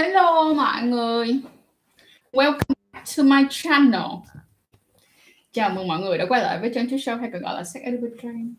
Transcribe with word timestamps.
Hello 0.00 0.52
mọi 0.54 0.82
người. 0.82 1.40
Welcome 2.32 2.74
back 2.92 3.06
to 3.16 3.22
my 3.22 3.42
channel. 3.50 4.10
Chào 5.52 5.70
mừng 5.70 5.88
mọi 5.88 6.00
người 6.00 6.18
đã 6.18 6.26
quay 6.28 6.42
lại 6.42 6.58
với 6.58 6.70
chân 6.74 6.90
chút 6.90 6.96
Show 6.96 7.18
hay 7.20 7.30
còn 7.32 7.42
gọi 7.42 7.54
là 7.54 7.64
Sex 7.64 7.82
Ed 7.82 7.94
train 8.22 8.54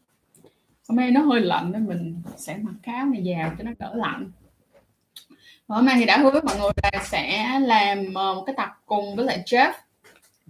Hôm 0.87 0.95
nay 0.95 1.11
nó 1.11 1.21
hơi 1.21 1.41
lạnh 1.41 1.71
nên 1.71 1.87
mình 1.87 2.21
sẽ 2.37 2.57
mặc 2.57 2.73
cái 2.83 2.95
áo 2.95 3.05
này 3.05 3.35
vào 3.37 3.55
cho 3.57 3.63
nó 3.63 3.71
đỡ 3.79 3.91
lạnh. 3.95 4.31
Và 5.67 5.75
hôm 5.75 5.85
nay 5.85 5.95
thì 5.99 6.05
đã 6.05 6.17
hứa 6.17 6.31
với 6.31 6.41
mọi 6.41 6.57
người 6.59 6.71
là 6.83 7.03
sẽ 7.03 7.59
làm 7.59 8.13
ờ, 8.13 8.33
một 8.33 8.43
cái 8.45 8.55
tập 8.57 8.69
cùng 8.85 9.15
với 9.15 9.25
lại 9.25 9.43
Jeff. 9.45 9.71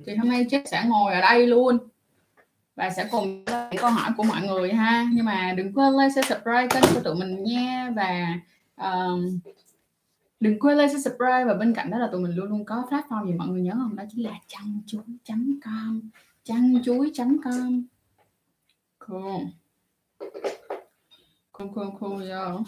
Thì 0.06 0.16
hôm 0.16 0.30
nay 0.30 0.46
Jeff 0.46 0.62
sẽ 0.66 0.84
ngồi 0.86 1.14
ở 1.14 1.22
đây 1.22 1.48
luôn 1.48 1.78
và 2.76 2.90
sẽ 2.90 3.08
cùng 3.12 3.46
những 3.46 3.82
câu 3.82 3.90
hỏi 3.90 4.12
của 4.18 4.24
mọi 4.24 4.42
người 4.42 4.74
ha. 4.74 5.08
Nhưng 5.14 5.26
mà 5.26 5.54
đừng 5.58 5.74
quên 5.74 5.94
like, 5.94 6.10
share, 6.10 6.30
subscribe 6.30 6.68
kênh 6.68 6.94
của 6.94 7.00
tụi 7.00 7.16
mình 7.16 7.44
nha 7.44 7.92
và 7.96 8.40
um, 8.76 9.40
đừng 10.42 10.60
quên 10.60 10.78
like, 10.78 10.94
subscribe 10.94 11.46
và 11.46 11.54
bên 11.54 11.74
cạnh 11.74 11.92
đó 11.92 11.98
là 11.98 12.10
tụi 12.12 12.22
mình 12.22 12.36
luôn 12.36 12.50
luôn 12.50 12.66
có 12.66 12.84
platform 12.90 13.26
gì 13.26 13.34
mọi 13.34 13.48
người 13.48 13.62
nhớ 13.62 13.74
không? 13.74 13.96
Đó 13.96 14.04
chính 14.12 14.24
là 14.26 14.40
chăn 14.48 14.82
chuối 14.86 15.04
com. 15.64 16.02
Chăn 16.44 16.82
chuối 16.86 17.12
com. 17.44 17.84
Cool. 19.00 19.42
Cool 21.52 21.70
cool 21.76 21.90
cool 22.00 22.30
yo. 22.30 22.64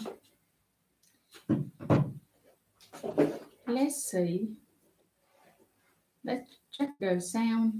Let's 3.66 4.12
see. 4.12 4.40
Let's 6.22 6.44
check 6.70 6.92
the 7.00 7.18
sound. 7.20 7.74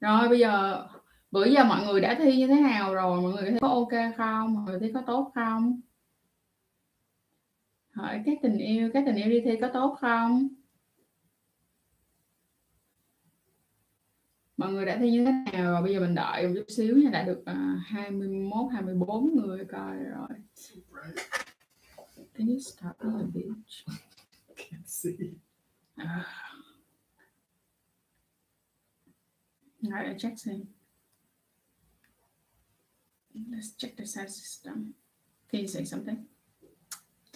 Rồi 0.00 0.28
bây 0.28 0.38
giờ 0.38 0.86
bữa 1.30 1.44
giờ 1.44 1.64
mọi 1.64 1.86
người 1.86 2.00
đã 2.00 2.16
thi 2.18 2.36
như 2.36 2.46
thế 2.46 2.60
nào 2.60 2.94
rồi? 2.94 3.20
Mọi 3.20 3.32
người 3.32 3.50
thấy 3.50 3.58
có 3.60 3.68
ok 3.68 4.16
không? 4.16 4.54
Mọi 4.54 4.64
người 4.64 4.80
thấy 4.80 4.90
có 4.94 5.02
tốt 5.06 5.32
không? 5.34 5.80
Hỏi 7.94 8.22
các 8.26 8.38
tình 8.42 8.58
yêu 8.58 8.90
các 8.94 9.02
tình 9.06 9.16
yêu 9.16 9.30
đi 9.30 9.40
thi 9.44 9.56
có 9.60 9.70
tốt 9.74 9.96
không 10.00 10.48
mọi 14.56 14.72
người 14.72 14.86
đã 14.86 14.96
thi 14.98 15.10
như 15.10 15.24
thế 15.24 15.32
nào 15.52 15.72
rồi 15.72 15.82
bây 15.82 15.94
giờ 15.94 16.00
mình 16.00 16.14
đợi 16.14 16.48
một 16.48 16.54
chút 16.56 16.64
xíu 16.68 16.96
nha 16.96 17.10
đã 17.10 17.22
được 17.22 17.38
uh, 17.38 17.86
21 17.86 18.72
24 18.72 19.36
người 19.36 19.64
coi 19.64 19.96
rồi 19.96 20.28
Can 22.34 22.48
you 22.48 22.58
stop 22.58 22.98
being 23.00 23.20
a 23.20 23.24
bitch? 23.24 23.84
Can't 24.56 24.88
see. 24.88 25.36
Ah. 25.96 26.26
Alright, 29.84 30.08
I 30.08 30.14
checked 30.14 30.46
in. 30.46 30.66
Let's 33.52 33.72
check 33.72 33.96
the 33.96 34.06
sound 34.06 34.30
system. 34.30 34.94
Can 35.50 35.60
you 35.60 35.68
say 35.68 35.84
something? 35.84 36.26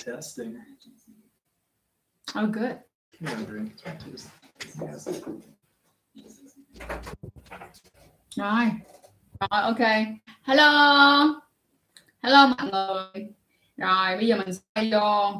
Testing. 0.04 0.56
Oh, 2.38 2.50
good. 2.52 2.76
Yes. 3.20 5.08
Rồi. 8.36 8.70
Rồi, 9.40 9.62
ok. 9.62 9.78
Hello. 10.42 11.40
Hello 12.22 12.46
mọi 12.46 12.70
người. 12.70 13.34
Rồi, 13.76 14.16
bây 14.16 14.26
giờ 14.26 14.36
mình 14.36 14.54
sẽ 14.54 14.90
vô 14.92 15.32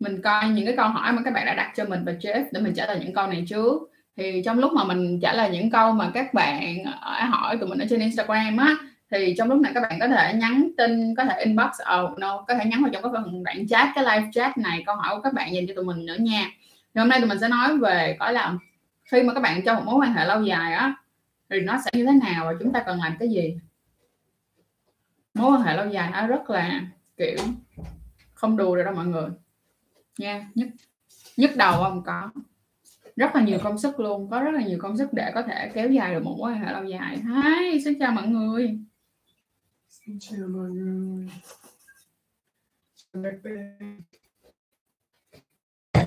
mình 0.00 0.22
coi 0.22 0.48
những 0.48 0.66
cái 0.66 0.76
câu 0.76 0.88
hỏi 0.88 1.12
mà 1.12 1.22
các 1.24 1.30
bạn 1.34 1.46
đã 1.46 1.54
đặt 1.54 1.72
cho 1.76 1.84
mình 1.84 2.04
và 2.04 2.12
Jeff 2.12 2.44
để 2.52 2.60
mình 2.60 2.74
trả 2.74 2.86
lời 2.86 3.00
những 3.00 3.14
câu 3.14 3.26
này 3.26 3.44
trước. 3.48 3.90
Thì 4.16 4.42
trong 4.44 4.58
lúc 4.58 4.72
mà 4.72 4.84
mình 4.84 5.20
trả 5.22 5.34
lời 5.34 5.50
những 5.50 5.70
câu 5.70 5.92
mà 5.92 6.10
các 6.14 6.34
bạn 6.34 6.84
ở 7.00 7.24
hỏi 7.24 7.56
tụi 7.56 7.68
mình 7.68 7.78
ở 7.78 7.86
trên 7.90 8.00
Instagram 8.00 8.56
á 8.56 8.76
thì 9.10 9.34
trong 9.38 9.48
lúc 9.48 9.60
này 9.60 9.72
các 9.74 9.80
bạn 9.80 10.00
có 10.00 10.08
thể 10.08 10.34
nhắn 10.34 10.70
tin 10.76 11.14
có 11.14 11.24
thể 11.24 11.44
inbox 11.44 11.70
oh, 12.00 12.18
no, 12.18 12.44
có 12.48 12.54
thể 12.54 12.64
nhắn 12.64 12.82
vào 12.82 12.90
trong 12.92 13.02
cái 13.02 13.12
phần 13.14 13.42
đoạn 13.42 13.68
chat 13.68 13.88
cái 13.94 14.04
live 14.04 14.30
chat 14.32 14.58
này 14.58 14.82
câu 14.86 14.96
hỏi 14.96 15.16
của 15.16 15.22
các 15.22 15.32
bạn 15.32 15.54
dành 15.54 15.66
cho 15.68 15.74
tụi 15.76 15.84
mình 15.84 16.06
nữa 16.06 16.16
nha. 16.20 16.50
Thì 16.94 16.98
hôm 16.98 17.08
nay 17.08 17.20
tụi 17.20 17.28
mình 17.28 17.38
sẽ 17.38 17.48
nói 17.48 17.78
về 17.78 18.16
có 18.20 18.30
là 18.30 18.54
khi 19.04 19.22
mà 19.22 19.34
các 19.34 19.40
bạn 19.40 19.62
trong 19.64 19.76
một 19.76 19.82
mối 19.84 19.94
quan 20.00 20.14
hệ 20.14 20.24
lâu 20.24 20.42
dài 20.42 20.72
á 20.72 20.94
thì 21.50 21.60
nó 21.60 21.78
sẽ 21.84 21.90
như 21.94 22.06
thế 22.06 22.12
nào 22.12 22.46
và 22.46 22.52
chúng 22.60 22.72
ta 22.72 22.82
cần 22.86 22.98
làm 22.98 23.16
cái 23.18 23.28
gì? 23.28 23.56
Mối 25.34 25.52
quan 25.52 25.62
hệ 25.62 25.76
lâu 25.76 25.88
dài 25.88 26.10
nó 26.12 26.26
rất 26.26 26.50
là 26.50 26.80
kiểu 27.16 27.36
không 28.34 28.56
đùa 28.56 28.76
được 28.76 28.82
đâu 28.82 28.94
mọi 28.94 29.06
người. 29.06 29.28
Nha 30.18 30.46
nhất 30.54 30.68
nhất 31.36 31.50
đầu 31.56 31.82
không? 31.82 32.02
Có. 32.02 32.30
Rất 33.16 33.36
là 33.36 33.42
nhiều 33.42 33.58
công 33.62 33.78
sức 33.78 34.00
luôn 34.00 34.30
có 34.30 34.40
rất 34.40 34.50
là 34.50 34.62
nhiều 34.62 34.78
công 34.82 34.96
sức 34.96 35.12
để 35.12 35.32
có 35.34 35.42
thể 35.42 35.70
kéo 35.74 35.88
dài 35.88 36.14
được 36.14 36.24
một 36.24 36.34
mối 36.38 36.50
quan 36.50 36.60
hệ 36.60 36.72
lâu 36.72 36.84
dài. 36.84 37.16
Hi, 37.16 37.80
xin 37.84 37.98
chào 37.98 38.12
mọi 38.12 38.28
người. 38.28 38.78
Xin 40.10 40.18
chào 40.20 40.48
mọi 40.48 40.70
người. 40.70 41.26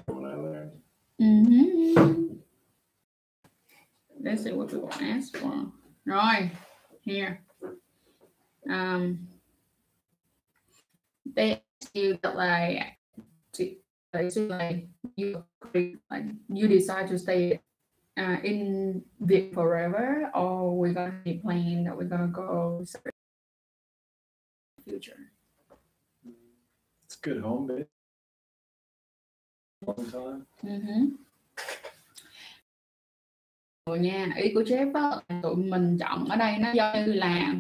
What 0.06 0.26
I 0.26 0.36
learned. 0.36 0.82
Mhm. 1.18 2.38
Let's 4.20 4.44
see 4.44 4.52
what 4.52 4.70
people 4.72 4.90
ask 4.90 5.38
for. 5.38 5.72
Right, 6.06 6.52
here. 7.06 7.38
Um, 8.70 9.18
they 11.36 11.52
ask 11.52 11.96
you 11.96 12.18
that 12.22 12.36
like, 12.36 12.98
to, 13.54 13.76
like, 14.50 14.88
you 15.16 15.46
like 16.12 16.26
you 16.50 16.68
decide 16.68 17.08
to 17.08 17.18
stay 17.18 17.60
uh, 18.18 18.38
in 18.44 19.02
Vic 19.20 19.54
forever, 19.54 20.30
or 20.36 20.78
we're 20.78 20.94
gonna 20.94 21.22
be 21.24 21.40
planning 21.40 21.86
that 21.86 21.96
we're 21.96 22.10
gonna 22.10 22.28
go 22.28 22.84
future. 24.86 25.18
It's 27.08 27.18
good 27.24 27.44
home 27.44 27.68
base. 27.68 27.90
Long 29.88 30.06
time. 30.12 30.40
Ừ. 30.62 31.10
Rồi 33.86 34.00
nha, 34.00 34.30
ý 34.36 34.52
của 34.54 34.62
Jeff 34.62 34.94
á, 34.94 35.18
là 35.30 35.40
tụi 35.44 35.56
mình 35.56 35.98
chọn 36.00 36.26
ở 36.30 36.36
đây 36.36 36.58
nó 36.58 36.72
giống 36.72 37.06
như 37.06 37.14
là 37.14 37.54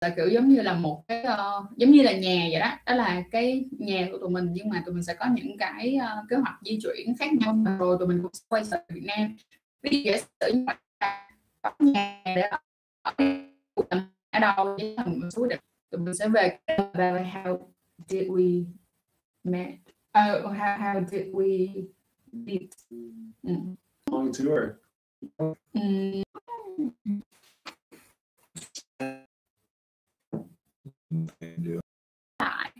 là 0.00 0.12
kiểu 0.16 0.28
giống 0.28 0.48
như 0.48 0.62
là 0.62 0.74
một 0.74 1.04
cái 1.08 1.22
ờ, 1.22 1.66
giống 1.76 1.90
như 1.90 2.02
là 2.02 2.12
nhà 2.12 2.46
vậy 2.50 2.60
đó 2.60 2.72
đó 2.86 2.94
là 2.94 3.22
cái 3.30 3.64
nhà 3.78 4.08
của 4.12 4.18
tụi 4.18 4.30
mình 4.30 4.48
nhưng 4.52 4.68
mà 4.68 4.82
tụi 4.86 4.94
mình 4.94 5.04
sẽ 5.04 5.14
có 5.14 5.26
những 5.34 5.56
cái 5.58 5.96
ờ, 5.96 6.24
kế 6.30 6.36
hoạch 6.36 6.58
di 6.64 6.78
chuyển 6.82 7.16
khác 7.18 7.32
nhau 7.32 7.56
rồi 7.78 7.96
tụi 7.98 8.08
mình 8.08 8.22
cũng 8.22 8.32
sẽ 8.32 8.44
quay 8.48 8.62
trở 8.70 8.84
Việt 8.88 9.04
Nam 9.04 9.36
ví 9.82 10.02
dụ 10.02 10.12
giả 10.12 10.18
sử 10.40 10.52
như 10.54 10.64
là 11.00 11.28
có 11.62 11.72
nhà 11.78 12.22
để 12.24 12.42
ở 12.42 12.58
ở- 13.02 14.00
ở 14.30 14.38
đâu 14.40 14.76
với 14.78 14.96
một 15.06 15.28
số 15.36 15.46
định 15.46 15.60
tụi 15.90 16.00
mình 16.00 16.14
sẽ 16.14 16.28
về 16.28 16.58
về 16.94 17.32
how 17.32 17.58
did 18.08 18.28
we 18.28 18.64
met 19.44 19.74
uh, 20.18 20.44
how, 20.44 20.78
how 20.78 21.04
did 21.10 21.26
we 21.32 21.84
meet 22.32 22.70
ừ. 23.42 23.54
Long 24.10 24.32
tour. 24.32 24.62
Ừ. 25.38 25.54
tại 32.38 32.72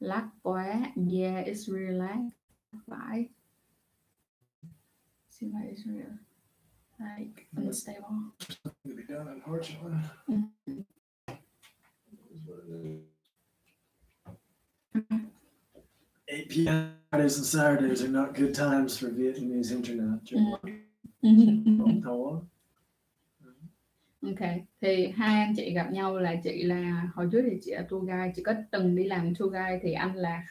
lắc 0.00 0.28
quá 0.42 0.92
yeah 1.12 1.46
it's 1.46 1.66
really 1.72 1.98
lag 1.98 2.20
phải 2.86 3.28
seem 5.30 5.52
like 5.52 5.70
it's 5.70 5.84
real 5.86 6.18
like 7.00 7.46
unstable 7.56 8.16
Gonna 8.84 8.96
be 8.96 9.02
done, 9.14 9.28
unfortunately. 9.28 9.92
Mhm. 10.28 10.84
Is 12.30 12.46
what 12.46 12.58
it 12.68 12.86
is. 12.86 13.00
8 16.28 16.48
p.m. 16.48 16.92
Fridays 17.10 17.36
and 17.36 17.46
Saturdays 17.46 18.02
are 18.02 18.08
not 18.08 18.34
good 18.34 18.54
times 18.54 18.98
for 18.98 19.08
Vietnamese 19.10 19.72
internet. 19.72 20.20
Mhm. 21.22 22.02
Hello? 22.02 22.46
ok 24.22 24.40
thì 24.80 25.06
hai 25.16 25.40
anh 25.44 25.54
chị 25.56 25.72
gặp 25.74 25.92
nhau 25.92 26.16
là 26.18 26.34
chị 26.44 26.62
là 26.62 27.10
hồi 27.14 27.28
trước 27.32 27.42
thì 27.50 27.58
chị 27.62 27.70
là 27.74 27.86
tour 27.88 28.02
guide 28.08 28.32
chị 28.36 28.42
có 28.42 28.54
từng 28.70 28.96
đi 28.96 29.04
làm 29.04 29.34
tour 29.38 29.52
guide 29.52 29.78
thì 29.82 29.92
anh 29.92 30.16
là 30.16 30.42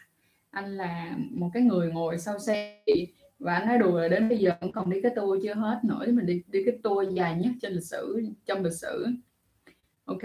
anh 0.51 0.77
là 0.77 1.17
một 1.31 1.49
cái 1.53 1.63
người 1.63 1.91
ngồi 1.91 2.17
sau 2.17 2.39
xe 2.39 2.83
chị 2.85 3.13
và 3.43 3.63
nói 3.67 3.77
đùa 3.77 3.99
là 3.99 4.07
đến 4.07 4.29
bây 4.29 4.37
giờ 4.37 4.51
vẫn 4.61 4.71
còn 4.71 4.89
đi 4.89 5.01
cái 5.03 5.11
tour 5.15 5.43
chưa 5.43 5.53
hết 5.53 5.79
nữa 5.83 6.05
mình 6.07 6.25
đi 6.25 6.43
đi 6.47 6.63
cái 6.65 6.77
tour 6.83 7.13
dài 7.13 7.35
nhất 7.35 7.51
trên 7.61 7.73
lịch 7.73 7.83
sử 7.83 8.23
trong 8.45 8.63
lịch 8.63 8.73
sử 8.73 9.07
ok 10.05 10.23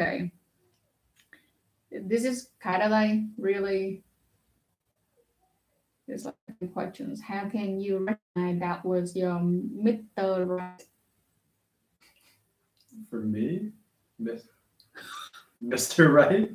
this 2.11 2.25
is 2.25 2.47
kind 2.61 2.83
of 2.83 2.91
like 2.91 3.23
really 3.37 4.03
there's 6.07 6.27
like 6.27 6.73
questions 6.75 7.21
how 7.23 7.51
can 7.53 7.79
you 7.79 8.07
recognize 8.07 8.61
that 8.61 8.85
was 8.85 9.17
your 9.17 9.41
Mr. 9.85 10.47
Right 10.47 10.89
For 13.11 13.21
me? 13.21 13.73
Mr. 15.63 16.13
Right? 16.13 16.51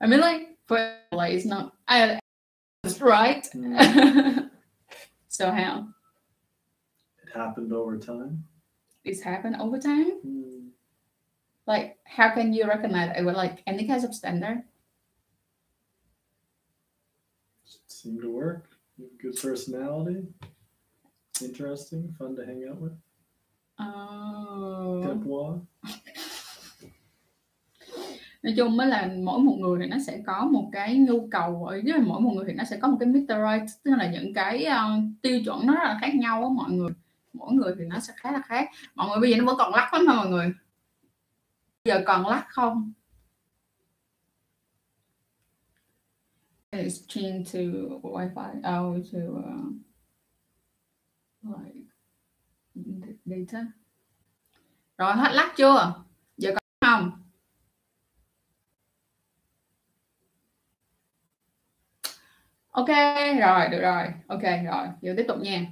I 0.00 0.06
mean, 0.06 0.20
like, 0.20 0.56
for 0.66 0.96
like, 1.10 1.34
it's 1.34 1.44
not. 1.44 1.72
I 1.88 2.20
it's 2.84 3.00
right. 3.00 3.46
so 5.34 5.50
how 5.50 5.88
It 7.22 7.30
happened 7.36 7.72
over 7.72 7.98
time. 7.98 8.44
this 9.04 9.20
happened 9.20 9.56
over 9.60 9.78
time? 9.78 10.10
Hmm. 10.22 10.68
like 11.66 11.98
how 12.04 12.28
can 12.34 12.52
you 12.52 12.64
recognize 12.68 13.10
it 13.18 13.24
with 13.24 13.34
like 13.36 13.62
any 13.66 13.86
kind 13.88 14.04
of 14.04 14.14
standard 14.14 14.62
Seem 17.86 18.20
to 18.20 18.30
work. 18.30 18.66
Good 19.22 19.36
personality. 19.40 20.26
Interesting. 21.42 22.14
Fun 22.18 22.36
to 22.36 22.44
hang 22.44 22.66
out 22.68 22.76
with. 22.80 22.92
oh. 23.78 25.00
Depois. 25.02 25.60
nói 28.44 28.54
chung 28.56 28.76
mới 28.76 28.86
là 28.86 29.10
mỗi 29.22 29.38
một 29.38 29.56
người 29.58 29.78
thì 29.80 29.86
nó 29.86 29.96
sẽ 30.06 30.22
có 30.26 30.44
một 30.44 30.68
cái 30.72 30.96
nhu 30.96 31.28
cầu 31.30 31.66
ờ, 31.66 31.76
ở 31.76 31.80
với 31.84 31.98
mỗi 32.00 32.20
một 32.20 32.30
người 32.34 32.44
thì 32.48 32.52
nó 32.52 32.64
sẽ 32.64 32.76
có 32.76 32.88
một 32.88 32.96
cái 33.00 33.08
meteorite 33.08 33.66
tức 33.82 33.90
là 33.98 34.10
những 34.10 34.34
cái 34.34 34.66
uh, 34.66 35.02
tiêu 35.22 35.40
chuẩn 35.44 35.66
nó 35.66 35.74
rất 35.74 35.84
là 35.84 35.98
khác 36.00 36.14
nhau 36.14 36.42
á 36.42 36.48
mọi 36.52 36.70
người. 36.70 36.90
Mỗi 37.32 37.52
người 37.52 37.74
thì 37.78 37.84
nó 37.84 38.00
sẽ 38.00 38.14
khá 38.16 38.32
là 38.32 38.42
khác. 38.46 38.68
Mọi 38.94 39.08
người 39.08 39.20
bây 39.20 39.30
giờ 39.30 39.36
nó 39.36 39.44
vẫn 39.44 39.56
còn 39.58 39.74
lắc 39.74 39.94
lắm 39.94 40.06
hả 40.06 40.14
mọi 40.14 40.28
người? 40.28 40.52
Giờ 41.84 42.02
còn 42.06 42.26
lắc 42.26 42.46
không? 42.48 42.92
It's 46.70 47.06
changed 47.08 47.54
to 47.54 47.60
Wi-Fi 48.02 48.58
oh 48.58 49.04
to 49.12 49.18
uh, 51.48 51.56
like 51.64 51.80
data. 53.24 53.66
Rồi 54.98 55.12
hết 55.14 55.32
lắc 55.32 55.52
chưa? 55.56 56.04
Giờ 56.36 56.50
còn 56.80 57.00
không? 57.00 57.23
Ok, 62.74 62.88
rồi, 63.40 63.68
được 63.70 63.80
rồi. 63.80 64.06
Ok, 64.26 64.42
rồi, 64.42 64.86
giờ 65.00 65.14
tiếp 65.16 65.24
tục 65.28 65.38
nha. 65.40 65.66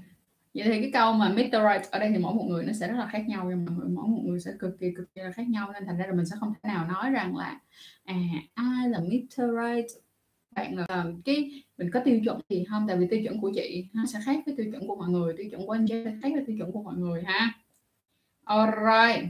Vậy 0.54 0.64
thì 0.64 0.80
cái 0.80 0.90
câu 0.92 1.12
mà 1.12 1.28
meteorite 1.28 1.88
ở 1.90 1.98
đây 1.98 2.10
thì 2.10 2.18
mỗi 2.18 2.34
một 2.34 2.44
người 2.48 2.64
nó 2.64 2.72
sẽ 2.72 2.88
rất 2.88 2.96
là 2.98 3.06
khác 3.06 3.24
nhau, 3.28 3.46
nhưng 3.48 3.64
mà 3.64 3.72
mỗi 3.88 4.06
một 4.08 4.20
người 4.24 4.40
sẽ 4.40 4.50
cực 4.58 4.78
kỳ 4.80 4.86
cực 4.96 5.14
kỳ 5.14 5.20
là 5.22 5.30
khác 5.32 5.48
nhau, 5.48 5.72
nên 5.72 5.86
thành 5.86 5.98
ra 5.98 6.06
là 6.06 6.12
mình 6.12 6.26
sẽ 6.26 6.36
không 6.40 6.52
thể 6.54 6.68
nào 6.68 6.86
nói 6.86 7.10
rằng 7.10 7.36
là 7.36 7.60
à 8.04 8.14
ai 8.54 8.88
là 8.88 8.98
meteorite 9.00 9.88
bạn 10.50 10.76
là 10.76 10.84
à, 10.88 11.04
cái, 11.24 11.64
mình 11.78 11.90
có 11.92 12.00
tiêu 12.04 12.20
chuẩn 12.24 12.40
gì 12.48 12.64
không? 12.64 12.86
Tại 12.88 12.96
vì 12.96 13.06
tiêu 13.10 13.22
chuẩn 13.22 13.40
của 13.40 13.50
chị 13.54 13.88
nó 13.92 14.06
sẽ 14.06 14.18
khác 14.24 14.42
với 14.46 14.54
tiêu 14.56 14.66
chuẩn 14.72 14.88
của 14.88 14.96
mọi 14.96 15.08
người, 15.08 15.34
tiêu 15.36 15.46
chuẩn 15.50 15.66
của 15.66 15.72
anh 15.72 15.86
sẽ 15.88 16.04
khác 16.22 16.28
với 16.34 16.44
tiêu 16.46 16.56
chuẩn 16.58 16.72
của 16.72 16.82
mọi 16.82 16.96
người 16.96 17.22
ha. 17.22 17.52
Alright 18.44 19.24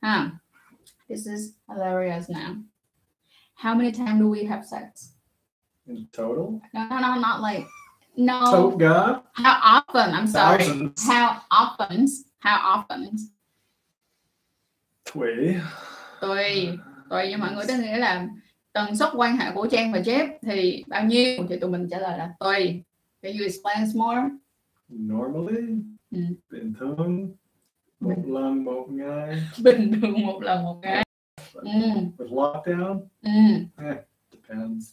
ha. 0.00 0.30
This 1.08 1.26
is 1.26 1.40
hilarious 1.68 2.30
now. 2.30 2.62
How 3.54 3.74
many 3.74 3.90
times 3.90 4.20
do 4.20 4.26
we 4.26 4.48
have 4.48 4.62
sex? 4.64 5.12
In 5.86 6.06
total. 6.16 6.60
no 6.72 6.84
no 6.90 7.00
no 7.00 7.14
not 7.20 7.40
like 7.52 7.66
no 8.16 8.70
God. 8.70 9.16
how 9.32 9.80
often 9.80 10.10
I'm 10.12 10.26
sorry 10.26 10.64
Thousands. 10.64 11.08
how 11.10 11.36
often 11.50 12.06
how 12.38 12.58
often 12.76 13.16
Tui. 15.14 15.56
tùy 16.20 16.78
tùy 17.10 17.20
với 17.28 17.36
mọi 17.36 17.52
người 17.54 17.64
tức 17.68 17.74
nghĩa 17.78 17.98
là 17.98 18.28
tần 18.72 18.96
suất 18.96 19.08
quan 19.16 19.36
hệ 19.36 19.50
của 19.54 19.66
Trang 19.70 19.92
và 19.92 19.98
Jeff 19.98 20.28
thì 20.42 20.84
bao 20.88 21.04
nhiêu 21.04 21.46
thì 21.48 21.58
tụi 21.58 21.70
mình 21.70 21.88
trả 21.90 21.98
lời 21.98 22.18
là 22.18 22.34
tùy 22.40 22.82
can 23.22 23.32
you 23.32 23.42
explain 23.44 23.88
more 23.94 24.20
Normally. 24.88 25.62
Ừ. 26.10 26.18
Bình 26.50 26.74
thường. 26.80 27.34
Một 28.00 28.22
lần 28.26 28.64
một 28.64 28.86
ngày. 28.90 29.42
bình 29.62 30.00
thường 30.00 30.26
một 30.26 30.42
lần 30.42 30.62
một 30.64 30.78
ngày 30.82 31.04
ừ, 31.52 31.70
With 32.18 32.28
lockdown. 32.28 33.00
ừ. 33.22 33.30
Depends 34.32 34.92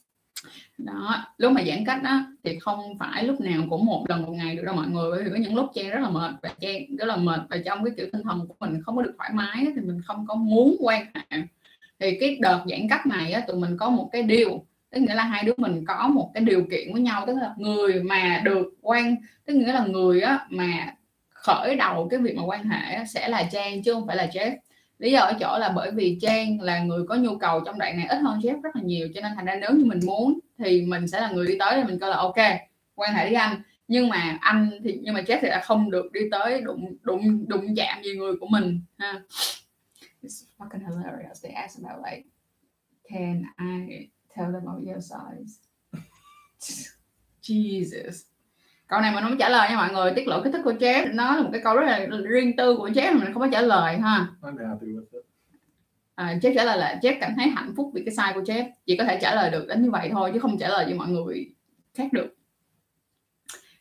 đó 0.77 1.25
lúc 1.38 1.51
mà 1.51 1.63
giãn 1.68 1.86
cách 1.86 2.03
đó 2.03 2.21
thì 2.44 2.59
không 2.59 2.97
phải 3.00 3.24
lúc 3.24 3.41
nào 3.41 3.62
cũng 3.69 3.86
một 3.86 4.06
lần 4.09 4.21
một 4.21 4.31
ngày 4.31 4.56
được 4.56 4.63
đâu 4.65 4.75
mọi 4.75 4.88
người 4.88 5.12
bởi 5.12 5.24
vì 5.24 5.30
có 5.30 5.36
những 5.36 5.56
lúc 5.56 5.71
che 5.74 5.89
rất 5.89 6.00
là 6.00 6.09
mệt 6.09 6.31
và 6.41 6.50
che 6.59 6.80
rất 6.97 7.06
là 7.06 7.15
mệt 7.15 7.39
và 7.50 7.57
trong 7.65 7.83
cái 7.83 7.94
kiểu 7.97 8.07
tinh 8.13 8.24
thần 8.24 8.47
của 8.47 8.56
mình 8.59 8.81
không 8.86 8.95
có 8.95 9.01
được 9.01 9.13
thoải 9.18 9.30
mái 9.33 9.65
thì 9.75 9.81
mình 9.81 10.01
không 10.06 10.25
có 10.27 10.36
muốn 10.36 10.75
quan 10.80 11.06
hệ. 11.15 11.38
Thì 12.00 12.18
cái 12.19 12.38
đợt 12.41 12.63
giãn 12.69 12.80
cách 12.89 13.06
này 13.06 13.31
á, 13.31 13.41
tụi 13.47 13.59
mình 13.59 13.77
có 13.77 13.89
một 13.89 14.09
cái 14.12 14.24
điều 14.24 14.65
tức 14.89 15.00
nghĩa 15.00 15.13
là 15.13 15.24
hai 15.24 15.44
đứa 15.44 15.53
mình 15.57 15.86
có 15.86 16.07
một 16.07 16.31
cái 16.33 16.44
điều 16.44 16.63
kiện 16.71 16.94
với 16.94 17.01
nhau 17.01 17.24
tức 17.27 17.35
là 17.42 17.53
người 17.57 18.03
mà 18.03 18.42
được 18.44 18.74
quan 18.81 19.15
tức 19.45 19.53
nghĩa 19.53 19.74
là 19.74 19.85
người 19.85 20.21
á, 20.21 20.47
mà 20.50 20.94
khởi 21.30 21.75
đầu 21.75 22.07
cái 22.12 22.19
việc 22.19 22.35
mà 22.35 22.44
quan 22.45 22.63
hệ 22.69 22.94
á, 22.95 23.06
sẽ 23.06 23.27
là 23.27 23.44
Trang 23.51 23.83
chứ 23.83 23.94
không 23.94 24.07
phải 24.07 24.15
là 24.15 24.27
Jeff 24.33 24.56
lý 25.00 25.12
do 25.12 25.19
ở 25.19 25.34
chỗ 25.40 25.57
là 25.60 25.72
bởi 25.75 25.92
vì 25.92 26.18
Trang 26.22 26.62
là 26.62 26.84
người 26.84 27.06
có 27.07 27.16
nhu 27.16 27.38
cầu 27.38 27.60
trong 27.66 27.80
đoạn 27.80 27.98
này 27.98 28.07
ít 28.07 28.18
hơn 28.18 28.40
Jeff 28.40 28.62
rất 28.62 28.75
là 28.75 28.81
nhiều, 28.81 29.07
cho 29.16 29.22
nên 29.22 29.31
thành 29.36 29.46
ra 29.46 29.56
nếu 29.62 29.72
như 29.72 29.86
mình 29.86 30.00
muốn 30.06 30.40
thì 30.57 30.81
mình 30.81 31.07
sẽ 31.07 31.22
là 31.22 31.31
người 31.31 31.48
đi 31.48 31.56
tới 31.60 31.84
mình 31.84 32.00
coi 32.00 32.10
là 32.10 32.18
ok, 32.18 32.36
quan 32.96 33.13
hệ 33.13 33.25
với 33.25 33.34
anh. 33.34 33.62
Nhưng 33.88 34.10
mà 34.10 34.38
anh 34.42 34.72
thì, 34.84 35.00
nhưng 35.01 35.13
mà 35.13 35.22
Jeff 35.22 35.38
thì 35.42 35.48
đã 35.48 35.62
không 35.63 35.92
được 35.92 36.12
đi 36.12 36.22
tới 36.31 36.62
đụng 36.62 36.98
đụng 37.01 37.48
đụng 37.48 37.75
chạm 37.75 38.04
gì 38.04 38.16
người 38.16 38.34
của 38.40 38.48
mình, 38.48 38.81
ha. 38.98 39.22
It's 40.22 40.44
fucking 40.57 40.80
hilarious. 40.80 41.44
They 41.44 41.52
ask 41.52 41.84
about, 41.84 42.06
like, 42.06 42.24
can 43.10 43.44
I 43.57 44.10
tell 44.36 44.54
them 44.54 44.66
about 44.66 44.88
your 44.88 45.12
size? 45.12 45.60
Jesus 47.42 48.29
câu 48.89 49.01
này 49.01 49.12
mình 49.15 49.24
không 49.24 49.38
trả 49.38 49.50
lời 49.50 49.69
nha 49.69 49.75
mọi 49.75 49.94
người 49.94 50.13
tiết 50.15 50.27
lộ 50.27 50.44
kiến 50.44 50.53
thức 50.53 50.62
của 50.63 50.71
Jeff 50.71 51.15
nó 51.15 51.36
là 51.36 51.41
một 51.41 51.50
cái 51.51 51.62
câu 51.63 51.75
rất 51.75 51.86
là 51.86 52.07
riêng 52.24 52.56
tư 52.57 52.75
của 52.77 52.89
mà 52.95 53.13
mình 53.13 53.33
không 53.33 53.41
có 53.41 53.47
trả 53.51 53.62
lời 53.62 53.97
ha. 53.97 54.27
À, 56.15 56.38
Jeff 56.41 56.56
trả 56.56 56.63
lời 56.63 56.77
là 56.77 57.00
Jeff 57.01 57.18
cảm 57.21 57.33
thấy 57.36 57.47
hạnh 57.47 57.74
phúc 57.75 57.91
vì 57.94 58.03
cái 58.06 58.15
sai 58.15 58.33
của 58.33 58.41
Jeff 58.41 58.69
chỉ 58.86 58.97
có 58.97 59.03
thể 59.03 59.19
trả 59.21 59.36
lời 59.36 59.51
được 59.51 59.68
đến 59.68 59.81
như 59.81 59.91
vậy 59.91 60.09
thôi 60.12 60.31
chứ 60.33 60.39
không 60.39 60.57
trả 60.57 60.68
lời 60.68 60.86
cho 60.89 60.95
mọi 60.95 61.07
người 61.07 61.53
khác 61.94 62.13
được. 62.13 62.36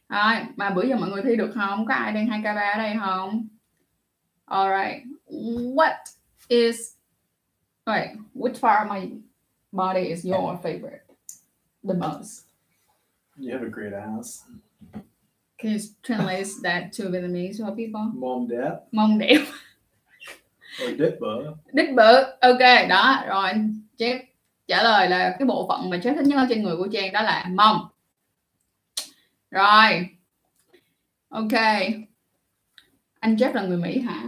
Rồi 0.08 0.34
mà 0.56 0.70
bữa 0.70 0.82
giờ 0.82 0.96
mọi 0.96 1.11
người 1.11 1.22
thi 1.22 1.37
được 1.37 1.50
không? 1.54 1.87
Có 1.87 1.94
ai 1.94 2.12
đang 2.12 2.26
2 2.26 2.40
k 2.40 2.44
3 2.44 2.50
ở 2.50 2.78
đây 2.78 2.96
không? 3.00 3.49
Alright 4.44 5.02
what 5.75 5.96
is 6.49 6.76
wait 7.87 8.16
which 8.34 8.61
part 8.61 8.88
of 8.88 9.00
my 9.00 9.08
body 9.72 10.00
is 10.00 10.26
your 10.26 10.58
favorite 10.62 11.04
the 11.88 11.94
most? 11.94 12.44
You 13.37 13.52
have 13.52 13.66
a 13.66 13.70
great 13.70 13.93
ass. 13.93 14.43
Can 15.58 15.72
you 15.72 15.78
translate 16.02 16.49
that 16.62 16.82
to 16.99 17.10
Vietnamese 17.10 17.64
for 17.64 17.70
people? 17.70 18.12
Mom, 18.14 18.49
dad, 18.50 18.72
mông 18.93 19.19
đẹp 19.19 19.44
or 20.84 20.90
dip 20.99 21.20
bờ. 21.20 21.55
đích 21.72 21.94
bự 21.94 22.22
ok 22.40 22.88
đó. 22.88 23.25
Rồi 23.28 23.50
Jeff 23.99 24.20
trả 24.66 24.82
lời 24.82 25.08
là 25.08 25.37
cái 25.38 25.46
bộ 25.46 25.69
phận 25.69 25.90
mà 25.90 25.96
Jeff 25.96 26.14
thích 26.14 26.26
nhất 26.26 26.37
ở 26.37 26.46
trên 26.49 26.62
người 26.62 26.76
của 26.76 26.88
Trang 26.93 27.12
đó 27.12 27.22
là 27.22 27.46
mông 27.50 27.88
rồi. 29.50 30.08
Ok. 31.28 31.52
Anh 33.20 33.34
Jeff 33.37 33.54
là 33.54 33.62
người 33.62 33.78
Mỹ 33.78 33.99
hả? 33.99 34.22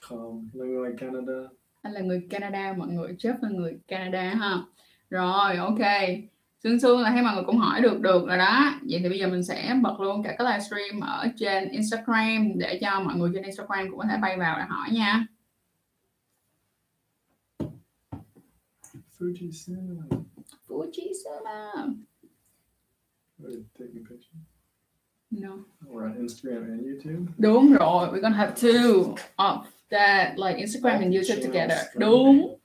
Không, 0.00 0.48
living 0.52 0.82
like 0.82 0.96
Canada. 1.06 1.48
anh 1.82 1.92
là 1.92 2.00
người 2.00 2.26
Canada 2.30 2.74
mọi 2.78 2.88
người. 2.88 3.12
Jeff 3.12 3.34
là 3.42 3.48
người 3.48 3.78
Canada 3.88 4.22
ha. 4.22 4.58
Rồi 5.10 5.56
ok 5.56 5.80
Sương 6.62 6.80
Sương 6.80 7.00
là 7.00 7.10
thấy 7.10 7.22
mọi 7.22 7.34
người 7.34 7.44
cũng 7.44 7.58
hỏi 7.58 7.80
được 7.80 8.00
được 8.00 8.26
rồi 8.26 8.38
đó 8.38 8.74
vậy 8.88 9.00
thì 9.02 9.08
bây 9.08 9.18
giờ 9.18 9.26
mình 9.28 9.42
sẽ 9.42 9.76
bật 9.82 10.00
luôn 10.00 10.22
cả 10.22 10.34
cái 10.38 10.46
livestream 10.46 11.00
ở 11.00 11.28
trên 11.36 11.68
Instagram 11.68 12.58
để 12.58 12.78
cho 12.80 13.00
mọi 13.00 13.16
người 13.16 13.30
trên 13.34 13.42
Instagram 13.42 13.90
cũng 13.90 13.98
có 13.98 14.04
thể 14.10 14.16
bay 14.22 14.36
vào 14.36 14.58
để 14.58 14.64
hỏi 14.68 14.88
nha. 14.92 15.26
Fuji-sama 19.18 20.22
pictures. 24.08 24.32
no 25.30 25.64
We're 25.88 26.04
on 26.04 26.16
Instagram 26.16 26.62
and 26.62 26.80
YouTube. 26.86 27.32
Đúng 27.38 27.72
rồi, 27.72 28.08
we're 28.08 28.20
gonna 28.20 28.36
have 28.36 28.54
two 28.54 29.14
of 29.36 29.64
that 29.90 30.38
like 30.38 30.58
Instagram 30.58 31.00
and 31.00 31.14
YouTube 31.14 31.42
together. 31.42 31.78
Đúng. 31.96 32.58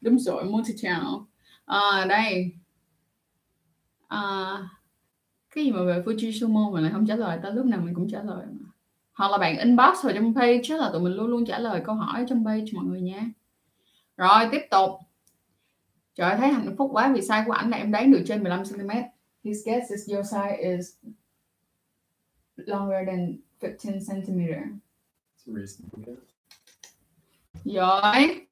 Đúng 0.00 0.18
rồi, 0.18 0.44
multi 0.44 0.72
channel. 0.76 1.26
À, 1.64 2.04
đây. 2.08 2.61
À, 4.12 4.58
cái 5.54 5.64
gì 5.64 5.72
mà 5.72 5.84
về 5.84 6.02
Fuji 6.02 6.40
Sumo 6.40 6.70
mình 6.72 6.82
lại 6.82 6.92
không 6.92 7.06
trả 7.06 7.16
lời 7.16 7.38
tới 7.42 7.52
lúc 7.52 7.66
nào 7.66 7.80
mình 7.80 7.94
cũng 7.94 8.08
trả 8.10 8.22
lời 8.22 8.46
mà. 8.50 8.70
Hoặc 9.12 9.30
là 9.30 9.38
bạn 9.38 9.58
inbox 9.58 10.04
vào 10.04 10.12
trong 10.14 10.34
page 10.34 10.60
chắc 10.62 10.80
là 10.80 10.90
tụi 10.92 11.00
mình 11.00 11.12
luôn 11.12 11.26
luôn 11.26 11.46
trả 11.46 11.58
lời 11.58 11.82
câu 11.84 11.94
hỏi 11.94 12.24
trong 12.28 12.44
page 12.44 12.64
mọi 12.72 12.84
người 12.84 13.00
nha. 13.00 13.30
Rồi 14.16 14.48
tiếp 14.52 14.60
tục. 14.70 14.90
Trời 16.14 16.36
thấy 16.36 16.48
hạnh 16.48 16.74
phúc 16.78 16.90
quá 16.92 17.12
vì 17.14 17.20
size 17.20 17.46
của 17.46 17.52
ảnh 17.52 17.70
là 17.70 17.76
em 17.76 17.92
đoán 17.92 18.12
được 18.12 18.24
trên 18.26 18.42
15 18.42 18.64
cm. 18.64 18.90
His 19.44 19.66
guess 19.66 19.90
is 19.90 20.10
your 20.10 20.34
size 20.34 20.76
is 20.76 20.86
longer 22.56 22.98
than 23.06 23.36
15 23.60 23.78
cm. 24.06 24.40
Rồi. 27.64 28.46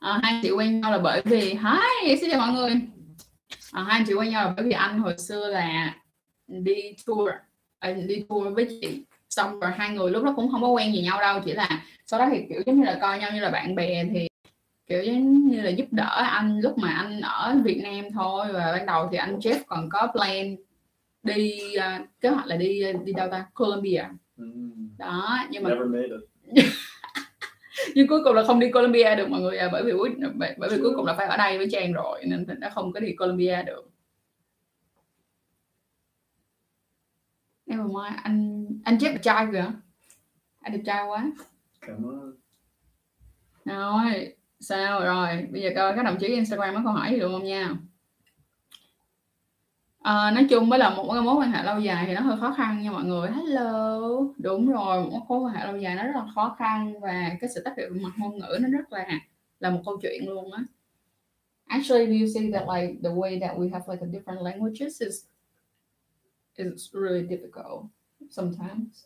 À, 0.00 0.20
hai 0.22 0.40
chị 0.42 0.50
quen 0.50 0.80
nhau 0.80 0.90
là 0.90 0.98
bởi 0.98 1.22
vì 1.24 1.40
Hi, 1.40 2.16
xin 2.20 2.30
chào 2.30 2.40
mọi 2.40 2.52
người. 2.52 2.80
À, 3.72 3.82
hai 3.82 3.98
anh 3.98 4.04
chị 4.06 4.14
quen 4.14 4.30
nhau 4.30 4.44
là 4.44 4.54
bởi 4.56 4.66
vì 4.66 4.72
anh 4.72 4.98
hồi 4.98 5.18
xưa 5.18 5.48
là 5.48 5.94
đi 6.48 6.94
tour 7.06 7.30
à, 7.78 7.90
đi 7.92 8.24
tour 8.28 8.54
với 8.54 8.78
chị. 8.80 9.02
Xong 9.28 9.60
rồi 9.60 9.70
hai 9.76 9.90
người 9.90 10.10
lúc 10.10 10.24
đó 10.24 10.32
cũng 10.36 10.50
không 10.52 10.62
có 10.62 10.68
quen 10.68 10.92
gì 10.92 11.02
nhau 11.02 11.20
đâu 11.20 11.40
chỉ 11.44 11.52
là 11.52 11.82
sau 12.06 12.20
đó 12.20 12.28
thì 12.32 12.46
kiểu 12.48 12.62
giống 12.66 12.80
như 12.80 12.84
là 12.84 12.98
coi 13.00 13.18
nhau 13.18 13.30
như 13.34 13.40
là 13.40 13.50
bạn 13.50 13.74
bè 13.74 14.04
thì 14.04 14.28
kiểu 14.86 15.02
giống 15.02 15.48
như 15.48 15.60
là 15.60 15.70
giúp 15.70 15.86
đỡ 15.90 16.22
anh 16.30 16.60
lúc 16.60 16.78
mà 16.78 16.88
anh 16.90 17.20
ở 17.20 17.56
Việt 17.64 17.80
Nam 17.82 18.04
thôi. 18.14 18.46
Và 18.52 18.72
ban 18.72 18.86
đầu 18.86 19.08
thì 19.12 19.16
anh 19.16 19.38
Jeff 19.38 19.60
còn 19.66 19.88
có 19.92 20.08
plan 20.12 20.56
đi 21.22 21.74
à, 21.74 22.04
kế 22.20 22.28
hoạch 22.28 22.46
là 22.46 22.56
đi 22.56 22.82
đi 23.04 23.12
đâu 23.12 23.28
ta? 23.30 23.46
Colombia. 23.54 24.04
Mm, 24.36 24.88
đó 24.98 25.38
nhưng 25.50 25.62
mà. 25.62 25.70
nhưng 27.94 28.08
cuối 28.08 28.20
cùng 28.24 28.34
là 28.34 28.44
không 28.44 28.60
đi 28.60 28.70
Colombia 28.70 29.14
được 29.14 29.28
mọi 29.28 29.40
người 29.40 29.58
à, 29.58 29.68
bởi 29.72 29.82
vì 29.84 29.92
bởi, 30.34 30.54
bởi 30.58 30.68
vì 30.70 30.78
cuối 30.82 30.92
cùng 30.96 31.06
là 31.06 31.14
phải 31.14 31.26
ở 31.26 31.36
đây 31.36 31.58
với 31.58 31.68
Trang 31.72 31.92
rồi 31.92 32.22
nên 32.26 32.46
đã 32.60 32.70
không 32.70 32.92
có 32.92 33.00
đi 33.00 33.12
Colombia 33.12 33.62
được. 33.62 33.90
Em 37.66 37.92
mà 37.92 38.16
anh 38.22 38.66
anh 38.84 38.98
chết 38.98 39.12
đẹp 39.12 39.20
trai 39.22 39.46
kìa. 39.52 39.72
Anh 40.60 40.72
đẹp 40.72 40.82
trai 40.86 41.06
quá. 41.06 41.32
Come 41.86 42.08
on. 42.08 42.34
rồi 43.64 44.34
sao? 44.60 45.00
Rồi 45.00 45.48
bây 45.50 45.62
giờ 45.62 45.70
coi 45.76 45.96
các 45.96 46.02
đồng 46.02 46.18
chí 46.20 46.26
Instagram 46.26 46.74
có 46.74 46.80
câu 46.84 46.92
hỏi 46.92 47.10
gì 47.10 47.18
được 47.18 47.28
không 47.32 47.44
nha 47.44 47.76
à, 50.02 50.30
nói 50.30 50.46
chung 50.50 50.68
mới 50.68 50.78
là 50.78 50.90
một 50.94 51.10
cái 51.12 51.22
mối 51.22 51.34
quan 51.36 51.52
hệ 51.52 51.62
lâu 51.64 51.80
dài 51.80 52.04
thì 52.06 52.14
nó 52.14 52.20
hơi 52.20 52.36
khó 52.40 52.54
khăn 52.56 52.82
nha 52.82 52.90
mọi 52.90 53.04
người 53.04 53.30
hello 53.30 54.00
đúng 54.38 54.68
rồi 54.72 55.10
một 55.10 55.26
mối 55.28 55.40
quan 55.40 55.54
hệ 55.54 55.66
lâu 55.66 55.76
dài 55.76 55.94
nó 55.96 56.02
rất 56.04 56.12
là 56.14 56.26
khó 56.34 56.56
khăn 56.58 57.00
và 57.00 57.36
cái 57.40 57.50
sự 57.54 57.62
tác 57.64 57.74
động 57.76 58.02
mặt 58.02 58.10
ngôn 58.18 58.38
ngữ 58.38 58.58
nó 58.60 58.68
rất 58.68 58.92
là 58.92 59.06
là 59.60 59.70
một 59.70 59.82
câu 59.86 59.98
chuyện 60.02 60.28
luôn 60.28 60.52
á 60.52 60.64
actually 61.66 62.06
do 62.06 62.24
you 62.24 62.32
see 62.34 62.50
that 62.52 62.62
like 62.74 62.94
the 63.02 63.10
way 63.10 63.40
that 63.40 63.58
we 63.58 63.70
have 63.72 63.84
like 63.88 64.00
a 64.02 64.06
different 64.06 64.42
languages 64.42 65.02
is 65.02 65.24
is 66.56 66.94
really 66.94 67.22
difficult 67.28 67.84
sometimes 68.30 69.04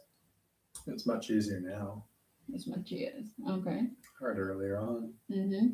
It's 0.87 1.07
much 1.07 1.31
easier 1.31 1.61
now. 1.61 2.03
as 2.55 2.67
much 2.69 2.93
as 2.93 3.25
okay 3.59 3.81
Hard 4.21 4.39
earlier 4.39 4.77
on, 4.77 5.13
mm-hmm. 5.31 5.67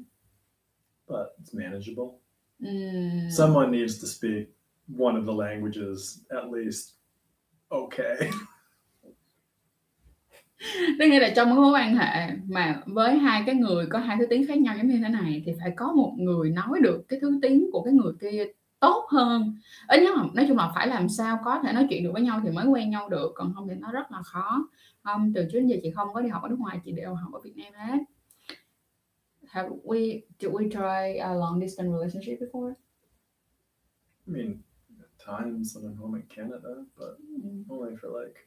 but 1.09 1.35
it's 1.41 1.53
manageable. 1.55 2.21
mm. 2.61 3.31
Someone 3.31 3.71
needs 3.71 3.99
to 4.01 4.07
speak 4.07 4.49
one 4.99 5.15
of 5.15 5.27
the 5.27 5.33
languages 5.33 6.19
at 6.29 6.45
least 6.53 6.91
okay. 7.69 8.31
Tức 10.99 11.07
nghĩa 11.07 11.21
là 11.21 11.33
trong 11.37 11.55
mối 11.55 11.73
quan 11.73 11.97
hệ 11.97 12.31
mà 12.49 12.83
với 12.87 13.19
hai 13.19 13.43
cái 13.47 13.55
người 13.55 13.87
có 13.87 13.99
hai 13.99 14.17
thứ 14.19 14.27
tiếng 14.31 14.47
khác 14.47 14.59
nhau 14.59 14.75
giống 14.77 14.89
như 14.89 15.01
thế 15.03 15.09
này 15.09 15.43
thì 15.47 15.53
phải 15.61 15.73
có 15.77 15.93
một 15.93 16.15
người 16.19 16.51
nói 16.51 16.81
được 16.83 17.05
cái 17.09 17.21
thứ 17.21 17.39
tiếng 17.43 17.71
của 17.73 17.83
cái 17.83 17.95
người 17.95 18.13
kia 18.21 18.45
tốt 18.81 19.07
hơn. 19.11 19.55
Ít 19.89 20.03
nhất 20.03 20.17
là 20.17 20.25
nói 20.35 20.45
chung 20.49 20.57
là 20.57 20.73
phải 20.75 20.87
làm 20.89 21.09
sao 21.09 21.39
có 21.45 21.61
thể 21.63 21.73
nói 21.73 21.87
chuyện 21.91 22.05
được 22.05 22.11
với 22.13 22.23
nhau 22.23 22.41
thì 22.45 22.51
mới 22.51 22.67
quen 22.67 22.91
nhau 22.91 23.09
được 23.09 23.33
còn 23.35 23.53
không 23.55 23.69
thì 23.69 23.75
nó 23.75 23.93
rất 23.93 24.13
là 24.13 24.23
khó. 24.23 24.69
Không 25.03 25.33
từ 25.35 25.49
trước 25.53 25.59
đến 25.59 25.67
giờ 25.67 25.77
chị 25.83 25.91
không 25.91 26.09
có 26.13 26.21
đi 26.21 26.29
học 26.29 26.43
ở 26.43 26.49
nước 26.49 26.59
ngoài 26.59 26.81
chị 26.85 26.93
đều 26.93 27.15
học 27.15 27.33
ở 27.33 27.41
Việt 27.41 27.57
Nam 27.57 27.73
hết. 27.75 27.99
Have 29.47 29.69
we 29.85 30.21
did 30.39 30.53
we 30.53 30.71
try 30.71 31.19
a 31.19 31.35
long 31.35 31.61
distance 31.61 31.91
relationship 31.93 32.41
before? 32.41 32.73
I 34.27 34.33
mean, 34.33 34.55
times 35.27 35.77
when 35.77 35.85
I'm 35.85 35.97
home 35.97 36.15
in 36.21 36.27
Canada, 36.37 36.75
but 36.97 37.15
Mm, 37.45 37.65
only 37.69 37.97
for 38.01 38.09
like 38.21 38.41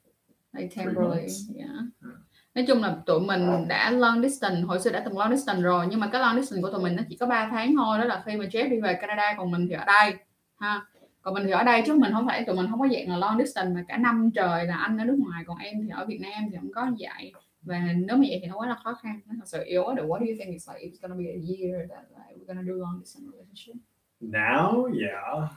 like 0.54 0.76
temporarily 0.76 1.28
yeah. 1.56 1.70
Yeah. 2.02 2.16
nói 2.56 2.66
chung 2.68 2.82
là 2.82 2.98
tụi 3.06 3.20
mình 3.20 3.68
đã 3.68 3.92
long 3.92 4.22
distance 4.22 4.62
hồi 4.62 4.80
xưa 4.80 4.92
đã 4.92 5.02
từng 5.06 5.18
long 5.18 5.36
distance 5.36 5.62
rồi 5.62 5.88
nhưng 5.90 6.00
mà 6.00 6.10
cái 6.12 6.22
long 6.22 6.42
distance 6.42 6.62
của 6.62 6.72
tụi 6.72 6.84
mình 6.84 6.96
nó 6.96 7.04
chỉ 7.10 7.18
có 7.18 7.26
3 7.26 7.48
tháng 7.52 7.76
thôi 7.76 7.98
đó 7.98 8.04
là 8.06 8.24
khi 8.26 8.38
mà 8.38 8.46
Jeff 8.46 8.70
đi 8.70 8.82
về 8.82 8.98
Canada 9.02 9.36
còn 9.38 9.52
mình 9.52 9.68
thì 9.68 9.74
ở 9.74 9.86
đây 9.86 10.14
ha. 10.56 10.86
Còn 11.22 11.34
mình 11.34 11.44
thì 11.46 11.52
ở 11.52 11.64
đây 11.64 11.84
chứ 11.86 11.94
mình 11.94 12.12
không 12.14 12.28
phải 12.28 12.44
tụi 12.46 12.56
mình 12.56 12.68
không 12.70 12.80
có 12.80 12.88
dạng 12.88 13.10
là 13.10 13.18
long 13.18 13.40
distance 13.40 13.74
mà 13.74 13.84
cả 13.88 13.98
năm 13.98 14.32
trời 14.36 14.66
là 14.66 14.76
anh 14.76 14.98
ở 14.98 15.06
nước 15.06 15.18
ngoài 15.20 15.44
còn 15.48 15.58
em 15.58 15.82
thì 15.82 15.90
ở 15.90 16.06
Việt 16.06 16.22
Nam 16.22 16.44
thì 16.52 16.58
không 16.58 16.72
có 16.76 16.86
như 16.86 16.96
vậy. 17.00 17.34
Và 17.62 17.80
nếu 17.96 18.18
mà 18.18 18.24
vậy 18.30 18.40
thì 18.42 18.48
nó 18.48 18.58
quá 18.58 18.68
là 18.68 18.76
khó 18.84 18.94
khăn 18.94 19.20
nó 19.26 19.34
thật 19.38 19.46
sự 19.46 19.64
yếu 19.66 19.84
quá 19.84 19.96
what 19.96 20.20
do 20.20 20.26
you 20.26 20.36
think 20.40 20.56
it's 20.56 20.74
like 20.74 20.88
it's 20.88 20.98
gonna 21.02 21.16
be 21.16 21.26
a 21.26 21.40
year 21.50 21.90
that 21.90 22.04
like 22.12 22.40
we're 22.40 22.48
gonna 22.48 22.64
do 22.68 22.74
long 22.74 23.00
distance 23.04 23.32
relationship 23.32 23.76
now, 24.22 24.88
yeah, 24.88 25.48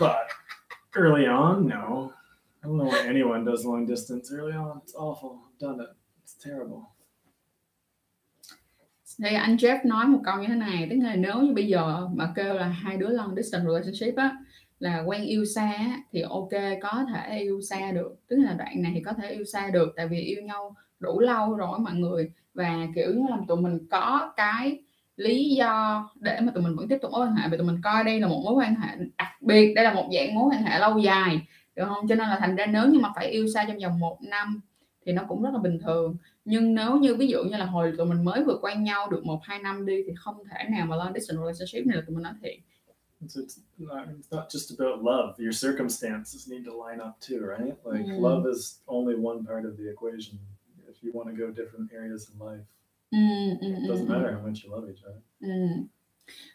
but 0.00 0.28
early 0.96 1.26
on, 1.26 1.66
no. 1.68 2.12
I 2.62 2.66
don't 2.66 2.78
know 2.78 2.84
why 2.84 3.06
anyone 3.06 3.44
does 3.44 3.64
long 3.64 3.86
distance 3.86 4.32
early 4.32 4.52
on. 4.52 4.80
It's 4.84 4.94
awful. 4.94 5.38
I've 5.46 5.58
done 5.58 5.80
it. 5.80 5.90
It's 6.22 6.34
terrible. 6.44 6.82
Đây 9.18 9.34
anh 9.34 9.56
Jeff 9.56 9.78
nói 9.84 10.06
một 10.06 10.20
câu 10.24 10.38
như 10.38 10.46
thế 10.48 10.54
này 10.54 10.86
tức 10.90 10.96
là 11.02 11.16
nếu 11.16 11.40
như 11.42 11.54
bây 11.54 11.66
giờ 11.66 12.08
mà 12.14 12.32
kêu 12.36 12.54
là 12.54 12.68
hai 12.68 12.96
đứa 12.96 13.08
long 13.08 13.34
distance 13.36 13.66
relationship 13.66 14.16
á 14.16 14.36
là 14.80 15.02
quen 15.06 15.24
yêu 15.24 15.44
xa 15.44 15.72
á, 15.72 16.00
thì 16.12 16.20
ok 16.20 16.50
có 16.82 17.04
thể 17.14 17.38
yêu 17.38 17.60
xa 17.60 17.92
được 17.92 18.14
tức 18.28 18.36
là 18.36 18.52
đoạn 18.52 18.82
này 18.82 18.92
thì 18.94 19.02
có 19.02 19.12
thể 19.12 19.30
yêu 19.30 19.44
xa 19.44 19.70
được 19.70 19.92
tại 19.96 20.08
vì 20.08 20.20
yêu 20.20 20.42
nhau 20.42 20.76
đủ 21.00 21.20
lâu 21.20 21.54
rồi 21.54 21.78
mọi 21.78 21.94
người 21.94 22.32
và 22.54 22.86
kiểu 22.94 23.14
như 23.14 23.26
là 23.30 23.36
tụi 23.48 23.60
mình 23.60 23.86
có 23.90 24.32
cái 24.36 24.82
lý 25.18 25.48
do 25.58 26.10
để 26.20 26.40
mà 26.40 26.52
tụi 26.52 26.62
mình 26.64 26.76
vẫn 26.76 26.88
tiếp 26.88 26.98
tục 27.02 27.10
mối 27.12 27.20
quan 27.26 27.34
hệ 27.36 27.48
vì 27.50 27.56
tụi 27.56 27.66
mình 27.66 27.80
coi 27.84 28.04
đây 28.04 28.20
là 28.20 28.28
một 28.28 28.40
mối 28.44 28.54
quan 28.54 28.74
hệ 28.74 28.88
đặc 29.18 29.28
biệt 29.40 29.74
đây 29.74 29.84
là 29.84 29.94
một 29.94 30.08
dạng 30.14 30.34
mối 30.34 30.50
quan 30.50 30.62
hệ 30.62 30.78
lâu 30.78 30.98
dài 30.98 31.46
được 31.76 31.84
không 31.88 32.08
cho 32.08 32.14
nên 32.14 32.28
là 32.28 32.36
thành 32.40 32.56
ra 32.56 32.66
nếu 32.66 32.86
như 32.88 32.98
mà 32.98 33.12
phải 33.16 33.26
yêu 33.30 33.46
xa 33.54 33.64
trong 33.68 33.78
vòng 33.78 33.98
một 34.00 34.18
năm 34.22 34.60
thì 35.06 35.12
nó 35.12 35.22
cũng 35.28 35.42
rất 35.42 35.50
là 35.52 35.58
bình 35.58 35.78
thường 35.78 36.16
nhưng 36.44 36.74
nếu 36.74 36.96
như 36.96 37.14
ví 37.14 37.26
dụ 37.28 37.44
như 37.44 37.56
là 37.56 37.64
hồi 37.66 37.92
tụi 37.98 38.06
mình 38.06 38.24
mới 38.24 38.44
vừa 38.44 38.58
quen 38.62 38.84
nhau 38.84 39.08
được 39.10 39.24
một 39.24 39.40
hai 39.42 39.58
năm 39.58 39.86
đi 39.86 40.02
thì 40.06 40.12
không 40.16 40.34
thể 40.50 40.68
nào 40.70 40.86
mà 40.86 40.96
long 40.96 41.12
distance 41.14 41.38
relationship 41.40 41.86
này 41.86 41.96
là 41.96 42.02
tụi 42.06 42.14
mình 42.16 42.22
nói 42.22 42.32
thiệt 42.42 42.54
It's, 43.20 43.36
it's, 43.36 43.58
not, 43.78 44.06
it's 44.08 44.30
not 44.36 44.44
just 44.48 44.70
about 44.78 44.98
love. 45.04 45.34
Your 45.44 45.52
circumstances 45.64 46.48
need 46.48 46.62
to 46.66 46.72
line 46.86 47.00
up 47.06 47.14
too, 47.28 47.38
right? 47.52 47.74
Like 47.92 48.06
Mm. 48.06 48.22
love 48.22 48.50
is 48.54 48.80
only 48.86 49.14
one 49.16 49.38
part 49.46 49.64
of 49.64 49.72
the 49.78 49.84
equation. 49.94 50.38
If 50.88 50.96
you 51.02 51.10
want 51.12 51.26
to 51.30 51.34
go 51.46 51.46
different 51.50 51.92
areas 51.92 52.30
in 52.30 52.38
life, 52.48 52.64
ừ, 53.10 53.18
ừ, 53.60 53.68
it 53.68 53.88
ừ, 53.88 53.94
doesn't 53.94 54.08
matter 54.08 54.34
how 54.34 54.48
much 54.48 54.64
you 54.64 54.74
love 54.74 54.88
each 54.88 55.04
other. 55.04 55.22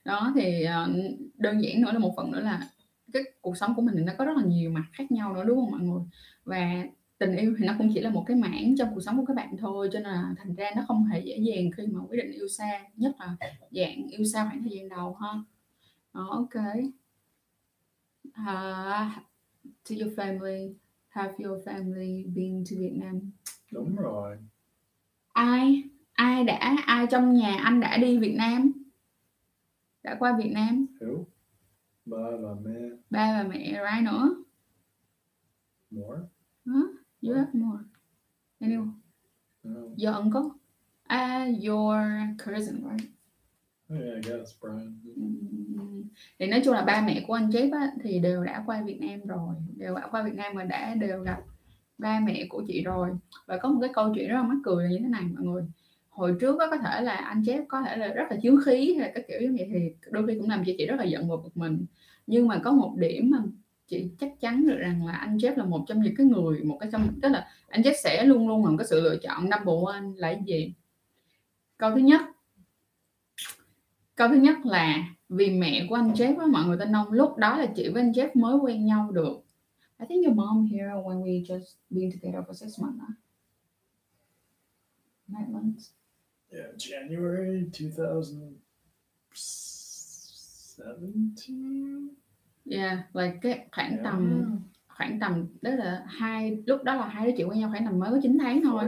Đó 0.05 0.31
thì 0.35 0.63
ờ, 0.63 0.89
đơn 1.37 1.63
giản 1.63 1.81
nữa 1.81 1.91
là 1.91 1.99
một 1.99 2.13
phần 2.17 2.31
nữa 2.31 2.39
là 2.39 2.69
cái 3.13 3.23
cuộc 3.41 3.57
sống 3.57 3.73
của 3.75 3.81
mình 3.81 3.95
thì 3.97 4.03
nó 4.03 4.13
có 4.17 4.25
rất 4.25 4.37
là 4.37 4.43
nhiều 4.43 4.71
mặt 4.71 4.83
khác 4.93 5.11
nhau 5.11 5.33
nữa 5.33 5.43
đúng 5.47 5.57
không 5.57 5.71
mọi 5.71 5.81
người? 5.81 6.01
Và 6.43 6.85
tình 7.17 7.35
yêu 7.35 7.55
thì 7.59 7.65
nó 7.65 7.75
cũng 7.77 7.91
chỉ 7.93 7.99
là 7.99 8.09
một 8.09 8.23
cái 8.27 8.37
mảng 8.37 8.75
trong 8.77 8.89
cuộc 8.93 9.01
sống 9.01 9.17
của 9.17 9.25
các 9.25 9.33
bạn 9.33 9.57
thôi 9.57 9.89
cho 9.93 9.99
nên 9.99 10.11
là 10.11 10.33
thành 10.37 10.55
ra 10.55 10.71
nó 10.75 10.83
không 10.87 11.05
hề 11.05 11.19
dễ 11.19 11.37
dàng 11.37 11.71
khi 11.77 11.83
mà 11.87 11.99
quyết 12.09 12.17
định 12.17 12.31
yêu 12.31 12.47
xa 12.47 12.81
nhất 12.95 13.15
là 13.19 13.35
dạng 13.71 14.07
yêu 14.09 14.25
xa 14.25 14.45
khoảng 14.45 14.63
thời 14.63 14.71
gian 14.71 14.89
đầu 14.89 15.13
ha. 15.21 15.29
Đó, 16.13 16.27
ok. 16.31 16.63
Uh, 18.27 19.11
to 19.89 19.95
your 19.99 20.13
family. 20.19 20.73
Have 21.09 21.33
your 21.37 21.67
family 21.67 22.25
been 22.35 22.63
to 22.65 22.75
Vietnam? 22.79 23.31
Đúng 23.71 23.95
rồi. 23.95 24.37
ai 25.33 25.83
ai 26.23 26.43
đã 26.43 26.75
ai 26.85 27.07
trong 27.11 27.33
nhà 27.33 27.57
anh 27.63 27.79
đã 27.79 27.97
đi 27.97 28.17
Việt 28.17 28.35
Nam? 28.37 28.71
Đã 30.03 30.15
qua 30.19 30.37
Việt 30.37 30.51
Nam. 30.51 30.85
Who? 30.99 31.23
Ba 32.05 32.17
và 32.41 32.55
mẹ. 32.63 32.79
ba 33.09 33.43
và 33.43 33.49
mẹ 33.49 33.77
rồi 33.77 33.87
ai 33.87 34.01
nữa? 34.01 34.35
More? 35.91 36.21
you 37.21 37.35
have 37.35 37.49
more. 37.53 37.83
Anyone? 38.59 38.87
No. 39.63 39.81
your 39.97 40.15
uncle 40.15 40.49
ah 41.07 41.47
your 41.67 41.97
cousin 42.45 42.75
right? 42.75 43.09
Oh, 43.93 43.99
yeah, 43.99 44.15
I 44.15 44.21
guess 44.29 44.55
Brian. 44.61 44.99
Ừm, 45.15 46.03
thì 46.39 46.47
nói 46.47 46.61
chung 46.65 46.73
là 46.73 46.81
ba 46.81 47.03
mẹ 47.07 47.23
của 47.27 47.33
anh 47.33 47.49
Jeff 47.49 47.79
á, 47.79 47.91
thì 48.03 48.19
đều 48.19 48.43
đã 48.43 48.63
qua 48.65 48.83
Việt 48.85 49.01
Nam 49.01 49.19
rồi. 49.25 49.55
Đều 49.75 49.95
đã 49.95 50.07
qua 50.11 50.23
Việt 50.23 50.35
Nam 50.35 50.53
và 50.55 50.63
đã 50.63 50.95
đều 50.95 51.21
gặp 51.21 51.41
ba 51.97 52.19
mẹ 52.19 52.45
của 52.49 52.63
chị 52.67 52.83
rồi. 52.83 53.09
Và 53.45 53.57
có 53.57 53.69
một 53.69 53.79
cái 53.81 53.89
câu 53.93 54.13
chuyện 54.15 54.29
rất 54.29 54.35
là 54.35 54.43
mắc 54.43 54.57
cười 54.63 54.83
là 54.83 54.89
như 54.89 54.97
thế 54.99 55.07
này 55.07 55.23
mọi 55.23 55.45
người 55.45 55.63
hồi 56.13 56.35
trước 56.39 56.59
đó, 56.59 56.67
có 56.71 56.77
thể 56.77 57.01
là 57.01 57.15
anh 57.15 57.43
chép 57.45 57.63
có 57.67 57.81
thể 57.81 57.97
là 57.97 58.07
rất 58.07 58.23
là 58.29 58.37
chiếu 58.41 58.59
khí 58.65 58.95
hay 58.97 59.07
là 59.07 59.11
các 59.15 59.25
kiểu 59.27 59.41
như 59.41 59.55
vậy 59.57 59.69
thì 59.73 60.09
đôi 60.11 60.27
khi 60.27 60.39
cũng 60.39 60.49
làm 60.49 60.63
cho 60.65 60.73
chị 60.77 60.85
rất 60.85 60.95
là 60.95 61.03
giận 61.03 61.29
và 61.29 61.35
bực 61.43 61.57
mình. 61.57 61.85
Nhưng 62.27 62.47
mà 62.47 62.61
có 62.63 62.71
một 62.71 62.95
điểm 62.97 63.29
mà 63.31 63.37
chị 63.87 64.09
chắc 64.19 64.39
chắn 64.39 64.67
được 64.67 64.77
rằng 64.77 65.05
là 65.05 65.13
anh 65.13 65.37
Jeff 65.37 65.57
là 65.57 65.65
một 65.65 65.85
trong 65.87 66.01
những 66.01 66.15
cái 66.17 66.25
người 66.25 66.63
một 66.63 66.77
cái 66.79 66.89
trong 66.91 67.19
tức 67.21 67.29
là 67.29 67.47
anh 67.67 67.81
Jeff 67.81 67.93
sẽ 68.03 68.23
luôn 68.23 68.47
luôn 68.47 68.65
là 68.65 68.71
cái 68.77 68.87
sự 68.87 69.01
lựa 69.01 69.17
chọn 69.17 69.49
number 69.49 69.85
one 69.85 70.03
là 70.17 70.33
cái 70.33 70.43
gì? 70.45 70.73
Câu 71.77 71.91
thứ 71.91 71.97
nhất 71.97 72.21
câu 74.15 74.27
thứ 74.27 74.35
nhất 74.35 74.65
là 74.65 75.07
vì 75.29 75.49
mẹ 75.49 75.85
của 75.89 75.95
anh 75.95 76.13
Jeff 76.13 76.39
á, 76.39 76.45
mọi 76.45 76.65
người 76.65 76.77
tên 76.79 76.95
ông 76.95 77.11
lúc 77.11 77.37
đó 77.37 77.57
là 77.57 77.65
chị 77.75 77.89
với 77.89 78.01
anh 78.01 78.11
Jeff 78.11 78.29
mới 78.33 78.55
quen 78.55 78.85
nhau 78.85 79.11
được. 79.11 79.43
I 79.99 80.05
think 80.09 80.25
your 80.25 80.37
mom 80.37 80.65
here 80.71 80.91
when 80.91 81.23
we 81.23 81.45
just 81.45 81.75
been 81.89 82.11
together 82.11 82.43
for 82.47 82.53
six 82.53 82.81
months 82.81 82.99
huh? 82.99 83.15
nine 85.27 85.51
months. 85.51 86.02
Yeah, 86.53 86.67
January 86.77 87.65
2017. 87.73 88.59
yeah 92.65 92.97
like 93.13 93.37
cái 93.41 93.67
khoảng 93.71 93.91
Yeah. 93.91 94.03
tầm 94.03 94.43
khoảng 94.87 95.19
tầm 95.19 95.47
đó 95.61 95.71
là 95.71 96.03
hai 96.07 96.57
lúc 96.67 96.83
đó 96.83 96.95
là 96.95 97.07
hai 97.07 97.25
đứa 97.25 97.31
chị 97.37 97.43
quen 97.43 97.59
nhau 97.59 97.69
khoảng 97.69 97.85
tầm 97.85 97.99
mới 97.99 98.11
có 98.11 98.19
9 98.21 98.37
tháng 98.41 98.61
thôi 98.63 98.83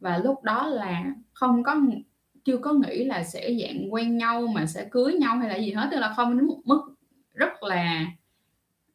và 0.00 0.18
lúc 0.18 0.42
đó 0.42 0.66
là 0.66 1.14
không 1.32 1.62
có 1.62 1.80
chưa 2.44 2.56
có 2.58 2.72
nghĩ 2.72 3.04
là 3.04 3.24
sẽ 3.24 3.54
dạng 3.62 3.92
quen 3.94 4.16
nhau 4.16 4.46
mà 4.46 4.66
sẽ 4.66 4.88
cưới 4.90 5.12
nhau 5.14 5.36
hay 5.36 5.48
là 5.48 5.56
gì 5.56 5.72
hết 5.72 5.88
tức 5.90 5.98
là 5.98 6.14
không 6.16 6.38
đến 6.38 6.46
một 6.46 6.60
mức 6.64 6.80
rất 7.34 7.62
là 7.62 8.06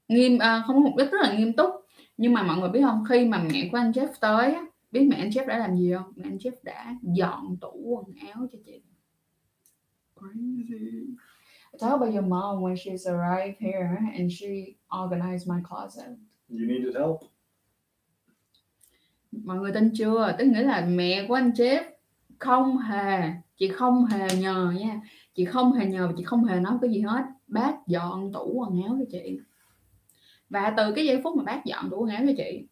nghiêm 0.07 0.37
à, 0.39 0.63
không 0.67 0.75
có 0.75 0.81
mục 0.81 0.97
đích 0.97 1.11
rất 1.11 1.21
là 1.21 1.33
nghiêm 1.33 1.53
túc 1.53 1.69
nhưng 2.17 2.33
mà 2.33 2.43
mọi 2.43 2.57
người 2.57 2.69
biết 2.69 2.81
không 2.81 3.03
khi 3.09 3.25
mà 3.25 3.43
mẹ 3.53 3.69
của 3.71 3.77
anh 3.77 3.91
Jeff 3.91 4.07
tới 4.19 4.53
á, 4.53 4.65
biết 4.91 5.07
mẹ 5.09 5.15
anh 5.17 5.29
Jeff 5.29 5.47
đã 5.47 5.57
làm 5.57 5.77
gì 5.77 5.93
không? 5.93 6.13
Mẹ 6.15 6.23
anh 6.27 6.37
Jeff 6.37 6.51
đã 6.63 6.95
dọn 7.01 7.57
tủ 7.61 7.71
quần 7.71 8.15
áo 8.31 8.47
cho 8.51 8.59
chị. 8.65 8.81
Crazy. 10.15 11.15
Talk 11.79 11.91
about 11.91 12.13
your 12.13 12.25
mom 12.25 12.61
when 12.61 12.75
she's 12.75 13.05
arrived 13.05 13.55
here 13.59 13.97
and 14.17 14.31
she 14.39 14.75
organized 15.03 15.47
my 15.47 15.61
closet. 15.69 16.17
You 16.49 16.65
needed 16.65 16.95
help. 16.95 17.17
mọi 19.31 19.57
người 19.57 19.71
tin 19.71 19.91
chưa? 19.93 20.35
Tức 20.37 20.45
nghĩa 20.45 20.63
là 20.63 20.85
mẹ 20.85 21.25
của 21.27 21.33
anh 21.33 21.49
Jeff 21.49 21.83
không 22.39 22.77
hề 22.77 23.31
chị 23.57 23.67
không 23.67 24.05
hề 24.05 24.27
nhờ 24.39 24.73
nha. 24.79 25.01
Chị 25.35 25.45
không 25.45 25.73
hề 25.73 25.85
nhờ 25.85 26.11
chị 26.17 26.23
không 26.23 26.43
hề 26.43 26.59
nói 26.59 26.77
cái 26.81 26.91
gì 26.91 27.01
hết. 27.01 27.23
Bác 27.47 27.87
dọn 27.87 28.33
tủ 28.33 28.53
quần 28.53 28.83
áo 28.83 28.97
cho 28.99 29.05
chị. 29.11 29.39
Và 30.49 30.73
từ 30.77 30.93
cái 30.93 31.05
giây 31.05 31.21
phút 31.23 31.37
mà 31.37 31.43
bác 31.43 31.65
dọn 31.65 31.89
tủ 31.89 31.97
quần 31.97 32.09
áo 32.09 32.23
cho 32.27 32.33
chị 32.37 32.67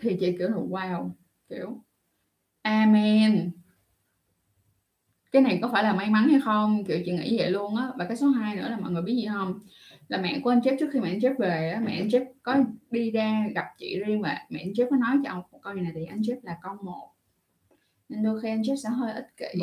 thì 0.00 0.16
chị 0.20 0.36
kiểu 0.38 0.48
là 0.48 0.56
wow 0.56 1.10
kiểu 1.54 1.82
amen. 2.62 3.50
Cái 5.32 5.42
này 5.42 5.58
có 5.62 5.68
phải 5.72 5.84
là 5.84 5.92
may 5.92 6.10
mắn 6.10 6.28
hay 6.28 6.40
không? 6.40 6.84
Kiểu 6.84 6.98
chị 7.06 7.12
nghĩ 7.12 7.38
vậy 7.38 7.50
luôn 7.50 7.76
á. 7.76 7.88
Và 7.96 8.04
cái 8.04 8.16
số 8.16 8.28
2 8.28 8.56
nữa 8.56 8.68
là 8.68 8.78
mọi 8.78 8.90
người 8.90 9.02
biết 9.02 9.14
gì 9.14 9.26
không? 9.26 9.60
Là 10.08 10.18
mẹ 10.18 10.40
của 10.44 10.50
anh 10.50 10.60
Jeff 10.60 10.76
trước 10.80 10.90
khi 10.92 11.00
mẹ 11.00 11.08
anh 11.08 11.18
Jeff 11.18 11.34
về 11.38 11.70
á 11.70 11.80
mẹ 11.80 11.96
anh 11.96 12.08
Jeff 12.08 12.24
có 12.42 12.56
đi 12.90 13.10
ra 13.10 13.46
gặp 13.54 13.64
chị 13.78 13.98
riêng 14.06 14.22
và 14.22 14.38
mẹ 14.50 14.60
anh 14.60 14.72
Jeff 14.72 14.90
có 14.90 14.96
nói 14.96 15.16
cho 15.24 15.30
ông 15.30 15.42
một 15.52 15.58
câu 15.62 15.72
này 15.74 15.92
thì 15.94 16.04
anh 16.04 16.20
Jeff 16.20 16.36
là 16.42 16.58
con 16.62 16.76
một. 16.84 17.08
Nên 18.08 18.22
đôi 18.22 18.40
khi 18.40 18.48
anh 18.48 18.62
Jeff 18.62 18.76
sẽ 18.76 18.88
hơi 18.88 19.12
ích 19.12 19.36
kỷ. 19.36 19.58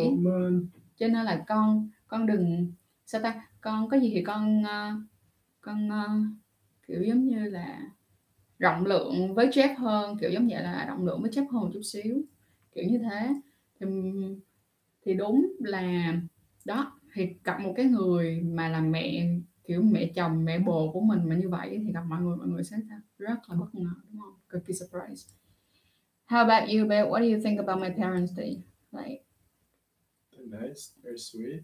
Cho 0.98 1.08
nên 1.08 1.26
là 1.26 1.44
con 1.48 1.90
con 2.08 2.26
đừng 2.26 2.72
sao 3.06 3.22
ta? 3.22 3.48
Con 3.62 3.90
có 3.90 3.98
gì 3.98 4.12
thì 4.16 4.24
con 4.24 4.64
ờ, 4.64 4.92
con 5.62 5.90
ờ, 5.90 6.10
kiểu 6.88 7.04
giống 7.04 7.26
như 7.26 7.50
là 7.50 7.82
rộng 8.60 8.86
lượng 8.86 9.34
với 9.36 9.48
Jeff 9.48 9.76
hơn 9.76 10.18
kiểu 10.22 10.30
giống 10.30 10.48
vậy 10.48 10.64
là 10.64 10.86
rộng 10.88 11.06
lượng 11.06 11.22
với 11.22 11.32
Jeff 11.32 11.48
hơn 11.50 11.62
một 11.64 11.70
chút 11.74 11.82
xíu 11.84 12.22
kiểu 12.76 12.84
như 12.90 12.98
thế 12.98 13.30
thì 13.80 13.86
thì 15.06 15.14
đúng 15.14 15.52
là 15.60 16.14
đó 16.66 17.00
thì 17.14 17.28
gặp 17.44 17.60
một 17.62 17.74
cái 17.78 17.86
người 17.86 18.42
mà 18.42 18.70
là 18.70 18.82
mẹ 18.82 19.28
kiểu 19.64 19.82
mẹ 19.82 20.12
chồng 20.16 20.46
mẹ 20.46 20.60
bồ 20.60 20.92
của 20.92 21.02
mình 21.02 21.20
mà 21.30 21.36
như 21.36 21.50
vậy 21.50 21.82
thì 21.86 21.92
gặp 21.94 22.04
mọi 22.08 22.22
người 22.22 22.38
mọi 22.38 22.48
người 22.48 22.64
sẽ 22.64 22.78
rất 23.18 23.38
là 23.50 23.56
bất 23.56 23.76
ngờ 23.76 23.90
đúng 24.12 24.22
không 24.22 24.34
cực 24.50 24.66
kỳ 24.66 24.74
surprise 24.74 25.30
how 26.28 26.48
about 26.48 26.70
you 26.70 26.88
babe 26.88 27.10
what 27.10 27.20
do 27.20 27.36
you 27.36 27.44
think 27.44 27.60
about 27.60 27.82
my 27.82 27.90
parents 27.98 28.32
day 28.38 28.64
like 28.92 29.24
They're 30.32 30.62
nice. 30.62 30.82
They're 31.04 31.16
sweet. 31.18 31.62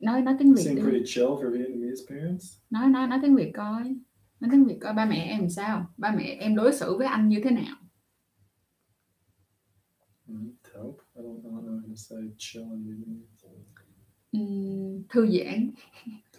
nói 0.00 0.22
nói 0.22 0.34
tiếng 0.38 0.54
việt 0.54 0.62
Seem 0.64 0.76
pretty 0.76 1.02
chill 1.06 1.26
for 1.26 1.50
Vietnamese 1.50 2.02
parents. 2.08 2.56
nói 2.70 2.88
nói 2.88 3.06
nói 3.06 3.18
tiếng 3.22 3.36
việt 3.36 3.50
coi 3.54 3.96
nói 4.44 4.48
tiếng 4.52 4.64
việt 4.64 4.78
coi 4.80 4.94
ba 4.94 5.04
mẹ 5.04 5.16
em 5.30 5.50
sao 5.50 5.86
ba 5.96 6.14
mẹ 6.16 6.36
em 6.40 6.56
đối 6.56 6.72
xử 6.72 6.96
với 6.98 7.06
anh 7.06 7.28
như 7.28 7.40
thế 7.44 7.50
nào. 7.50 7.76
Ừm, 14.32 15.02
thư 15.08 15.26
giãn 15.26 15.70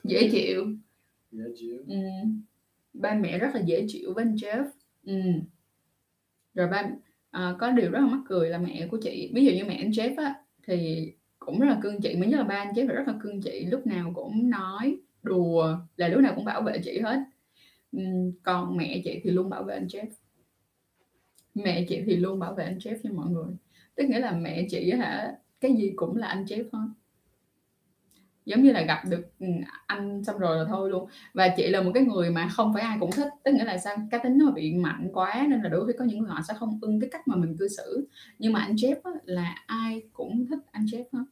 dễ 0.04 0.30
chịu. 0.32 0.66
Ừm, 1.88 2.42
ba 2.94 3.14
mẹ 3.14 3.38
rất 3.38 3.50
là 3.56 3.62
dễ 3.62 3.86
chịu 3.90 4.14
với 4.14 4.24
anh 4.26 4.36
Jeff 4.36 4.66
Ừm. 5.04 5.42
rồi 6.54 6.68
ba 6.68 6.90
à, 7.32 7.56
có 7.60 7.72
điều 7.72 7.92
rất 7.92 8.00
là 8.00 8.06
mắc 8.08 8.20
cười 8.30 8.50
là 8.50 8.58
mẹ 8.58 8.88
của 8.92 8.98
chị 9.04 9.32
ví 9.34 9.46
dụ 9.46 9.52
như 9.52 9.66
mẹ 9.66 9.76
anh 9.76 9.90
Jeff 9.90 10.24
á 10.24 10.36
thì 10.68 11.12
cũng 11.40 11.60
rất 11.60 11.68
là 11.68 11.80
cưng 11.84 12.02
chị 12.02 12.16
mới 12.16 12.30
nhất 12.30 12.38
là 12.38 12.44
ba 12.44 12.56
anh 12.56 12.74
Jeff 12.74 12.88
rất 12.88 13.04
là 13.08 13.14
cưng 13.24 13.42
chị 13.42 13.66
lúc 13.66 13.88
nào 13.88 14.12
cũng 14.16 14.50
nói 14.50 14.98
đùa 15.24 15.78
là 15.98 16.08
lúc 16.08 16.22
nào 16.22 16.34
cũng 16.36 16.46
bảo 16.46 16.62
vệ 16.62 16.82
chị 16.84 17.00
hết 17.00 17.24
Ừ, 17.92 18.00
còn 18.44 18.78
mẹ 18.78 19.02
chị 19.04 19.22
thì 19.24 19.32
luôn 19.32 19.50
bảo 19.50 19.64
vệ 19.64 19.76
anh 19.76 19.88
Jeff. 19.88 20.08
Mẹ 21.56 21.86
chị 21.90 22.04
thì 22.06 22.16
luôn 22.16 22.40
bảo 22.40 22.54
vệ 22.54 22.64
anh 22.64 22.78
Jeff 22.78 22.98
cho 23.04 23.10
mọi 23.14 23.30
người. 23.30 23.54
Tức 23.96 24.04
nghĩa 24.10 24.20
là 24.20 24.32
mẹ 24.32 24.68
chị 24.70 24.92
hả 24.92 25.38
cái 25.62 25.74
gì 25.74 25.94
cũng 25.96 26.18
là 26.18 26.28
anh 26.28 26.44
Jeff 26.46 26.64
hết 26.72 26.88
giống 28.46 28.64
như 28.64 28.72
là 28.72 28.82
gặp 28.82 29.02
được 29.10 29.22
ừ, 29.40 29.48
anh 29.88 30.24
xong 30.24 30.38
rồi 30.38 30.58
là 30.58 30.66
thôi 30.70 30.90
luôn. 30.90 31.10
Và 31.34 31.48
chị 31.58 31.68
là 31.68 31.82
một 31.82 31.92
cái 31.94 32.04
người 32.04 32.30
mà 32.30 32.48
không 32.50 32.74
phải 32.74 32.84
ai 32.84 32.98
cũng 33.00 33.12
thích. 33.12 33.28
Tức 33.44 33.52
nghĩa 33.54 33.64
là 33.64 33.78
sao? 33.78 33.96
Cá 34.12 34.18
tính 34.18 34.38
nó 34.38 34.52
bị 34.52 34.74
mạnh 34.74 35.10
quá 35.14 35.46
nên 35.50 35.62
là 35.62 35.70
đôi 35.70 35.88
khi 35.88 35.94
có 36.00 36.06
những 36.06 36.20
người 36.20 36.30
họ 36.30 36.42
sẽ 36.48 36.54
không 36.54 36.80
ưng 36.82 37.00
cái 37.00 37.10
cách 37.10 37.28
mà 37.28 37.36
mình 37.36 37.58
cư 37.60 37.68
xử. 37.68 38.08
Nhưng 38.40 38.54
mà 38.54 38.60
anh 38.62 38.76
Jeff 38.76 38.96
á, 39.04 39.12
là 39.26 39.56
ai 39.68 40.02
cũng 40.14 40.46
thích 40.50 40.60
anh 40.72 40.86
Jeff 40.86 41.04
hết 41.14 41.24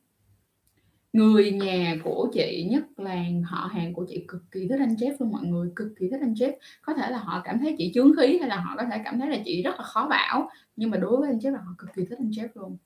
người 1.14 1.52
nhà 1.52 1.96
của 2.04 2.30
chị 2.34 2.68
nhất 2.72 2.84
là 2.98 3.26
họ 3.46 3.70
hàng 3.74 3.94
của 3.94 4.06
chị 4.10 4.26
cực 4.28 4.52
kỳ 4.52 4.68
thích 4.68 4.80
anh 4.80 4.96
Jeff 4.96 5.16
luôn 5.20 5.32
mọi 5.32 5.46
người 5.46 5.70
cực 5.76 5.94
kỳ 6.00 6.10
thích 6.10 6.22
anh 6.22 6.34
Jeff 6.34 6.54
có 6.82 6.94
thể 6.94 7.12
là 7.12 7.18
họ 7.18 7.42
cảm 7.44 7.60
thấy 7.60 7.76
chị 7.78 7.92
chướng 7.94 8.12
khí 8.18 8.38
hay 8.40 8.50
là 8.50 8.56
họ 8.56 8.76
có 8.78 8.84
thể 8.92 9.02
cảm 9.06 9.20
thấy 9.20 9.30
là 9.30 9.38
chị 9.46 9.62
rất 9.62 9.76
là 9.78 9.84
khó 9.84 10.08
bảo 10.10 10.50
nhưng 10.76 10.90
mà 10.90 10.98
đối 10.98 11.18
với 11.18 11.30
anh 11.30 11.38
Jeff 11.38 11.52
là 11.52 11.60
họ 11.60 11.76
cực 11.78 11.90
kỳ 11.96 12.06
thích 12.06 12.20
anh 12.20 12.30
Jeff 12.30 12.48
luôn 12.54 12.78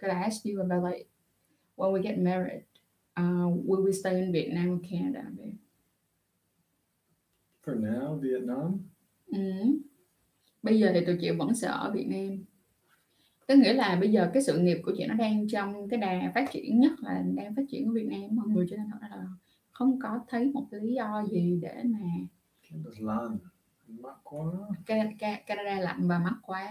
Could 0.00 0.16
I 0.16 0.22
ask 0.22 0.44
you 0.44 0.60
about 0.60 0.92
like 0.92 1.08
when 1.76 1.92
we 1.92 2.02
get 2.02 2.18
married 2.18 2.62
uh, 3.20 3.66
will 3.66 3.84
we 3.84 3.92
stay 3.92 4.14
in 4.14 4.32
Vietnam 4.32 4.70
or 4.70 4.80
Canada 4.90 5.22
babe? 5.22 5.56
For 7.64 7.80
now, 7.80 8.18
Vietnam. 8.20 8.78
Ừ. 9.26 9.38
Bây 10.62 10.80
giờ 10.80 10.90
thì 10.94 11.04
tụi 11.04 11.16
chị 11.20 11.30
vẫn 11.30 11.54
sẽ 11.54 11.68
ở 11.68 11.90
Việt 11.94 12.06
Nam 12.06 12.44
Tức 13.52 13.58
nghĩa 13.58 13.72
là 13.72 13.96
bây 14.00 14.12
giờ 14.12 14.30
cái 14.34 14.42
sự 14.42 14.58
nghiệp 14.58 14.78
của 14.84 14.92
chị 14.96 15.06
nó 15.06 15.14
đang 15.14 15.48
trong 15.48 15.88
cái 15.88 16.00
đà 16.00 16.32
phát 16.34 16.50
triển 16.52 16.80
nhất 16.80 16.92
là 17.00 17.22
đang 17.34 17.54
phát 17.54 17.62
triển 17.70 17.88
ở 17.88 17.92
Việt 17.92 18.06
Nam 18.06 18.20
mọi 18.32 18.46
người 18.48 18.66
cho 18.70 18.76
nên 18.76 18.86
thật 18.90 18.98
là 19.10 19.26
không 19.70 19.98
có 20.02 20.20
thấy 20.28 20.50
một 20.54 20.66
lý 20.70 20.92
do 20.94 21.24
gì 21.30 21.58
để 21.62 21.82
mà 21.84 21.98
lạnh. 23.00 23.38
Mắc 23.88 24.16
quá. 24.22 24.44
Ca- 24.86 25.12
Ca- 25.18 25.40
Canada 25.46 25.80
lạnh 25.80 26.08
và 26.08 26.18
mắc 26.18 26.34
quá 26.42 26.70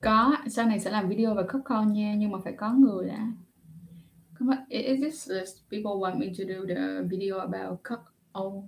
có 0.00 0.36
sau 0.48 0.66
này 0.66 0.80
sẽ 0.80 0.90
làm 0.90 1.08
video 1.08 1.34
về 1.34 1.42
cook 1.48 1.62
con 1.64 1.92
nha 1.92 2.14
nhưng 2.18 2.32
mà 2.32 2.38
phải 2.44 2.52
có 2.52 2.72
người 2.72 3.08
đã 3.08 3.32
Come 4.38 4.56
on, 4.56 4.64
is 4.68 5.00
this 5.02 5.28
this 5.30 5.50
people 5.70 5.92
want 6.00 6.18
me 6.18 6.26
to 6.26 6.44
do 6.48 6.74
the 6.74 7.02
video 7.10 7.38
about 7.38 7.78
cook 7.84 8.14
oh 8.38 8.64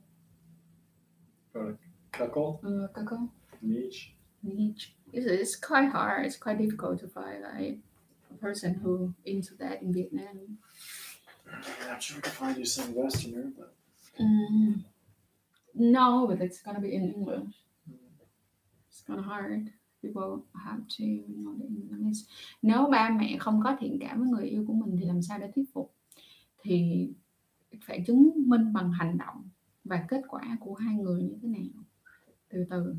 Cuckle. 2.13 2.61
uh, 2.65 2.89
con 3.05 3.31
Niche. 3.63 4.15
niche. 4.43 4.95
It's, 5.13 5.27
it's 5.27 5.57
quite 5.57 5.91
hard. 5.91 6.27
It's 6.27 6.37
quite 6.37 6.59
difficult 6.59 7.01
to 7.01 7.09
find 7.09 7.43
like 7.43 7.79
a 8.31 8.35
person 8.41 8.75
who 8.75 9.15
into 9.25 9.55
that 9.57 9.83
in 9.83 9.93
Vietnam. 9.93 10.59
Yeah, 11.47 11.95
I'm 11.95 12.01
sure 12.01 12.21
could 12.21 12.33
find 12.33 12.57
you 12.59 12.65
some 12.65 12.95
Westerner, 12.95 13.53
but 13.57 13.75
Mm. 14.21 14.85
No, 15.75 16.27
but 16.27 16.41
it's 16.41 16.61
gonna 16.63 16.81
be 16.81 16.93
in 16.93 17.13
English. 17.15 17.55
It's 18.89 19.03
kind 19.07 19.19
of 19.21 19.25
hard. 19.25 19.71
People 20.03 20.45
have 20.65 20.83
to 20.99 21.05
know 21.05 21.55
the 21.59 21.67
English. 21.67 22.27
Nếu 22.63 22.87
ba 22.91 23.11
mẹ 23.11 23.37
không 23.41 23.61
có 23.65 23.77
thiện 23.81 23.99
cảm 24.01 24.21
với 24.21 24.29
người 24.29 24.49
yêu 24.49 24.65
của 24.67 24.73
mình 24.73 24.97
thì 24.99 25.05
làm 25.05 25.23
sao 25.23 25.39
để 25.39 25.51
thuyết 25.55 25.65
phục? 25.73 25.95
Thì 26.63 27.09
phải 27.85 28.05
chứng 28.07 28.31
minh 28.37 28.73
bằng 28.73 28.91
hành 28.93 29.19
động 29.19 29.49
và 29.85 30.05
kết 30.09 30.23
quả 30.29 30.57
của 30.61 30.75
hai 30.75 30.95
người 30.95 31.23
như 31.23 31.39
thế 31.43 31.49
nào. 31.49 31.85
Từ 32.49 32.65
từ. 32.71 32.95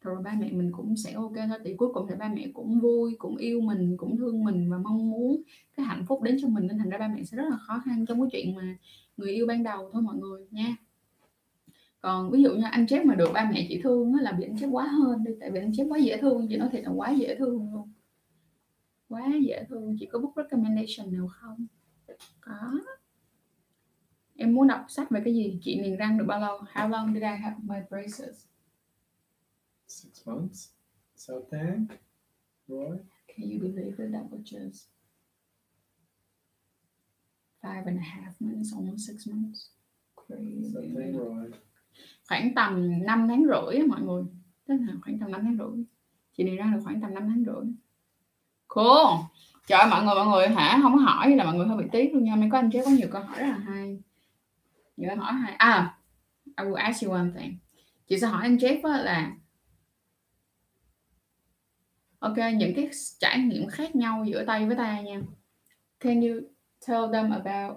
Rồi 0.00 0.22
ba 0.22 0.34
mẹ 0.40 0.52
mình 0.52 0.72
cũng 0.72 0.96
sẽ 0.96 1.12
ok 1.12 1.32
thôi 1.48 1.58
thì 1.64 1.74
cuối 1.74 1.88
cùng 1.94 2.06
thì 2.08 2.14
ba 2.18 2.28
mẹ 2.28 2.46
cũng 2.54 2.80
vui 2.80 3.16
cũng 3.18 3.36
yêu 3.36 3.60
mình 3.60 3.96
cũng 3.96 4.16
thương 4.16 4.44
mình 4.44 4.70
và 4.70 4.78
mong 4.78 5.10
muốn 5.10 5.42
cái 5.76 5.86
hạnh 5.86 6.04
phúc 6.08 6.22
đến 6.22 6.36
cho 6.42 6.48
mình 6.48 6.66
nên 6.66 6.78
thành 6.78 6.90
ra 6.90 6.98
ba 6.98 7.08
mẹ 7.08 7.24
sẽ 7.24 7.36
rất 7.36 7.44
là 7.50 7.56
khó 7.56 7.82
khăn 7.84 8.06
trong 8.06 8.20
cái 8.20 8.28
chuyện 8.32 8.54
mà 8.54 8.76
người 9.16 9.30
yêu 9.32 9.46
ban 9.46 9.62
đầu 9.62 9.90
thôi 9.92 10.02
mọi 10.02 10.16
người 10.16 10.46
nha. 10.50 10.76
Còn 12.00 12.30
ví 12.30 12.42
dụ 12.42 12.54
như 12.54 12.62
anh 12.70 12.86
chép 12.86 13.04
mà 13.06 13.14
được 13.14 13.30
ba 13.34 13.50
mẹ 13.54 13.66
chị 13.68 13.80
thương 13.82 14.12
á, 14.14 14.22
là 14.22 14.32
bị 14.32 14.44
anh 14.44 14.56
chép 14.56 14.68
quá 14.70 14.86
hơn 14.86 15.24
đi 15.24 15.32
tại 15.40 15.50
vì 15.50 15.60
anh 15.60 15.72
chép 15.76 15.84
quá 15.88 15.98
dễ 15.98 16.16
thương 16.16 16.46
chị 16.48 16.56
nói 16.56 16.68
thiệt 16.72 16.84
là 16.84 16.90
quá 16.90 17.10
dễ 17.10 17.34
thương 17.34 17.72
luôn. 17.72 17.92
Quá 19.08 19.28
dễ 19.42 19.64
thương 19.68 19.96
chị 20.00 20.06
có 20.06 20.18
book 20.18 20.32
recommendation 20.36 21.12
nào 21.12 21.28
không? 21.28 21.66
Có. 22.40 22.78
Em 24.36 24.54
muốn 24.54 24.68
đọc 24.68 24.84
sách 24.88 25.10
về 25.10 25.20
cái 25.24 25.34
gì? 25.34 25.58
Chị 25.62 25.80
niềng 25.80 25.96
răng 25.96 26.18
được 26.18 26.24
bao 26.28 26.40
lâu? 26.40 26.58
How 26.72 26.88
long 26.88 27.14
did 27.14 27.22
I 27.22 27.28
have 27.28 27.56
my 27.62 27.76
braces? 27.90 28.46
Six 29.92 30.26
months. 30.26 30.68
Southampton. 31.16 31.98
Roy. 32.68 32.96
Can 33.28 33.50
you 33.50 33.58
believe 33.60 33.98
it? 33.98 34.12
That 34.12 34.30
was 34.30 34.42
just 34.44 34.86
five 37.62 37.86
and 37.86 37.98
a 37.98 38.06
half 38.14 38.34
months, 38.40 38.72
almost 38.72 39.06
six 39.06 39.26
months. 39.26 39.68
Crazy. 40.16 40.72
Southampton. 40.72 41.12
Roy. 41.12 41.58
Khoảng 42.28 42.54
tầm 42.54 43.02
5 43.06 43.28
tháng 43.28 43.44
rưỡi 43.44 43.82
mọi 43.86 44.00
người. 44.00 44.24
Tức 44.66 44.74
là 44.74 44.94
khoảng 45.02 45.18
tầm 45.18 45.30
5 45.30 45.40
tháng 45.44 45.56
rưỡi. 45.58 45.84
Chị 46.36 46.44
đi 46.44 46.56
ra 46.56 46.70
được 46.74 46.80
khoảng 46.84 47.00
tầm 47.00 47.14
5 47.14 47.22
tháng 47.28 47.44
rưỡi. 47.44 47.72
Cool. 48.68 49.20
Trời 49.66 49.80
ơi, 49.80 49.90
mọi 49.90 50.04
người 50.04 50.14
mọi 50.14 50.26
người 50.26 50.48
hả 50.48 50.78
không 50.82 50.92
có 50.92 50.98
hỏi 50.98 51.36
là 51.36 51.44
mọi 51.44 51.54
người 51.54 51.66
hơi 51.66 51.76
bị 51.76 51.84
tiếc 51.92 52.14
luôn 52.14 52.24
nha. 52.24 52.36
Mấy 52.36 52.48
có 52.52 52.58
anh 52.58 52.70
chế 52.70 52.82
có 52.84 52.90
nhiều 52.90 53.08
câu 53.12 53.22
hỏi 53.22 53.38
rất 53.38 53.46
là 53.46 53.58
hay. 53.58 53.98
Nhiều 54.96 55.10
câu 55.14 55.24
hỏi 55.24 55.32
hay. 55.32 55.54
À, 55.54 55.98
I 56.44 56.64
will 56.64 56.74
ask 56.74 57.02
you 57.02 57.12
one 57.12 57.30
thing. 57.38 57.56
Chị 58.06 58.18
sẽ 58.18 58.26
hỏi 58.26 58.42
anh 58.42 58.56
Jeff 58.56 59.04
là 59.04 59.36
Ok, 62.22 62.36
những 62.56 62.74
cái 62.76 62.90
trải 63.18 63.38
nghiệm 63.38 63.68
khác 63.68 63.96
nhau 63.96 64.24
giữa 64.26 64.44
Tây 64.46 64.66
với 64.66 64.76
ta 64.76 65.00
nha. 65.00 65.20
Can 66.00 66.20
you 66.20 66.40
tell 66.86 67.12
them 67.12 67.30
about 67.30 67.76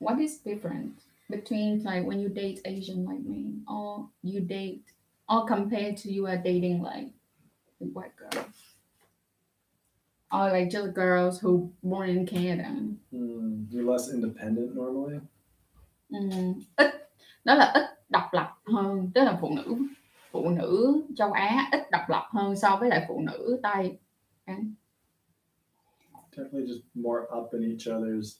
what 0.00 0.18
is 0.18 0.32
different 0.44 0.90
between 1.28 1.78
like 1.78 2.06
when 2.06 2.22
you 2.22 2.28
date 2.28 2.54
Asian 2.64 3.06
like 3.08 3.24
me 3.24 3.42
or 3.66 4.00
you 4.22 4.40
date 4.48 4.82
or 5.26 5.48
compared 5.48 5.96
to 6.04 6.10
you 6.16 6.26
are 6.26 6.40
dating 6.44 6.82
like 6.84 7.08
white 7.80 8.16
girls? 8.16 8.76
Or 10.30 10.58
like 10.58 10.70
just 10.70 10.94
girls 10.94 11.42
who 11.42 11.70
born 11.82 12.08
in 12.08 12.26
Canada. 12.26 12.68
Hmm, 13.10 13.64
you're 13.70 13.92
less 13.92 14.12
independent 14.12 14.76
normally. 14.76 15.18
Ừm, 16.08 16.60
ít 16.76 17.10
đó 17.44 17.54
là 17.54 17.72
ít 17.74 17.84
độc 18.08 18.24
lập 18.32 18.54
hơn 18.64 19.10
tức 19.14 19.24
là 19.24 19.38
phụ 19.40 19.56
nữ 19.56 19.76
phụ 20.34 20.50
nữ 20.50 21.02
châu 21.16 21.32
Á 21.32 21.68
ít 21.72 21.90
độc 21.90 22.02
lập 22.08 22.28
hơn 22.30 22.56
so 22.56 22.76
với 22.80 22.88
lại 22.88 23.04
phụ 23.08 23.20
nữ 23.20 23.60
Tây 23.62 23.98
Definitely 26.36 26.66
just 26.66 26.80
more 26.94 27.20
up 27.38 27.52
in 27.52 27.62
each 27.62 27.86
other's 27.86 28.38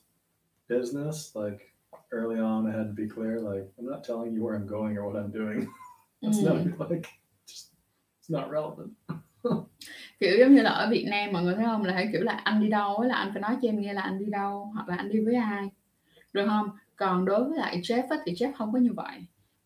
business. 0.69 1.35
Like 1.37 1.57
early 2.11 2.39
on, 2.39 2.65
I 2.65 2.71
had 2.77 2.87
to 2.87 2.93
be 2.97 3.07
clear. 3.15 3.35
Like 3.39 3.71
I'm 3.77 3.85
not 3.91 4.03
telling 4.07 4.35
you 4.35 4.43
where 4.45 4.55
I'm 4.59 4.67
going 4.67 4.97
or 4.97 5.03
what 5.13 5.15
I'm 5.23 5.31
doing. 5.31 5.65
It's 6.21 6.43
Ừ. 6.43 6.49
not 6.49 6.89
like 6.89 7.07
just 7.47 7.71
it's 8.19 8.29
not 8.29 8.51
relevant. 8.51 8.89
kiểu 10.19 10.37
giống 10.39 10.55
như 10.55 10.61
là 10.61 10.69
ở 10.69 10.89
Việt 10.91 11.05
Nam 11.09 11.29
mọi 11.33 11.43
người 11.43 11.55
thấy 11.55 11.65
không 11.65 11.83
là 11.83 11.93
hay 11.93 12.09
kiểu 12.11 12.21
là 12.23 12.33
anh 12.33 12.61
đi 12.61 12.69
đâu 12.69 12.95
ấy 12.95 13.09
là 13.09 13.15
anh 13.15 13.29
phải 13.33 13.41
nói 13.41 13.57
cho 13.61 13.69
em 13.69 13.81
nghe 13.81 13.93
là 13.93 14.01
anh 14.01 14.19
đi 14.19 14.25
đâu 14.25 14.71
hoặc 14.73 14.89
là 14.89 14.95
anh 14.95 15.09
đi 15.09 15.19
với 15.19 15.35
ai 15.35 15.69
được 16.33 16.45
không 16.47 16.69
còn 16.95 17.25
đối 17.25 17.43
với 17.43 17.57
lại 17.57 17.81
Jeff 17.81 18.17
thì 18.25 18.33
Jeff 18.33 18.53
không 18.53 18.73
có 18.73 18.79
như 18.79 18.93
vậy 18.93 19.25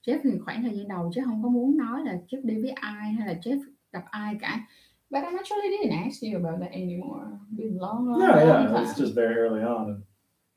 Jeff 0.10 0.20
thì 0.24 0.40
khoảng 0.46 0.64
thời 0.64 0.78
gian 0.78 0.88
đầu 0.88 1.10
Jeff 1.10 1.26
không 1.26 1.44
có 1.44 1.50
muốn 1.50 1.78
nói 1.78 2.06
là 2.06 2.18
Jeff 2.28 2.42
đi 2.44 2.62
với 2.62 2.72
ai 2.72 3.12
hay 3.14 3.28
là 3.28 3.34
Jeff 3.44 3.60
gặp 3.92 4.04
ai 4.12 4.38
cả 4.42 4.68
but 5.12 5.24
I 5.24 5.38
actually 5.38 5.70
didn't 5.70 6.06
ask 6.06 6.24
you 6.24 6.38
about 6.38 6.60
that 6.62 6.72
anymore 6.72 7.26
been 7.58 7.78
long 7.78 8.08
long, 8.08 8.22
Yeah, 8.22 8.36
long 8.36 8.48
yeah. 8.48 8.68
time. 8.68 8.84
It's 8.86 9.00
just 9.00 9.16
very 9.16 9.36
early 9.36 9.62
on, 9.62 9.90
and 9.90 10.04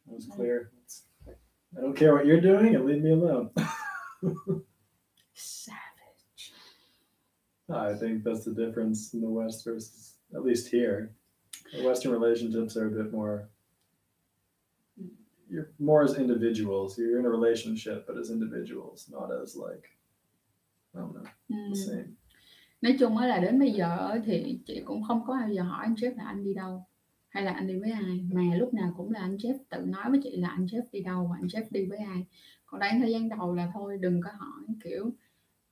it 0.07 0.15
was 0.15 0.27
clear. 0.37 0.71
It's, 0.85 1.03
I 1.77 1.81
don't 1.81 1.97
care 1.97 2.12
what 2.12 2.27
you're 2.27 2.41
doing, 2.41 2.75
and 2.75 2.85
leave 2.85 3.03
me 3.03 3.12
alone. 3.12 3.51
savage 5.35 6.53
I 7.71 7.95
think 7.95 8.25
that's 8.25 8.45
the 8.45 8.53
difference 8.53 9.15
in 9.15 9.21
the 9.21 9.31
West 9.31 9.65
versus 9.65 10.15
at 10.35 10.45
least 10.45 10.69
here. 10.69 11.15
The 11.73 11.87
Western 11.88 12.12
relationships 12.12 12.77
are 12.77 12.87
a 12.87 12.91
bit 12.91 13.12
more. 13.12 13.49
You're 15.53 15.71
more 15.79 16.05
as 16.05 16.19
individuals. 16.19 16.99
You're 16.99 17.17
in 17.17 17.27
a 17.27 17.31
relationship, 17.31 18.07
but 18.07 18.17
as 18.17 18.31
individuals, 18.31 19.11
not 19.11 19.31
as 19.43 19.57
like 19.57 19.88
I 20.95 21.01
don't 21.01 21.12
know 21.12 21.25
the 21.49 21.81
same. 21.87 22.07
nói 22.83 22.97
chung 22.99 23.17
á 23.17 23.27
là 23.27 23.38
đến 23.38 23.59
bây 23.59 23.73
giờ 23.73 24.21
thì 24.25 24.59
chị 24.67 24.83
cũng 24.85 25.03
không 25.03 25.23
có 25.27 25.33
bao 25.41 25.49
giờ 25.49 25.62
hỏi 25.62 25.85
anh 25.85 25.95
Jeff 25.95 26.17
là 26.17 26.25
anh 26.25 26.45
đi 26.45 26.55
đâu 26.55 26.85
hay 27.29 27.43
là 27.43 27.53
anh 27.53 27.67
đi 27.67 27.79
với 27.79 27.91
ai 27.91 28.25
mà 28.33 28.43
lúc 28.57 28.75
nào 28.75 28.95
cũng 28.97 29.12
là 29.12 29.21
anh 29.21 29.37
Jeff 29.37 29.55
tự 29.71 29.79
nói 29.79 30.11
với 30.11 30.21
chị 30.23 30.37
là 30.37 30.49
anh 30.49 30.67
Jeff 30.67 30.83
đi 30.93 31.01
đâu 31.01 31.29
và 31.31 31.37
anh 31.41 31.47
Jeff 31.47 31.65
đi 31.71 31.87
với 31.87 31.99
ai 31.99 32.27
còn 32.67 32.81
đang 32.81 33.01
thời 33.01 33.12
gian 33.12 33.29
đầu 33.29 33.55
là 33.55 33.71
thôi 33.75 33.99
đừng 34.01 34.21
có 34.21 34.31
hỏi 34.38 34.62
kiểu 34.85 35.11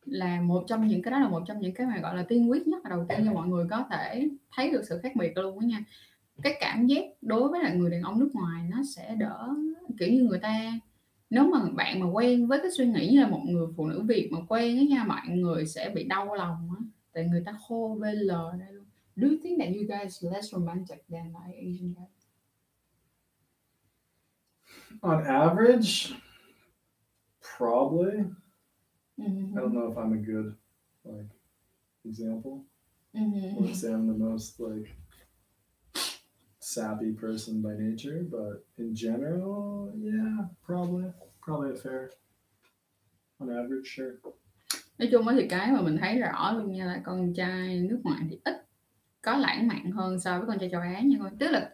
là 0.04 0.40
một 0.40 0.64
trong 0.68 0.88
những 0.88 1.02
cái 1.02 1.10
đó 1.10 1.18
là 1.18 1.28
một 1.28 1.42
trong 1.46 1.60
những 1.60 1.74
cái 1.74 1.86
mà 1.86 1.98
gọi 2.02 2.16
là 2.16 2.22
tiên 2.22 2.50
quyết 2.50 2.68
nhất 2.68 2.84
là 2.84 2.90
đầu 2.90 3.06
tiên 3.08 3.18
cho 3.24 3.32
mọi 3.32 3.48
người 3.48 3.66
có 3.70 3.84
thể 3.90 4.28
thấy 4.56 4.70
được 4.70 4.82
sự 4.88 4.98
khác 5.02 5.12
biệt 5.16 5.36
luôn 5.36 5.58
á 5.58 5.66
nha 5.66 5.84
cái 6.42 6.56
cảm 6.60 6.86
giác 6.86 7.04
đối 7.22 7.48
với 7.48 7.62
lại 7.62 7.76
người 7.76 7.90
đàn 7.90 8.02
ông 8.02 8.20
nước 8.20 8.30
ngoài 8.32 8.64
nó 8.70 8.76
sẽ 8.96 9.16
đỡ 9.18 9.54
kiểu 9.98 10.12
như 10.12 10.22
người 10.22 10.38
ta 10.38 10.80
nếu 11.30 11.44
mà 11.44 11.70
bạn 11.74 12.00
mà 12.00 12.06
quen 12.06 12.46
với 12.46 12.58
cái 12.62 12.70
suy 12.70 12.86
nghĩ 12.86 13.08
như 13.12 13.20
là 13.20 13.28
một 13.28 13.42
người 13.46 13.66
phụ 13.76 13.86
nữ 13.86 14.02
Việt 14.02 14.28
mà 14.32 14.38
quen 14.48 14.76
á 14.78 14.84
nha 14.88 15.04
mọi 15.04 15.28
người 15.28 15.66
sẽ 15.66 15.90
bị 15.94 16.04
đau 16.04 16.34
lòng 16.34 16.68
á 16.78 16.84
tại 17.12 17.24
người 17.24 17.42
ta 17.46 17.52
khô 17.68 17.98
lờ 18.00 18.52
đây 18.58 18.72
luôn 18.72 18.84
Do 19.16 19.26
you 19.28 19.36
think 19.42 19.58
that 19.58 19.68
you 19.68 19.84
guys 19.88 20.24
less 20.24 20.52
romantic 20.52 21.04
than 21.10 21.24
like 21.26 21.56
Asian 21.58 21.94
guys? 21.94 22.20
On 25.02 25.24
average, 25.24 26.14
probably. 27.58 28.24
Mhm. 29.16 29.54
I 29.56 29.60
don't 29.60 29.72
know 29.74 29.88
if 29.92 29.96
I'm 29.96 30.12
a 30.12 30.22
good 30.26 30.54
like 31.04 31.28
example. 32.04 32.64
Mhm. 33.12 33.56
wouldn't 33.56 33.76
say 33.76 33.90
I'm 33.92 34.06
the 34.06 34.18
most 34.18 34.60
like 34.60 34.90
sappy 36.74 37.12
person 37.22 37.62
by 37.62 37.74
nature, 37.78 38.22
but 38.30 38.64
in 38.78 38.94
general, 38.94 39.92
yeah, 39.96 40.46
probably, 40.66 41.04
probably 41.40 41.70
a 41.70 41.78
fair. 41.82 42.10
On 43.40 43.48
average, 43.48 43.86
sure. 43.86 44.12
nói 44.98 45.08
chung 45.12 45.28
á 45.28 45.34
thì 45.38 45.48
cái 45.48 45.72
mà 45.72 45.80
mình 45.80 45.98
thấy 46.00 46.18
rõ 46.18 46.52
luôn 46.52 46.72
nha 46.72 46.84
là 46.84 47.00
con 47.04 47.34
trai 47.34 47.80
nước 47.80 48.00
ngoài 48.04 48.20
thì 48.30 48.38
ít 48.44 48.66
có 49.22 49.36
lãng 49.36 49.68
mạn 49.68 49.90
hơn 49.90 50.20
so 50.20 50.38
với 50.38 50.46
con 50.46 50.58
trai 50.58 50.68
châu 50.72 50.80
Á 50.80 51.00
nha 51.00 51.18
con 51.22 51.38
tức 51.38 51.50
là 51.50 51.70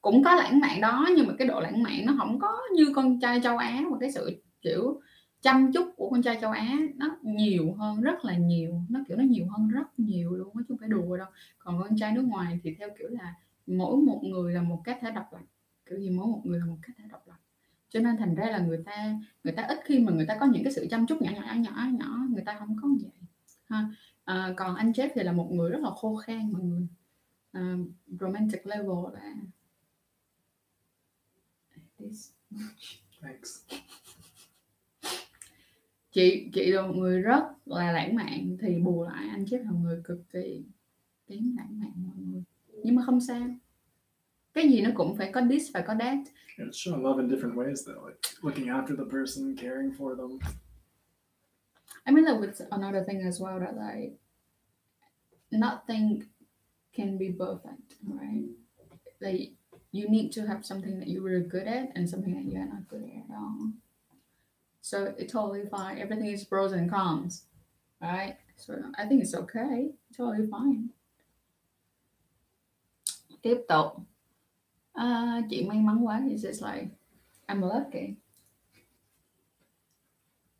cũng 0.00 0.24
có 0.24 0.34
lãng 0.34 0.60
mạn 0.60 0.80
đó 0.80 1.08
nhưng 1.16 1.26
mà 1.26 1.34
cái 1.38 1.48
độ 1.48 1.60
lãng 1.60 1.82
mạn 1.82 2.06
nó 2.06 2.14
không 2.18 2.38
có 2.40 2.58
như 2.74 2.84
con 2.94 3.20
trai 3.20 3.40
châu 3.42 3.56
Á 3.56 3.82
và 3.90 3.96
cái 4.00 4.12
sự 4.12 4.42
kiểu 4.62 5.00
chăm 5.42 5.72
chút 5.72 5.92
của 5.96 6.10
con 6.10 6.22
trai 6.22 6.38
châu 6.40 6.50
Á 6.50 6.78
nó 6.96 7.16
nhiều 7.22 7.74
hơn 7.78 8.00
rất 8.00 8.24
là 8.24 8.36
nhiều 8.36 8.82
nó 8.88 9.00
kiểu 9.08 9.16
nó 9.16 9.24
nhiều 9.24 9.46
hơn 9.50 9.68
rất 9.68 9.98
nhiều 9.98 10.34
luôn 10.34 10.48
á 10.56 10.58
chứ 10.58 10.64
không 10.68 10.78
phải 10.78 10.88
đùa 10.88 11.16
đâu 11.16 11.28
còn 11.58 11.82
con 11.82 11.96
trai 11.96 12.12
nước 12.12 12.24
ngoài 12.24 12.60
thì 12.62 12.74
theo 12.78 12.88
kiểu 12.98 13.08
là 13.08 13.34
mỗi 13.70 13.96
một 13.96 14.20
người 14.24 14.54
là 14.54 14.62
một 14.62 14.80
cá 14.84 14.98
thể 15.00 15.10
độc 15.10 15.32
lập. 15.32 15.42
Kiểu 15.86 15.98
gì 15.98 16.10
mỗi 16.10 16.26
một 16.26 16.42
người 16.44 16.58
là 16.58 16.66
một 16.66 16.78
cá 16.82 16.92
thể 16.98 17.04
độc 17.10 17.28
lập. 17.28 17.38
Cho 17.88 18.00
nên 18.00 18.16
thành 18.16 18.34
ra 18.34 18.46
là 18.46 18.58
người 18.58 18.82
ta 18.86 19.18
người 19.44 19.52
ta 19.52 19.62
ít 19.62 19.78
khi 19.84 19.98
mà 19.98 20.12
người 20.12 20.26
ta 20.26 20.36
có 20.40 20.46
những 20.46 20.64
cái 20.64 20.72
sự 20.72 20.86
chăm 20.90 21.06
chút 21.06 21.22
nhỏ 21.22 21.30
nhỏ 21.30 21.54
nhỏ 21.54 21.86
nhỏ 21.92 22.26
người 22.30 22.42
ta 22.46 22.56
không 22.58 22.76
có 22.82 22.88
như 22.88 22.98
vậy. 23.02 23.28
Ha. 23.64 23.90
À, 24.24 24.54
còn 24.56 24.76
anh 24.76 24.92
Jeff 24.92 25.08
thì 25.14 25.22
là 25.22 25.32
một 25.32 25.48
người 25.52 25.70
rất 25.70 25.80
là 25.80 25.90
khô 25.90 26.16
khan 26.16 26.52
mọi 26.52 26.62
người. 26.62 26.86
À, 27.52 27.76
romantic 28.20 28.66
level 28.66 29.14
là 29.14 29.34
this 31.98 32.30
Thanks. 33.20 33.64
chị 36.12 36.50
chị 36.52 36.66
là 36.66 36.82
một 36.86 36.94
người 36.96 37.20
rất 37.20 37.42
là 37.64 37.92
lãng 37.92 38.14
mạn 38.14 38.56
thì 38.60 38.78
bù 38.78 39.04
lại 39.04 39.28
anh 39.28 39.44
Jeff 39.44 39.64
là 39.64 39.70
một 39.70 39.78
người 39.82 40.00
cực 40.04 40.30
kỳ 40.32 40.64
kém 41.26 41.56
lãng 41.56 41.80
mạn 41.80 41.92
mọi 41.96 42.16
người 42.16 42.42
nhưng 42.84 42.94
mà 42.94 43.02
không 43.06 43.20
sao 43.20 43.50
cái 44.54 44.70
gì 44.70 44.82
nó 44.82 44.90
cũng 44.94 45.16
phải 45.16 45.30
có 45.32 45.40
this 45.50 45.72
phải 45.72 45.82
có 45.86 45.94
that 46.00 46.18
Yeah, 46.58 46.68
it's 46.68 46.76
showing 46.76 47.02
love 47.02 47.18
in 47.18 47.28
different 47.28 47.54
ways, 47.54 47.84
though, 47.86 48.04
like 48.06 48.18
looking 48.42 48.68
after 48.68 48.94
the 48.94 49.06
person, 49.10 49.56
caring 49.56 49.92
for 49.92 50.14
them. 50.16 50.38
I 52.06 52.12
mean, 52.12 52.24
that 52.24 52.40
with 52.40 52.60
another 52.70 53.02
thing 53.04 53.22
as 53.26 53.40
well 53.40 53.60
that 53.60 53.76
like 53.76 54.18
nothing 55.50 56.24
can 56.92 57.18
be 57.18 57.32
perfect, 57.32 57.94
right? 58.04 58.48
Like 59.20 59.52
you 59.92 60.08
need 60.08 60.32
to 60.32 60.46
have 60.46 60.64
something 60.64 60.98
that 60.98 61.08
you're 61.08 61.22
really 61.22 61.48
good 61.48 61.66
at 61.66 61.92
and 61.94 62.08
something 62.08 62.34
that 62.34 62.44
you're 62.44 62.66
not 62.66 62.88
good 62.88 63.04
at 63.04 63.34
all. 63.34 63.72
So 64.82 65.14
it's 65.16 65.32
totally 65.32 65.66
fine. 65.70 65.98
Everything 65.98 66.26
is 66.26 66.44
pros 66.44 66.72
and 66.72 66.90
cons, 66.90 67.44
right? 68.02 68.36
So 68.56 68.74
I 68.98 69.06
think 69.06 69.22
it's 69.22 69.34
okay. 69.34 69.90
Totally 70.16 70.46
fine. 70.46 70.90
Tiếp 73.42 73.58
tục. 73.68 73.86
À, 74.92 75.40
chị 75.50 75.64
may 75.68 75.78
mắn 75.78 76.06
quá. 76.06 76.20
It's 76.20 76.50
just 76.50 76.74
like 76.74 76.88
I'm 77.46 77.60
lucky. 77.60 78.14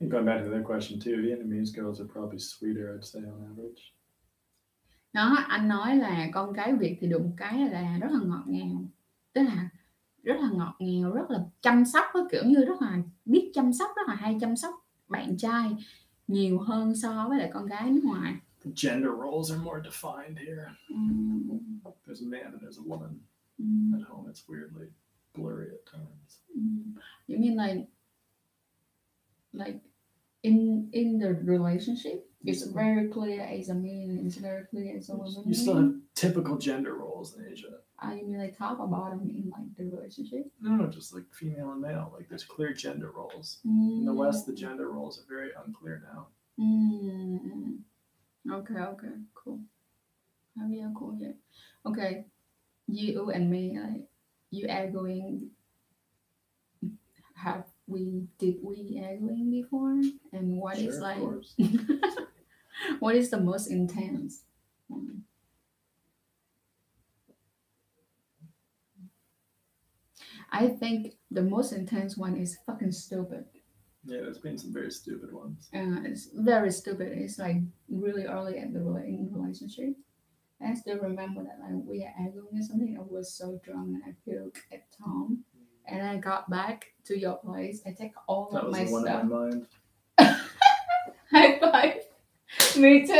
And 0.00 0.10
going 0.10 0.26
back 0.26 0.40
to 0.40 0.44
the 0.44 0.54
other 0.54 0.66
question 0.66 1.00
too, 1.00 1.22
Vietnamese 1.22 1.72
girls 1.76 2.00
are 2.00 2.08
probably 2.12 2.38
sweeter, 2.38 2.94
I'd 2.94 3.04
say, 3.04 3.22
on 3.22 3.44
average. 3.50 3.82
đó 5.12 5.36
anh 5.48 5.68
nói 5.68 5.96
là 5.96 6.28
con 6.32 6.54
cái 6.54 6.76
Việt 6.76 6.96
thì 7.00 7.08
một 7.12 7.30
cái 7.36 7.68
là 7.68 7.98
rất 7.98 8.10
là 8.10 8.20
ngọt 8.24 8.42
ngào 8.46 8.84
tức 9.32 9.42
là 9.42 9.68
rất 10.22 10.40
là 10.40 10.50
ngọt 10.52 10.76
ngào 10.78 11.12
rất 11.12 11.30
là 11.30 11.38
chăm 11.60 11.84
sóc 11.84 12.04
kiểu 12.30 12.44
như 12.44 12.64
rất 12.64 12.82
là 12.82 12.98
biết 13.24 13.50
chăm 13.54 13.72
sóc 13.72 13.90
rất 13.96 14.08
là 14.08 14.14
hay 14.14 14.38
chăm 14.40 14.56
sóc 14.56 14.74
bạn 15.08 15.36
trai 15.36 15.76
nhiều 16.28 16.58
hơn 16.58 16.96
so 16.96 17.26
với 17.28 17.38
lại 17.38 17.50
con 17.54 17.66
gái 17.66 17.90
nước 17.90 18.04
ngoài 18.04 18.34
gender 18.68 19.10
roles 19.14 19.50
are 19.50 19.58
more 19.58 19.80
defined 19.80 20.38
here. 20.38 20.76
Ừm, 20.90 21.60
There's 22.06 22.22
a 22.22 22.26
man 22.26 22.52
and 22.52 22.60
there's 22.60 22.78
a 22.78 22.82
woman. 22.82 23.20
ừm, 23.60 23.94
At 23.94 24.06
home, 24.08 24.28
it's 24.30 24.48
weirdly 24.48 24.88
blurry 25.34 25.70
at 25.72 25.86
times. 25.86 26.40
ừm. 26.56 26.94
giống 27.28 27.40
như 27.40 27.54
like 27.54 27.86
like 29.52 29.80
in 30.42 30.88
in 30.92 31.18
the 31.18 31.34
relationship 31.44 32.26
it's 32.44 32.64
very 32.74 33.08
clear 33.08 33.40
as 33.42 33.68
a 33.68 33.74
man 33.74 34.10
and 34.10 34.26
it's 34.26 34.36
very 34.40 34.64
clear 34.70 34.96
as 34.98 35.10
a 35.10 35.14
woman 35.14 35.42
You 35.46 35.54
still 35.54 35.76
have 35.76 35.94
typical 36.14 36.56
gender 36.58 36.94
roles 36.94 37.36
in 37.36 37.44
Asia. 37.52 37.74
Ah, 37.98 38.12
I 38.12 38.22
mean 38.22 38.38
like 38.38 38.56
top 38.56 38.80
or 38.80 38.88
bottom 38.88 39.20
in 39.28 39.50
like 39.50 39.76
the 39.76 39.84
relationship 39.96 40.50
No, 40.60 40.70
no, 40.76 40.86
just 40.86 41.14
like 41.14 41.26
female 41.32 41.70
and 41.72 41.80
male. 41.82 42.10
Like 42.16 42.28
there's 42.28 42.44
clear 42.44 42.72
gender 42.72 43.10
roles. 43.10 43.60
In 43.64 44.04
the 44.06 44.14
West, 44.14 44.46
the 44.46 44.52
mm. 44.52 44.56
gender 44.64 44.88
roles 44.88 45.18
are 45.20 45.26
very 45.28 45.50
unclear 45.64 46.02
now. 46.12 46.26
Okay, 48.48 48.74
okay, 48.74 49.14
cool. 49.34 49.60
Oh 50.58 50.68
yeah, 50.70 50.90
cool, 50.96 51.16
yeah. 51.18 51.32
Okay. 51.86 52.26
You 52.88 53.22
oh, 53.22 53.30
and 53.30 53.50
me, 53.50 53.78
like 53.78 54.08
you 54.50 54.68
arguing 54.68 55.50
have 57.34 57.64
we 57.86 58.26
did 58.38 58.56
we 58.62 59.00
arguing 59.04 59.50
before? 59.50 60.00
And 60.32 60.56
what 60.56 60.78
is 60.78 60.96
Sure, 60.96 60.96
of 60.96 61.00
like 61.00 61.18
course. 61.18 61.54
what 63.00 63.16
is 63.16 63.30
the 63.30 63.40
most 63.40 63.68
intense 63.70 64.44
one? 64.88 65.24
I 70.52 70.68
think 70.68 71.14
the 71.30 71.42
most 71.42 71.72
intense 71.72 72.16
one 72.16 72.36
is 72.36 72.58
fucking 72.66 72.92
stupid. 72.92 73.46
Yeah, 74.04 74.20
there's 74.22 74.38
been 74.38 74.56
some 74.58 74.72
very 74.72 74.90
stupid 74.90 75.32
ones. 75.32 75.68
uh, 75.74 76.00
it's 76.04 76.30
very 76.34 76.70
stupid. 76.70 77.08
It's 77.12 77.38
like 77.38 77.56
really 77.88 78.24
early 78.24 78.56
in 78.58 78.72
the 78.72 78.80
in 79.04 79.28
relationship. 79.32 79.94
I 80.62 80.74
still 80.74 80.98
remember 80.98 81.42
that 81.42 81.58
like 81.60 81.84
we 81.86 82.04
are 82.04 82.14
arguing 82.24 82.58
or 82.58 82.62
something. 82.62 82.96
I 82.98 83.02
was 83.02 83.32
so 83.34 83.60
drunk 83.64 83.88
and 83.94 84.02
I 84.06 84.12
puked 84.30 84.58
at 84.72 84.84
home. 85.00 85.44
And 85.86 86.02
I 86.06 86.16
got 86.18 86.48
back 86.50 86.86
to 87.06 87.18
your 87.18 87.36
place. 87.38 87.82
I 87.86 87.92
take 87.92 88.12
all 88.28 88.50
That 88.52 88.64
of 88.64 88.68
was 88.68 88.76
my 88.78 88.84
the 88.84 88.92
one 88.92 89.02
stuff. 89.04 89.22
in 89.22 89.28
my 89.28 89.36
mind. 89.40 89.66
High 91.30 91.58
five. 91.60 92.02
me 92.76 93.06
too 93.06 93.12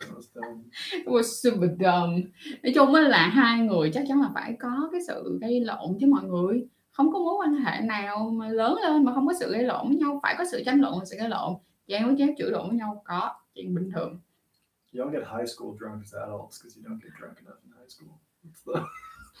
That 0.00 0.14
was 0.16 0.26
dumb. 0.28 0.64
It 0.92 1.08
was 1.08 1.40
super 1.42 1.68
dumb 1.68 2.22
nói 2.62 2.72
chung 2.74 2.94
là 2.94 3.28
hai 3.28 3.60
người 3.60 3.90
chắc 3.94 4.04
chắn 4.08 4.20
là 4.20 4.30
phải 4.34 4.56
có 4.60 4.88
cái 4.92 5.00
sự 5.06 5.38
gây 5.40 5.60
lộn 5.60 5.98
chứ 6.00 6.06
mọi 6.06 6.24
người 6.24 6.66
không 6.98 7.12
có 7.12 7.18
mối 7.18 7.34
quan 7.38 7.54
hệ 7.54 7.80
nào 7.80 8.30
mà 8.30 8.48
lớn 8.48 8.78
lên 8.82 9.04
mà 9.04 9.14
không 9.14 9.26
có 9.26 9.32
sự 9.40 9.52
gây 9.52 9.62
lộn 9.62 9.88
với 9.88 9.96
nhau. 9.96 10.20
Phải 10.22 10.34
có 10.38 10.44
sự 10.52 10.62
tranh 10.66 10.80
luận 10.80 10.98
và 10.98 11.04
sự 11.04 11.16
gây 11.16 11.28
lộn. 11.28 11.54
Giang 11.88 12.06
với 12.06 12.14
Jeff 12.16 12.34
chửi 12.38 12.50
lộn 12.50 12.68
với 12.68 12.78
nhau 12.78 13.02
có 13.04 13.34
chuyện 13.54 13.74
bình 13.74 13.90
thường. 13.94 14.20
You 14.94 15.04
don't 15.04 15.10
get 15.10 15.22
high 15.22 15.48
school 15.48 15.68
drunk 15.78 16.02
as 16.02 16.14
adults 16.14 16.62
because 16.62 16.74
you 16.76 16.82
don't 16.88 16.98
get 17.02 17.12
drunk 17.20 17.36
enough 17.36 17.62
in 17.64 17.72
high 17.78 17.88
school. 17.88 18.08
The- 18.66 18.82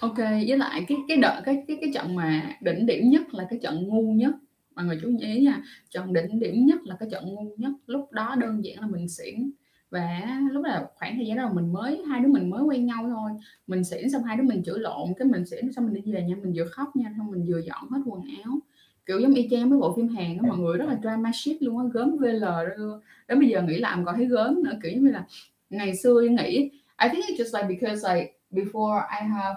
ok 0.08 0.18
với 0.18 0.58
lại 0.58 0.84
cái 0.88 0.98
cái 1.08 1.16
đợt 1.16 1.42
cái 1.44 1.64
cái 1.68 1.78
cái 1.80 1.90
trận 1.94 2.14
mà 2.14 2.56
đỉnh 2.60 2.86
điểm 2.86 3.10
nhất 3.10 3.34
là 3.34 3.46
cái 3.50 3.58
trận 3.62 3.88
ngu 3.88 4.12
nhất. 4.12 4.34
Mọi 4.74 4.84
người 4.84 4.98
chú 5.02 5.08
ý 5.20 5.44
nha 5.44 5.62
trận 5.90 6.12
đỉnh 6.12 6.40
điểm 6.40 6.66
nhất 6.66 6.80
là 6.84 6.96
cái 7.00 7.08
trận 7.12 7.24
ngu 7.34 7.54
nhất. 7.56 7.72
Lúc 7.86 8.12
đó 8.12 8.34
đơn 8.38 8.64
giản 8.64 8.80
là 8.80 8.86
mình 8.86 9.08
xỉn 9.08 9.50
và 9.90 10.40
lúc 10.50 10.64
là 10.64 10.88
khoảng 10.94 11.16
thời 11.16 11.26
gian 11.26 11.36
đó 11.36 11.42
là 11.42 11.52
mình 11.52 11.72
mới, 11.72 12.02
hai 12.08 12.20
đứa 12.20 12.28
mình 12.28 12.50
mới 12.50 12.62
quen 12.62 12.86
nhau 12.86 13.04
thôi. 13.08 13.30
Mình 13.66 13.84
xỉn 13.84 14.10
xong 14.10 14.22
hai 14.24 14.36
đứa 14.36 14.42
mình 14.42 14.62
chửi 14.64 14.78
lộn, 14.78 15.08
cái 15.18 15.28
mình 15.28 15.46
xỉn 15.46 15.72
xong 15.72 15.86
mình 15.86 15.94
đi 16.04 16.12
về 16.12 16.22
nha 16.22 16.36
mình 16.42 16.52
vừa 16.56 16.64
khóc 16.64 16.96
nha, 16.96 17.12
xong 17.16 17.30
mình 17.30 17.46
vừa 17.48 17.58
dọn 17.58 17.88
hết 17.90 18.00
quần 18.06 18.22
áo. 18.44 18.58
Kiểu 19.06 19.20
giống 19.20 19.34
y 19.34 19.48
chang 19.50 19.70
với 19.70 19.78
bộ 19.78 19.96
phim 19.96 20.08
Hàn 20.08 20.36
đó 20.36 20.42
mọi 20.48 20.58
người 20.58 20.78
rất 20.78 20.86
là 20.88 20.98
drama 21.02 21.30
shit 21.34 21.62
luôn 21.62 21.78
á, 21.78 21.84
gớm 21.92 22.16
VL 22.18 22.44
luôn 22.76 23.00
đến 23.28 23.40
bây 23.40 23.48
giờ 23.48 23.62
nghĩ 23.62 23.76
lại 23.78 23.98
còn 24.06 24.16
thấy 24.16 24.26
gớm 24.26 24.62
nữa, 24.62 24.78
kiểu 24.82 24.92
như 24.92 25.10
là 25.10 25.26
ngày 25.70 25.96
xưa 25.96 26.20
nghĩ. 26.20 26.70
I 27.00 27.08
think 27.08 27.24
it's 27.24 27.36
just 27.36 27.54
like 27.54 27.68
because, 27.68 28.14
like, 28.14 28.32
before 28.50 29.00
I 29.20 29.28
have, 29.28 29.56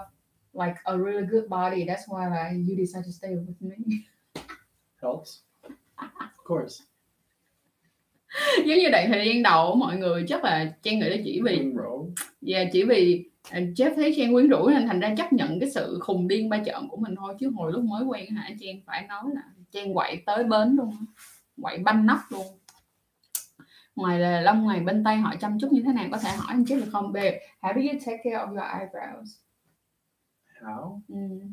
like, 0.52 0.80
a 0.84 0.96
really 0.96 1.26
good 1.26 1.48
body, 1.48 1.84
that's 1.84 2.06
why, 2.06 2.28
like, 2.28 2.64
you 2.68 2.76
decide 2.76 3.02
to 3.02 3.10
stay 3.10 3.34
with 3.34 3.60
me. 3.60 3.76
Helps. 5.02 5.42
Of 5.96 6.44
course. 6.44 6.82
giống 8.56 8.78
như 8.78 8.88
đoạn 8.92 9.08
thời 9.08 9.26
gian 9.26 9.42
đầu 9.42 9.74
mọi 9.74 9.96
người 9.96 10.24
chắc 10.28 10.44
là 10.44 10.72
Trang 10.82 10.98
nghĩ 10.98 11.08
là 11.08 11.16
chỉ 11.24 11.40
vì 11.44 11.56
Being 11.56 11.74
wrong. 11.74 12.10
Dạ 12.40 12.64
chỉ 12.72 12.84
vì 12.84 13.30
à, 13.50 13.60
Jeff 13.60 13.94
thấy 13.94 14.14
Trang 14.16 14.32
quyến 14.32 14.48
rũ 14.48 14.68
nên 14.68 14.86
thành 14.86 15.00
ra 15.00 15.14
chấp 15.16 15.32
nhận 15.32 15.60
cái 15.60 15.70
sự 15.70 15.98
khùng 16.02 16.28
điên 16.28 16.48
ba 16.48 16.58
trợn 16.66 16.88
của 16.90 16.96
mình 16.96 17.14
thôi 17.16 17.34
chứ 17.40 17.50
hồi 17.54 17.72
lúc 17.72 17.84
mới 17.84 18.04
quen 18.04 18.26
hả 18.30 18.50
Trang 18.60 18.80
phải 18.86 19.06
nói 19.08 19.22
là 19.34 19.42
Trang 19.70 19.94
quậy 19.94 20.22
tới 20.26 20.44
bến 20.44 20.76
luôn 20.76 20.90
quậy 21.62 21.78
banh 21.78 22.06
nóc 22.06 22.18
luôn 22.30 22.46
ngoài 23.96 24.18
là 24.18 24.40
lông 24.40 24.66
ngày 24.66 24.80
bên 24.80 25.04
tay 25.04 25.16
họ 25.16 25.34
chăm 25.40 25.58
chút 25.60 25.72
như 25.72 25.82
thế 25.86 25.92
nào 25.92 26.08
có 26.12 26.18
thể 26.18 26.30
hỏi 26.30 26.46
anh 26.48 26.62
Jeff 26.62 26.80
được 26.80 26.88
không 26.92 27.12
babe 27.12 27.38
how 27.60 27.74
do 27.74 27.80
you 27.80 27.98
take 28.06 28.20
care 28.24 28.36
of 28.36 28.48
your 28.48 28.62
eyebrows 28.62 29.26
How? 30.62 31.00
Mm. 31.08 31.52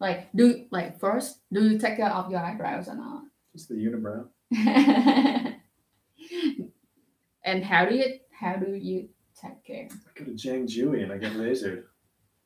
like 0.00 0.26
do 0.32 0.44
like 0.78 0.92
first 1.00 1.34
do 1.50 1.60
you 1.60 1.78
take 1.82 1.96
care 1.96 2.10
of 2.10 2.24
your 2.24 2.42
eyebrows 2.42 2.92
or 2.92 2.98
not 2.98 3.22
Just 3.54 3.68
the 3.68 3.76
unibrow. 3.76 4.24
and 7.42 7.64
how 7.64 7.84
do 7.90 7.96
you 7.96 8.08
how 8.40 8.56
do 8.60 8.66
you 8.72 9.00
take 9.42 9.56
care 9.64 9.86
I 10.16 10.20
go 10.20 10.24
to 10.26 10.32
Jang 10.36 10.66
Jui 10.66 11.02
and 11.02 11.12
I 11.12 11.18
get 11.28 11.36
lasered. 11.36 11.82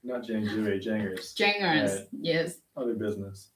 Not 0.03 0.23
Jang 0.29 0.45
Jui, 0.45 0.79
Jangers. 0.81 1.35
Jangers 1.37 1.91
Right. 1.91 2.35
yes 2.37 2.51
Other 2.81 2.97
business. 3.01 3.51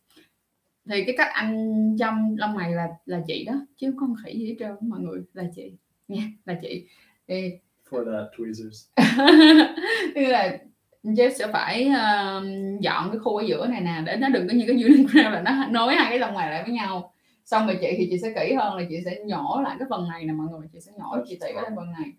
thì 0.90 1.05
cái 1.05 1.14
cách 1.18 1.29
anh 1.33 1.96
chăm 1.98 2.37
lông 2.37 2.55
mày 2.55 2.72
là 2.74 2.88
là 3.07 3.20
chị 3.26 3.44
đó 3.44 3.53
chứ 3.76 3.94
không 4.00 4.14
khỉ 4.24 4.33
gì 4.38 4.46
hết 4.46 4.57
trơn 4.59 4.70
mọi 4.81 5.00
người 5.00 5.20
là 5.33 5.44
chị 5.57 5.72
nha 6.09 6.22
là 6.44 6.55
chị 6.62 6.87
thì 7.29 7.50
For 7.90 8.05
that, 8.05 8.31
tweezers. 8.38 8.87
tức 10.14 10.20
là 10.26 10.59
Jeff 11.05 11.31
sẽ 11.31 11.46
phải 11.53 11.85
um, 11.87 12.79
dọn 12.81 13.11
cái 13.11 13.18
khu 13.18 13.37
ở 13.37 13.44
giữa 13.46 13.66
này 13.66 13.81
nè 13.81 14.03
để 14.07 14.16
nó 14.16 14.29
đừng 14.29 14.48
có 14.48 14.55
như 14.55 14.64
cái 14.66 14.76
unibrow 14.76 15.31
là 15.31 15.42
nó 15.42 15.66
nối 15.70 15.94
hai 15.94 16.11
cái 16.11 16.18
lông 16.18 16.35
mày 16.35 16.50
lại 16.50 16.62
với 16.62 16.72
nhau 16.74 17.12
xong 17.50 17.66
rồi 17.66 17.78
chị 17.80 17.94
thì 17.98 18.08
chị 18.10 18.18
sẽ 18.18 18.32
kỹ 18.36 18.54
hơn 18.54 18.76
là 18.76 18.84
chị 18.88 18.96
sẽ 19.04 19.24
nhổ 19.24 19.60
lại 19.64 19.76
cái 19.78 19.88
phần 19.90 20.08
này 20.08 20.24
nè 20.24 20.32
mọi 20.32 20.46
người 20.50 20.68
chị 20.72 20.80
sẽ 20.80 20.92
nhổ 20.96 21.16
chị 21.26 21.38
tỉa 21.40 21.60
lên 21.62 21.76
phần 21.76 21.90
này. 21.90 22.12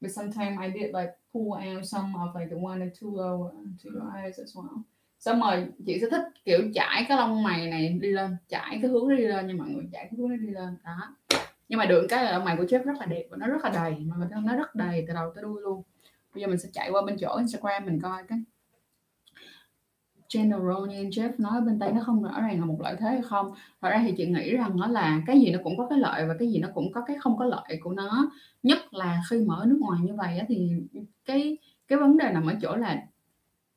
But 0.00 0.12
sometimes 0.12 0.60
I 0.62 0.80
did 0.80 0.94
like 0.94 1.12
pull 1.32 1.48
out 1.48 1.84
some 1.84 2.12
of 2.12 2.40
like 2.40 2.50
the 2.50 2.62
one 2.62 2.86
or 2.86 2.92
two 3.00 3.10
lower 3.12 3.50
to 3.84 3.90
your 3.94 4.14
eyes 4.16 4.38
as 4.38 4.56
well. 4.56 4.82
Xong 5.18 5.40
rồi 5.40 5.66
chị 5.86 5.98
sẽ 6.00 6.06
thích 6.10 6.22
kiểu 6.44 6.60
chải 6.74 7.04
cái 7.08 7.18
lông 7.18 7.42
mày 7.42 7.70
này 7.70 7.88
đi 7.88 8.08
lên 8.08 8.36
chải 8.48 8.78
cái 8.82 8.90
hướng 8.90 9.08
đó 9.08 9.16
đi 9.16 9.24
lên 9.24 9.46
nha 9.46 9.54
mọi 9.58 9.68
người 9.68 9.84
chải 9.92 10.04
cái 10.04 10.18
hướng 10.18 10.30
đó 10.30 10.36
đi 10.36 10.48
lên 10.48 10.76
đó. 10.84 11.16
Nhưng 11.68 11.78
mà 11.78 11.86
được 11.86 12.06
cái 12.08 12.24
là 12.24 12.32
lông 12.32 12.44
mày 12.44 12.56
của 12.56 12.64
Jeff 12.64 12.84
rất 12.84 12.96
là 13.00 13.06
đẹp 13.06 13.24
và 13.30 13.36
nó 13.36 13.46
rất 13.46 13.64
là 13.64 13.70
đầy 13.70 13.96
mà 13.98 14.16
nó 14.44 14.56
rất 14.56 14.74
đầy 14.74 15.04
từ 15.08 15.14
đầu 15.14 15.32
tới 15.34 15.42
đuôi 15.42 15.62
luôn. 15.62 15.82
Bây 16.34 16.40
giờ 16.40 16.46
mình 16.46 16.58
sẽ 16.58 16.68
chạy 16.72 16.90
qua 16.90 17.02
bên 17.02 17.16
chỗ 17.20 17.36
Instagram 17.36 17.86
mình 17.86 18.00
coi 18.00 18.22
cái 18.28 18.38
general 20.34 20.88
như 20.88 21.04
Jeff 21.04 21.30
nói, 21.38 21.60
bên 21.60 21.78
tay 21.78 21.92
nó 21.92 22.00
không 22.06 22.22
rõ 22.22 22.40
ràng 22.40 22.60
là 22.60 22.66
một 22.66 22.80
lợi 22.80 22.96
thế 22.98 23.08
hay 23.08 23.22
không. 23.22 23.50
Thật 23.80 23.88
ra 23.90 24.02
thì 24.06 24.14
chị 24.16 24.26
nghĩ 24.26 24.56
rằng 24.56 24.76
nó 24.76 24.86
là 24.86 25.22
cái 25.26 25.40
gì 25.40 25.50
nó 25.50 25.58
cũng 25.64 25.76
có 25.76 25.86
cái 25.88 25.98
lợi 25.98 26.26
và 26.26 26.34
cái 26.38 26.48
gì 26.48 26.58
nó 26.58 26.68
cũng 26.74 26.92
có 26.92 27.00
cái 27.06 27.16
không 27.20 27.36
có 27.38 27.44
lợi 27.44 27.78
của 27.80 27.92
nó. 27.92 28.30
Nhất 28.62 28.94
là 28.94 29.22
khi 29.30 29.44
mà 29.46 29.54
ở 29.54 29.66
nước 29.66 29.78
ngoài 29.80 30.00
như 30.02 30.14
vậy 30.14 30.40
thì 30.48 30.70
cái 31.24 31.58
cái 31.88 31.98
vấn 31.98 32.16
đề 32.18 32.30
nằm 32.32 32.46
ở 32.46 32.54
chỗ 32.62 32.76
là 32.76 33.02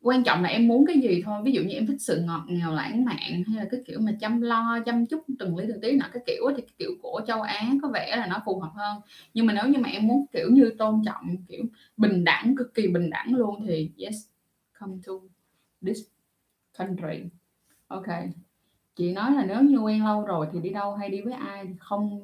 quan 0.02 0.24
trọng 0.24 0.44
là 0.44 0.50
em 0.50 0.68
muốn 0.68 0.86
cái 0.86 1.00
gì 1.00 1.22
thôi. 1.26 1.42
Ví 1.44 1.52
dụ 1.52 1.62
như 1.62 1.76
em 1.76 1.88
thích 1.88 2.02
sự 2.02 2.22
ngọt 2.22 2.46
ngào, 2.48 2.74
lãng 2.74 3.06
mạn 3.06 3.44
hay 3.48 3.58
là 3.58 3.66
cái 3.72 3.82
kiểu 3.88 4.00
mà 4.00 4.12
chăm 4.20 4.42
lo, 4.42 4.80
chăm 4.86 5.06
chút 5.06 5.24
từng 5.40 5.58
lý 5.58 5.66
từng 5.68 5.82
tí 5.82 5.92
nọ 5.92 6.06
cái 6.14 6.24
kiểu 6.28 6.44
thì 6.56 6.62
cái 6.62 6.74
kiểu 6.78 6.92
của 7.02 7.22
châu 7.28 7.42
Á 7.42 7.72
có 7.82 7.90
vẻ 7.94 8.16
là 8.18 8.28
nó 8.28 8.42
phù 8.46 8.60
hợp 8.60 8.72
hơn. 8.76 9.02
Nhưng 9.34 9.46
mà 9.46 9.54
nếu 9.54 9.68
như 9.68 9.80
mà 9.80 9.90
em 9.90 10.08
muốn 10.08 10.26
kiểu 10.34 10.50
như 10.52 10.72
tôn 10.78 11.02
trọng, 11.06 11.36
kiểu 11.48 11.64
bình 11.98 12.24
đẳng, 12.24 12.56
cực 12.58 12.74
kỳ 12.74 12.88
bình 12.88 13.10
đẳng 13.10 13.36
luôn 13.36 13.66
thì 13.68 13.92
yes, 13.98 14.16
come 14.80 14.94
to 15.08 15.14
this 15.82 15.98
country. 16.80 17.30
Ok. 17.88 18.08
Chị 18.96 19.14
nói 19.14 19.32
là 19.32 19.46
nếu 19.46 19.62
như 19.62 19.78
quen 19.78 20.06
lâu 20.06 20.26
rồi 20.26 20.48
thì 20.54 20.60
đi 20.60 20.70
đâu 20.70 20.94
hay 20.94 21.10
đi 21.10 21.22
với 21.22 21.34
ai 21.34 21.66
thì 21.66 21.74
không 21.80 22.24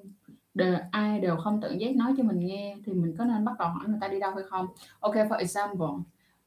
đều, 0.53 0.77
ai 0.91 1.19
đều 1.19 1.37
không 1.37 1.61
tự 1.61 1.71
giác 1.71 1.95
nói 1.95 2.13
cho 2.17 2.23
mình 2.23 2.39
nghe 2.39 2.75
thì 2.85 2.93
mình 2.93 3.15
có 3.17 3.25
nên 3.25 3.45
bắt 3.45 3.59
đầu 3.59 3.69
hỏi 3.69 3.85
người 3.87 3.97
ta 4.01 4.07
đi 4.07 4.19
đâu 4.19 4.31
hay 4.31 4.43
không? 4.49 4.67
Ok 4.99 5.13
for 5.13 5.37
example 5.37 5.87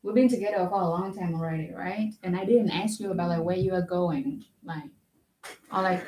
we've 0.02 0.14
been 0.14 0.28
together 0.28 0.68
for 0.70 0.80
a 0.80 0.88
long 0.88 1.14
time 1.14 1.32
already 1.34 1.66
right? 1.66 2.14
And 2.22 2.36
I 2.36 2.44
didn't 2.44 2.82
ask 2.82 3.04
you 3.04 3.10
about 3.10 3.30
like 3.30 3.44
where 3.44 3.68
you 3.68 3.74
are 3.74 3.86
going 3.88 4.40
like 4.62 4.88
or 5.70 5.82
like 5.90 6.04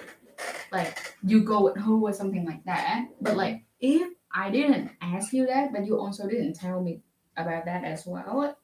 like 0.73 0.93
you 1.23 1.41
go 1.41 1.61
with 1.61 1.77
who 1.77 2.09
or 2.09 2.13
something 2.13 2.47
like 2.47 2.63
that. 2.65 3.05
But 3.21 3.37
like 3.37 3.65
if 3.81 4.09
I 4.31 4.51
didn't 4.51 4.91
ask 5.01 5.33
you 5.33 5.47
that 5.47 5.73
but 5.73 5.87
you 5.87 5.99
also 5.99 6.29
didn't 6.29 6.55
tell 6.55 6.81
me 6.81 7.01
about 7.37 7.65
that 7.65 7.85
as 7.85 8.07
well 8.07 8.57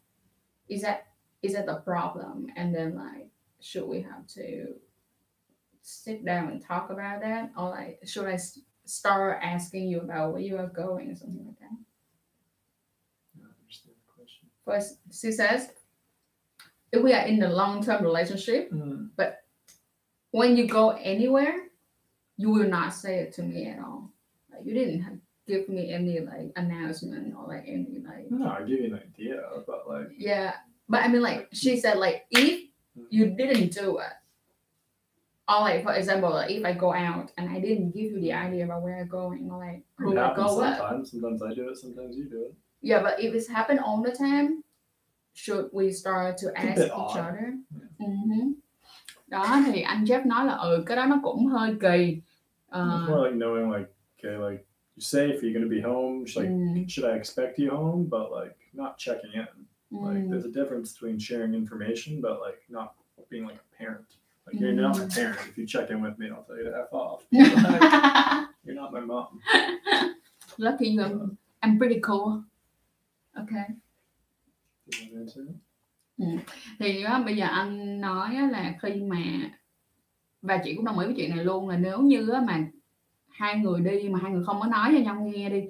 is 0.69 0.83
that 0.83 1.07
is 1.43 1.55
that 1.55 1.67
the 1.67 1.75
problem? 1.75 2.47
And 2.57 2.75
then 2.75 2.95
like 2.97 3.26
should 3.61 3.87
we 3.87 4.03
have 4.03 4.27
to 4.27 4.75
sit 5.83 6.25
down 6.25 6.49
and 6.49 6.63
talk 6.65 6.91
about 6.91 7.21
that 7.23 7.51
or 7.57 7.71
like 7.71 8.01
should 8.05 8.27
I 8.27 8.39
start 8.85 9.41
asking 9.43 9.89
you 9.89 10.01
about 10.01 10.33
where 10.33 10.43
you 10.43 10.57
are 10.59 10.67
going 10.67 11.11
or 11.11 11.15
something 11.17 11.45
like 11.47 11.59
that 11.61 11.79
I 13.39 13.49
understand 13.63 13.95
the 13.97 14.13
question. 14.15 14.49
first 14.65 14.99
she 15.13 15.33
says 15.33 15.71
if 16.93 17.03
we 17.03 17.13
are 17.13 17.27
in 17.27 17.43
a 17.43 17.49
long-term 17.53 18.03
relationship 18.05 18.71
Mm. 18.73 19.11
when 20.31 20.57
you 20.57 20.67
go 20.69 20.91
anywhere 20.91 21.55
you 22.37 22.51
will 22.51 22.69
not 22.69 22.93
say 22.93 23.21
it 23.21 23.33
to 23.35 23.43
me 23.43 23.69
at 23.69 23.79
all 23.79 24.13
like 24.53 24.65
you 24.65 24.75
didn't 24.75 25.21
give 25.47 25.69
me 25.69 25.93
any 25.93 26.21
like 26.21 26.51
announcement 26.57 27.35
or 27.37 27.47
like 27.49 27.65
any 27.67 28.03
like 28.07 28.31
No, 28.31 28.49
I 28.49 28.61
give 28.61 28.81
you 28.81 28.87
an 28.87 28.95
idea, 28.95 29.41
but 29.67 29.89
like, 29.89 30.09
yeah 30.19 30.55
but 30.89 31.03
i 31.03 31.09
mean 31.09 31.23
like 31.23 31.49
she 31.53 31.79
said 31.79 31.97
like 31.99 32.27
if 32.31 32.66
you 33.11 33.27
didn't 33.37 33.73
do 33.73 33.99
it 33.99 34.15
or 35.49 35.61
like 35.61 35.83
for 35.85 35.93
example 35.95 36.31
like 36.31 36.51
if 36.51 36.65
i 36.65 36.73
go 36.73 36.93
out 36.93 37.31
and 37.39 37.49
i 37.51 37.61
didn't 37.61 37.91
give 37.93 38.11
you 38.13 38.21
the 38.21 38.33
idea 38.33 38.65
about 38.65 38.83
where 38.83 38.97
i'm 39.01 39.09
going 39.09 39.51
or 39.51 39.59
like 39.67 39.83
who 39.99 40.13
it 40.13 40.19
I 40.19 40.35
go 40.35 40.57
with 40.59 40.77
sometimes. 40.77 41.11
Sometimes 41.11 41.43
I 41.43 41.55
do 41.55 41.69
it, 41.71 41.77
sometimes 41.79 42.17
you 42.17 42.25
do 42.31 42.43
it. 42.47 42.55
yeah 42.83 43.03
but 43.03 43.15
if 43.21 43.35
it's 43.35 43.49
happened 43.49 43.81
all 43.81 44.03
the 44.03 44.13
time 44.13 44.63
should 45.35 45.69
we 45.73 45.93
start 45.93 46.39
to 46.39 46.47
ask 46.57 46.81
each 46.83 46.93
odd. 46.93 47.19
other 47.29 47.49
Yeah. 47.99 48.09
Mhm. 48.09 48.53
đó 49.27 49.63
thì 49.67 49.83
anh 49.83 50.05
Jeff 50.05 50.27
nói 50.27 50.47
là 50.47 50.55
ừ 50.57 50.83
cái 50.87 50.97
đó 50.97 51.07
nó 51.07 51.21
cũng 51.23 51.47
hơi 51.47 51.75
kỳ 51.81 52.21
Ờ, 52.69 52.83
It's 52.85 53.09
more 53.09 53.31
like 53.31 53.37
knowing, 53.37 53.71
like, 53.71 53.91
okay, 54.19 54.37
like, 54.51 54.65
you're 54.97 55.09
safe, 55.09 55.41
you're 55.43 55.63
to 55.63 55.71
be 55.71 55.81
home? 55.81 56.27
Should, 56.27 56.45
like, 56.45 56.55
mm, 56.57 56.89
should 56.89 57.13
I 57.13 57.17
expect 57.19 57.59
you 57.59 57.71
home? 57.71 58.09
But 58.11 58.27
like, 58.43 58.57
not 58.73 58.93
checking 58.99 59.33
in. 59.33 59.47
Like, 59.91 60.17
mm, 60.17 60.31
there's 60.31 60.45
a 60.45 60.51
difference 60.51 60.93
between 60.93 61.19
sharing 61.19 61.55
information, 61.55 62.21
but 62.21 62.41
like, 62.41 62.61
not 62.69 62.95
being 63.31 63.47
like 63.47 63.57
a 63.57 63.77
parent. 63.77 64.07
Like, 64.47 64.61
you're 64.61 64.73
not 64.73 64.99
my 64.99 65.07
parent. 65.07 65.39
If 65.49 65.59
you 65.59 65.67
check 65.67 65.91
in 65.91 66.03
with 66.03 66.19
me, 66.19 66.31
I'll 66.31 66.43
tell 66.43 66.57
you 66.57 66.65
to 66.65 66.87
f 66.87 66.93
off. 66.93 67.23
Like, 67.33 68.49
you're 68.65 68.75
not 68.75 68.93
my 68.93 69.01
mom. 69.01 69.41
lucky 70.59 70.89
you 70.89 71.03
I'm, 71.03 71.39
I'm 71.63 71.79
pretty 71.79 72.01
cool 72.01 72.45
okay 73.39 73.67
it? 76.19 76.41
thì 76.79 77.03
á, 77.03 77.23
bây 77.27 77.37
giờ 77.37 77.47
anh 77.47 78.01
nói 78.01 78.37
á 78.37 78.49
là 78.51 78.75
khi 78.83 79.03
mà 79.03 79.17
và 80.43 80.61
chị 80.65 80.75
cũng 80.75 80.85
đồng 80.85 80.99
ý 80.99 81.07
với 81.07 81.15
chuyện 81.17 81.37
này 81.37 81.45
luôn 81.45 81.69
là 81.69 81.77
nếu 81.77 82.01
như 82.01 82.29
á 82.29 82.41
mà 82.41 82.67
hai 83.29 83.59
người 83.59 83.81
đi 83.81 84.09
mà 84.09 84.19
hai 84.23 84.33
người 84.33 84.45
không 84.45 84.61
có 84.61 84.67
nói 84.67 84.91
cho 84.93 84.99
nhau 84.99 85.33
nghe 85.35 85.51
đi 85.51 85.65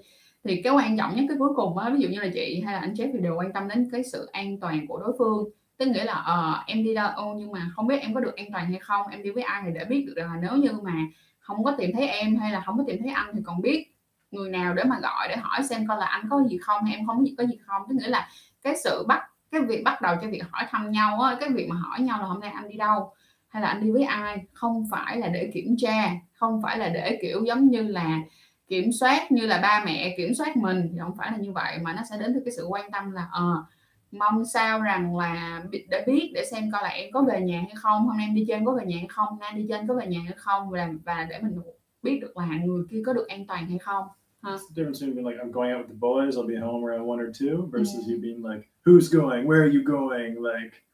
thì 0.49 0.63
cái 0.63 0.73
quan 0.73 0.97
trọng 0.97 1.17
nhất 1.17 1.25
cái 1.29 1.39
cuối 1.39 1.51
cùng 1.57 1.79
á 1.79 1.91
ví 1.91 2.01
dụ 2.01 2.09
như 2.09 2.21
là 2.21 2.29
chị 2.35 2.63
hay 2.65 2.75
là 2.75 2.81
anh 2.81 2.93
Jeff 2.93 3.11
thì 3.13 3.19
đều 3.19 3.37
quan 3.37 3.53
tâm 3.53 3.69
đến 3.69 3.89
cái 3.93 4.05
sự 4.05 4.29
an 4.33 4.61
toàn 4.61 4.87
của 4.87 4.99
đối 4.99 5.13
phương 5.19 5.45
tức 5.77 5.89
nghĩa 5.89 6.05
là 6.05 6.13
ờ 6.13 6.65
em 6.67 6.85
đi 6.85 6.95
đâu 6.95 7.11
ô, 7.17 7.35
nhưng 7.39 7.53
mà 7.53 7.71
không 7.75 7.87
biết 7.87 8.01
em 8.01 8.15
có 8.15 8.21
được 8.21 8.37
an 8.37 8.47
toàn 8.53 8.71
hay 8.71 8.79
không 8.79 9.07
em 9.11 9.23
đi 9.23 9.31
với 9.31 9.43
ai 9.43 9.63
thì 9.67 9.71
để 9.75 9.85
biết 9.85 10.05
được 10.07 10.15
là 10.17 10.37
nếu 10.43 10.57
như 10.57 10.73
mà 10.83 10.93
không 11.39 11.65
có 11.65 11.75
tìm 11.79 11.91
thấy 11.95 12.09
em 12.09 12.37
hay 12.37 12.53
là 12.53 12.63
không 12.67 12.79
có 12.79 12.85
tìm 12.87 13.03
thấy 13.03 13.13
anh 13.13 13.31
thì 13.35 13.43
còn 13.45 13.61
biết 13.61 13.87
người 14.31 14.51
nào 14.51 14.75
để 14.75 14.85
mà 14.85 14.99
gọi 15.03 15.29
để 15.29 15.37
hỏi 15.37 15.63
xem 15.63 15.87
coi 15.89 15.99
là 15.99 16.07
anh 16.07 16.27
có 16.31 16.43
gì 16.51 16.59
không 16.59 16.85
hay 16.85 16.95
em 16.95 17.07
không 17.07 17.25
có 17.39 17.45
gì 17.45 17.59
không. 17.67 17.83
Tức 17.89 17.95
nghĩa 17.95 18.09
là 18.09 18.29
cái 18.63 18.77
sự 18.85 19.05
bắt 19.09 19.23
cái 19.51 19.61
việc 19.61 19.83
bắt 19.85 20.03
đầu 20.03 20.17
cho 20.23 20.29
việc 20.29 20.43
hỏi 20.51 20.65
thăm 20.71 20.91
nhau 20.91 21.21
á 21.21 21.37
cái 21.41 21.49
việc 21.49 21.69
mà 21.69 21.77
hỏi 21.77 22.01
nhau 22.01 22.19
là 22.21 22.27
hôm 22.27 22.41
nay 22.41 22.51
anh 22.51 22.69
đi 22.69 22.77
đâu 22.77 23.13
hay 23.49 23.63
là 23.63 23.69
anh 23.69 23.81
đi 23.81 23.91
với 23.91 24.03
ai 24.03 24.45
không 24.53 24.85
phải 24.91 25.17
là 25.17 25.29
để 25.29 25.51
kiểm 25.55 25.77
tra 25.79 26.11
không 26.33 26.63
phải 26.63 26.79
là 26.79 26.89
để 26.89 27.19
kiểu 27.23 27.45
giống 27.45 27.69
như 27.69 27.83
là 27.83 28.21
kiểm 28.69 28.93
soát 28.93 29.33
như 29.33 29.47
là 29.47 29.61
ba 29.63 29.83
mẹ 29.87 30.15
kiểm 30.17 30.35
soát 30.35 30.57
mình 30.57 30.89
thì 30.93 30.99
không 30.99 31.17
phải 31.17 31.33
là 31.33 31.39
như 31.39 31.53
vậy 31.53 31.79
mà 31.83 31.93
nó 31.93 32.03
sẽ 32.11 32.19
đến 32.19 32.35
từ 32.35 32.41
cái 32.45 32.53
sự 32.57 32.67
quan 32.69 32.91
tâm 32.91 33.13
là 33.13 33.29
ờ 33.33 33.55
à, 33.55 33.65
mong 34.11 34.45
sao 34.45 34.81
rằng 34.81 35.17
là 35.17 35.65
để 35.89 36.05
biết 36.07 36.33
để 36.35 36.45
xem 36.51 36.71
coi 36.73 36.83
là 36.83 36.89
em 36.89 37.13
có 37.13 37.23
về 37.23 37.41
nhà 37.41 37.59
hay 37.59 37.75
không 37.77 38.07
hôm 38.07 38.17
nay 38.17 38.27
em 38.27 38.35
đi 38.35 38.45
chơi 38.49 38.61
có 38.67 38.73
về 38.73 38.87
nhà 38.87 38.97
hay 38.97 39.09
không 39.09 39.39
nay 39.41 39.53
đi 39.57 39.67
chơi 39.69 39.81
có 39.89 39.95
về 39.95 40.07
nhà 40.07 40.21
hay 40.25 40.35
không 40.37 40.71
và 40.71 40.93
và 41.05 41.27
để 41.31 41.39
mình 41.43 41.61
biết 42.03 42.19
được 42.21 42.37
là 42.37 42.47
người 42.65 42.85
kia 42.91 43.03
có 43.07 43.13
được 43.13 43.29
an 43.29 43.47
toàn 43.47 43.67
hay 43.67 43.79
không 43.79 44.07
Huh? 44.47 44.61
the 44.69 44.75
difference 44.75 45.01
between 45.01 45.25
like 45.25 45.41
I'm 45.43 45.51
going 45.51 45.73
out 45.73 45.83
with 45.83 45.89
the 45.89 45.95
boys, 45.95 46.37
I'll 46.37 46.47
be 46.47 46.55
home 46.55 46.85
around 46.85 47.05
one 47.05 47.19
or 47.19 47.33
two, 47.33 47.69
versus 47.73 48.05
mm. 48.05 48.11
you 48.11 48.19
being 48.21 48.43
like, 48.43 48.69
who's 48.85 49.09
going, 49.09 49.45
where 49.45 49.63
are 49.63 49.69
you 49.69 49.83
going, 49.83 50.41
like. 50.41 50.85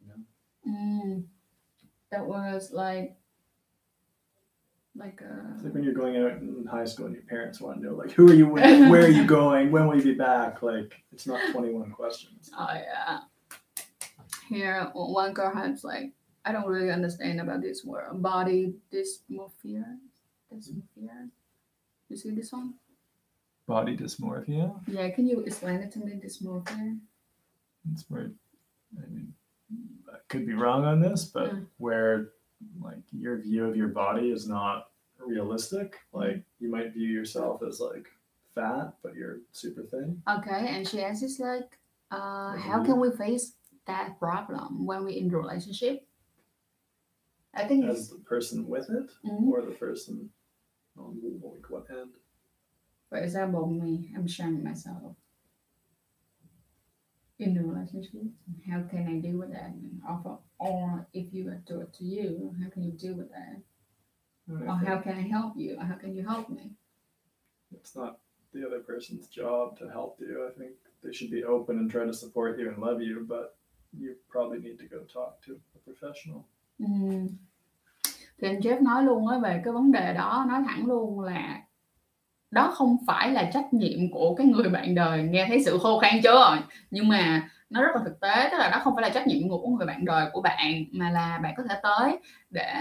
You 0.00 0.08
know? 0.08 0.72
mm. 0.72 1.24
That 2.10 2.26
was 2.26 2.72
like 2.72 3.19
like 4.96 5.22
uh 5.22 5.52
it's 5.54 5.62
like 5.62 5.72
when 5.72 5.84
you're 5.84 5.94
going 5.94 6.16
out 6.16 6.32
in 6.32 6.66
high 6.68 6.84
school 6.84 7.06
and 7.06 7.14
your 7.14 7.24
parents 7.24 7.60
want 7.60 7.78
to 7.78 7.86
know 7.86 7.94
like 7.94 8.10
who 8.10 8.28
are 8.28 8.34
you 8.34 8.46
with 8.46 8.64
where 8.90 9.04
are 9.04 9.08
you 9.08 9.24
going? 9.40 9.70
When 9.70 9.86
will 9.86 9.96
you 9.96 10.02
be 10.02 10.14
back? 10.14 10.62
Like 10.62 10.92
it's 11.12 11.26
not 11.26 11.40
21 11.52 11.92
questions. 11.92 12.50
Oh 12.58 12.68
yeah. 12.72 13.20
Here 14.48 14.90
one 14.94 15.32
girl 15.32 15.54
has 15.54 15.84
like 15.84 16.12
i 16.44 16.52
don't 16.52 16.66
really 16.66 16.90
understand 16.90 17.40
about 17.40 17.60
this 17.60 17.84
word 17.84 18.10
body 18.14 18.74
dysmorphia 18.92 19.84
dysmorphia. 20.52 21.30
You 22.08 22.16
see 22.16 22.30
this 22.30 22.50
one? 22.50 22.74
Body 23.68 23.96
dysmorphia? 23.96 24.74
Yeah 24.88 25.08
can 25.10 25.28
you 25.28 25.40
explain 25.40 25.80
it 25.80 25.92
to 25.92 26.00
me 26.00 26.20
dysmorphia? 26.24 26.98
It's 27.92 28.04
where 28.08 28.32
i 28.98 29.08
mean 29.08 29.34
i 30.12 30.16
could 30.28 30.46
be 30.46 30.54
wrong 30.54 30.84
on 30.84 31.00
this 31.00 31.26
but 31.26 31.52
yeah. 31.52 31.60
where 31.78 32.30
like 32.80 33.02
your 33.12 33.38
view 33.38 33.66
of 33.66 33.76
your 33.76 33.88
body 33.88 34.30
is 34.30 34.48
not 34.48 34.88
realistic. 35.18 35.98
Like 36.12 36.42
you 36.58 36.70
might 36.70 36.92
view 36.92 37.08
yourself 37.08 37.62
as 37.66 37.80
like 37.80 38.06
fat, 38.54 38.94
but 39.02 39.14
you're 39.14 39.38
super 39.52 39.82
thin. 39.82 40.22
Okay, 40.28 40.68
and 40.68 40.86
she 40.86 41.02
asks 41.02 41.38
like, 41.38 41.78
uh, 42.10 42.56
how 42.56 42.82
can 42.84 42.98
we 42.98 43.10
face 43.12 43.54
that 43.86 44.18
problem 44.18 44.86
when 44.86 45.04
we're 45.04 45.16
in 45.16 45.32
a 45.32 45.36
relationship? 45.36 46.06
I 47.54 47.64
think 47.64 47.84
as 47.84 48.10
the 48.10 48.18
person 48.18 48.68
with 48.68 48.88
it 48.90 49.10
mm-hmm. 49.26 49.48
or 49.48 49.62
the 49.62 49.72
person 49.72 50.30
on 50.96 51.20
like 51.42 51.68
what 51.68 51.86
end. 51.90 52.10
For 53.08 53.18
example, 53.18 53.66
me, 53.66 54.10
I'm 54.14 54.28
shaming 54.28 54.62
myself 54.62 55.16
in 57.40 57.54
the 57.54 57.62
relationship. 57.62 58.22
How 58.70 58.82
can 58.82 59.08
I 59.08 59.20
deal 59.20 59.38
with 59.38 59.52
that? 59.52 59.74
Or, 60.08 60.38
or 60.60 61.06
if 61.12 61.32
you 61.32 61.44
do 61.66 61.80
it 61.80 61.92
to 61.98 62.04
you, 62.04 62.54
how 62.62 62.68
can 62.70 62.82
you 62.84 62.92
deal 62.92 63.14
with 63.14 63.30
that? 63.30 63.56
Or 64.50 64.76
how 64.76 64.98
can 64.98 65.16
I 65.16 65.22
help 65.22 65.52
you? 65.56 65.78
How 65.78 65.94
can 65.94 66.14
you 66.14 66.24
help 66.26 66.48
me? 66.50 66.70
It's 67.72 67.96
not 67.96 68.18
the 68.52 68.66
other 68.66 68.80
person's 68.80 69.28
job 69.28 69.78
to 69.78 69.88
help 69.88 70.16
you. 70.20 70.46
I 70.48 70.50
think 70.58 70.72
they 71.02 71.12
should 71.12 71.30
be 71.30 71.44
open 71.44 71.78
and 71.78 71.90
try 71.90 72.04
to 72.04 72.12
support 72.12 72.58
you 72.58 72.68
and 72.68 72.78
love 72.82 73.00
you, 73.00 73.24
but 73.28 73.56
you 73.98 74.16
probably 74.28 74.58
need 74.58 74.78
to 74.78 74.86
go 74.96 74.98
talk 75.14 75.40
to 75.46 75.52
a 75.74 75.78
professional. 75.84 76.44
Ừ. 76.78 76.86
Thì 78.38 78.48
anh 78.48 78.60
Jeff 78.60 78.82
nói 78.82 79.04
luôn 79.04 79.26
á 79.26 79.38
về 79.38 79.60
cái 79.64 79.72
vấn 79.72 79.92
đề 79.92 80.14
đó, 80.14 80.46
nói 80.48 80.62
thẳng 80.66 80.86
luôn 80.86 81.20
là 81.20 81.62
đó 82.50 82.70
không 82.74 82.96
phải 83.06 83.32
là 83.32 83.50
trách 83.54 83.74
nhiệm 83.74 84.10
của 84.12 84.34
cái 84.34 84.46
người 84.46 84.68
bạn 84.68 84.94
đời 84.94 85.22
nghe 85.22 85.46
thấy 85.48 85.64
sự 85.64 85.78
khô 85.78 85.98
khan 85.98 86.22
chưa 86.22 86.62
nhưng 86.90 87.08
mà 87.08 87.50
nó 87.70 87.82
rất 87.82 87.90
là 87.94 88.02
thực 88.04 88.20
tế, 88.20 88.48
tức 88.50 88.58
là 88.58 88.70
nó 88.70 88.78
không 88.78 88.94
phải 88.96 89.02
là 89.02 89.08
trách 89.08 89.26
nhiệm 89.26 89.48
của 89.48 89.68
người 89.68 89.86
bạn 89.86 90.04
đời 90.04 90.30
của 90.32 90.40
bạn, 90.40 90.84
mà 90.92 91.10
là 91.10 91.38
bạn 91.42 91.54
có 91.56 91.62
thể 91.68 91.74
tới 91.82 92.18
để, 92.50 92.74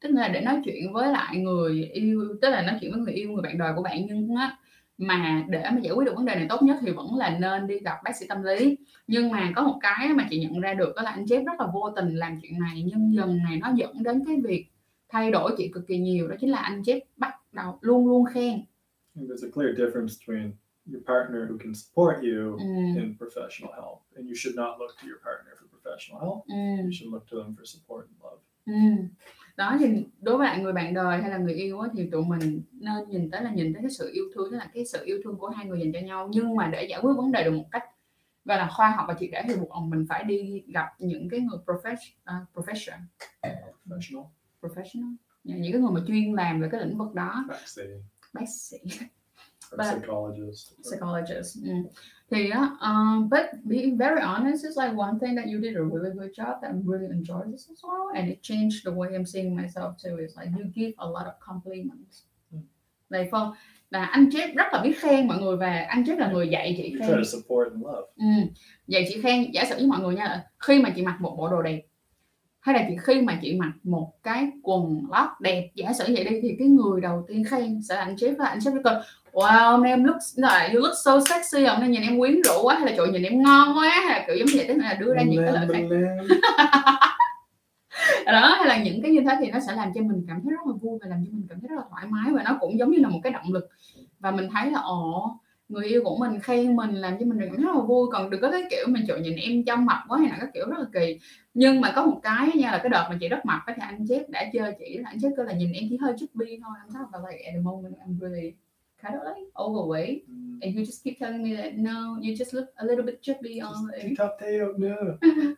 tức 0.00 0.08
là 0.08 0.28
để 0.28 0.40
nói 0.40 0.60
chuyện 0.64 0.92
với 0.92 1.12
lại 1.12 1.36
người 1.36 1.84
yêu, 1.92 2.36
tức 2.42 2.50
là 2.50 2.62
nói 2.62 2.78
chuyện 2.80 2.92
với 2.92 3.00
người 3.00 3.14
yêu, 3.14 3.32
người 3.32 3.42
bạn 3.42 3.58
đời 3.58 3.72
của 3.76 3.82
bạn 3.82 4.06
nhưng 4.06 4.36
á, 4.36 4.56
mà 4.98 5.44
để 5.48 5.64
mà 5.72 5.78
giải 5.80 5.92
quyết 5.92 6.06
được 6.06 6.16
vấn 6.16 6.24
đề 6.24 6.34
này 6.34 6.46
tốt 6.48 6.62
nhất 6.62 6.76
thì 6.80 6.90
vẫn 6.90 7.16
là 7.16 7.38
nên 7.38 7.66
đi 7.66 7.78
gặp 7.78 7.96
bác 8.04 8.16
sĩ 8.16 8.26
tâm 8.28 8.42
lý. 8.42 8.76
Nhưng 9.06 9.30
mà 9.30 9.52
có 9.56 9.62
một 9.62 9.78
cái 9.80 10.08
mà 10.08 10.26
chị 10.30 10.40
nhận 10.40 10.60
ra 10.60 10.74
được, 10.74 10.92
đó 10.96 11.02
là 11.02 11.10
anh 11.10 11.26
chép 11.26 11.42
rất 11.46 11.60
là 11.60 11.66
vô 11.74 11.90
tình 11.96 12.14
làm 12.14 12.40
chuyện 12.42 12.58
này, 12.58 12.82
nhưng 12.86 13.14
dần 13.14 13.38
này 13.44 13.58
nó 13.58 13.72
dẫn 13.74 14.02
đến 14.02 14.22
cái 14.26 14.36
việc 14.44 14.66
thay 15.08 15.30
đổi 15.30 15.54
chị 15.58 15.70
cực 15.74 15.86
kỳ 15.86 15.98
nhiều, 15.98 16.28
đó 16.28 16.36
chính 16.40 16.50
là 16.50 16.58
anh 16.58 16.82
chép 16.82 16.98
bắt 17.16 17.34
đầu 17.52 17.78
luôn 17.80 18.08
luôn 18.08 18.24
khen. 18.24 18.60
There's 19.16 19.48
a 19.48 19.50
clear 19.54 19.78
difference 19.78 20.06
between 20.06 20.50
your 20.92 21.02
partner 21.02 21.46
who 21.48 21.58
can 21.58 21.74
support 21.74 22.16
you 22.22 22.58
mm. 22.60 22.96
in 22.96 23.16
professional 23.18 23.72
help. 23.72 23.98
And 24.16 24.26
you 24.28 24.34
should 24.34 24.56
not 24.56 24.78
look 24.80 24.92
to 25.00 25.06
your 25.10 25.20
partner 25.26 25.52
for 25.58 25.66
professional 25.74 26.20
help. 26.20 26.38
Mm. 26.48 26.84
you 26.84 26.92
should 26.92 27.12
look 27.12 27.26
to 27.30 27.36
them 27.38 27.56
for 27.56 27.64
support 27.64 28.06
and 28.08 28.16
love. 28.22 28.40
Mm. 28.66 29.08
Đó 29.56 29.76
thì 29.80 30.06
đối 30.20 30.38
với 30.38 30.46
lại 30.46 30.60
người 30.62 30.72
bạn 30.72 30.94
đời 30.94 31.20
hay 31.20 31.30
là 31.30 31.38
người 31.38 31.54
yêu 31.54 31.82
thì 31.96 32.10
tụi 32.10 32.24
mình 32.24 32.62
nên 32.72 33.08
nhìn 33.08 33.30
tới 33.30 33.42
là 33.42 33.50
nhìn 33.50 33.74
tới 33.74 33.82
cái 33.82 33.90
sự 33.90 34.10
yêu 34.12 34.24
thương 34.34 34.50
tức 34.50 34.56
là 34.56 34.70
cái 34.74 34.86
sự 34.86 35.04
yêu 35.04 35.20
thương 35.24 35.38
của 35.38 35.48
hai 35.48 35.66
người 35.66 35.80
dành 35.80 35.92
cho 35.92 36.00
nhau. 36.00 36.28
Nhưng 36.32 36.56
mà 36.56 36.68
để 36.72 36.86
giải 36.90 37.00
quyết 37.02 37.12
vấn 37.16 37.32
đề 37.32 37.44
được 37.44 37.50
một 37.50 37.66
cách 37.70 37.84
gọi 38.44 38.58
là 38.58 38.68
khoa 38.76 38.90
học 38.90 39.04
và 39.08 39.14
triệt 39.20 39.30
để 39.32 39.42
thì 39.48 39.56
buộc 39.56 39.82
mình 39.82 40.06
phải 40.08 40.24
đi 40.24 40.62
gặp 40.66 40.86
những 40.98 41.28
cái 41.28 41.40
người 41.40 41.58
profession, 41.66 42.40
uh, 42.42 42.48
profession 42.54 42.98
professional. 43.86 44.24
Professional. 44.62 45.10
Những 45.44 45.72
cái 45.72 45.80
người 45.80 45.90
mà 45.90 46.00
chuyên 46.06 46.32
làm 46.32 46.60
về 46.60 46.68
cái 46.72 46.86
lĩnh 46.86 46.98
vực 46.98 47.14
đó. 47.14 47.44
Bác 47.48 47.68
sĩ 47.68 47.82
bác 48.32 48.48
sĩ 48.48 48.78
But, 49.76 49.84
psychologist 49.84 50.72
psychologist 50.82 51.56
mm 51.62 51.88
thì 52.30 52.50
um, 52.80 53.28
but 53.28 53.44
being 53.64 53.96
very 53.96 54.20
honest 54.20 54.64
is 54.64 54.76
like 54.76 54.94
one 54.94 55.18
thing 55.18 55.34
that 55.34 55.46
you 55.46 55.60
did 55.60 55.76
a 55.76 55.82
really 55.82 56.10
good 56.14 56.34
job 56.34 56.60
that 56.60 56.70
I 56.70 56.74
really 56.84 57.06
enjoyed 57.06 57.52
this 57.52 57.70
as 57.70 57.80
well 57.82 58.10
and 58.14 58.28
it 58.28 58.42
changed 58.42 58.84
the 58.84 58.92
way 58.92 59.08
I'm 59.14 59.26
seeing 59.26 59.56
myself 59.56 59.96
too 59.96 60.18
is 60.18 60.36
like 60.36 60.50
you 60.58 60.64
give 60.74 60.92
a 60.98 61.08
lot 61.08 61.26
of 61.26 61.40
compliments 61.40 62.24
mm. 62.54 62.62
like 63.10 63.30
for 63.30 63.54
là 63.90 64.04
anh 64.04 64.28
Jeff 64.28 64.54
rất 64.54 64.66
là 64.72 64.82
biết 64.82 65.00
khen 65.00 65.28
mọi 65.28 65.38
người 65.38 65.56
và 65.56 65.86
anh 65.88 66.02
Jeff 66.02 66.18
là 66.18 66.32
người 66.32 66.48
dạy 66.48 66.74
chị 66.76 66.96
khen 66.98 67.24
support 67.24 67.68
and 67.72 67.82
love. 67.82 68.08
Ừ. 68.16 68.24
dạy 68.86 69.04
chị 69.08 69.20
khen 69.22 69.50
giả 69.52 69.64
sử 69.64 69.74
với 69.74 69.86
mọi 69.86 70.00
người 70.00 70.14
nha 70.14 70.44
khi 70.58 70.82
mà 70.82 70.92
chị 70.96 71.02
mặc 71.02 71.16
một 71.20 71.36
bộ 71.38 71.48
đồ 71.48 71.62
đẹp 71.62 71.82
hay 72.60 72.74
là 72.74 72.86
chị 72.88 72.96
khi 73.02 73.20
mà 73.20 73.38
chị 73.42 73.56
mặc 73.58 73.72
một 73.82 74.12
cái 74.22 74.50
quần 74.62 75.06
lót 75.10 75.28
đẹp 75.40 75.70
giả 75.74 75.92
sử 75.92 76.04
vậy 76.08 76.24
đi 76.24 76.40
thì 76.42 76.56
cái 76.58 76.68
người 76.68 77.00
đầu 77.00 77.24
tiên 77.28 77.44
khen 77.44 77.82
sẽ 77.82 77.94
là 77.94 78.00
anh 78.00 78.14
Jeff 78.14 78.36
và 78.38 78.46
anh 78.46 78.58
Jeff 78.58 78.82
coi 78.82 78.94
wow 79.32 79.70
hôm 79.70 79.82
nay 79.82 79.92
em 79.92 80.04
look 80.04 80.16
like 80.36 80.74
you 80.74 80.80
look 80.80 80.94
so 81.04 81.20
sexy 81.28 81.64
hôm 81.64 81.80
nay 81.80 81.88
nhìn 81.88 82.02
em 82.02 82.18
quyến 82.18 82.42
rũ 82.42 82.62
quá 82.62 82.74
hay 82.74 82.86
là 82.86 82.92
trời 82.96 83.08
nhìn 83.08 83.22
em 83.22 83.42
ngon 83.42 83.78
quá 83.78 83.88
hay 83.88 84.18
là 84.18 84.24
kiểu 84.26 84.36
giống 84.36 84.48
vậy 84.56 84.64
tức 84.68 84.74
là 84.74 84.94
đưa 84.94 85.14
ra 85.14 85.22
những 85.22 85.44
cái 85.44 85.54
lời 85.54 85.68
khen 85.72 85.88
đó 88.26 88.54
hay 88.58 88.66
là 88.66 88.84
những 88.84 89.02
cái 89.02 89.10
như 89.10 89.20
thế 89.20 89.36
thì 89.40 89.50
nó 89.50 89.60
sẽ 89.60 89.74
làm 89.74 89.92
cho 89.94 90.02
mình 90.02 90.24
cảm 90.28 90.40
thấy 90.42 90.52
rất 90.52 90.66
là 90.66 90.72
vui 90.80 90.98
và 91.02 91.08
làm 91.08 91.24
cho 91.26 91.30
mình 91.32 91.46
cảm 91.48 91.60
thấy 91.60 91.68
rất 91.68 91.76
là 91.76 91.82
thoải 91.90 92.06
mái 92.08 92.32
và 92.32 92.42
nó 92.42 92.56
cũng 92.60 92.78
giống 92.78 92.90
như 92.90 92.98
là 92.98 93.08
một 93.08 93.20
cái 93.22 93.32
động 93.32 93.52
lực. 93.52 93.68
Và 94.18 94.30
mình 94.30 94.48
thấy 94.54 94.70
là 94.70 94.80
ồ 94.80 95.30
người 95.68 95.86
yêu 95.86 96.02
của 96.04 96.16
mình 96.16 96.40
khen 96.40 96.76
mình 96.76 96.94
làm 96.94 97.16
cho 97.20 97.26
mình 97.26 97.38
rất 97.38 97.74
là 97.74 97.80
vui. 97.80 98.08
Còn 98.12 98.30
đừng 98.30 98.40
có 98.40 98.50
cái 98.50 98.62
kiểu 98.70 98.86
mình 98.88 99.04
trời 99.08 99.20
nhìn 99.20 99.36
em 99.36 99.64
trong 99.64 99.84
mặt 99.84 100.04
quá 100.08 100.18
hay 100.18 100.28
là 100.28 100.36
cái 100.40 100.48
kiểu 100.54 100.68
rất 100.68 100.78
là 100.78 100.86
kỳ. 100.92 101.18
Nhưng 101.54 101.80
mà 101.80 101.92
có 101.96 102.06
một 102.06 102.20
cái 102.22 102.50
nha 102.54 102.72
là 102.72 102.78
cái 102.78 102.90
đợt 102.90 103.06
mà 103.10 103.16
chị 103.20 103.28
rất 103.28 103.44
mặt 103.44 103.62
thì 103.66 103.72
anh 103.78 104.04
Jeff 104.04 104.24
đã 104.28 104.50
chơi 104.52 104.74
chị 104.78 104.98
là 104.98 105.10
anh 105.10 105.18
Jeff 105.18 105.32
cơ 105.36 105.42
là 105.42 105.52
nhìn 105.52 105.72
em 105.72 105.84
chỉ 105.90 105.96
hơi 105.96 106.14
chubby 106.18 106.60
thôi 106.64 106.76
anh 106.80 106.92
thought 106.92 107.24
like 107.30 107.44
at 107.44 107.54
the 107.54 107.60
moment 107.60 107.94
I'm 107.94 108.18
really 108.20 108.54
kind 109.02 109.14
of 109.16 109.22
like 109.24 109.44
overweight. 109.56 110.30
Mm. 110.30 110.58
and 110.62 110.74
you 110.74 110.84
just 110.84 111.04
keep 111.04 111.18
telling 111.18 111.42
me 111.42 111.54
that 111.54 111.76
no 111.76 112.18
you 112.20 112.36
just 112.36 112.52
look 112.52 112.68
a 112.80 112.84
little 112.84 113.04
bit 113.04 113.22
chubby 113.22 113.60
on 113.60 113.90
top 114.16 114.38
tail 114.40 114.74
no. 114.76 115.18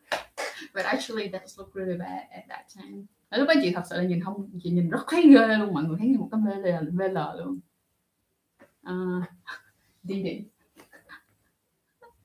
But 0.74 0.84
actually 0.84 1.28
that's 1.28 1.58
look 1.58 1.74
really 1.74 1.96
bad 1.96 2.22
at 2.32 2.44
that 2.48 2.68
time. 2.74 3.06
Lúc 3.30 3.48
đó 3.48 3.54
chị 3.62 3.72
thật 3.72 3.82
sự 3.90 3.96
là 3.96 4.02
nhìn 4.02 4.24
không 4.24 4.50
chị 4.62 4.70
nhìn 4.70 4.90
rất 4.90 5.04
thấy 5.08 5.22
ghê 5.22 5.56
luôn 5.56 5.74
mọi 5.74 5.84
người 5.84 5.96
thấy 5.98 6.08
như 6.08 6.18
một 6.18 6.28
cái 6.32 6.40
VL, 6.62 6.88
VL 6.92 7.18
luôn. 7.38 7.60
Uh, 8.90 9.24
đi 10.02 10.22
đi. 10.22 10.44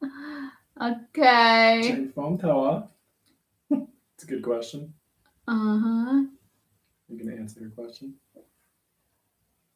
Okay 0.79 1.81
Trên 1.83 2.11
phone 2.15 2.37
tower 2.37 2.81
it's 3.69 4.23
a 4.23 4.27
good 4.27 4.43
question. 4.43 4.91
Uh-huh 5.47 6.35
you 7.07 7.17
gonna 7.17 7.37
answer 7.37 7.61
your 7.61 7.71
question 7.75 8.11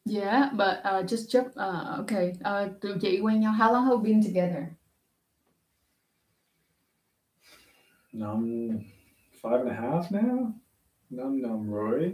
Yeah, 0.05 0.49
but 0.53 0.81
uh, 0.85 1.03
just 1.07 1.29
jump. 1.29 1.47
Uh, 1.55 1.99
okay. 1.99 2.33
Uh, 2.45 2.79
tụi 2.81 2.93
chị 3.01 3.19
quen 3.19 3.39
nhau. 3.39 3.53
How 3.53 3.73
long 3.73 3.85
have 3.85 3.97
we 3.97 4.03
been 4.03 4.23
together? 4.23 4.63
Năm 8.13 8.69
five 9.41 9.59
and 9.59 9.69
a 9.69 9.75
half 9.75 10.03
now. 10.11 10.51
Năm 11.09 11.41
năm 11.41 11.71
rưỡi. 11.71 12.11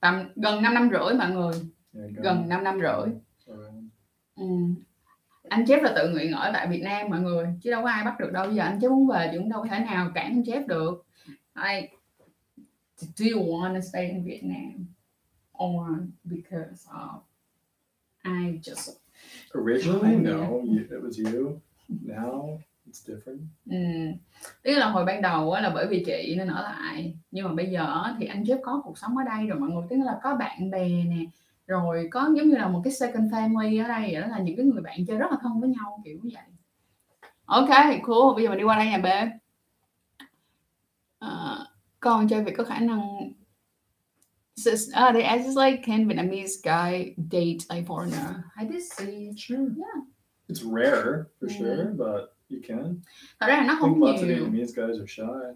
Tầm 0.00 0.28
gần 0.36 0.62
5 0.62 0.74
năm 0.74 0.90
rưỡi 0.92 1.14
mọi 1.18 1.30
người. 1.30 1.52
Yeah, 1.94 2.10
gần, 2.14 2.22
gần 2.22 2.48
5 2.48 2.64
năm 2.64 2.80
rưỡi. 2.80 3.14
Ừ. 4.36 4.44
Anh 5.48 5.64
Jeff 5.64 5.82
là 5.82 5.92
tự 5.96 6.10
nguyện 6.10 6.32
ở 6.32 6.50
tại 6.52 6.66
Việt 6.66 6.82
Nam 6.82 7.10
mọi 7.10 7.20
người, 7.20 7.46
chứ 7.62 7.70
đâu 7.70 7.82
có 7.82 7.90
ai 7.90 8.04
bắt 8.04 8.20
được 8.20 8.32
đâu. 8.32 8.46
Bây 8.46 8.54
giờ 8.54 8.62
anh 8.62 8.78
Jeff 8.78 8.90
muốn 8.90 9.08
về 9.08 9.28
thì 9.32 9.38
cũng 9.38 9.48
đâu 9.48 9.66
thể 9.70 9.78
nào 9.78 10.10
cản 10.14 10.32
anh 10.32 10.42
Jeff 10.42 10.66
được. 10.66 11.04
Like, 11.54 11.92
do 12.96 13.26
you 13.34 13.42
want 13.42 13.74
to 13.74 13.80
stay 13.80 14.08
in 14.08 14.24
Vietnam? 14.24 14.86
On 15.62 16.10
because 16.24 16.86
uh, 16.90 17.18
I 18.24 18.60
just 18.62 19.02
Originally, 19.54 20.16
no, 20.16 20.62
you, 20.64 20.86
it 20.90 21.02
was 21.02 21.18
you. 21.18 21.60
Now 21.88 22.58
it's 22.86 23.02
different. 23.06 23.40
Ừ. 23.70 23.76
Tức 24.62 24.72
là 24.72 24.88
hồi 24.88 25.04
ban 25.04 25.22
đầu 25.22 25.52
á, 25.52 25.60
là 25.60 25.70
bởi 25.74 25.86
vì 25.86 26.04
chị 26.06 26.34
nên 26.38 26.48
ở 26.48 26.62
lại. 26.62 27.14
Nhưng 27.30 27.44
mà 27.44 27.52
bây 27.54 27.70
giờ 27.70 28.04
thì 28.18 28.26
anh 28.26 28.42
Jeff 28.42 28.58
có 28.62 28.80
cuộc 28.84 28.98
sống 28.98 29.16
ở 29.16 29.24
đây 29.24 29.46
rồi 29.46 29.58
mọi 29.58 29.70
người. 29.70 29.82
Tức 29.90 29.96
là 30.04 30.18
có 30.22 30.36
bạn 30.36 30.70
bè 30.70 30.88
nè. 30.88 31.24
Rồi 31.66 32.08
có 32.10 32.30
giống 32.36 32.48
như 32.48 32.56
là 32.56 32.68
một 32.68 32.80
cái 32.84 32.92
second 32.92 33.32
family 33.32 33.84
ở 33.84 33.88
đây. 33.88 34.14
Đó 34.14 34.26
là 34.26 34.38
những 34.38 34.56
cái 34.56 34.66
người 34.66 34.82
bạn 34.82 35.06
chơi 35.06 35.18
rất 35.18 35.30
là 35.30 35.36
thân 35.42 35.60
với 35.60 35.68
nhau 35.68 36.02
kiểu 36.04 36.18
như 36.22 36.30
vậy. 36.34 36.44
Ok 37.44 37.68
cool. 38.02 38.34
Bây 38.34 38.44
giờ 38.44 38.50
mình 38.50 38.58
đi 38.58 38.64
qua 38.64 38.76
đây 38.76 38.86
nha 38.86 38.98
bé 38.98 39.38
Ờ, 41.18 41.66
con 42.00 42.28
chơi 42.28 42.44
Việt 42.44 42.54
có 42.56 42.64
khả 42.64 42.78
năng 42.78 43.31
Sis, 44.56 44.88
uh, 44.94 45.12
they 45.12 45.22
asked 45.22 45.56
like 45.56 45.82
can 45.86 46.06
Vietnamese 46.08 46.56
guy 46.62 47.14
date 47.30 47.64
a 47.70 47.82
foreigner 47.86 48.44
I 48.56 48.64
did 48.64 48.82
see 48.82 49.30
Sure. 49.36 49.58
Yeah. 49.76 50.02
It's 50.48 50.62
rare 50.62 51.26
for 51.40 51.48
Yeah. 51.48 51.58
sure, 51.58 51.84
but 51.96 52.36
you 52.48 52.58
can. 52.68 52.96
thật 53.40 53.46
ra 53.46 53.56
là 53.56 53.64
nó 53.66 53.72
I 53.72 53.76
think 53.76 53.80
không 53.80 54.02
lots 54.02 54.22
of 54.22 54.26
nhiều 54.26 54.36
Vietnamese 54.36 54.72
guys 54.76 54.96
are 54.98 55.06
shy. 55.06 55.54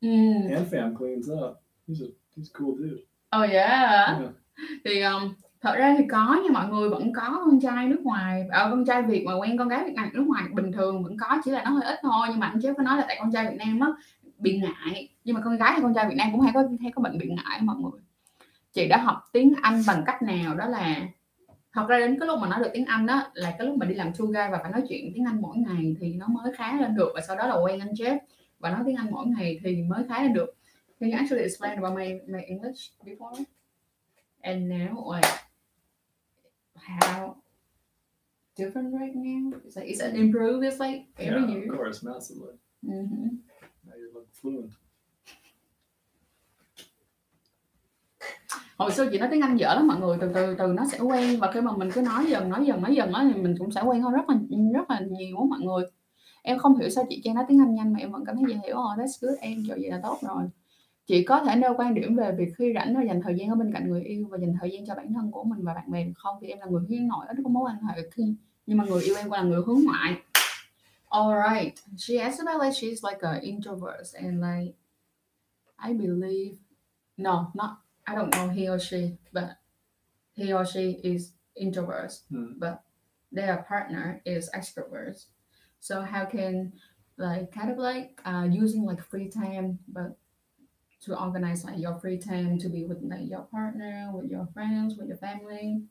ừ. 0.00 0.54
And 0.56 0.74
fam 0.74 0.96
cleans 0.96 1.28
up. 1.30 1.56
He's 1.88 2.00
a 2.02 2.08
he's 2.36 2.48
a 2.54 2.58
cool 2.58 2.74
dude. 2.78 3.02
oh 3.36 3.50
yeah 3.52 4.20
Yeah. 4.20 4.32
thì 4.84 5.00
um, 5.00 5.34
thật 5.60 5.74
ra 5.76 5.94
thì 5.98 6.04
có 6.10 6.40
nha 6.44 6.50
mọi 6.52 6.68
người 6.68 6.88
vẫn 6.88 7.12
có 7.12 7.42
con 7.44 7.60
trai 7.60 7.86
nước 7.88 8.00
ngoài 8.02 8.46
ở 8.50 8.70
con 8.70 8.84
trai 8.84 9.02
Việt 9.02 9.24
mà 9.26 9.32
quen 9.40 9.58
con 9.58 9.68
gái 9.68 9.84
Việt 9.84 9.94
Nam 9.94 10.10
nước 10.14 10.24
ngoài 10.26 10.44
bình 10.54 10.72
thường 10.72 11.02
vẫn 11.04 11.16
có 11.16 11.40
chỉ 11.44 11.50
là 11.50 11.64
nó 11.64 11.70
hơi 11.70 11.84
ít 11.84 11.98
thôi 12.02 12.26
nhưng 12.30 12.40
mà 12.40 12.46
anh 12.46 12.58
Jeff 12.58 12.74
có 12.74 12.82
nói 12.82 12.96
là 12.98 13.04
tại 13.08 13.16
con 13.20 13.32
trai 13.32 13.46
Việt 13.50 13.56
Nam 13.66 13.80
á 13.80 13.88
bị 14.38 14.58
ngại 14.58 15.08
nhưng 15.24 15.34
mà 15.34 15.40
con 15.44 15.56
gái 15.56 15.72
hay 15.72 15.80
con 15.82 15.94
trai 15.94 16.08
Việt 16.08 16.14
Nam 16.16 16.28
cũng 16.32 16.40
hay 16.40 16.52
có 16.54 16.62
hay 16.80 16.92
có 16.94 17.02
bệnh 17.02 17.18
bị 17.18 17.28
ngại 17.28 17.60
mọi 17.62 17.76
người 17.80 18.00
chị 18.72 18.88
đã 18.88 18.96
học 18.96 19.18
tiếng 19.32 19.54
Anh 19.62 19.82
bằng 19.86 20.02
cách 20.06 20.22
nào 20.22 20.54
đó 20.54 20.66
là 20.66 21.08
thật 21.72 21.86
ra 21.88 21.98
đến 21.98 22.18
cái 22.20 22.26
lúc 22.26 22.38
mà 22.40 22.48
nói 22.48 22.58
được 22.64 22.70
tiếng 22.74 22.84
Anh 22.84 23.06
đó 23.06 23.30
là 23.34 23.54
cái 23.58 23.66
lúc 23.66 23.76
mà 23.76 23.86
đi 23.86 23.94
làm 23.94 24.12
tour 24.18 24.30
guide 24.30 24.48
và 24.52 24.58
phải 24.62 24.72
nói 24.72 24.82
chuyện 24.88 25.12
tiếng 25.14 25.24
Anh 25.24 25.40
mỗi 25.40 25.56
ngày 25.56 25.96
thì 26.00 26.14
nó 26.14 26.26
mới 26.28 26.52
khá 26.54 26.80
lên 26.80 26.94
được 26.94 27.12
và 27.14 27.20
sau 27.20 27.36
đó 27.36 27.46
là 27.46 27.56
quen 27.64 27.80
anh 27.80 27.92
Jeff 27.92 28.18
và 28.58 28.70
nói 28.70 28.82
tiếng 28.86 28.96
Anh 28.96 29.10
mỗi 29.10 29.26
ngày 29.26 29.60
thì 29.64 29.82
mới 29.82 30.04
khá 30.08 30.22
lên 30.22 30.32
được 30.32 30.54
Can 31.00 31.10
you 31.10 31.16
actually 31.18 31.42
explain 31.42 31.78
about 31.78 31.96
my 31.96 32.20
my 32.26 32.42
English 32.48 32.92
before 33.04 33.44
and 34.40 34.68
now 34.68 35.14
like 35.14 35.28
how 36.74 37.34
different 38.56 38.92
right 38.92 39.14
now? 39.14 39.52
It's 39.64 39.76
like 39.76 39.86
it's 39.86 40.00
an 40.00 40.16
improve. 40.16 40.62
It's 40.64 40.80
like 40.80 41.06
every 41.16 41.42
yeah, 41.42 41.54
year. 41.54 41.72
of 41.72 41.78
course, 41.78 42.02
massively. 42.02 42.54
Mhm. 42.82 43.38
Now 43.84 43.94
you 43.96 44.10
look 44.14 44.26
fluent. 44.32 44.72
Hồi 48.78 48.92
xưa 48.92 49.08
chị 49.12 49.18
nói 49.18 49.28
tiếng 49.32 49.40
Anh 49.40 49.56
dở 49.56 49.74
lắm 49.74 49.88
mọi 49.88 50.00
người 50.00 50.16
từ 50.20 50.30
từ 50.34 50.54
từ 50.58 50.72
nó 50.72 50.86
sẽ 50.92 50.98
quen. 50.98 51.40
Và 51.40 51.52
khi 51.52 51.60
mà 51.60 51.72
mình 51.76 51.90
cứ 51.94 52.00
nói 52.00 52.26
dần 52.28 52.48
nói 52.48 52.66
dần 52.66 52.82
nói 52.82 52.94
dần 52.94 53.12
á 53.12 53.30
thì 53.34 53.42
mình 53.42 53.54
cũng 53.58 53.70
sẽ 53.70 53.82
quen 53.82 54.02
hơn 54.02 54.12
rất 54.12 54.28
là 54.28 54.36
rất 54.74 54.90
là 54.90 55.00
nhiều 55.00 55.36
á 55.38 55.44
mọi 55.50 55.60
người. 55.60 55.84
Em 56.42 56.58
không 56.58 56.78
hiểu 56.78 56.90
sao 56.90 57.04
chị 57.08 57.20
Trang 57.24 57.34
nói 57.34 57.44
tiếng 57.48 57.60
Anh 57.60 57.74
nhanh 57.74 57.92
mà 57.92 57.98
em 57.98 58.12
vẫn 58.12 58.24
cảm 58.24 58.36
thấy 58.36 58.44
dễ 58.48 58.54
hiểu. 58.64 58.76
Oh, 58.76 58.98
that's 58.98 59.18
good 59.26 59.38
em 59.38 59.62
rồi 59.62 59.78
vậy 59.80 59.90
là 59.90 60.00
tốt 60.02 60.18
rồi. 60.22 60.44
Chị 61.06 61.24
có 61.24 61.44
thể 61.44 61.56
nêu 61.56 61.74
quan 61.76 61.94
điểm 61.94 62.16
về 62.16 62.32
việc 62.38 62.52
khi 62.58 62.72
rảnh 62.74 62.96
và 62.96 63.02
dành 63.02 63.20
thời 63.22 63.34
gian 63.34 63.48
ở 63.48 63.54
bên 63.54 63.72
cạnh 63.72 63.90
người 63.90 64.02
yêu 64.02 64.26
và 64.30 64.38
dành 64.38 64.54
thời 64.60 64.70
gian 64.70 64.86
cho 64.86 64.94
bản 64.94 65.14
thân 65.14 65.30
của 65.30 65.44
mình 65.44 65.64
và 65.64 65.74
bạn 65.74 65.90
bè 65.90 66.04
được 66.04 66.12
không? 66.16 66.36
Thì 66.40 66.48
em 66.48 66.58
là 66.58 66.66
người 66.66 66.82
hướng 66.88 67.08
nội 67.08 67.26
ít 67.28 67.36
có 67.44 67.50
mối 67.50 67.70
quan 67.70 67.76
hệ 67.82 68.10
khi 68.10 68.34
nhưng 68.66 68.78
mà 68.78 68.84
người 68.84 69.02
yêu 69.02 69.16
em 69.16 69.30
là 69.30 69.42
người 69.42 69.62
hướng 69.66 69.80
ngoại. 69.84 70.16
Alright 71.08 71.74
she 71.96 72.16
asked 72.16 72.46
about 72.46 72.62
like 72.62 72.72
she's 72.72 73.10
like 73.10 73.20
an 73.22 73.40
introvert 73.40 74.14
and 74.14 74.42
like 74.44 74.74
I 75.88 75.94
believe 75.94 76.56
no 77.16 77.52
not 77.54 77.70
I 78.08 78.14
don't 78.14 78.34
know 78.34 78.48
he 78.48 78.68
or 78.68 78.78
she, 78.78 79.18
but 79.34 79.58
he 80.32 80.52
or 80.52 80.64
she 80.64 80.92
is 81.04 81.32
introverts, 81.60 82.22
Hmm. 82.30 82.58
but 82.58 82.82
their 83.30 83.58
partner 83.68 84.22
is 84.24 84.48
extroverts. 84.54 85.26
So 85.80 86.00
how 86.00 86.24
can 86.24 86.72
like 87.18 87.52
kind 87.52 87.70
of 87.70 87.76
like 87.76 88.20
uh, 88.24 88.48
using 88.50 88.84
like 88.84 89.02
free 89.02 89.28
time, 89.28 89.80
but 89.88 90.16
to 91.00 91.20
organize 91.20 91.64
like 91.64 91.78
your 91.78 91.98
free 92.00 92.18
time 92.18 92.58
to 92.58 92.68
be 92.70 92.84
with 92.84 93.02
like 93.02 93.28
your 93.28 93.42
partner, 93.42 94.10
with 94.14 94.30
your 94.30 94.46
friends, 94.54 94.96
with 94.96 95.08
your 95.08 95.18
family. 95.18 95.82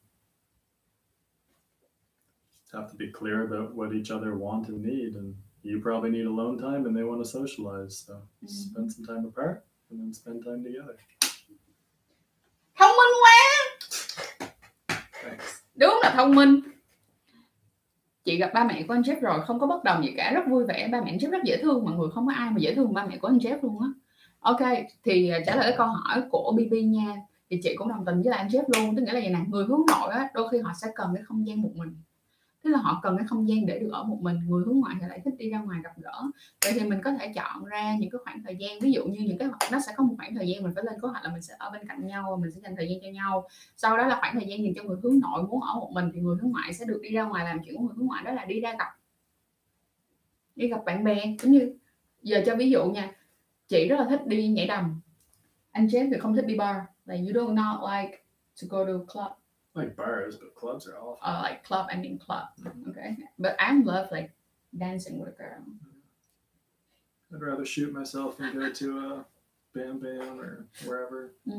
Have 2.73 2.89
to 2.91 2.97
be 2.97 3.11
clear 3.11 3.45
about 3.45 3.75
what 3.75 3.93
each 3.93 4.11
other 4.11 4.35
want 4.35 4.67
and 4.67 4.81
need, 4.83 5.15
and 5.15 5.35
you 5.61 5.79
probably 5.79 6.09
need 6.09 6.25
alone 6.25 6.57
time, 6.57 6.85
and 6.85 6.95
they 6.95 7.03
want 7.03 7.23
to 7.23 7.29
socialize. 7.29 7.99
So 7.99 8.21
Mhm. 8.43 8.49
spend 8.49 8.91
some 8.91 9.05
time 9.05 9.25
apart, 9.25 9.65
and 9.89 9.99
then 9.99 10.13
spend 10.13 10.43
time 10.43 10.63
together. 10.63 10.97
Đúng 15.77 15.99
là 16.03 16.13
thông 16.15 16.35
minh. 16.35 16.59
Chị 18.23 18.37
gặp 18.37 18.51
ba 18.53 18.63
mẹ 18.63 18.83
của 18.87 18.93
anh 18.93 19.01
Jeff 19.01 19.19
rồi, 19.19 19.41
không 19.45 19.59
có 19.59 19.67
bất 19.67 19.83
đồng 19.83 20.03
gì 20.03 20.13
cả, 20.17 20.31
rất 20.33 20.41
vui 20.49 20.65
vẻ. 20.65 20.87
Ba 20.91 21.01
mẹ 21.01 21.11
anh 21.11 21.17
Jeff 21.17 21.31
rất 21.31 21.43
dễ 21.43 21.57
thương, 21.57 21.85
mọi 21.85 21.93
người 21.93 22.09
không 22.13 22.27
có 22.27 22.33
ai 22.33 22.51
mà 22.51 22.57
dễ 22.59 22.75
thương 22.75 22.93
ba 22.93 23.05
mẹ 23.05 23.17
của 23.17 23.27
anh 23.27 23.37
Jeff 23.37 23.57
luôn 23.61 23.81
á. 23.81 23.87
Ok, 24.39 24.61
thì 25.03 25.29
à, 25.29 25.39
trả 25.45 25.55
lời 25.55 25.63
cái 25.63 25.77
câu 25.77 25.87
hỏi 25.87 26.21
của 26.29 26.55
BB 26.57 26.73
nha. 26.85 27.15
Thì 27.49 27.59
chị 27.63 27.75
cũng 27.75 27.89
đồng 27.89 28.05
tình 28.05 28.21
với 28.21 28.31
lại 28.31 28.39
anh 28.39 28.47
Jeff 28.47 28.63
luôn, 28.67 28.95
tức 28.95 29.01
nghĩa 29.01 29.13
là 29.13 29.19
gì 29.19 29.29
nè, 29.29 29.39
người 29.47 29.65
hướng 29.65 29.81
nội 29.87 30.11
á, 30.11 30.29
đôi 30.33 30.49
khi 30.51 30.59
họ 30.59 30.71
sẽ 30.81 30.87
cần 30.95 31.11
cái 31.15 31.23
không 31.23 31.47
gian 31.47 31.61
một 31.61 31.71
mình. 31.75 31.95
Tức 32.67 32.73
là 32.73 32.79
họ 32.79 32.99
cần 33.03 33.17
cái 33.17 33.27
không 33.27 33.49
gian 33.49 33.65
để 33.65 33.79
được 33.79 33.89
ở 33.91 34.03
một 34.03 34.17
mình, 34.21 34.39
người 34.47 34.63
hướng 34.65 34.79
ngoại 34.79 34.95
thì 35.01 35.07
lại 35.07 35.21
thích 35.25 35.33
đi 35.37 35.49
ra 35.49 35.59
ngoài 35.59 35.79
gặp 35.83 35.93
gỡ. 35.97 36.23
Vậy 36.63 36.73
thì 36.79 36.89
mình 36.89 36.99
có 37.03 37.11
thể 37.11 37.33
chọn 37.35 37.65
ra 37.65 37.95
những 37.99 38.09
cái 38.09 38.19
khoảng 38.23 38.43
thời 38.43 38.55
gian, 38.59 38.79
ví 38.79 38.91
dụ 38.91 39.05
như 39.05 39.19
những 39.19 39.37
cái 39.37 39.47
nó 39.71 39.79
sẽ 39.79 39.93
có 39.95 40.03
một 40.03 40.13
khoảng 40.17 40.35
thời 40.35 40.47
gian 40.47 40.63
mình 40.63 40.71
phải 40.75 40.83
lên 40.83 40.93
kế 41.01 41.07
hoạch 41.07 41.23
là 41.23 41.31
mình 41.31 41.41
sẽ 41.41 41.53
ở 41.57 41.69
bên 41.69 41.87
cạnh 41.87 42.07
nhau, 42.07 42.37
mình 42.41 42.51
sẽ 42.51 42.61
dành 42.63 42.75
thời 42.75 42.89
gian 42.89 42.99
cho 43.01 43.09
nhau. 43.09 43.47
Sau 43.77 43.97
đó 43.97 44.07
là 44.07 44.17
khoảng 44.19 44.39
thời 44.39 44.47
gian 44.47 44.63
dành 44.63 44.73
cho 44.75 44.83
người 44.83 44.97
hướng 45.03 45.19
nội 45.19 45.43
muốn 45.43 45.61
ở 45.61 45.73
một 45.73 45.91
mình 45.93 46.11
thì 46.13 46.19
người 46.19 46.35
hướng 46.41 46.51
ngoại 46.51 46.73
sẽ 46.73 46.85
được 46.85 46.99
đi 47.03 47.09
ra 47.09 47.23
ngoài 47.23 47.45
làm 47.45 47.59
chuyện 47.65 47.75
của 47.77 47.83
người 47.83 47.93
hướng 47.97 48.05
ngoại 48.05 48.23
đó 48.23 48.31
là 48.31 48.45
đi 48.45 48.59
ra 48.59 48.75
gặp 48.79 48.97
đi 50.55 50.67
gặp 50.67 50.85
bạn 50.85 51.03
bè. 51.03 51.35
Giống 51.41 51.51
như 51.51 51.73
giờ 52.21 52.43
cho 52.45 52.55
ví 52.55 52.69
dụ 52.69 52.85
nha 52.85 53.11
chị 53.67 53.87
rất 53.89 53.99
là 53.99 54.05
thích 54.09 54.27
đi 54.27 54.47
nhảy 54.47 54.67
đầm. 54.67 55.01
Anh 55.71 55.87
Jeff 55.87 56.09
thì 56.11 56.19
không 56.19 56.35
thích 56.35 56.45
đi 56.45 56.55
bar 56.55 56.77
like 57.05 57.23
you 57.23 57.31
don't 57.31 57.53
not 57.53 57.91
like 57.91 58.23
to 58.61 58.67
go 58.69 58.85
to 58.85 59.13
club. 59.13 59.31
Like 59.77 59.95
bars, 59.95 60.35
but 60.37 60.55
clubs 60.55 60.87
are 60.87 60.97
awful. 60.97 61.19
or 61.27 61.43
like 61.49 61.63
club 61.63 61.85
I 61.93 61.95
mean 61.97 62.17
club. 62.17 62.47
Okay. 62.89 63.15
But 63.37 63.55
I 63.59 63.73
love 63.83 64.11
like 64.11 64.31
dancing 64.77 65.19
with 65.19 65.29
a 65.29 65.37
girl. 65.37 65.63
I'd 67.33 67.41
rather 67.41 67.65
shoot 67.65 67.93
myself 67.93 68.37
than 68.37 68.57
go 68.57 68.71
to 68.71 68.99
a 68.99 69.25
Bam 69.75 69.99
Bam 69.99 70.39
or 70.39 70.65
wherever. 70.85 71.29
Ừ. 71.45 71.53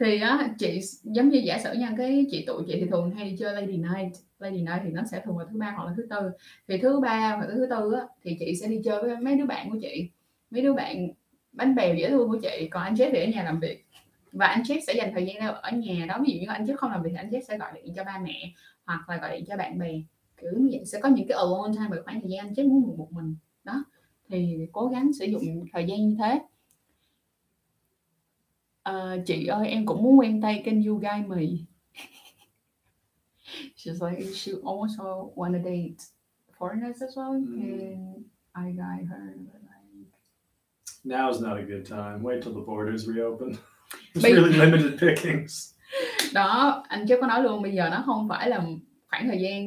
thì 0.00 0.20
á 0.20 0.48
chị 0.58 0.80
giống 1.02 1.28
như 1.28 1.38
giả 1.38 1.58
sử 1.64 1.72
nha 1.72 1.94
cái 1.98 2.26
chị 2.30 2.44
tụi 2.46 2.64
chị 2.66 2.76
thì 2.80 2.86
thường 2.90 3.10
hay 3.10 3.30
đi 3.30 3.36
chơi 3.36 3.54
lady 3.54 3.76
night. 3.76 4.12
Lady 4.38 4.58
night 4.58 4.80
thì 4.84 4.90
nó 4.90 5.02
sẽ 5.10 5.22
thường 5.24 5.36
vào 5.36 5.46
thứ 5.52 5.58
ba 5.58 5.70
hoặc 5.76 5.84
là 5.84 5.94
thứ 5.96 6.06
tư. 6.10 6.30
Thì 6.68 6.78
thứ 6.78 7.00
ba 7.00 7.36
hoặc 7.36 7.46
thứ 7.54 7.66
tư 7.70 7.92
á 7.92 8.06
thì 8.22 8.36
chị 8.40 8.54
sẽ 8.60 8.68
đi 8.68 8.80
chơi 8.84 9.02
với 9.02 9.16
mấy 9.16 9.34
đứa 9.36 9.46
bạn 9.46 9.70
của 9.70 9.78
chị. 9.82 10.10
Mấy 10.50 10.62
đứa 10.62 10.72
bạn 10.72 11.08
bánh 11.52 11.74
bèo 11.74 11.94
dễ 11.94 12.10
thương 12.10 12.28
của 12.28 12.38
chị 12.42 12.68
còn 12.70 12.82
anh 12.82 12.94
Jeff 12.94 13.10
thì 13.12 13.18
ở 13.20 13.26
nhà 13.26 13.42
làm 13.44 13.60
việc 13.60 13.85
và 14.36 14.46
anh 14.46 14.62
Jeff 14.62 14.80
sẽ 14.86 14.94
dành 14.96 15.12
thời 15.14 15.26
gian 15.26 15.54
ở 15.54 15.70
nhà 15.70 16.06
đó. 16.06 16.18
Ví 16.26 16.32
dụ 16.32 16.40
như 16.40 16.46
anh 16.48 16.64
Jeff 16.64 16.76
không 16.76 16.90
làm 16.90 17.02
việc 17.02 17.10
thì 17.12 17.16
anh 17.16 17.30
Jeff 17.30 17.40
sẽ 17.40 17.58
gọi 17.58 17.72
điện 17.74 17.94
cho 17.96 18.04
ba 18.04 18.18
mẹ 18.18 18.52
hoặc 18.84 19.08
là 19.08 19.16
gọi 19.16 19.36
điện 19.36 19.44
cho 19.48 19.56
bạn 19.56 19.78
bè. 19.78 19.92
Kiểu 20.36 20.50
như 20.56 20.68
vậy. 20.72 20.84
Sẽ 20.84 21.00
có 21.00 21.08
những 21.08 21.28
cái 21.28 21.38
alone 21.38 21.72
time 21.74 21.86
và 21.90 21.96
khoảng 22.04 22.20
thời 22.20 22.30
gian 22.30 22.46
anh 22.46 22.52
Jeff 22.52 22.68
muốn 22.68 22.98
một, 22.98 23.08
mình. 23.12 23.36
Đó. 23.64 23.84
Thì 24.28 24.58
cố 24.72 24.88
gắng 24.88 25.12
sử 25.12 25.24
dụng 25.24 25.64
thời 25.72 25.84
gian 25.86 26.08
như 26.08 26.16
thế. 26.18 26.40
Ờ, 28.82 29.18
chị 29.26 29.46
ơi 29.46 29.68
em 29.68 29.86
cũng 29.86 30.02
muốn 30.02 30.18
quen 30.18 30.40
tay 30.42 30.62
kênh 30.64 30.84
you 30.84 30.98
guy 30.98 31.26
mì. 31.26 31.64
She's 33.76 34.10
like 34.10 34.32
she 34.34 34.52
also 34.52 35.30
wanna 35.34 35.58
date 35.58 35.96
foreigners 36.58 37.02
as 37.02 37.16
well. 37.16 37.32
Mm. 37.32 37.76
and 37.76 38.24
I 38.54 38.72
got 38.72 39.06
her 39.08 39.34
like 39.36 39.56
Now's 41.04 41.40
not 41.40 41.58
a 41.58 41.62
good 41.62 41.86
time. 41.86 42.22
Wait 42.22 42.42
till 42.42 42.54
the 42.54 42.60
borders 42.60 43.06
reopen. 43.06 43.58
But- 44.22 44.34
really 44.34 44.52
limited 44.58 45.00
pickings. 45.00 45.72
đó 46.34 46.82
anh 46.88 47.06
chứ 47.06 47.16
có 47.20 47.26
nói 47.26 47.42
luôn 47.42 47.62
bây 47.62 47.72
giờ 47.72 47.88
nó 47.90 48.02
không 48.06 48.28
phải 48.28 48.48
là 48.50 48.62
khoảng 49.10 49.28
thời 49.28 49.40
gian 49.40 49.64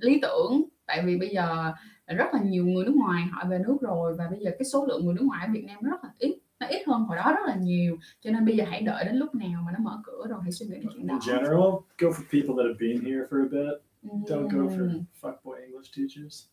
lý 0.00 0.18
tưởng 0.22 0.64
tại 0.86 1.02
vì 1.06 1.16
bây 1.16 1.28
giờ 1.28 1.72
rất 2.06 2.26
là 2.32 2.40
nhiều 2.44 2.64
người 2.66 2.84
nước 2.84 2.94
ngoài 2.96 3.22
họ 3.32 3.44
về 3.50 3.58
nước 3.58 3.76
rồi 3.80 4.14
và 4.18 4.24
bây 4.30 4.40
giờ 4.40 4.50
cái 4.58 4.64
số 4.72 4.86
lượng 4.86 5.04
người 5.04 5.14
nước 5.14 5.24
ngoài 5.24 5.46
ở 5.46 5.52
Việt 5.52 5.64
Nam 5.66 5.78
rất 5.82 6.04
là 6.04 6.10
ít 6.18 6.38
nó 6.60 6.66
ít 6.66 6.82
hơn 6.86 7.02
hồi 7.02 7.16
đó 7.16 7.32
rất 7.32 7.46
là 7.46 7.54
nhiều 7.60 7.96
cho 8.20 8.30
nên 8.30 8.44
bây 8.46 8.56
giờ 8.56 8.64
hãy 8.70 8.82
đợi 8.82 9.04
đến 9.04 9.16
lúc 9.16 9.34
nào 9.34 9.62
mà 9.66 9.72
nó 9.72 9.78
mở 9.78 9.98
cửa 10.04 10.26
rồi 10.28 10.38
hãy 10.42 10.52
suy 10.52 10.66
nghĩ 10.66 10.74
đến 10.76 10.86
chuyện 10.94 11.06
đó 11.06 11.18
In 11.26 11.34
general, 11.36 11.70
go 11.98 12.08
for 12.08 12.24
people 12.32 12.54
that 12.56 12.66
have 12.68 12.78
been 12.80 13.00
here 13.04 13.24
for 13.30 13.38
a 13.40 13.48
bit. 13.50 13.82
Don't 14.30 14.48
go 14.48 14.68
for 14.76 14.80
Ừm. 14.80 15.04
fuckboy 15.20 15.56
English 15.66 15.90
teachers. 15.96 16.46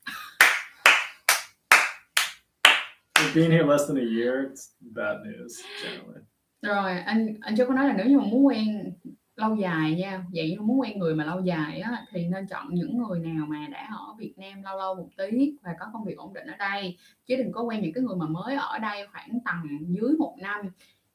You've 3.20 3.36
been 3.36 3.52
here 3.52 3.64
less 3.66 3.88
than 3.88 3.98
a 3.98 4.06
year, 4.18 4.34
it's 4.52 4.64
bad 4.80 5.18
news 5.26 5.54
generally 5.84 6.22
rồi 6.62 7.00
anh 7.00 7.36
anh 7.42 7.56
chưa 7.58 7.66
có 7.66 7.74
nói 7.74 7.88
là 7.88 7.94
nếu 7.98 8.06
như 8.06 8.20
mà 8.20 8.26
muốn 8.26 8.46
quen 8.46 8.94
lâu 9.36 9.56
dài 9.56 9.96
nha 9.96 10.26
vậy 10.34 10.52
như 10.52 10.62
muốn 10.62 10.80
quen 10.80 11.00
người 11.00 11.16
mà 11.16 11.26
lâu 11.26 11.42
dài 11.42 11.80
á 11.80 12.06
thì 12.12 12.28
nên 12.28 12.48
chọn 12.48 12.74
những 12.74 12.98
người 12.98 13.20
nào 13.20 13.46
mà 13.46 13.68
đã 13.72 13.90
ở 13.92 14.14
Việt 14.18 14.34
Nam 14.38 14.64
lâu 14.64 14.78
lâu 14.78 14.96
một 14.96 15.10
tí 15.18 15.58
và 15.62 15.76
có 15.80 15.86
công 15.94 16.04
việc 16.04 16.18
ổn 16.18 16.34
định 16.34 16.48
ở 16.48 16.58
đây. 16.58 16.98
Chứ 17.26 17.36
đừng 17.36 17.52
có 17.52 17.62
quen 17.62 17.82
những 17.82 17.94
cái 17.94 18.04
người 18.04 18.16
mà 18.16 18.26
mới 18.26 18.56
ở 18.56 18.80
đây 18.80 19.08
khoảng 19.12 19.40
tầm 19.46 19.86
dưới 19.88 20.12
một 20.20 20.36
năm. 20.42 20.62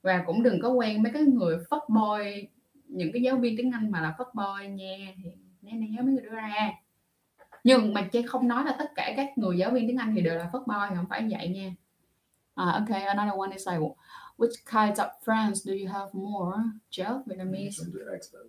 Và 0.03 0.23
cũng 0.27 0.43
đừng 0.43 0.61
có 0.63 0.69
quen 0.69 1.03
mấy 1.03 1.13
cái 1.13 1.23
người 1.23 1.59
phất 1.71 1.81
boy 1.89 2.49
những 2.87 3.13
cái 3.13 3.23
giáo 3.23 3.37
viên 3.37 3.57
tiếng 3.57 3.71
Anh 3.71 3.91
mà 3.91 4.01
là 4.01 4.15
phất 4.19 4.27
boy 4.35 4.69
nha 4.69 5.13
thì 5.17 5.31
né 5.63 5.73
né 5.73 6.03
mấy 6.03 6.15
người 6.15 6.23
đưa 6.23 6.35
ra. 6.35 6.73
Nhưng 7.65 7.95
mà 7.95 8.03
chị 8.03 8.23
không 8.23 8.49
nói 8.49 8.65
là 8.65 8.77
tất 8.79 8.91
cả 8.95 9.13
các 9.17 9.39
người 9.39 9.59
giáo 9.59 9.71
viên 9.71 9.89
tiếng 9.89 9.97
Anh 9.97 10.15
thì 10.15 10.23
đều 10.23 10.35
là 10.35 10.49
phất 10.53 10.63
boy 10.67 10.97
không 10.97 11.07
phải 11.09 11.29
vậy 11.31 11.49
nha. 11.49 11.75
Uh, 12.63 12.75
okay 12.75 13.03
another 13.03 13.39
one 13.39 13.53
is 13.53 13.69
like 13.69 13.81
which 14.43 14.57
kinds 14.65 14.99
of 14.99 15.09
friends 15.25 15.63
do 15.69 15.73
you 15.73 15.89
have 15.89 16.09
more 16.13 16.55
Jeff 16.91 17.17
Vietnamese 17.27 17.79
Expat. 18.17 18.47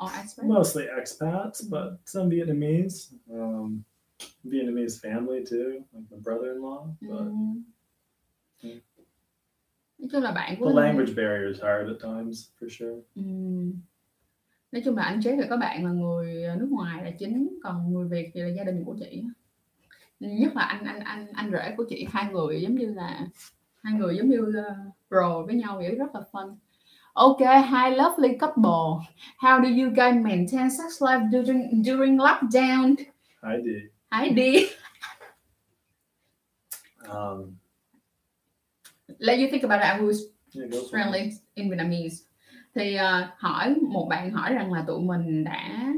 or 0.00 0.08
expat 0.22 0.44
Mostly 0.44 0.84
expats, 1.00 1.58
but 1.70 1.88
some 2.04 2.28
Vietnamese. 2.30 3.14
Um, 3.32 3.84
Vietnamese 4.44 5.00
family 5.00 5.40
too, 5.50 5.66
like 5.94 6.04
my 6.10 6.18
brother-in-law. 6.26 6.80
But 7.00 7.20
Ừm. 7.20 7.62
Yeah. 8.62 8.80
nói 9.98 10.08
chung 10.12 10.22
là 10.22 10.32
bạn 10.32 10.56
của 10.60 10.68
the 10.68 10.74
language 10.74 11.14
barrier 11.16 11.48
is 11.54 11.60
hard 11.62 11.88
at 11.88 12.00
times, 12.02 12.50
for 12.60 12.68
sure. 12.70 13.00
Ừm. 13.14 13.72
nói 14.72 14.82
chung 14.84 14.96
là 14.96 15.02
anh 15.02 15.20
chế 15.22 15.36
thì 15.36 15.42
có 15.50 15.56
bạn 15.56 15.84
là 15.84 15.90
người 15.92 16.34
nước 16.58 16.68
ngoài 16.70 17.04
là 17.04 17.10
chính 17.18 17.58
còn 17.62 17.92
người 17.92 18.08
Việt 18.08 18.30
thì 18.34 18.40
là 18.40 18.48
gia 18.48 18.64
đình 18.64 18.84
của 18.84 18.96
chị 19.00 19.24
nhất 20.20 20.56
là 20.56 20.62
anh 20.62 20.84
anh 20.84 21.00
anh 21.00 21.26
anh 21.32 21.50
rể 21.52 21.74
của 21.76 21.84
chị 21.88 22.06
hai 22.12 22.32
người 22.32 22.62
giống 22.62 22.74
như 22.74 22.86
là 22.94 23.28
hai 23.82 23.94
người 23.94 24.16
giống 24.16 24.28
như 24.28 24.40
uh, 24.40 24.94
bro 25.10 25.42
với 25.46 25.54
nhau 25.54 25.76
vậy 25.76 25.94
rất 25.94 26.14
là 26.14 26.20
fun 26.32 26.56
Ok, 27.12 27.38
hi 27.40 27.96
lovely 27.96 28.38
couple. 28.38 29.06
How 29.38 29.62
do 29.62 29.68
you 29.68 29.90
guys 29.90 30.24
maintain 30.24 30.70
sex 30.70 31.02
life 31.02 31.30
during 31.30 31.82
during 31.82 32.16
lockdown? 32.16 32.94
I 33.42 33.62
did. 33.64 33.90
Hãy 34.10 34.30
đi. 34.30 34.66
Um, 37.08 37.56
Let 39.18 39.38
you 39.38 39.48
think 39.50 39.62
about 39.62 39.80
it. 39.80 39.88
I 39.88 40.00
it. 40.00 40.90
friendly 40.90 41.30
in 41.54 41.70
Vietnamese 41.70 42.24
thì 42.74 42.94
ờ, 42.94 43.28
hỏi 43.38 43.74
một 43.74 44.06
bạn 44.10 44.30
hỏi 44.30 44.54
rằng 44.54 44.72
là 44.72 44.84
tụi 44.86 45.00
mình 45.00 45.44
đã 45.44 45.92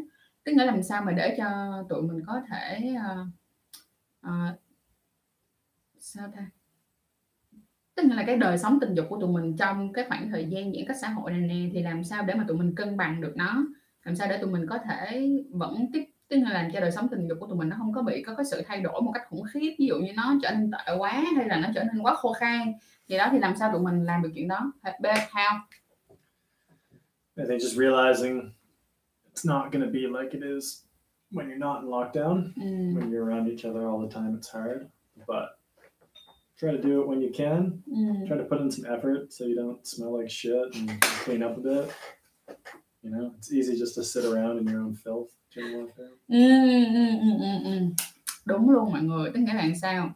tức 0.45 0.53
nghĩa 0.53 0.65
làm 0.65 0.83
sao 0.83 1.03
mà 1.03 1.13
để 1.13 1.35
cho 1.39 1.47
tụi 1.89 2.03
mình 2.03 2.25
có 2.27 2.43
thể 2.51 2.95
ờ, 3.05 3.27
ờ, 4.21 4.57
sao 5.99 6.33
ta 6.37 6.51
tức 8.03 8.09
là 8.15 8.25
cái 8.27 8.37
đời 8.37 8.59
sống 8.59 8.79
tình 8.81 8.95
dục 8.95 9.07
của 9.09 9.21
tụi 9.21 9.31
mình 9.31 9.57
trong 9.57 9.93
cái 9.93 10.05
khoảng 10.09 10.31
thời 10.31 10.47
gian 10.47 10.73
giãn 10.75 10.85
cách 10.89 10.97
xã 11.01 11.09
hội 11.09 11.31
này 11.33 11.41
nè 11.41 11.71
thì 11.73 11.83
làm 11.83 12.05
sao 12.05 12.25
để 12.27 12.35
mà 12.35 12.45
tụi 12.49 12.57
mình 12.57 12.75
cân 12.75 12.97
bằng 12.97 13.21
được 13.21 13.33
nó 13.37 13.67
làm 14.05 14.17
sao 14.17 14.29
để 14.31 14.39
tụi 14.39 14.51
mình 14.51 14.67
có 14.67 14.79
thể 14.79 15.31
vẫn 15.51 15.87
tiếp 15.93 16.05
tức 16.29 16.37
là 16.37 16.51
làm 16.51 16.71
cho 16.73 16.81
đời 16.81 16.93
sống 16.93 17.09
tình 17.09 17.29
dục 17.29 17.39
của 17.41 17.47
tụi 17.47 17.57
mình 17.57 17.69
nó 17.69 17.77
không 17.79 17.93
có 17.93 18.03
bị 18.03 18.23
có 18.23 18.35
cái 18.35 18.45
sự 18.51 18.63
thay 18.67 18.81
đổi 18.81 19.03
một 19.03 19.13
cách 19.15 19.23
khủng 19.29 19.43
khiếp 19.53 19.77
ví 19.79 19.87
dụ 19.87 19.95
như 19.99 20.13
nó 20.17 20.35
trở 20.43 20.51
nên 20.51 20.71
tệ 20.71 20.97
quá 20.99 21.25
hay 21.37 21.49
là 21.49 21.57
nó 21.57 21.69
trở 21.75 21.85
nên 21.85 22.03
quá 22.03 22.15
khô 22.15 22.33
khan 22.33 22.73
thì 23.09 23.17
đó 23.19 23.29
thì 23.33 23.39
làm 23.39 23.57
sao 23.57 23.73
tụi 23.73 23.83
mình 23.83 24.05
làm 24.05 24.23
được 24.23 24.31
chuyện 24.35 24.49
đó 24.49 24.73
B 25.01 25.07
how 25.07 25.59
I 27.37 27.45
think 27.49 27.61
just 27.61 27.77
realizing 27.79 28.51
it's 29.35 29.45
not 29.45 29.73
going 29.73 29.85
to 29.87 29.91
be 29.93 30.01
like 30.01 30.31
it 30.33 30.43
is 30.43 30.85
when 31.33 31.49
you're 31.49 31.59
not 31.59 31.83
in 31.83 31.91
lockdown. 31.91 32.53
ừ, 32.57 33.01
When 33.01 33.11
you're 33.11 33.25
around 33.25 33.49
each 33.49 33.65
other 33.65 33.83
all 33.87 34.09
the 34.09 34.21
time, 34.21 34.37
it's 34.37 34.53
hard. 34.53 34.83
But 35.17 35.62
try 36.63 36.71
to 36.77 36.83
do 36.89 37.01
it 37.03 37.09
when 37.09 37.21
you 37.21 37.31
can. 37.35 37.83
ừ, 37.87 38.27
Try 38.29 38.37
to 38.39 38.45
put 38.45 38.61
in 38.61 38.71
some 38.71 38.87
effort 38.95 39.33
so 39.33 39.45
you 39.45 39.57
don't 39.57 39.85
smell 39.87 40.19
like 40.19 40.31
shit 40.31 40.75
and 40.75 40.91
clean 41.25 41.43
up 41.43 41.57
a 41.57 41.61
bit. 41.61 41.91
You 43.03 43.11
know, 43.11 43.33
it's 43.39 43.53
easy 43.53 43.77
just 43.77 43.95
to 43.97 44.03
sit 44.05 44.25
around 44.25 44.59
in 44.61 44.67
your 44.73 44.81
own 44.83 44.95
filth 45.05 45.31
ừ, 45.57 45.63
ừ, 46.29 46.85
ừ, 46.95 47.31
ừ, 47.41 47.71
ừ. 47.71 47.79
đúng 48.47 48.71
luôn 48.71 48.93
mọi 48.93 49.03
người 49.03 49.31
tức 49.35 49.41
nghĩa 49.41 49.55
là 49.55 49.69
sao 49.83 50.13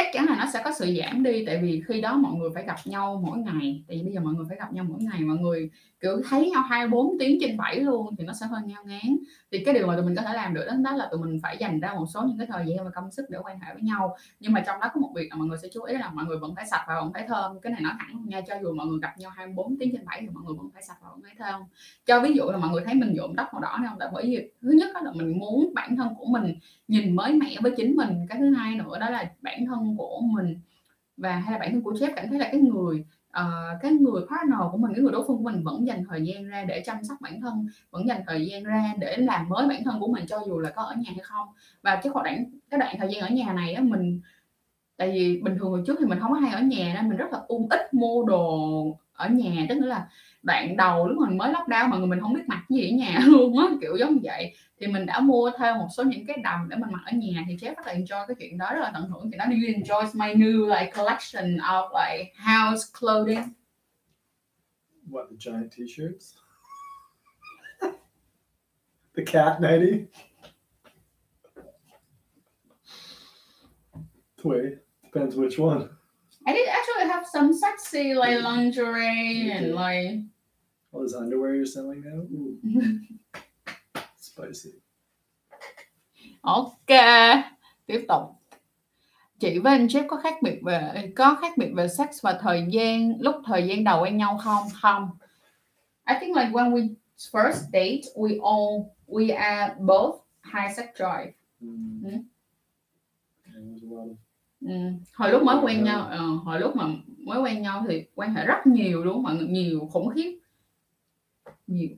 chắc 0.00 0.10
chắn 0.12 0.26
là 0.26 0.36
nó 0.36 0.46
sẽ 0.52 0.62
có 0.64 0.72
sự 0.78 0.96
giảm 0.98 1.22
đi 1.22 1.44
tại 1.46 1.60
vì 1.62 1.82
khi 1.88 2.00
đó 2.00 2.16
mọi 2.16 2.32
người 2.32 2.50
phải 2.54 2.64
gặp 2.66 2.76
nhau 2.84 3.22
mỗi 3.26 3.38
ngày. 3.38 3.82
Tại 3.88 3.96
vì 3.96 4.02
bây 4.02 4.12
giờ 4.12 4.20
mọi 4.20 4.34
người 4.34 4.44
phải 4.48 4.58
gặp 4.58 4.72
nhau 4.72 4.84
mỗi 4.88 4.98
ngày 5.02 5.20
mọi 5.20 5.36
người 5.36 5.70
kiểu 6.00 6.20
thấy 6.28 6.50
nhau 6.50 6.62
24 6.62 7.18
tiếng 7.18 7.38
trên 7.40 7.56
7 7.56 7.80
luôn 7.80 8.16
thì 8.18 8.24
nó 8.24 8.32
sẽ 8.32 8.46
hơi 8.46 8.60
ngao 8.66 8.84
ngán. 8.84 9.16
Thì 9.52 9.64
cái 9.64 9.74
điều 9.74 9.86
mà 9.86 9.96
tụi 9.96 10.04
mình 10.04 10.16
có 10.16 10.22
thể 10.22 10.34
làm 10.34 10.54
được 10.54 10.64
đó, 10.66 10.72
đó 10.84 10.96
là 10.96 11.08
tụi 11.10 11.20
mình 11.20 11.38
phải 11.42 11.56
dành 11.60 11.80
ra 11.80 11.94
một 11.94 12.06
số 12.14 12.22
những 12.22 12.38
cái 12.38 12.46
thời 12.46 12.64
gian 12.66 12.84
và 12.84 12.90
công 12.94 13.10
sức 13.10 13.26
để 13.30 13.38
quan 13.44 13.60
hệ 13.60 13.74
với 13.74 13.82
nhau. 13.82 14.16
Nhưng 14.40 14.52
mà 14.52 14.60
trong 14.66 14.80
đó 14.80 14.90
có 14.94 15.00
một 15.00 15.12
việc 15.16 15.28
là 15.30 15.36
mọi 15.36 15.48
người 15.48 15.58
sẽ 15.62 15.68
chú 15.74 15.82
ý 15.82 15.94
là 15.94 16.10
mọi 16.10 16.24
người 16.24 16.38
vẫn 16.38 16.54
phải 16.54 16.66
sạch 16.66 16.84
và 16.88 16.94
vẫn 17.00 17.12
phải 17.12 17.24
thơm. 17.28 17.60
Cái 17.60 17.72
này 17.72 17.80
nói 17.80 17.92
thẳng 17.98 18.24
nha 18.26 18.40
cho 18.40 18.54
dù 18.62 18.74
mọi 18.74 18.86
người 18.86 18.98
gặp 19.02 19.18
nhau 19.18 19.30
24 19.30 19.78
tiếng 19.78 19.92
trên 19.92 20.04
7 20.04 20.18
thì 20.20 20.28
mọi 20.28 20.42
người 20.46 20.54
vẫn 20.58 20.70
phải 20.74 20.82
sạch 20.82 20.96
và 21.02 21.08
vẫn 21.10 21.20
phải 21.22 21.34
thơm. 21.38 21.60
Cho 22.06 22.20
ví 22.20 22.32
dụ 22.34 22.44
là 22.44 22.58
mọi 22.58 22.70
người 22.70 22.82
thấy 22.84 22.94
mình 22.94 23.14
nhuộm 23.14 23.34
tóc 23.36 23.48
màu 23.52 23.60
đỏ 23.60 23.76
này 23.80 23.88
không? 23.88 23.98
Tại 23.98 24.08
bởi 24.12 24.24
vì 24.24 24.50
thứ 24.62 24.70
nhất 24.70 24.90
đó 24.94 25.00
là 25.00 25.12
mình 25.14 25.38
muốn 25.38 25.74
bản 25.74 25.96
thân 25.96 26.08
của 26.18 26.26
mình 26.26 26.54
nhìn 26.88 27.16
mới 27.16 27.32
mẻ 27.34 27.56
với 27.60 27.72
chính 27.76 27.96
mình. 27.96 28.26
Cái 28.28 28.38
thứ 28.38 28.54
hai 28.54 28.74
nữa 28.74 28.98
đó 29.00 29.10
là 29.10 29.30
bản 29.42 29.66
thân 29.66 29.89
của 29.96 30.20
mình. 30.20 30.58
Và 31.16 31.36
hay 31.36 31.52
là 31.52 31.58
bản 31.58 31.72
thân 31.72 31.82
của 31.82 31.94
chép 32.00 32.12
cảm 32.16 32.28
thấy 32.28 32.38
là 32.38 32.48
cái 32.52 32.60
người 32.60 33.04
uh, 33.40 33.80
cái 33.82 33.92
người 33.92 34.22
partner 34.30 34.60
của 34.72 34.78
mình 34.78 34.92
cái 34.94 35.02
người 35.02 35.12
đối 35.12 35.24
phương 35.26 35.36
của 35.36 35.42
mình 35.42 35.62
vẫn 35.62 35.86
dành 35.86 36.04
thời 36.08 36.26
gian 36.26 36.48
ra 36.48 36.64
để 36.64 36.82
chăm 36.86 37.04
sóc 37.04 37.18
bản 37.20 37.40
thân 37.40 37.66
vẫn 37.90 38.08
dành 38.08 38.22
thời 38.26 38.46
gian 38.46 38.64
ra 38.64 38.94
để 38.98 39.16
làm 39.16 39.48
mới 39.48 39.68
bản 39.68 39.84
thân 39.84 40.00
của 40.00 40.12
mình 40.12 40.26
cho 40.26 40.42
dù 40.46 40.58
là 40.58 40.70
có 40.70 40.82
ở 40.82 40.94
nhà 40.94 41.10
hay 41.10 41.20
không. 41.22 41.48
Và 41.82 42.00
cái 42.02 42.12
khoảng 42.12 42.24
đoạn 42.24 42.44
cái 42.70 42.80
đoạn 42.80 42.96
thời 42.98 43.08
gian 43.12 43.22
ở 43.22 43.28
nhà 43.28 43.52
này 43.52 43.72
á 43.74 43.82
mình 43.82 44.20
tại 44.96 45.10
vì 45.12 45.40
bình 45.42 45.56
thường 45.58 45.70
hồi 45.70 45.82
trước 45.86 45.96
thì 46.00 46.06
mình 46.06 46.18
không 46.20 46.32
có 46.32 46.38
hay 46.38 46.52
ở 46.52 46.60
nhà 46.60 46.92
nên 46.94 47.08
mình 47.08 47.18
rất 47.18 47.32
là 47.32 47.38
um 47.38 47.46
ung 47.48 47.68
ít 47.70 47.94
mua 47.94 48.24
đồ 48.24 48.98
ở 49.12 49.28
nhà 49.28 49.66
tức 49.68 49.78
là 49.78 50.08
đoạn 50.42 50.76
đầu 50.76 51.08
lúc 51.08 51.28
mình 51.28 51.38
mới 51.38 51.52
lockdown 51.52 51.88
mà 51.88 51.96
người 51.96 52.06
mình 52.06 52.20
không 52.20 52.34
biết 52.34 52.42
mặc 52.46 52.64
gì 52.68 52.90
ở 52.90 52.96
nhà 52.96 53.20
luôn 53.26 53.58
á 53.58 53.66
kiểu 53.80 53.96
giống 53.96 54.14
như 54.14 54.20
vậy 54.22 54.54
thì 54.80 54.86
mình 54.86 55.06
đã 55.06 55.20
mua 55.20 55.50
thêm 55.58 55.78
một 55.78 55.88
số 55.96 56.02
những 56.02 56.26
cái 56.26 56.36
đầm 56.44 56.68
để 56.68 56.76
mình 56.76 56.92
mặc 56.92 57.02
ở 57.06 57.12
nhà 57.16 57.44
thì 57.48 57.56
Jeff 57.56 57.74
rất 57.74 57.86
là 57.86 57.94
enjoy 57.94 58.26
cái 58.26 58.34
chuyện 58.38 58.58
đó 58.58 58.72
rất 58.74 58.80
là 58.80 58.90
tận 58.94 59.02
hưởng 59.10 59.30
chuyện 59.30 59.38
đó 59.38 59.44
do 59.48 59.54
you 59.54 59.74
enjoy 59.78 60.04
my 60.14 60.44
new 60.44 60.68
like 60.68 60.92
collection 60.96 61.56
of 61.56 61.88
like 61.92 62.32
house 62.36 62.82
clothing 63.00 63.52
What, 65.10 65.28
the 65.28 65.36
giant 65.36 65.72
t 65.72 65.88
shirts? 65.88 66.36
the 69.16 69.22
cat 69.22 69.60
nighty? 69.60 70.06
Wait, 74.44 74.78
depends 75.02 75.34
which 75.34 75.58
one. 75.58 75.88
I 76.46 76.52
did 76.52 76.68
actually 76.68 77.08
have 77.08 77.26
some 77.32 77.52
sexy 77.52 78.14
like 78.14 78.40
lingerie 78.42 79.50
and 79.50 79.74
like 79.74 80.24
All 80.92 81.02
this 81.02 81.14
underwear 81.14 81.54
you're 81.54 81.66
selling 81.66 82.02
now? 82.02 82.26
Spicy. 84.20 84.70
ok 86.42 86.90
tiếp 87.86 88.04
tục 88.08 88.22
chị 89.38 89.58
với 89.58 89.72
anh 89.72 89.86
Jeff 89.86 90.06
có 90.08 90.16
khác 90.16 90.34
biệt 90.42 90.60
về 90.62 91.12
có 91.16 91.34
khác 91.40 91.52
biệt 91.58 91.70
về 91.76 91.88
sex 91.88 92.08
và 92.22 92.38
thời 92.42 92.66
gian 92.70 93.20
lúc 93.20 93.34
thời 93.44 93.66
gian 93.68 93.84
đầu 93.84 94.02
quen 94.02 94.16
nhau 94.16 94.38
không 94.44 94.62
không 94.82 95.10
I 96.06 96.14
think 96.20 96.36
like 96.36 96.50
when 96.50 96.72
we 96.72 96.94
first 97.32 97.70
date 97.72 98.02
we 98.14 98.38
all 98.42 98.86
we 99.06 99.36
are 99.36 99.74
both 99.78 100.14
high 100.42 100.76
sex 100.76 100.86
drive 100.96 101.32
Mm. 101.60 102.02
Mm. 103.54 104.14
Ừ. 104.60 104.74
hồi 105.14 105.30
lúc 105.30 105.42
mới 105.42 105.56
quen 105.62 105.84
nhau 105.84 106.06
ờ, 106.10 106.26
hồi 106.26 106.60
lúc 106.60 106.76
mà 106.76 106.84
mới 107.18 107.40
quen 107.40 107.62
nhau 107.62 107.84
thì 107.88 108.04
quan 108.14 108.34
hệ 108.34 108.46
rất 108.46 108.66
nhiều 108.66 109.04
luôn 109.04 109.22
mọi 109.22 109.34
người 109.34 109.46
nhiều 109.46 109.88
khủng 109.92 110.08
khiếp 110.14 110.38
nhiều 111.66 111.88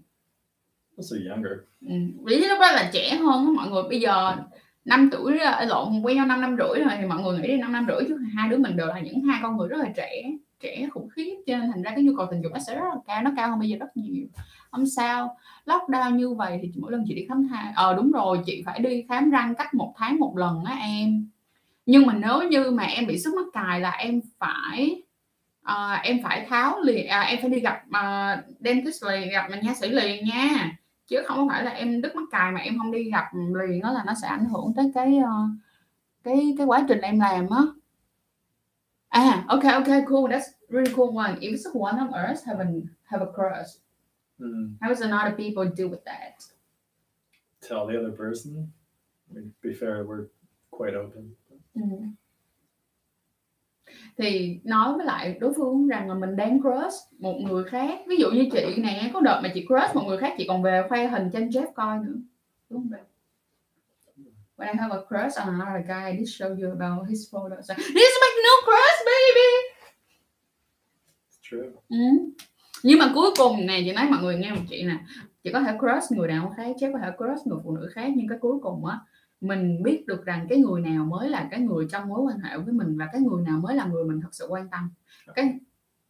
also 0.96 1.16
younger. 1.30 1.52
ừ. 1.80 1.94
vì 2.24 2.36
lúc 2.36 2.58
đó 2.60 2.72
là 2.72 2.90
trẻ 2.92 3.16
hơn 3.16 3.46
á 3.46 3.52
mọi 3.56 3.70
người 3.70 3.82
bây 3.88 4.00
giờ 4.00 4.36
năm 4.84 5.08
tuổi 5.12 5.38
ờ, 5.38 5.64
lộn 5.64 6.00
quen 6.02 6.16
nhau 6.16 6.26
năm 6.26 6.40
năm 6.40 6.56
rưỡi 6.58 6.84
rồi 6.84 6.94
thì 6.98 7.06
mọi 7.06 7.22
người 7.22 7.38
nghĩ 7.38 7.48
đi 7.48 7.56
năm 7.56 7.72
năm 7.72 7.86
rưỡi 7.88 8.08
chứ 8.08 8.18
hai 8.34 8.48
đứa 8.48 8.58
mình 8.58 8.76
đều 8.76 8.86
là 8.86 9.00
những 9.00 9.22
hai 9.22 9.40
con 9.42 9.56
người 9.56 9.68
rất 9.68 9.76
là 9.78 9.92
trẻ 9.96 10.22
trẻ 10.60 10.88
khủng 10.92 11.08
khiếp 11.08 11.34
cho 11.46 11.56
nên 11.56 11.70
thành 11.72 11.82
ra 11.82 11.90
cái 11.90 12.04
nhu 12.04 12.16
cầu 12.16 12.26
tình 12.30 12.42
dục 12.42 12.52
nó 12.52 12.58
sẽ 12.58 12.74
rất 12.74 12.84
là 12.84 13.00
cao 13.06 13.22
nó 13.22 13.30
cao 13.36 13.50
hơn 13.50 13.58
bây 13.58 13.68
giờ 13.68 13.76
rất 13.80 13.96
nhiều 13.96 14.26
không 14.70 14.86
sao 14.86 15.36
lockdown 15.66 16.16
như 16.16 16.34
vậy 16.34 16.58
thì 16.62 16.72
mỗi 16.76 16.92
lần 16.92 17.04
chị 17.08 17.14
đi 17.14 17.26
khám 17.28 17.48
thai 17.48 17.72
ờ 17.74 17.94
đúng 17.94 18.12
rồi 18.12 18.38
chị 18.46 18.62
phải 18.66 18.78
đi 18.80 19.04
khám 19.08 19.30
răng 19.30 19.54
cách 19.54 19.74
một 19.74 19.94
tháng 19.96 20.18
một 20.18 20.36
lần 20.36 20.64
á 20.64 20.74
em 20.74 21.28
nhưng 21.86 22.06
mà 22.06 22.14
nếu 22.14 22.48
như 22.48 22.70
mà 22.70 22.82
em 22.84 23.06
bị 23.06 23.18
sức 23.18 23.34
mắc 23.34 23.46
cài 23.52 23.80
là 23.80 23.90
em 23.90 24.20
phải 24.38 25.02
ờ, 25.62 25.92
em 25.92 26.20
phải 26.22 26.46
tháo 26.48 26.80
liền 26.80 27.06
à, 27.08 27.20
em 27.20 27.38
phải 27.40 27.50
đi 27.50 27.60
gặp 27.60 27.82
uh, 27.88 28.44
dentist 28.60 29.04
liền 29.04 29.30
gặp 29.30 29.48
nha 29.62 29.74
sĩ 29.74 29.88
liền 29.88 30.24
nha 30.24 30.76
chứ 31.06 31.22
không 31.26 31.48
phải 31.48 31.64
là 31.64 31.70
em 31.70 32.02
đứt 32.02 32.16
mắc 32.16 32.24
cài 32.30 32.52
mà 32.52 32.60
em 32.60 32.78
không 32.78 32.92
đi 32.92 33.10
gặp 33.10 33.24
liền 33.54 33.80
đó 33.80 33.92
là 33.92 34.02
nó 34.06 34.12
sẽ 34.22 34.28
ảnh 34.28 34.44
hưởng 34.44 34.72
tới 34.76 34.92
cái 34.94 35.18
ờ, 35.18 35.32
cái 36.22 36.54
cái 36.58 36.66
quá 36.66 36.84
trình 36.88 37.00
em 37.00 37.20
làm 37.20 37.50
á 37.50 37.62
à 39.08 39.44
ok 39.48 39.62
ok 39.64 39.86
cool 40.08 40.32
that's 40.32 40.48
really 40.68 40.92
cool 40.96 41.16
one 41.16 41.34
if 41.40 41.52
it's 41.52 41.80
one 41.80 41.98
of 41.98 42.32
us 42.32 42.46
have 42.46 42.64
a 42.64 42.66
have 43.04 43.26
a 43.26 43.32
crush 43.32 43.82
Mm. 44.38 44.76
how 44.80 44.88
does 44.88 45.00
another 45.02 45.36
people 45.36 45.70
deal 45.76 45.88
with 45.88 46.04
that 46.04 46.32
Tell 47.68 47.86
the 47.86 47.96
other 47.96 48.10
person. 48.10 48.72
I 49.30 49.34
mean, 49.34 49.52
to 49.62 49.68
be 49.68 49.72
fair, 49.74 50.04
we're 50.04 50.26
quite 50.72 50.94
open. 50.94 51.36
Ừ. 51.74 51.80
thì 54.18 54.60
nói 54.64 54.96
với 54.96 55.06
lại 55.06 55.36
đối 55.40 55.52
phương 55.56 55.88
rằng 55.88 56.08
là 56.08 56.14
mình 56.14 56.36
đang 56.36 56.60
crush 56.60 57.12
một 57.18 57.38
người 57.40 57.64
khác 57.64 57.98
ví 58.08 58.16
dụ 58.16 58.30
như 58.30 58.48
chị 58.52 58.74
nè 58.76 59.10
có 59.14 59.20
đợt 59.20 59.40
mà 59.42 59.50
chị 59.54 59.66
crush 59.66 59.94
một 59.94 60.02
người 60.06 60.18
khác 60.18 60.34
chị 60.38 60.44
còn 60.48 60.62
về 60.62 60.82
khoe 60.88 61.06
hình 61.06 61.30
trên 61.32 61.48
Jeff 61.48 61.72
coi 61.72 61.98
nữa 61.98 62.14
đúng 62.70 62.80
không 62.80 62.90
babe? 62.90 63.04
When 64.56 64.72
I 64.72 64.78
have 64.78 64.94
a 64.96 65.00
crush 65.08 65.36
on 65.38 65.48
another 65.60 65.86
guy, 65.88 66.10
I 66.12 66.24
did 66.24 66.28
show 66.40 66.48
you 66.48 66.80
about 66.80 67.08
his 67.08 67.32
photos. 67.32 67.68
This 67.68 67.86
is 68.08 68.16
my 68.22 68.30
no 68.44 68.54
crush, 68.64 68.98
baby. 69.06 69.50
It's 71.28 71.38
true. 71.42 71.70
Ừ. 71.88 71.96
nhưng 72.82 72.98
mà 72.98 73.10
cuối 73.14 73.30
cùng 73.36 73.66
nè 73.66 73.80
chị 73.84 73.92
nói 73.92 74.06
mọi 74.10 74.22
người 74.22 74.36
nghe 74.36 74.50
một 74.52 74.60
chị 74.70 74.82
nè 74.82 74.96
chị 75.44 75.52
có 75.52 75.60
thể 75.60 75.72
crush 75.78 76.12
người 76.12 76.28
đàn 76.28 76.40
ông 76.40 76.52
khác 76.56 76.76
chứ 76.80 76.90
có 76.92 76.98
thể 76.98 77.10
crush 77.16 77.46
người 77.46 77.58
phụ 77.64 77.76
nữ 77.76 77.90
khác 77.94 78.08
nhưng 78.16 78.28
cái 78.28 78.38
cuối 78.40 78.58
cùng 78.62 78.86
á 78.86 78.98
mình 79.42 79.82
biết 79.82 80.06
được 80.06 80.24
rằng 80.24 80.46
cái 80.48 80.58
người 80.58 80.80
nào 80.80 81.04
mới 81.04 81.28
là 81.28 81.48
cái 81.50 81.60
người 81.60 81.86
trong 81.90 82.08
mối 82.08 82.20
quan 82.20 82.38
hệ 82.40 82.56
với 82.58 82.74
mình 82.74 82.96
và 82.96 83.08
cái 83.12 83.20
người 83.20 83.42
nào 83.44 83.60
mới 83.60 83.76
là 83.76 83.86
người 83.86 84.04
mình 84.04 84.20
thật 84.20 84.28
sự 84.34 84.46
quan 84.48 84.68
tâm 84.70 84.90
cái 85.34 85.58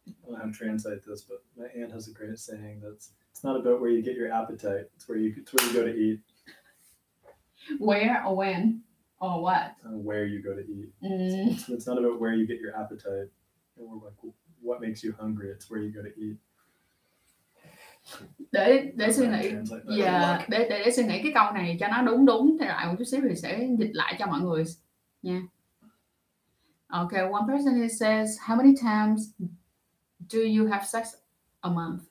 I 0.05 0.13
don't 0.23 0.31
know 0.31 0.37
how 0.37 0.45
to 0.45 0.51
translate 0.59 1.01
this, 1.07 1.29
but 1.29 1.39
my 1.55 1.81
aunt 1.81 1.91
has 1.93 2.09
a 2.09 2.13
great 2.19 2.39
saying 2.39 2.81
that's 2.81 3.11
it's 3.33 3.43
not 3.43 3.55
about 3.55 3.81
where 3.81 3.95
you 3.95 4.01
get 4.05 4.15
your 4.17 4.31
appetite, 4.31 4.85
it's 4.95 5.07
where 5.07 5.17
you 5.17 5.31
it's 5.37 5.53
where 5.53 5.63
you 5.67 5.73
go 5.73 5.87
to 5.91 5.93
eat. 5.97 6.19
where 7.79 8.21
or 8.27 8.35
when 8.37 8.81
or 9.19 9.41
what 9.41 9.75
Uh, 9.85 9.97
where 10.07 10.25
you 10.25 10.41
go 10.43 10.53
to 10.53 10.61
eat. 10.67 10.89
Ừm, 11.01 11.49
It's, 11.49 11.69
it's 11.69 11.87
not 11.87 11.97
about 11.97 12.19
where 12.21 12.33
you 12.35 12.45
get 12.47 12.59
your 12.59 12.75
appetite 12.75 13.29
or 13.77 14.01
like 14.05 14.33
what 14.61 14.81
makes 14.81 15.03
you 15.03 15.13
hungry, 15.19 15.49
it's 15.49 15.69
where 15.71 15.81
you 15.81 15.91
go 15.91 16.01
to 16.01 16.13
eat. 16.19 16.37
Để 18.51 18.91
để 18.95 19.11
suy 19.13 19.25
to 19.25 19.31
nghĩ 19.31 19.49
that. 19.49 19.81
Dạ, 19.97 20.45
để, 20.49 20.69
để 20.69 20.83
để 20.85 20.91
suy 20.91 21.03
nghĩ 21.03 21.23
cái 21.23 21.31
câu 21.35 21.51
này 21.51 21.77
cho 21.79 21.87
nó 21.87 22.01
đúng 22.01 22.25
đúng 22.25 22.57
thì 22.59 22.65
lại 22.65 22.87
một 22.87 22.95
chút 22.97 23.05
xíu 23.05 23.21
thì 23.29 23.35
sẽ 23.35 23.67
dịch 23.79 23.91
lại 23.93 24.15
cho 24.19 24.25
mọi 24.25 24.41
người 24.41 24.63
nha. 25.21 25.41
Okay, 26.87 27.21
one 27.21 27.47
person 27.47 27.75
here 27.75 27.89
says, 27.89 28.39
how 28.39 28.55
many 28.55 28.75
times 28.75 29.33
do 30.29 30.39
you 30.39 30.67
have 30.67 30.85
sex 30.85 31.15
a 31.61 31.69
month? 31.69 32.01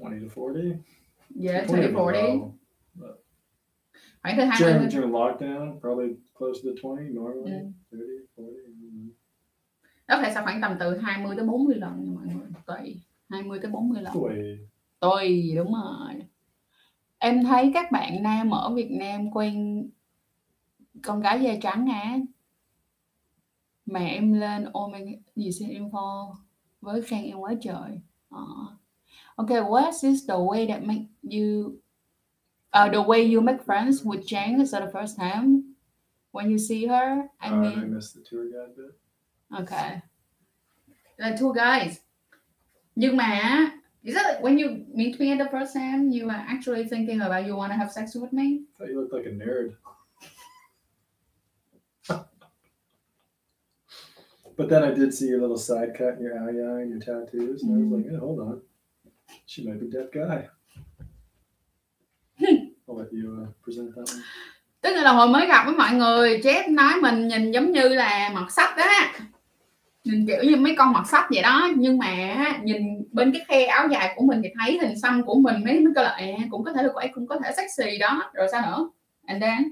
20 0.00 0.20
to 0.20 0.34
40. 0.34 0.78
Yeah, 1.34 1.68
20 1.68 1.82
20, 1.82 1.92
40. 1.92 2.22
low. 2.22 2.52
Khoảng 4.22 4.36
từ 4.38 4.44
20 4.44 4.72
During, 4.72 4.88
during 4.90 5.12
lockdown, 5.12 5.80
probably 5.80 6.16
close 6.38 6.60
to 6.62 6.70
20 6.82 7.08
normally. 7.10 7.52
Mm. 7.52 7.72
30, 7.90 8.26
40. 8.36 8.54
mm. 8.66 9.10
đó 10.08 10.18
phải 10.22 10.34
sao 10.34 10.44
khoảng 10.44 10.60
tầm 10.60 10.76
từ 10.80 10.98
20 10.98 11.36
tới 11.36 11.46
40 11.46 11.76
lần 11.76 12.04
nha 12.04 12.10
mọi 12.14 12.26
người. 12.26 12.46
Tùy 12.66 13.00
20 13.28 13.58
tới 13.62 13.70
40 13.70 14.02
lần. 14.02 14.14
Wait. 14.14 14.58
Tùy 15.00 15.52
đúng 15.56 15.72
rồi. 15.72 16.14
Em 17.18 17.44
thấy 17.44 17.70
các 17.74 17.92
bạn 17.92 18.22
nam 18.22 18.50
ở 18.50 18.74
Việt 18.74 18.90
Nam 18.90 19.30
quen 19.30 19.88
con 21.02 21.20
gái 21.20 21.42
da 21.42 21.50
trắng 21.62 21.86
á 21.86 22.18
mà 23.86 24.00
em 24.00 24.32
lên 24.32 24.64
ôm 24.72 24.92
em 24.92 25.06
gì 25.36 25.52
xin 25.52 25.68
info 25.68 26.34
với 26.80 27.02
khen 27.02 27.24
em 27.24 27.38
quá 27.38 27.54
trời. 27.62 28.00
Ờ. 28.30 28.44
Okay, 29.36 29.60
what 29.60 29.92
is 30.02 30.28
the 30.28 30.34
way 30.34 30.66
that 30.68 30.82
make 30.82 31.04
you 31.22 31.72
uh, 32.72 32.92
the 32.92 32.98
way 33.06 33.34
you 33.34 33.40
make 33.40 33.64
friends 33.66 34.04
with 34.04 34.22
Jane 34.26 34.60
is 34.60 34.72
that 34.74 34.80
the 34.80 34.90
first 35.00 35.16
time 35.16 35.62
when 36.32 36.48
you 36.50 36.58
see 36.58 36.86
her? 36.86 37.28
I 37.38 37.48
Uh, 37.50 37.62
I 37.62 37.76
mean, 37.76 37.94
missed 37.94 38.14
the 38.16 38.22
tour 38.30 38.44
guide 38.44 38.74
bit. 38.76 38.94
okay. 39.60 40.00
Là 41.16 41.36
tour 41.40 41.54
guys. 41.54 41.96
Nhưng 43.00 43.16
mà 43.16 43.70
is 44.02 44.14
that 44.14 44.26
like 44.26 44.42
when 44.42 44.58
you 44.58 44.84
meet 44.94 45.20
me 45.20 45.30
at 45.30 45.38
the 45.38 45.48
first 45.50 45.72
time, 45.74 46.10
you 46.10 46.28
are 46.28 46.44
actually 46.48 46.84
thinking 46.84 47.20
about 47.20 47.46
you 47.46 47.56
want 47.56 47.72
to 47.72 47.76
have 47.78 47.92
sex 47.92 48.16
with 48.16 48.32
me? 48.32 48.44
I 48.44 48.78
thought 48.78 48.90
you 48.90 49.00
looked 49.00 49.12
like 49.12 49.26
a 49.26 49.30
nerd. 49.30 49.76
but 54.56 54.68
then 54.68 54.82
I 54.82 54.90
did 54.90 55.14
see 55.14 55.26
your 55.28 55.40
little 55.40 55.58
side 55.58 55.94
cut 55.98 56.14
and 56.14 56.22
your 56.22 56.38
eye 56.38 56.82
and 56.82 56.90
your 56.90 57.00
tattoos, 57.00 57.62
and 57.62 57.72
I 57.72 57.76
was 57.76 57.92
like, 57.92 58.10
hey, 58.10 58.18
hold 58.18 58.40
on. 58.40 58.62
She 59.46 59.64
might 59.64 59.80
be 59.80 59.86
deaf 59.86 60.10
guy. 60.12 60.48
I'll 62.88 62.96
let 62.96 63.12
you 63.12 63.42
uh, 63.42 63.48
present 63.62 63.94
that 63.94 64.08
one. 64.10 64.22
Tức 64.80 64.94
là 64.94 65.12
hồi 65.12 65.28
mới 65.28 65.46
gặp 65.46 65.64
với 65.66 65.74
mọi 65.74 65.92
người, 65.92 66.40
Jeff 66.42 66.74
nói 66.74 66.92
mình 67.02 67.28
nhìn 67.28 67.50
giống 67.50 67.72
như 67.72 67.88
là 67.88 68.30
mọt 68.34 68.52
sách 68.52 68.76
á. 68.76 69.12
Nhìn 70.08 70.26
kiểu 70.26 70.42
như 70.42 70.56
mấy 70.56 70.74
con 70.78 70.92
mọt 70.92 71.06
sách 71.06 71.26
vậy 71.30 71.42
đó, 71.42 71.70
nhưng 71.76 71.98
mà 71.98 72.36
nhìn 72.62 73.04
bên 73.12 73.32
cái 73.32 73.44
khe 73.48 73.64
áo 73.64 73.88
dài 73.92 74.14
của 74.16 74.24
mình 74.24 74.40
thì 74.42 74.48
thấy 74.58 74.78
hình 74.82 75.00
xăm 75.00 75.22
của 75.26 75.34
mình 75.34 75.64
mấy 75.64 75.80
mới 75.80 75.92
coi 75.96 76.04
là 76.04 76.10
à, 76.10 76.26
cũng 76.50 76.64
có 76.64 76.72
thể 76.72 76.82
là 76.82 76.88
cô 76.94 76.98
ấy 76.98 77.08
cũng 77.14 77.26
có 77.26 77.38
thể 77.44 77.52
sexy 77.56 77.98
đó. 77.98 78.30
Rồi 78.34 78.48
sao 78.52 78.62
nữa? 78.62 78.90
And 79.26 79.42
then 79.42 79.64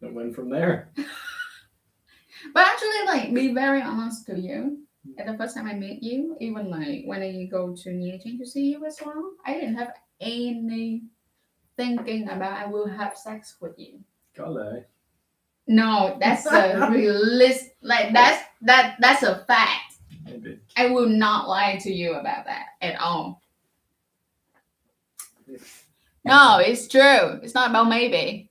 It 0.00 0.12
went 0.12 0.34
from 0.34 0.50
there. 0.52 0.84
But 2.54 2.64
actually, 2.66 3.06
like, 3.06 3.32
be 3.32 3.54
very 3.54 3.80
honest 3.80 4.26
to 4.28 4.34
you. 4.34 4.84
At 5.16 5.26
the 5.26 5.36
first 5.38 5.54
time 5.54 5.66
I 5.66 5.74
met 5.74 6.02
you, 6.02 6.36
even 6.40 6.70
like 6.70 7.04
when 7.06 7.22
I 7.22 7.48
go 7.50 7.74
to 7.84 7.90
Nha 7.90 8.18
Trang 8.24 8.38
to 8.38 8.44
see 8.44 8.72
you 8.72 8.84
as 8.84 9.00
well, 9.04 9.36
I 9.44 9.54
didn't 9.54 9.76
have 9.76 9.92
any 10.20 11.02
thinking 11.76 12.28
about 12.28 12.52
I 12.52 12.66
will 12.66 12.86
have 12.86 13.16
sex 13.16 13.56
with 13.60 13.78
you. 13.78 14.00
Gale. 14.36 14.84
No, 15.66 16.16
that's 16.20 16.46
a 16.46 16.88
realist. 16.92 17.70
Like 17.82 18.12
that's 18.12 18.42
that 18.62 18.96
that's 19.00 19.22
a 19.22 19.44
fact. 19.46 19.94
Maybe. 20.24 20.58
I 20.76 20.86
will 20.90 21.08
not 21.08 21.48
lie 21.48 21.78
to 21.82 21.92
you 21.92 22.14
about 22.14 22.44
that 22.46 22.66
at 22.80 22.96
all. 23.00 23.40
No, 26.24 26.58
it's 26.58 26.88
true. 26.88 27.40
It's 27.42 27.54
not 27.54 27.70
about 27.70 27.88
maybe. 27.88 28.48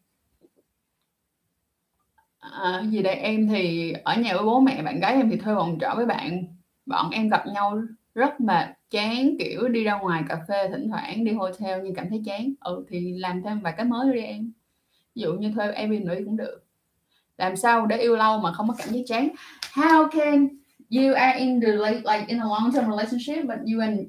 À, 2.39 2.83
gì 2.89 3.01
đây 3.01 3.15
em 3.15 3.47
thì 3.47 3.93
ở 4.03 4.15
nhà 4.15 4.33
với 4.33 4.43
bố 4.43 4.59
mẹ 4.59 4.81
bạn 4.83 4.99
gái 4.99 5.13
em 5.13 5.29
thì 5.29 5.37
thuê 5.37 5.55
phòng 5.55 5.77
trọ 5.81 5.93
với 5.95 6.05
bạn 6.05 6.45
bọn 6.85 7.09
em 7.09 7.29
gặp 7.29 7.43
nhau 7.47 7.81
rất 8.15 8.41
mệt 8.41 8.67
chán 8.89 9.35
kiểu 9.39 9.67
đi 9.67 9.83
ra 9.83 9.99
ngoài 9.99 10.23
cà 10.29 10.45
phê 10.47 10.69
thỉnh 10.69 10.89
thoảng 10.89 11.23
đi 11.23 11.31
hotel 11.31 11.81
nhưng 11.83 11.95
cảm 11.95 12.09
thấy 12.09 12.21
chán 12.25 12.53
ừ 12.59 12.85
thì 12.89 13.13
làm 13.17 13.43
thêm 13.43 13.59
vài 13.59 13.73
cái 13.77 13.85
mới 13.85 14.13
đi 14.13 14.21
em 14.21 14.51
ví 15.15 15.21
dụ 15.21 15.33
như 15.33 15.51
thuê 15.55 15.71
Airbnb 15.71 16.09
cũng 16.25 16.37
được 16.37 16.62
làm 17.43 17.55
sao 17.55 17.85
để 17.85 17.97
yêu 17.97 18.15
lâu 18.15 18.39
mà 18.39 18.53
không 18.53 18.67
có 18.67 18.75
cảm 18.77 18.93
giác 18.93 19.01
chán 19.07 19.29
how 19.73 20.09
can 20.09 20.47
you 20.89 21.13
are 21.15 21.39
in 21.39 21.61
the 21.61 21.67
like, 21.67 22.01
like 22.05 22.25
in 22.27 22.39
a 22.39 22.45
long 22.47 22.71
term 22.73 22.89
relationship 22.89 23.45
but 23.47 23.57
you 23.65 23.81
and 23.81 23.99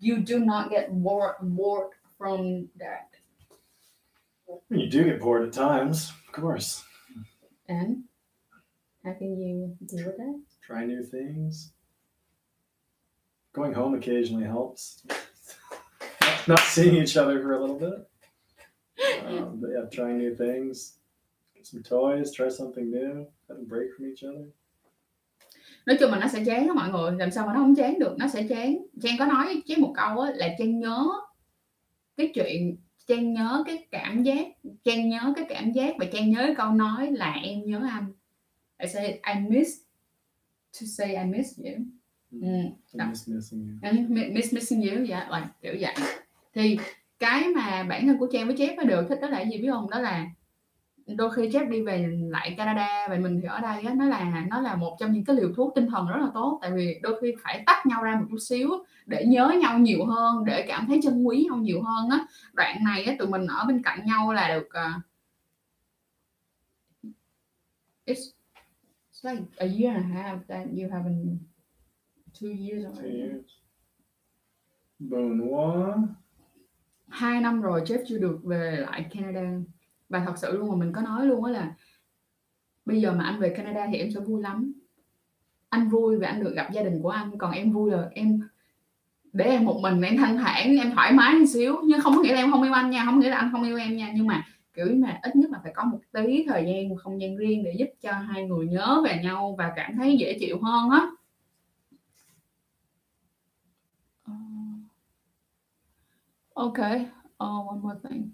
you 0.00 0.16
do 0.28 0.38
not 0.38 0.70
get 0.70 0.88
bored 0.90 1.34
bored 1.40 1.90
from 2.18 2.66
that 2.78 3.04
You 4.70 4.86
do 4.92 5.04
get 5.04 5.20
bored 5.20 5.42
at 5.48 5.52
times, 5.52 6.12
of 6.28 6.42
course. 6.42 6.82
and 7.68 7.96
how 9.04 9.12
can 9.18 9.40
you 9.40 9.76
deal 9.86 10.06
with 10.06 10.16
that 10.16 10.40
Try 10.66 10.86
new 10.86 11.02
things. 11.02 11.72
Going 13.52 13.74
home 13.74 13.94
occasionally 13.94 14.46
helps. 14.46 15.02
Not 16.46 16.60
seeing 16.60 16.96
each 16.96 17.16
other 17.16 17.40
for 17.42 17.52
a 17.52 17.60
little 17.60 17.78
bit. 17.78 18.08
Um, 19.26 19.60
but 19.60 19.70
yeah, 19.70 19.84
trying 19.92 20.18
new 20.18 20.34
things. 20.34 20.98
Some 21.64 21.82
toys, 21.90 22.28
try 22.36 22.50
something 22.58 22.90
new, 22.90 23.14
have 23.48 23.58
a 23.60 23.66
break 23.68 23.88
from 23.98 24.06
each 24.06 24.24
other. 24.34 24.48
nói 25.86 25.96
chung 26.00 26.10
là 26.10 26.18
nó 26.18 26.28
sẽ 26.28 26.44
chán 26.46 26.68
á 26.68 26.74
mọi 26.74 26.88
người 26.90 27.18
làm 27.18 27.30
sao 27.30 27.46
mà 27.46 27.52
nó 27.52 27.60
không 27.60 27.74
chán 27.74 27.98
được 27.98 28.14
nó 28.18 28.28
sẽ 28.28 28.46
chán 28.48 28.76
Trang 29.02 29.16
có 29.18 29.26
nói 29.26 29.62
với 29.68 29.76
một 29.76 29.92
câu 29.96 30.20
á 30.20 30.32
là 30.34 30.48
Trang 30.58 30.78
nhớ 30.78 31.06
cái 32.16 32.30
chuyện 32.34 32.76
Trang 33.06 33.32
nhớ 33.32 33.62
cái 33.66 33.86
cảm 33.90 34.22
giác 34.22 34.46
Trang 34.84 35.08
nhớ 35.08 35.32
cái 35.36 35.44
cảm 35.48 35.72
giác 35.72 35.94
và 35.98 36.06
Trang 36.12 36.30
nhớ 36.30 36.54
câu 36.56 36.72
nói 36.72 37.12
là 37.12 37.32
em 37.32 37.62
nhớ 37.66 37.80
anh 37.90 38.12
I 38.78 38.88
say 38.88 39.06
I 39.34 39.40
miss 39.48 39.70
to 40.80 40.86
say 40.86 41.08
I 41.16 41.24
miss 41.24 41.58
you 41.58 41.72
ừ. 42.30 42.38
I 42.92 42.98
Đó. 42.98 43.06
miss 43.08 43.28
missing 43.28 43.68
you. 43.82 43.90
I 43.92 44.06
miss 44.30 44.54
missing 44.54 44.82
you 44.82 45.04
dạ 45.04 45.28
like, 45.32 45.48
kiểu 45.62 45.74
vậy 45.80 45.94
thì 46.54 46.78
cái 47.18 47.48
mà 47.48 47.82
bản 47.88 48.06
thân 48.06 48.18
của 48.18 48.28
Trang 48.32 48.46
với 48.46 48.56
Jeff 48.56 48.76
nó 48.76 48.82
đều 48.82 49.04
thích 49.08 49.18
đó 49.22 49.28
là 49.28 49.42
gì 49.42 49.58
biết 49.58 49.68
không 49.72 49.90
đó 49.90 49.98
là 50.00 50.26
đôi 51.06 51.30
khi 51.30 51.48
Jeff 51.48 51.68
đi 51.68 51.82
về 51.82 52.18
lại 52.30 52.54
Canada 52.56 53.06
và 53.10 53.16
mình 53.16 53.40
thì 53.40 53.48
ở 53.48 53.60
đây 53.60 53.82
á 53.82 53.94
nó 53.96 54.04
là 54.04 54.46
nó 54.50 54.60
là 54.60 54.76
một 54.76 54.96
trong 55.00 55.12
những 55.12 55.24
cái 55.24 55.36
liều 55.36 55.52
thuốc 55.56 55.72
tinh 55.74 55.86
thần 55.86 56.08
rất 56.08 56.16
là 56.20 56.30
tốt 56.34 56.58
tại 56.62 56.70
vì 56.74 57.00
đôi 57.02 57.20
khi 57.20 57.34
phải 57.42 57.62
tách 57.66 57.86
nhau 57.86 58.02
ra 58.02 58.16
một 58.20 58.26
chút 58.30 58.38
xíu 58.38 58.70
để 59.06 59.24
nhớ 59.26 59.52
nhau 59.60 59.78
nhiều 59.78 60.04
hơn 60.04 60.44
để 60.44 60.64
cảm 60.68 60.86
thấy 60.86 61.00
trân 61.02 61.22
quý 61.24 61.46
nhau 61.48 61.56
nhiều 61.56 61.82
hơn 61.82 62.10
á 62.10 62.26
đoạn 62.52 62.84
này 62.84 63.04
á 63.04 63.14
tụi 63.18 63.28
mình 63.28 63.46
ở 63.46 63.64
bên 63.68 63.82
cạnh 63.82 64.06
nhau 64.06 64.32
là 64.32 64.48
được 64.48 64.66
uh, 64.66 65.02
it's, 68.06 68.30
it's 69.12 69.32
like 69.32 69.42
a 69.56 69.66
year 69.66 69.96
and 69.96 70.16
a 70.16 70.22
half 70.22 70.38
that 70.48 70.66
you 70.66 70.88
haven't 70.90 71.36
two 72.40 72.48
years 72.48 72.84
Two 72.84 72.90
already 72.90 73.18
years. 73.18 73.44
Benoit. 74.98 75.96
hai 77.08 77.40
năm 77.40 77.60
rồi 77.60 77.80
Jeff 77.80 78.04
chưa 78.06 78.18
được 78.18 78.40
về 78.44 78.76
lại 78.90 79.06
Canada 79.10 79.50
và 80.14 80.22
thật 80.26 80.38
sự 80.38 80.58
luôn 80.58 80.68
mà 80.68 80.76
mình 80.76 80.92
có 80.92 81.00
nói 81.00 81.26
luôn 81.26 81.44
á 81.44 81.52
là 81.52 81.74
bây 82.84 83.00
giờ 83.00 83.12
mà 83.12 83.24
anh 83.24 83.40
về 83.40 83.54
Canada 83.56 83.86
thì 83.92 83.98
em 83.98 84.10
sẽ 84.10 84.20
vui 84.20 84.42
lắm. 84.42 84.72
Anh 85.68 85.88
vui 85.88 86.18
và 86.18 86.28
anh 86.28 86.44
được 86.44 86.54
gặp 86.54 86.68
gia 86.72 86.82
đình 86.82 87.02
của 87.02 87.08
anh. 87.08 87.38
Còn 87.38 87.52
em 87.52 87.72
vui 87.72 87.90
là 87.90 88.08
em 88.12 88.40
để 89.32 89.44
em 89.44 89.64
một 89.64 89.80
mình 89.82 90.02
em 90.02 90.16
thanh 90.16 90.36
thản 90.36 90.76
em 90.76 90.92
thoải 90.94 91.12
mái 91.12 91.34
một 91.34 91.46
xíu. 91.52 91.76
Nhưng 91.84 92.00
không 92.00 92.16
có 92.16 92.22
nghĩa 92.22 92.32
là 92.32 92.40
em 92.40 92.50
không 92.50 92.62
yêu 92.62 92.72
anh 92.72 92.90
nha 92.90 93.04
không 93.04 93.20
nghĩa 93.20 93.30
là 93.30 93.36
anh 93.36 93.48
không 93.52 93.62
yêu 93.62 93.76
em 93.78 93.96
nha. 93.96 94.12
Nhưng 94.14 94.26
mà 94.26 94.44
kiểu 94.74 94.86
mà 94.96 95.20
ít 95.22 95.36
nhất 95.36 95.50
là 95.50 95.60
phải 95.62 95.72
có 95.74 95.84
một 95.84 95.98
tí 96.12 96.44
thời 96.48 96.64
gian 96.66 96.88
một 96.88 96.96
không 96.98 97.20
gian 97.20 97.36
riêng 97.36 97.64
để 97.64 97.74
giúp 97.78 97.88
cho 98.00 98.12
hai 98.12 98.44
người 98.44 98.66
nhớ 98.66 99.02
về 99.04 99.20
nhau 99.22 99.54
và 99.58 99.72
cảm 99.76 99.96
thấy 99.96 100.16
dễ 100.16 100.38
chịu 100.40 100.58
hơn 100.62 100.90
á. 100.90 101.06
Ờ. 104.24 104.32
Ok. 106.54 106.78
Okay. 106.78 107.06
Oh, 107.44 107.68
one 107.68 107.78
more 107.82 107.98
thing. 108.08 108.30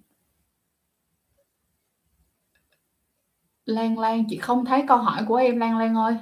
Lan 3.71 3.99
Lan, 3.99 4.25
chị 4.29 4.37
không 4.39 4.65
thấy 4.65 4.85
câu 4.89 4.99
hỏi 4.99 5.23
của 5.29 5.37
em 5.37 5.57
Lan 5.57 5.79
Lan 5.79 5.95
ơi. 5.95 6.15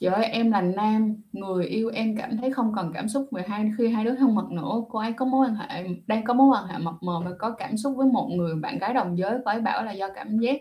chị 0.00 0.06
ơi 0.06 0.24
em 0.24 0.50
là 0.50 0.60
nam 0.60 1.16
người 1.32 1.66
yêu 1.66 1.90
em 1.94 2.16
cảm 2.16 2.36
thấy 2.36 2.52
không 2.52 2.72
còn 2.76 2.92
cảm 2.94 3.08
xúc 3.08 3.28
về 3.30 3.44
hai 3.48 3.72
khi 3.78 3.88
hai 3.88 4.04
đứa 4.04 4.14
thân 4.14 4.34
mật 4.34 4.50
nữa. 4.50 4.82
Cô 4.90 4.98
ấy 4.98 5.12
có 5.12 5.24
mối 5.24 5.46
quan 5.46 5.54
hệ 5.54 5.84
đang 6.06 6.24
có 6.24 6.34
mối 6.34 6.48
quan 6.56 6.66
hệ 6.66 6.78
mập 6.78 6.94
mờ 7.00 7.20
và 7.24 7.30
có 7.38 7.50
cảm 7.50 7.76
xúc 7.76 7.94
với 7.96 8.06
một 8.06 8.28
người 8.36 8.54
bạn 8.54 8.78
gái 8.78 8.94
đồng 8.94 9.18
giới. 9.18 9.38
Cô 9.44 9.50
ấy 9.50 9.60
bảo 9.60 9.84
là 9.84 9.92
do 9.92 10.08
cảm 10.14 10.38
giác 10.38 10.60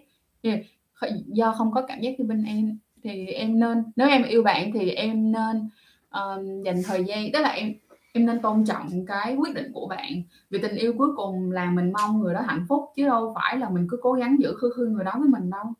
do 1.28 1.52
không 1.52 1.72
có 1.72 1.82
cảm 1.88 2.02
giác 2.02 2.20
như 2.20 2.26
bên 2.26 2.44
em. 2.44 2.78
Thì 3.04 3.26
em 3.26 3.60
nên 3.60 3.84
nếu 3.96 4.08
em 4.08 4.24
yêu 4.24 4.44
bạn 4.44 4.72
thì 4.74 4.92
em 4.92 5.32
nên 5.32 5.70
um, 6.12 6.64
dành 6.64 6.82
thời 6.86 7.04
gian 7.04 7.32
tức 7.34 7.40
là 7.40 7.50
em 7.50 7.74
em 8.14 8.26
nên 8.26 8.42
tôn 8.42 8.66
trọng 8.66 9.06
cái 9.06 9.36
quyết 9.36 9.56
định 9.56 9.72
của 9.74 9.88
bạn 9.88 10.24
vì 10.50 10.60
tình 10.62 10.76
yêu 10.76 10.94
cuối 10.98 11.10
cùng 11.16 11.52
là 11.52 11.72
mình 11.72 11.92
mong 11.92 12.20
người 12.20 12.34
đó 12.34 12.42
hạnh 12.42 12.66
phúc 12.70 12.84
chứ 12.96 13.06
đâu 13.06 13.34
phải 13.36 13.58
là 13.58 13.70
mình 13.70 13.88
cứ 13.90 13.98
cố 14.02 14.14
gắng 14.14 14.36
giữ 14.40 14.56
khư 14.62 14.72
khư 14.76 14.86
người 14.86 15.04
đó 15.04 15.12
với 15.20 15.30
mình 15.30 15.50
đâu 15.50 15.74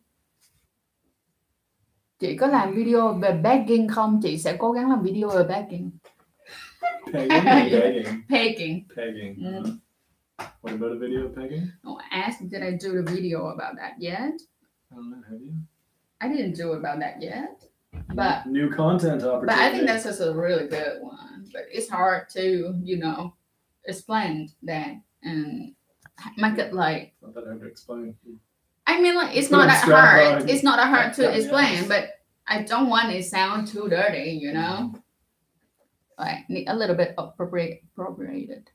chị 2.20 2.38
có 2.38 2.48
làm 2.48 2.76
video 2.76 3.14
về 3.14 3.32
begging 3.44 3.88
không 3.88 4.20
chị 4.24 4.38
sẽ 4.38 4.56
cố 4.60 4.72
gắng 4.72 4.90
làm 4.90 5.04
video 5.04 5.30
về 5.30 5.44
begging 5.44 5.92
Pegging, 7.14 7.30
pegging, 7.30 8.22
pegging 8.30 8.86
pegging. 8.96 9.36
Mm. 9.38 9.64
Uh, 9.64 10.48
what 10.62 10.74
about 10.74 10.92
a 10.92 11.00
video 11.00 11.26
of 11.28 11.36
pegging? 11.36 11.68
oh, 11.88 11.98
ask 12.12 12.40
did 12.40 12.62
I 12.62 12.78
do 12.82 12.90
the 12.94 13.14
video 13.14 13.40
about 13.40 13.76
that 13.78 13.94
yet 14.00 14.34
I 14.92 14.96
don't 14.96 15.10
know. 15.10 15.22
Have 15.30 15.42
you? 15.42 15.54
I 16.22 16.28
didn't 16.28 16.56
do 16.56 16.74
about 16.74 17.00
that 17.00 17.22
yet 17.22 17.71
but 18.14 18.46
New 18.48 18.70
content 18.70 19.24
opportunity. 19.24 19.46
but 19.48 19.58
I 19.58 19.72
think 19.72 19.88
that's 19.88 20.04
just 20.04 20.22
a 20.22 20.34
really 20.34 20.68
good 20.68 21.02
one 21.02 21.46
but 21.54 21.64
it's 21.72 21.90
hard 21.90 22.30
to 22.30 22.74
you 22.84 22.98
know 22.98 23.34
explain 23.86 24.48
that 24.64 24.92
and 25.24 25.74
make 26.38 26.58
it 26.58 26.74
like 26.74 27.14
that 27.22 27.44
hard 27.44 27.62
to 27.62 27.68
explain. 27.68 28.16
I 28.88 29.00
mean, 29.02 29.16
like 29.16 29.36
it's 29.36 29.48
Put 29.48 29.58
not 29.58 29.68
that 29.68 29.84
hard. 29.84 30.42
on. 30.44 30.50
It's 30.50 30.64
not 30.64 30.78
that 30.78 30.90
hard 30.90 31.14
to 31.14 31.24
Yeah. 31.24 31.30
explain, 31.38 31.88
but 31.88 32.10
I 32.48 32.64
don't 32.64 32.90
want 32.90 33.14
it 33.14 33.24
sound 33.26 33.68
too 33.68 33.88
dirty, 33.90 34.32
you 34.42 34.52
know. 34.54 34.92
Mm-hmm. 34.92 34.98
Like 36.18 36.50
need 36.50 36.68
a 36.68 36.76
little 36.76 36.96
bit 36.96 37.14
appropriate, 37.18 37.82
appropriated. 37.96 38.70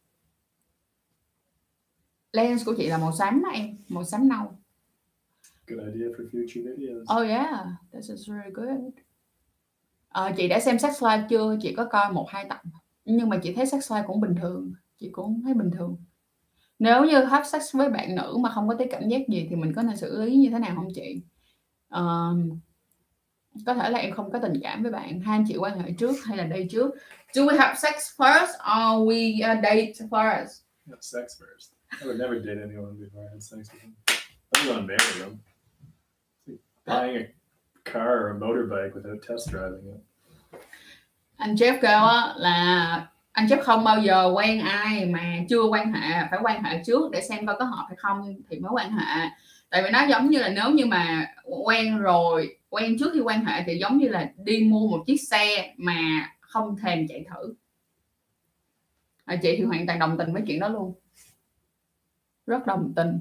Lens 2.32 2.64
của 2.64 2.74
chị 2.76 2.88
là 2.88 2.98
màu 2.98 3.12
xám 3.12 3.42
em, 3.54 3.76
màu 3.88 4.04
xám 4.04 4.28
nâu. 4.28 4.58
Good 5.66 5.78
idea 5.94 6.08
for 6.16 6.24
future 6.32 6.60
videos. 6.62 7.04
Oh 7.08 7.22
yeah, 7.22 7.64
this 7.92 8.08
is 8.10 8.28
really 8.28 8.50
good. 8.52 8.92
Ờ, 10.08 10.32
chị 10.36 10.48
đã 10.48 10.60
xem 10.60 10.78
sex 10.78 11.02
live 11.02 11.26
chưa? 11.30 11.56
Chị 11.62 11.74
có 11.74 11.84
coi 11.84 12.12
một 12.12 12.26
hai 12.30 12.46
tập, 12.48 12.60
nhưng 13.04 13.28
mà 13.28 13.36
chị 13.42 13.52
thấy 13.54 13.66
sex 13.66 13.92
live 13.92 14.04
cũng 14.06 14.20
bình 14.20 14.34
thường. 14.40 14.72
Chị 14.98 15.08
cũng 15.12 15.42
thấy 15.44 15.54
bình 15.54 15.70
thường. 15.70 15.96
Nếu 16.78 17.04
như 17.04 17.24
have 17.24 17.44
sex 17.48 17.76
với 17.76 17.90
bạn 17.90 18.14
nữ 18.14 18.36
mà 18.40 18.50
không 18.50 18.68
có 18.68 18.74
thấy 18.78 18.88
cảm 18.90 19.08
giác 19.08 19.20
gì 19.28 19.46
thì 19.50 19.56
mình 19.56 19.72
có 19.76 19.82
nên 19.82 19.96
xử 19.96 20.24
lý 20.24 20.36
như 20.36 20.50
thế 20.50 20.58
nào 20.58 20.74
không 20.74 20.88
chị? 20.94 21.22
Ờm, 21.88 22.60
có 23.66 23.74
thể 23.74 23.90
là 23.90 23.98
em 23.98 24.14
không 24.14 24.30
có 24.32 24.38
tình 24.42 24.60
cảm 24.62 24.82
với 24.82 24.92
bạn, 24.92 25.20
hai 25.20 25.38
anh 25.38 25.44
chị 25.48 25.56
quan 25.56 25.80
hệ 25.80 25.92
trước 25.98 26.24
hay 26.24 26.36
là 26.36 26.44
đây 26.44 26.68
trước? 26.70 26.94
Do 27.32 27.42
we 27.42 27.58
have 27.58 27.74
sex 27.74 27.94
first 28.16 28.52
or 28.54 29.08
we 29.08 29.34
uh, 29.34 29.62
date 29.62 29.92
first? 30.10 30.62
Yeah, 30.86 31.00
sex 31.00 31.40
first. 31.40 31.72
I 32.00 32.06
would 32.06 32.18
never 32.18 32.38
date 32.46 32.60
anyone 32.62 32.92
before 32.98 33.22
I 33.22 33.28
had 33.32 33.42
sex 33.42 33.70
with 33.72 33.80
them. 33.80 33.94
I 34.52 34.66
would 34.66 34.76
want 34.76 34.80
to 34.80 34.86
marry 34.86 35.20
them. 35.20 35.38
Buying 36.86 37.16
a 37.16 37.35
car 37.92 38.08
or 38.08 38.30
a 38.30 38.34
motorbike 38.34 38.94
without 38.94 39.18
test 39.28 39.50
driving 39.50 39.94
it. 39.94 40.00
Anh 41.36 41.54
Jeff 41.54 41.78
kêu 41.82 41.98
á 41.98 42.34
là 42.36 43.08
anh 43.32 43.46
Jeff 43.46 43.62
không 43.62 43.84
bao 43.84 43.98
giờ 44.00 44.32
quen 44.36 44.60
ai 44.60 45.04
mà 45.06 45.36
chưa 45.48 45.62
quan 45.62 45.92
hệ, 45.92 46.26
phải 46.30 46.40
quan 46.42 46.64
hệ 46.64 46.82
trước 46.86 47.10
để 47.10 47.20
xem 47.20 47.46
coi 47.46 47.56
có 47.58 47.64
hợp 47.64 47.84
hay 47.88 47.96
không 47.96 48.34
thì 48.50 48.58
mới 48.58 48.70
quan 48.74 48.92
hệ. 48.92 49.28
Tại 49.70 49.82
vì 49.82 49.90
nó 49.90 50.06
giống 50.06 50.30
như 50.30 50.38
là 50.38 50.48
nếu 50.48 50.70
như 50.70 50.86
mà 50.86 51.26
quen 51.64 51.98
rồi, 51.98 52.58
quen 52.68 52.96
trước 52.98 53.10
khi 53.14 53.20
quan 53.20 53.44
hệ 53.44 53.62
thì 53.66 53.78
giống 53.78 53.98
như 53.98 54.08
là 54.08 54.30
đi 54.36 54.68
mua 54.70 54.88
một 54.88 55.04
chiếc 55.06 55.16
xe 55.16 55.74
mà 55.76 56.28
không 56.40 56.76
thèm 56.76 57.08
chạy 57.08 57.24
thử. 57.30 57.54
À, 59.24 59.36
chị 59.42 59.54
thì 59.58 59.64
hoàn 59.64 59.86
toàn 59.86 59.98
đồng 59.98 60.18
tình 60.18 60.32
với 60.32 60.42
chuyện 60.46 60.60
đó 60.60 60.68
luôn. 60.68 60.94
Rất 62.46 62.66
đồng 62.66 62.92
tình. 62.96 63.20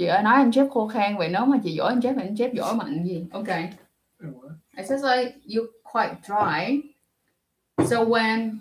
Chị 0.00 0.06
ơi 0.06 0.22
nói 0.22 0.34
anh 0.34 0.50
Jeff 0.50 0.68
khô 0.68 0.88
khan 0.88 1.16
vậy 1.18 1.28
nếu 1.32 1.46
mà 1.46 1.58
chị 1.64 1.76
dỗ 1.78 1.84
anh 1.84 1.98
Jeff 1.98 2.14
thì 2.14 2.22
anh 2.22 2.34
Jeff 2.34 2.54
dỗ 2.56 2.78
bằng 2.78 3.04
gì? 3.04 3.26
Ok. 3.32 3.48
I 4.76 4.84
said 4.84 5.00
like 5.02 5.34
you 5.56 5.66
quite 5.92 6.14
dry. 6.22 6.80
So 7.90 7.96
when 8.04 8.58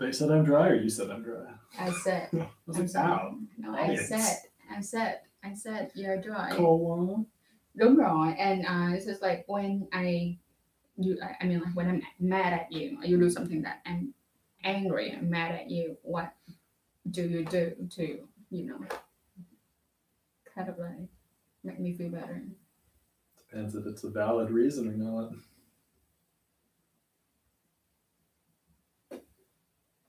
They 0.00 0.12
said 0.12 0.30
I'm 0.30 0.44
dry, 0.44 0.68
or 0.68 0.74
you 0.74 0.88
said 0.88 1.08
I'm 1.08 1.22
dry. 1.24 1.54
I 1.78 1.90
said, 2.04 2.28
I 2.32 2.46
was 2.66 2.76
I'm 2.76 2.82
like, 2.82 2.88
sorry. 2.88 3.12
ow. 3.12 3.34
no, 3.56 3.74
I 3.78 3.96
said, 3.96 4.36
I 4.76 4.82
said, 4.82 5.14
I 5.42 5.54
said 5.54 5.90
you're 5.94 6.20
dry. 6.22 6.56
Cold. 6.56 7.24
Đúng 7.74 7.96
rồi. 7.96 8.34
And 8.38 8.64
uh, 8.66 8.96
it's 8.96 9.06
just 9.06 9.22
like 9.22 9.44
when 9.46 9.86
I, 9.92 10.36
you, 10.96 11.16
I, 11.40 11.46
mean, 11.46 11.60
like 11.60 11.74
when 11.74 11.88
I'm 11.88 12.02
mad 12.18 12.52
at 12.52 12.72
you, 12.72 12.98
or 13.00 13.06
you 13.06 13.18
do 13.20 13.30
something 13.30 13.62
that 13.62 13.80
I'm 13.86 14.12
angry 14.64 15.10
and 15.10 15.30
mad 15.30 15.52
at 15.52 15.70
you. 15.70 15.96
What 16.02 16.32
do 17.10 17.22
you 17.22 17.44
do 17.44 17.72
to, 17.96 18.18
you 18.50 18.64
know, 18.66 18.78
kind 20.54 20.68
of 20.68 20.78
like 20.78 21.08
make 21.62 21.80
me 21.80 21.94
feel 21.98 22.10
better? 22.10 22.42
Depends 23.38 23.74
if 23.74 23.84
it's 23.86 24.04
a 24.04 24.10
valid 24.10 24.50
reason 24.50 24.88
or 24.88 24.96
not. 24.96 25.32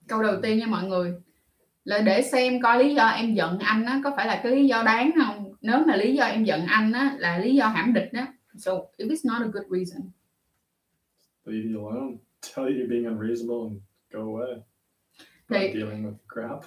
câu 0.07 0.23
đầu 0.23 0.41
tiên 0.41 0.57
nha 0.57 0.65
mọi 0.67 0.83
người 0.87 1.13
là 1.85 1.99
để 1.99 2.21
xem 2.21 2.61
coi 2.61 2.83
lý 2.83 2.95
do 2.95 3.07
em 3.07 3.33
giận 3.35 3.59
anh 3.59 3.85
á 3.85 4.01
có 4.03 4.13
phải 4.17 4.27
là 4.27 4.39
cái 4.43 4.51
lý 4.55 4.67
do 4.67 4.83
đáng 4.83 5.11
không 5.17 5.53
nếu 5.61 5.79
mà 5.87 5.95
lý 5.95 6.15
do 6.15 6.23
em 6.25 6.43
giận 6.43 6.65
anh 6.65 6.91
á 6.91 7.15
là 7.19 7.37
lý 7.37 7.55
do 7.55 7.67
hãm 7.67 7.93
địch 7.93 8.09
đó 8.13 8.27
so 8.57 8.71
if 8.97 9.07
it's 9.07 9.21
not 9.23 9.41
a 9.41 9.47
good 9.53 9.65
reason 9.69 10.01
Leave 11.45 11.73
you 11.73 11.87
alone. 11.87 12.17
Tell 12.41 12.65
you 12.67 12.73
you're 12.75 12.89
being 12.89 13.05
unreasonable 13.05 13.67
and 13.69 13.81
go 14.11 14.19
away. 14.19 14.63
Thì- 15.49 15.73
dealing 15.73 16.05
with 16.05 16.17
crap. 16.27 16.61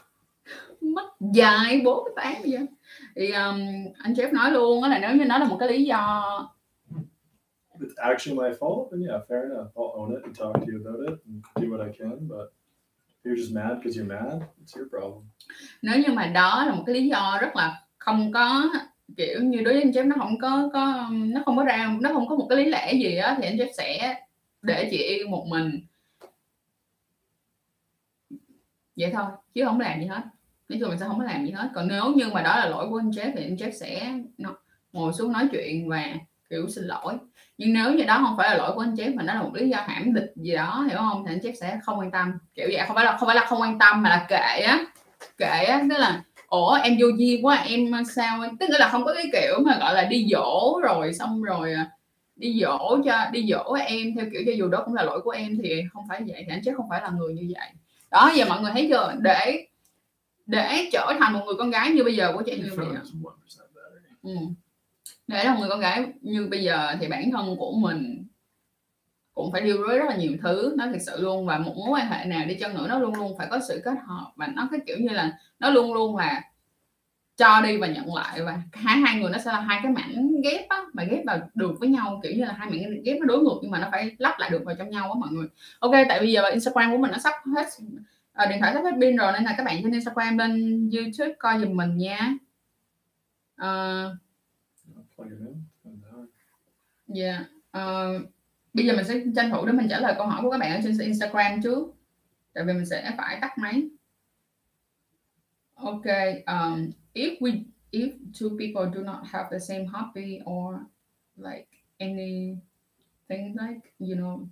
Mất 0.80 1.11
dài 1.20 1.80
bốn 1.84 2.05
cái 2.05 2.24
tám 2.24 2.42
bây 2.42 2.51
giờ 2.51 2.59
thì 3.16 3.30
um, 3.30 3.61
anh 3.99 4.12
Jeff 4.12 4.32
nói 4.32 4.51
luôn 4.51 4.82
á 4.82 4.88
là 4.88 4.99
nếu 4.99 5.16
như 5.16 5.24
nó 5.24 5.38
là 5.38 5.44
một 5.44 5.57
cái 5.61 5.68
lý 5.68 5.84
do 5.84 6.22
it's 7.80 7.94
actually 7.97 8.34
my 8.34 8.51
fault, 8.61 8.90
then 8.90 9.07
yeah, 9.09 9.20
fair 9.28 9.42
enough. 9.42 9.70
I'll 9.74 9.92
own 10.01 10.14
it 10.14 10.22
and 10.24 10.38
talk 10.38 10.55
to 10.55 10.66
you 10.66 10.78
about 10.84 11.01
it 11.09 11.18
and 11.26 11.44
do 11.57 11.68
what 11.68 11.80
I 11.80 11.92
can. 11.99 12.28
But 12.28 12.53
if 13.09 13.24
you're 13.24 13.36
just 13.36 13.55
mad 13.55 13.78
because 13.78 13.97
you're 13.97 14.09
mad, 14.09 14.42
it's 14.61 14.74
your 14.76 14.88
problem. 14.90 15.22
nếu 15.82 16.01
như 16.01 16.12
mà 16.12 16.26
đó 16.26 16.64
là 16.66 16.74
một 16.74 16.82
cái 16.86 16.94
lý 16.94 17.09
do 17.09 17.38
rất 17.40 17.57
là 17.57 17.82
không 17.99 18.32
có 18.32 18.70
kiểu 19.16 19.42
như 19.42 19.61
đối 19.61 19.74
với 19.74 19.82
anh 19.82 19.90
Jeff 19.90 20.09
nó 20.09 20.16
không 20.18 20.38
có 20.40 20.70
có 20.72 21.09
nó 21.12 21.42
không 21.44 21.57
có 21.57 21.64
ra 21.64 21.97
nó 22.01 22.11
không 22.12 22.28
có 22.28 22.36
một 22.36 22.47
cái 22.51 22.59
lý 22.59 22.64
lẽ 22.64 22.92
gì 22.92 23.16
á 23.16 23.36
thì 23.38 23.47
anh 23.47 23.57
Jeff 23.57 23.72
sẽ 23.76 24.22
để 24.62 24.88
chị 24.90 24.97
yêu 24.97 25.28
một 25.28 25.47
mình 25.49 25.80
vậy 28.97 29.11
thôi 29.14 29.24
chứ 29.55 29.64
không 29.64 29.80
làm 29.80 30.01
gì 30.01 30.07
hết 30.07 30.22
nói 30.69 30.79
chung 30.81 30.89
mình 30.89 30.99
sẽ 30.99 31.07
không 31.07 31.19
có 31.19 31.25
làm 31.25 31.47
gì 31.47 31.53
hết. 31.53 31.69
Còn 31.75 31.89
nếu 31.89 32.05
như 32.17 32.29
mà 32.33 32.43
đó 32.43 32.57
là 32.57 32.67
lỗi 32.67 32.87
của 32.91 33.01
anh 33.01 33.11
Jeff 33.11 33.33
thì 33.37 33.45
anh 33.45 33.57
Jeff 33.57 33.71
sẽ 33.71 34.12
ngồi 34.93 35.12
xuống 35.12 35.33
nói 35.33 35.49
chuyện 35.53 35.89
và, 35.89 36.05
kiểu, 36.51 36.69
xin 36.69 36.85
lỗi. 36.85 37.14
Nhưng 37.59 37.73
nếu 37.73 37.93
như 37.93 38.05
đó 38.05 38.21
không 38.27 38.37
phải 38.37 38.51
là 38.51 38.57
lỗi 38.57 38.73
của 38.75 38.81
anh 38.81 38.95
Jeff 38.95 39.17
mà 39.17 39.23
nó 39.23 39.35
là 39.35 39.43
một 39.43 39.51
lý 39.55 39.69
do 39.69 39.79
hãm 39.87 40.14
địch 40.14 40.33
gì 40.37 40.55
đó, 40.55 40.87
hiểu 40.89 40.99
không, 40.99 41.25
thì 41.27 41.35
anh 41.35 41.39
Jeff 41.39 41.55
sẽ 41.61 41.79
không 41.83 41.99
quan 41.99 42.11
tâm. 42.11 42.33
Kiểu 42.55 42.69
vậy, 42.73 42.85
không 42.87 42.97
phải 42.97 43.05
là, 43.05 43.17
không 43.17 43.27
phải 43.27 43.37
là 43.37 43.47
không 43.47 43.61
quan 43.61 43.79
tâm 43.79 44.03
mà 44.03 44.11
là 44.11 44.27
kệ 44.29 44.62
á. 44.67 44.85
Kệ 45.39 45.64
á, 45.64 45.83
tức 45.91 45.99
là, 45.99 46.23
ủa, 46.49 46.79
em 46.83 46.97
vô 47.01 47.07
duyên 47.19 47.47
quá, 47.47 47.55
em 47.57 47.91
sao? 48.14 48.45
Tức 48.61 48.67
là 48.71 48.89
không 48.89 49.05
có 49.05 49.14
cái 49.14 49.25
kiểu 49.33 49.59
mà, 49.64 49.79
gọi 49.81 49.95
là, 49.95 50.05
đi 50.05 50.27
dỗ 50.33 50.81
rồi 50.83 51.14
xong 51.14 51.43
rồi 51.43 51.73
à, 51.75 51.91
đi 52.37 52.61
dỗ 52.62 52.99
cho, 53.05 53.31
đi 53.33 53.47
dỗ 53.51 53.73
em 53.73 54.14
theo 54.17 54.25
kiểu 54.33 54.43
cho 54.47 54.53
dù 54.53 54.69
đó 54.69 54.83
cũng 54.85 54.95
là 54.95 55.03
lỗi 55.03 55.21
của 55.25 55.31
em 55.31 55.59
thì 55.62 55.83
không 55.93 56.05
phải 56.09 56.21
vậy, 56.27 56.45
thì 56.47 56.55
anh 56.55 56.61
Jeff 56.61 56.77
không 56.77 56.87
phải 56.91 57.01
là 57.03 57.11
người 57.11 57.35
như 57.35 57.53
vậy. 57.55 57.69
Đó, 58.11 58.33
giờ 58.35 58.45
mọi 58.49 58.61
người 58.61 58.73
thấy 58.73 58.89
chưa? 58.91 59.14
Để 59.19 59.67
để 60.47 60.88
trở 60.92 61.12
thành 61.20 61.32
một 61.32 61.42
người 61.47 61.55
con 61.59 61.70
gái 61.70 61.90
như 61.90 62.05
bây 62.05 62.16
giờ 62.16 62.32
của 62.34 62.42
chị 62.47 62.57
như 62.57 62.76
bây 62.76 62.76
phone 62.76 62.94
giờ 62.94 63.01
ừ. 64.22 64.30
để 65.26 65.44
là 65.44 65.55
một 65.55 65.61
người 65.61 65.68
con 65.68 65.80
gái 65.80 66.12
như 66.20 66.47
bây 66.51 66.62
giờ 66.62 66.97
thì 67.01 67.09
bản 67.09 67.30
thân 67.30 67.57
của 67.57 67.72
mình 67.72 68.26
cũng 69.36 69.53
phải 69.53 69.62
deal 69.62 69.76
với 69.86 69.99
rất 69.99 70.05
là 70.09 70.16
nhiều 70.16 70.32
thứ 70.42 70.74
nó 70.76 70.86
thực 70.86 70.99
sự 71.01 71.22
luôn. 71.22 71.47
Và 71.47 71.59
một 71.59 71.74
mối 71.76 71.88
quan 71.90 72.11
hệ 72.11 72.24
nào 72.24 72.47
đi 72.47 72.55
chăng 72.55 72.74
nữa 72.74 72.86
nó 72.88 72.99
luôn 72.99 73.14
luôn 73.14 73.38
phải 73.38 73.47
có 73.51 73.59
sự 73.68 73.80
kết 73.84 73.94
hợp. 74.07 74.32
Và 74.36 74.47
nó 74.47 74.68
cái 74.70 74.80
kiểu 74.86 74.97
như 74.99 75.09
là 75.09 75.38
nó 75.59 75.70
luôn 75.70 75.94
luôn 75.94 76.16
là 76.16 76.42
cho 77.36 77.61
đi 77.61 77.76
và 77.76 77.86
nhận 77.86 78.14
lại. 78.14 78.42
Và 78.42 78.62
hai 78.72 78.97
hai 78.97 79.20
người 79.20 79.30
nó 79.30 79.38
sẽ 79.38 79.53
là 79.53 79.61
hai 79.61 79.80
cái 79.82 79.92
mảnh 79.92 80.40
ghép 80.44 80.68
á 80.68 80.82
mà 80.92 81.05
ghép 81.05 81.24
vào 81.26 81.38
được 81.55 81.72
với 81.80 81.88
nhau. 81.88 82.20
Kiểu 82.22 82.32
như 82.32 82.44
là 82.44 82.53
hai 82.53 82.70
mảnh 82.70 83.03
ghép 83.05 83.16
nó 83.20 83.26
đối 83.26 83.38
ngược 83.38 83.59
nhưng 83.62 83.70
mà 83.70 83.78
nó 83.78 83.88
phải 83.90 84.16
lắp 84.18 84.36
lại 84.38 84.51
được 84.51 84.62
vào 84.64 84.74
trong 84.78 84.90
nhau 84.90 85.12
á 85.12 85.18
mọi 85.20 85.30
người. 85.32 85.47
Ok 85.78 85.92
tại 86.09 86.20
bây 86.20 86.32
giờ 86.32 86.42
Instagram 86.51 86.92
của 86.92 86.99
mình 86.99 87.11
nó 87.11 87.18
sắp 87.18 87.34
hết 87.57 87.66
ờ, 88.37 88.47
điện 88.47 88.59
thoại 88.61 88.74
sắp 88.74 88.82
hết 88.84 88.93
pin 89.01 89.16
rồi 89.16 89.32
nên 89.32 89.45
là 89.45 89.55
các 89.59 89.64
bạn 89.64 89.82
trên 89.82 89.93
Instagram 89.93 90.39
lên 90.39 90.91
YouTube 90.91 91.34
coi 91.39 91.61
giùm 91.61 91.76
mình 91.76 91.97
nha 91.97 92.34
uh, 93.62 94.12
Dạ. 97.09 97.45
Ờ, 97.70 98.12
bây 98.74 98.87
giờ 98.87 98.97
mình 98.97 99.05
sẽ 99.05 99.20
tranh 99.37 99.51
thủ 99.51 99.66
để 99.66 99.72
mình 99.72 99.87
trả 99.91 100.01
lời 100.01 100.14
câu 100.18 100.26
hỏi 100.26 100.43
của 100.43 100.51
các 100.51 100.59
bạn 100.59 100.72
ở 100.72 100.80
trên 100.84 100.99
Instagram 100.99 101.62
trước. 101.62 101.95
Tại 102.53 102.64
vì 102.64 102.72
mình 102.72 102.87
sẽ 102.87 103.14
phải 103.18 103.39
tắt 103.41 103.59
máy. 103.59 103.89
Ok. 105.74 106.05
Um, 106.47 106.91
if 107.14 107.39
we 107.41 107.62
if 107.91 108.11
two 108.32 108.59
people 108.59 108.91
do 108.95 109.03
not 109.12 109.16
have 109.24 109.49
the 109.51 109.59
same 109.59 109.84
hobby 109.87 110.41
or 110.45 110.74
like 111.37 111.66
anything 111.99 113.57
like 113.57 113.80
you 113.99 114.16
know 114.16 114.47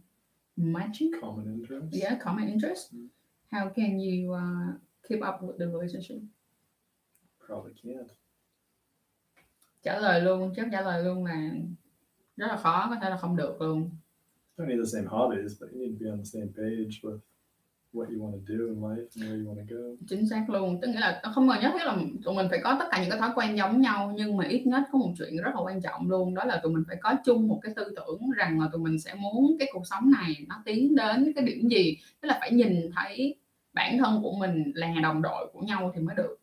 matching 0.56 1.10
common 1.20 1.44
interests. 1.60 2.02
yeah 2.02 2.18
common 2.24 2.46
interest 2.48 2.92
Mm. 2.94 3.08
How 3.54 3.68
can 3.76 3.98
you 3.98 4.32
uh, 4.32 4.74
keep 5.08 5.20
up 5.28 5.40
with 5.42 5.58
the 5.58 5.66
relationship 5.66 6.18
Probably 7.46 7.72
can't. 7.82 8.08
trả 9.82 9.98
lời 10.00 10.20
luôn 10.20 10.52
chắc 10.56 10.66
trả 10.72 10.80
lời 10.80 11.04
luôn 11.04 11.24
là 11.24 11.50
rất 12.36 12.46
là 12.46 12.56
khó 12.56 12.86
có 12.90 12.96
thể 13.02 13.10
là 13.10 13.16
không 13.16 13.36
được 13.36 13.60
luôn 13.60 13.90
don't 14.56 14.68
need 14.68 14.78
the 14.78 14.86
same 14.86 15.06
hobbies, 15.10 15.60
but 15.60 15.70
you 15.72 15.78
need 15.78 15.92
to 15.92 16.04
be 16.04 16.10
on 16.10 16.18
the 16.18 16.24
same 16.24 16.46
page 16.56 16.94
with 17.02 17.18
what 17.92 18.06
you 18.10 18.18
want 18.22 18.32
to 18.32 18.42
do 18.48 18.58
in 18.66 18.80
life 18.80 19.06
and 19.14 19.24
where 19.24 19.38
you 19.40 19.46
want 19.50 19.58
to 19.68 19.76
go. 19.76 19.96
chính 20.08 20.28
xác 20.28 20.50
luôn 20.50 20.80
tức 20.80 20.88
nghĩa 20.88 21.00
là 21.00 21.20
không 21.34 21.48
cần 21.48 21.60
nhất 21.62 21.70
thiết 21.72 21.84
là 21.84 21.96
tụi 22.24 22.34
mình 22.34 22.46
phải 22.50 22.60
có 22.64 22.76
tất 22.78 22.84
cả 22.90 23.00
những 23.00 23.10
cái 23.10 23.18
thói 23.18 23.30
quen 23.34 23.56
giống 23.56 23.80
nhau 23.80 24.12
nhưng 24.16 24.36
mà 24.36 24.44
ít 24.48 24.66
nhất 24.66 24.82
có 24.92 24.98
một 24.98 25.12
chuyện 25.18 25.36
rất 25.36 25.54
là 25.54 25.60
quan 25.60 25.80
trọng 25.82 26.10
luôn 26.10 26.34
đó 26.34 26.44
là 26.44 26.60
tụi 26.62 26.72
mình 26.72 26.84
phải 26.88 26.96
có 27.02 27.14
chung 27.24 27.48
một 27.48 27.60
cái 27.62 27.74
tư 27.76 27.92
tưởng 27.96 28.30
rằng 28.36 28.60
là 28.60 28.68
tụi 28.72 28.82
mình 28.82 28.98
sẽ 28.98 29.14
muốn 29.14 29.56
cái 29.58 29.68
cuộc 29.72 29.86
sống 29.86 30.10
này 30.10 30.46
nó 30.48 30.62
tiến 30.64 30.94
đến 30.94 31.32
cái 31.36 31.44
điểm 31.44 31.68
gì 31.68 31.96
tức 32.20 32.28
là 32.28 32.36
phải 32.40 32.52
nhìn 32.52 32.90
thấy 32.96 33.36
bản 33.74 33.98
thân 33.98 34.22
của 34.22 34.32
mình 34.38 34.72
là 34.74 34.94
đồng 35.02 35.22
đội 35.22 35.50
của 35.52 35.60
nhau 35.60 35.92
thì 35.94 36.02
mới 36.02 36.16
được. 36.16 36.36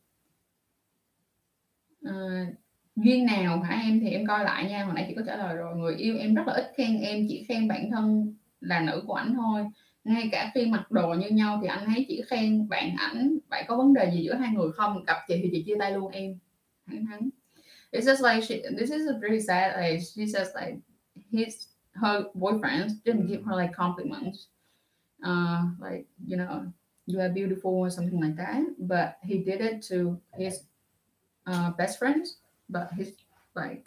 À, 2.04 2.46
duyên 2.96 3.26
nào 3.26 3.62
hả 3.62 3.82
em? 3.86 4.00
Thì 4.00 4.10
em 4.10 4.28
coi 4.28 4.44
lại 4.44 4.70
nha 4.70 4.86
hồi 4.86 4.94
nãy 4.96 5.06
chị 5.08 5.16
có 5.16 5.22
trả 5.26 5.36
lời 5.36 5.56
rồi. 5.56 5.76
Người 5.76 5.96
yêu 5.96 6.18
em 6.18 6.36
rất 6.36 6.48
là 6.48 6.54
ít 6.54 6.72
khen 6.78 7.02
em 7.02 7.26
chỉ 7.30 7.46
khen 7.48 7.68
bản 7.68 7.92
thân 7.92 8.36
là 8.62 8.82
nữ 8.82 9.04
của 9.08 9.14
ảnh 9.14 9.34
thôi. 9.34 9.66
Ngay 10.04 10.30
cả 10.32 10.52
khi 10.54 10.66
mặc 10.66 10.92
đồ 10.92 11.14
như 11.14 11.30
nhau 11.30 11.60
thì 11.62 11.68
anh 11.68 11.86
ấy 11.86 12.06
chỉ 12.08 12.24
khen 12.28 12.70
bạn 12.70 12.96
ảnh. 12.98 13.38
Vậy 13.50 13.64
có 13.68 13.78
vấn 13.78 13.94
đề 13.94 14.12
gì 14.12 14.24
giữa 14.24 14.36
hai 14.36 14.54
người 14.54 14.72
không? 14.72 15.04
Gặp 15.06 15.18
chị 15.28 15.40
thì 15.44 15.50
chị 15.52 15.64
chia 15.64 15.76
tay 15.80 15.92
luôn 15.92 16.12
em. 16.12 16.38
Thẳng 16.88 17.06
thắn 17.06 17.30
it's 17.92 18.06
just 18.06 18.22
like 18.22 18.42
she, 18.42 18.62
this 18.78 18.90
is 18.90 19.08
a 19.08 19.20
pretty 19.20 19.40
sad 19.42 19.78
like 19.78 20.00
she 20.00 20.26
says 20.26 20.56
like 20.56 20.80
his 21.32 21.68
her 21.94 22.24
boyfriend 22.34 22.90
didn't 23.06 23.28
give 23.28 23.44
her 23.44 23.56
like 23.56 23.74
compliments. 23.74 24.48
Uh 25.24 25.64
like 25.80 26.06
you 26.28 26.38
know 26.38 26.72
you 27.12 27.20
are 27.20 27.30
beautiful 27.30 27.72
or 27.86 27.90
something 27.90 28.20
like 28.20 28.36
that 28.36 28.64
but 28.80 29.18
he 29.24 29.40
did 29.40 29.62
it 29.62 29.82
to 29.82 30.20
his 30.38 30.64
uh, 31.48 31.70
best 31.72 32.00
friends 32.00 32.38
but 32.70 32.92
his 32.94 33.14
like 33.56 33.86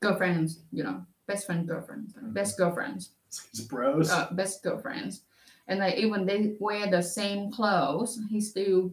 girlfriends 0.00 0.60
you 0.72 0.82
know 0.82 1.04
best 1.26 1.46
friend 1.46 1.68
girlfriends 1.68 2.14
best 2.38 2.58
girlfriends 2.58 3.10
It's 3.28 3.60
bros. 3.60 4.10
uh, 4.10 4.28
best 4.32 4.62
girlfriends, 4.62 5.22
and 5.68 5.78
like 5.80 5.96
even 5.96 6.26
they 6.26 6.56
wear 6.60 6.84
the 6.90 7.00
same 7.02 7.50
clothes, 7.50 8.20
he 8.28 8.40
still 8.42 8.92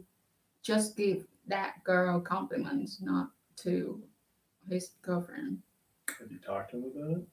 just 0.64 0.96
give 0.96 1.26
that 1.48 1.84
girl 1.84 2.22
compliments, 2.22 3.02
not 3.02 3.32
to 3.68 4.00
his 4.70 4.92
girlfriend. 5.02 5.60
Have 6.20 6.32
you 6.32 6.40
talked 6.40 6.72
to 6.72 6.78
him 6.78 6.84
about 6.96 7.18
it? 7.20 7.28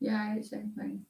Yeah, 0.00 0.36
exactly. 0.40 1.00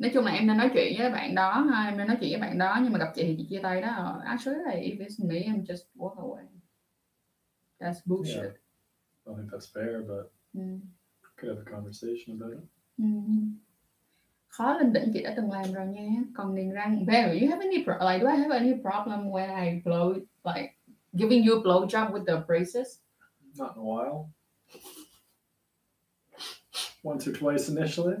Nói 0.00 0.10
chung 0.14 0.24
là 0.24 0.32
em 0.32 0.46
nên 0.46 0.56
nói 0.56 0.70
chuyện 0.74 0.94
với 0.98 1.10
bạn 1.10 1.34
đó 1.34 1.60
ha, 1.60 1.88
em 1.88 1.98
nên 1.98 2.06
nói 2.06 2.16
chuyện 2.20 2.30
với 2.30 2.40
bạn 2.40 2.58
đó 2.58 2.78
nhưng 2.82 2.92
mà 2.92 2.98
gặp 2.98 3.12
chị 3.14 3.22
thì 3.24 3.34
chị 3.38 3.46
chia 3.50 3.60
tay 3.62 3.80
đó. 3.82 3.88
Ờ, 3.96 4.20
Actually, 4.24 4.58
if 4.80 4.98
it's 4.98 5.28
me, 5.28 5.36
I'm 5.36 5.64
just 5.64 5.84
walk 5.96 6.14
away. 6.16 6.44
That's 7.80 8.00
bullshit. 8.06 8.52
I 8.52 9.26
don't 9.26 9.36
think 9.36 9.50
that's 9.50 9.72
fair, 9.74 10.00
but 10.08 10.32
Ừ. 10.54 10.60
could 11.36 11.56
have 11.56 11.64
a 11.66 11.72
conversation 11.76 12.40
about 12.40 12.58
it. 12.62 12.68
Ừ. 12.98 13.04
Khó 14.48 14.78
lên 14.78 14.92
đỉnh 14.92 15.10
chị 15.14 15.22
đã 15.22 15.34
từng 15.36 15.50
làm 15.52 15.72
rồi 15.72 15.86
nha. 15.86 16.08
Còn 16.34 16.54
niềng 16.54 16.72
răng, 16.72 17.06
Barry, 17.06 17.40
you 17.40 17.50
have 17.50 17.64
any 17.64 17.84
pro- 17.84 18.10
like 18.10 18.24
do 18.24 18.30
I 18.30 18.36
have 18.38 18.56
any 18.58 18.72
problem 18.82 19.30
when 19.30 19.64
I 19.64 19.82
blow 19.84 20.14
like 20.44 20.74
giving 21.12 21.46
you 21.48 21.56
a 21.58 21.62
blow 21.62 21.86
job 21.88 22.12
with 22.12 22.24
the 22.26 22.42
braces? 22.46 22.88
Not 23.58 23.70
in 23.76 23.82
a 23.82 23.86
while. 23.86 24.30
Once 27.04 27.30
or 27.30 27.36
twice 27.40 27.68
initially. 27.76 28.14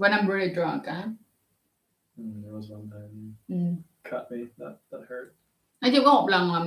When 0.00 0.12
I'm 0.12 0.26
really 0.26 0.54
drunk, 0.54 0.84
á. 0.84 1.08
Mm, 2.16 2.42
there 2.42 2.52
was 2.52 2.70
one 2.70 2.88
time 2.90 3.36
you 3.48 3.76
cut 4.02 4.30
me. 4.30 4.38
That 4.58 4.72
that 4.90 5.00
hurt. 5.08 5.34
Nói 5.80 5.92
chung 5.94 6.04
có 6.04 6.12
một 6.12 6.28
lần 6.28 6.52
là 6.52 6.66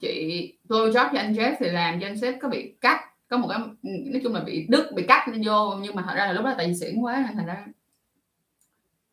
chị 0.00 0.54
blow 0.68 0.90
job 0.90 1.08
cho 1.12 1.18
anh 1.18 1.32
Jeff 1.32 1.54
thì 1.58 1.70
làm 1.70 2.00
cho 2.00 2.06
anh 2.06 2.18
sếp 2.18 2.34
có 2.40 2.48
bị 2.48 2.74
cắt 2.80 3.00
có 3.28 3.36
một 3.36 3.48
cái 3.48 3.58
nói 3.82 4.20
chung 4.24 4.34
là 4.34 4.40
bị 4.40 4.66
đứt 4.68 4.92
bị 4.94 5.02
cắt 5.08 5.28
lên 5.28 5.42
vô 5.44 5.74
nhưng 5.82 5.94
mà 5.94 6.02
thật 6.06 6.14
ra 6.16 6.26
là 6.26 6.32
lúc 6.32 6.44
đó 6.44 6.54
tại 6.56 6.66
vì 6.66 6.74
xỉn 6.74 7.00
quá 7.00 7.24
nên 7.26 7.36
thành 7.36 7.46
ra 7.46 7.66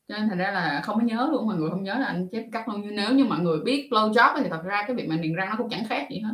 cho 0.08 0.18
nên 0.18 0.30
thành 0.30 0.38
ra 0.38 0.52
là 0.52 0.82
không 0.84 0.96
có 0.96 1.02
nhớ 1.02 1.30
luôn 1.32 1.48
mọi 1.48 1.56
người 1.56 1.70
không 1.70 1.84
nhớ 1.84 1.96
là 2.00 2.06
anh 2.06 2.28
Jeff 2.32 2.50
cắt 2.52 2.70
luôn 2.70 2.82
nhưng 2.82 2.96
nếu 2.96 3.14
như 3.14 3.26
mọi 3.26 3.40
người 3.40 3.60
biết 3.60 3.90
blow 3.92 4.12
job 4.12 4.44
thì 4.44 4.50
thật 4.50 4.62
ra 4.64 4.84
cái 4.88 4.96
việc 4.96 5.08
mà 5.10 5.16
niềng 5.16 5.36
răng 5.36 5.50
nó 5.50 5.56
cũng 5.58 5.70
chẳng 5.70 5.86
khác 5.86 6.08
gì 6.10 6.20
hết 6.20 6.34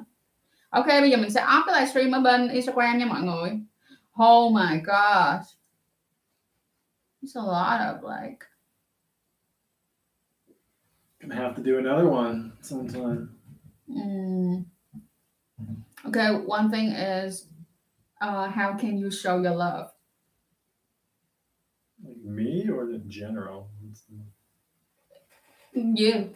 ok 0.69 0.87
bây 0.87 1.11
giờ 1.11 1.17
mình 1.17 1.29
sẽ 1.29 1.41
off 1.41 1.63
cái 1.67 1.81
livestream 1.81 2.11
ở 2.11 2.19
bên 2.19 2.49
Instagram 2.49 2.97
nha 2.97 3.05
mọi 3.05 3.21
người 3.21 3.51
oh 4.23 4.53
my 4.53 4.77
god 4.85 5.54
it's 7.21 7.35
a 7.35 7.39
lot 7.39 7.81
of 7.81 8.03
like 8.03 8.45
Gonna 11.21 11.35
have 11.35 11.55
to 11.55 11.61
do 11.61 11.79
another 11.79 12.07
one 12.07 12.53
sometime. 12.61 13.35
Mm. 13.89 14.65
Okay, 16.05 16.31
one 16.45 16.69
thing 16.69 16.89
is 16.89 17.47
uh, 18.21 18.49
how 18.49 18.73
can 18.75 18.97
you 18.97 19.09
show 19.09 19.41
your 19.41 19.55
love? 19.55 19.91
Like 22.05 22.17
me 22.17 22.69
or 22.69 22.91
in 22.91 23.09
general? 23.09 23.69
You. 25.73 26.29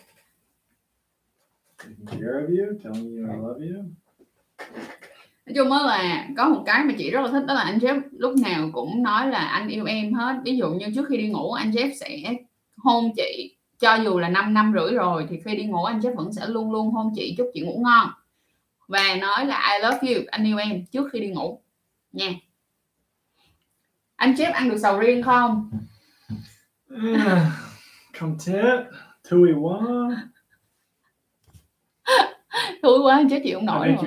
Taking 1.77 2.19
care 2.19 2.39
of 2.39 2.49
you, 2.49 2.79
telling 2.81 3.05
you 3.05 3.29
I 3.31 3.35
love 3.35 3.61
you. 3.61 3.95
Nói 5.49 5.55
chung 5.55 5.71
là 5.87 6.27
có 6.37 6.49
một 6.49 6.63
cái 6.65 6.83
mà 6.83 6.93
chị 6.97 7.09
rất 7.09 7.21
là 7.21 7.31
thích 7.31 7.45
đó 7.47 7.53
là 7.53 7.61
anh 7.61 7.77
Jeff 7.77 8.01
lúc 8.11 8.35
nào 8.37 8.69
cũng 8.73 9.03
nói 9.03 9.27
là 9.27 9.39
anh 9.39 9.67
yêu 9.67 9.85
em 9.85 10.13
hết. 10.13 10.35
Ví 10.43 10.57
dụ 10.57 10.69
như 10.69 10.85
trước 10.95 11.07
khi 11.09 11.17
đi 11.17 11.27
ngủ 11.27 11.51
anh 11.51 11.71
Jeff 11.71 11.93
sẽ 11.99 12.19
hôn 12.77 13.11
chị, 13.15 13.55
cho 13.79 13.95
dù 13.95 14.19
là 14.19 14.29
5 14.29 14.53
năm 14.53 14.73
rưỡi 14.75 14.93
rồi 14.93 15.27
thì 15.29 15.39
khi 15.45 15.55
đi 15.55 15.63
ngủ 15.63 15.83
anh 15.83 15.99
Jeff 15.99 16.15
vẫn 16.15 16.33
sẽ 16.33 16.47
luôn 16.47 16.71
luôn 16.71 16.91
hôn 16.91 17.11
chị, 17.15 17.35
chúc 17.37 17.51
chị 17.53 17.61
ngủ 17.61 17.81
ngon. 17.83 18.09
Và 18.87 19.15
nói 19.21 19.45
là 19.45 19.73
I 19.73 19.83
love 19.83 20.13
you, 20.13 20.23
anh 20.31 20.43
yêu 20.43 20.57
em 20.57 20.85
trước 20.85 21.09
khi 21.13 21.19
đi 21.19 21.29
ngủ. 21.29 21.61
Nha. 22.11 22.33
Anh 24.15 24.33
Jeff 24.33 24.53
ăn 24.53 24.69
được 24.69 24.77
sầu 24.77 24.99
riêng 24.99 25.23
không? 25.23 25.71
Không 28.19 28.37
chết 28.39 28.85
thui 29.29 29.53
quá. 29.53 29.79
thúi 32.83 32.99
quá 32.99 33.23
Jeff 33.23 33.43
chịu 33.43 33.57
không 33.57 33.65
nổi 33.65 33.87
rồi. 33.87 33.97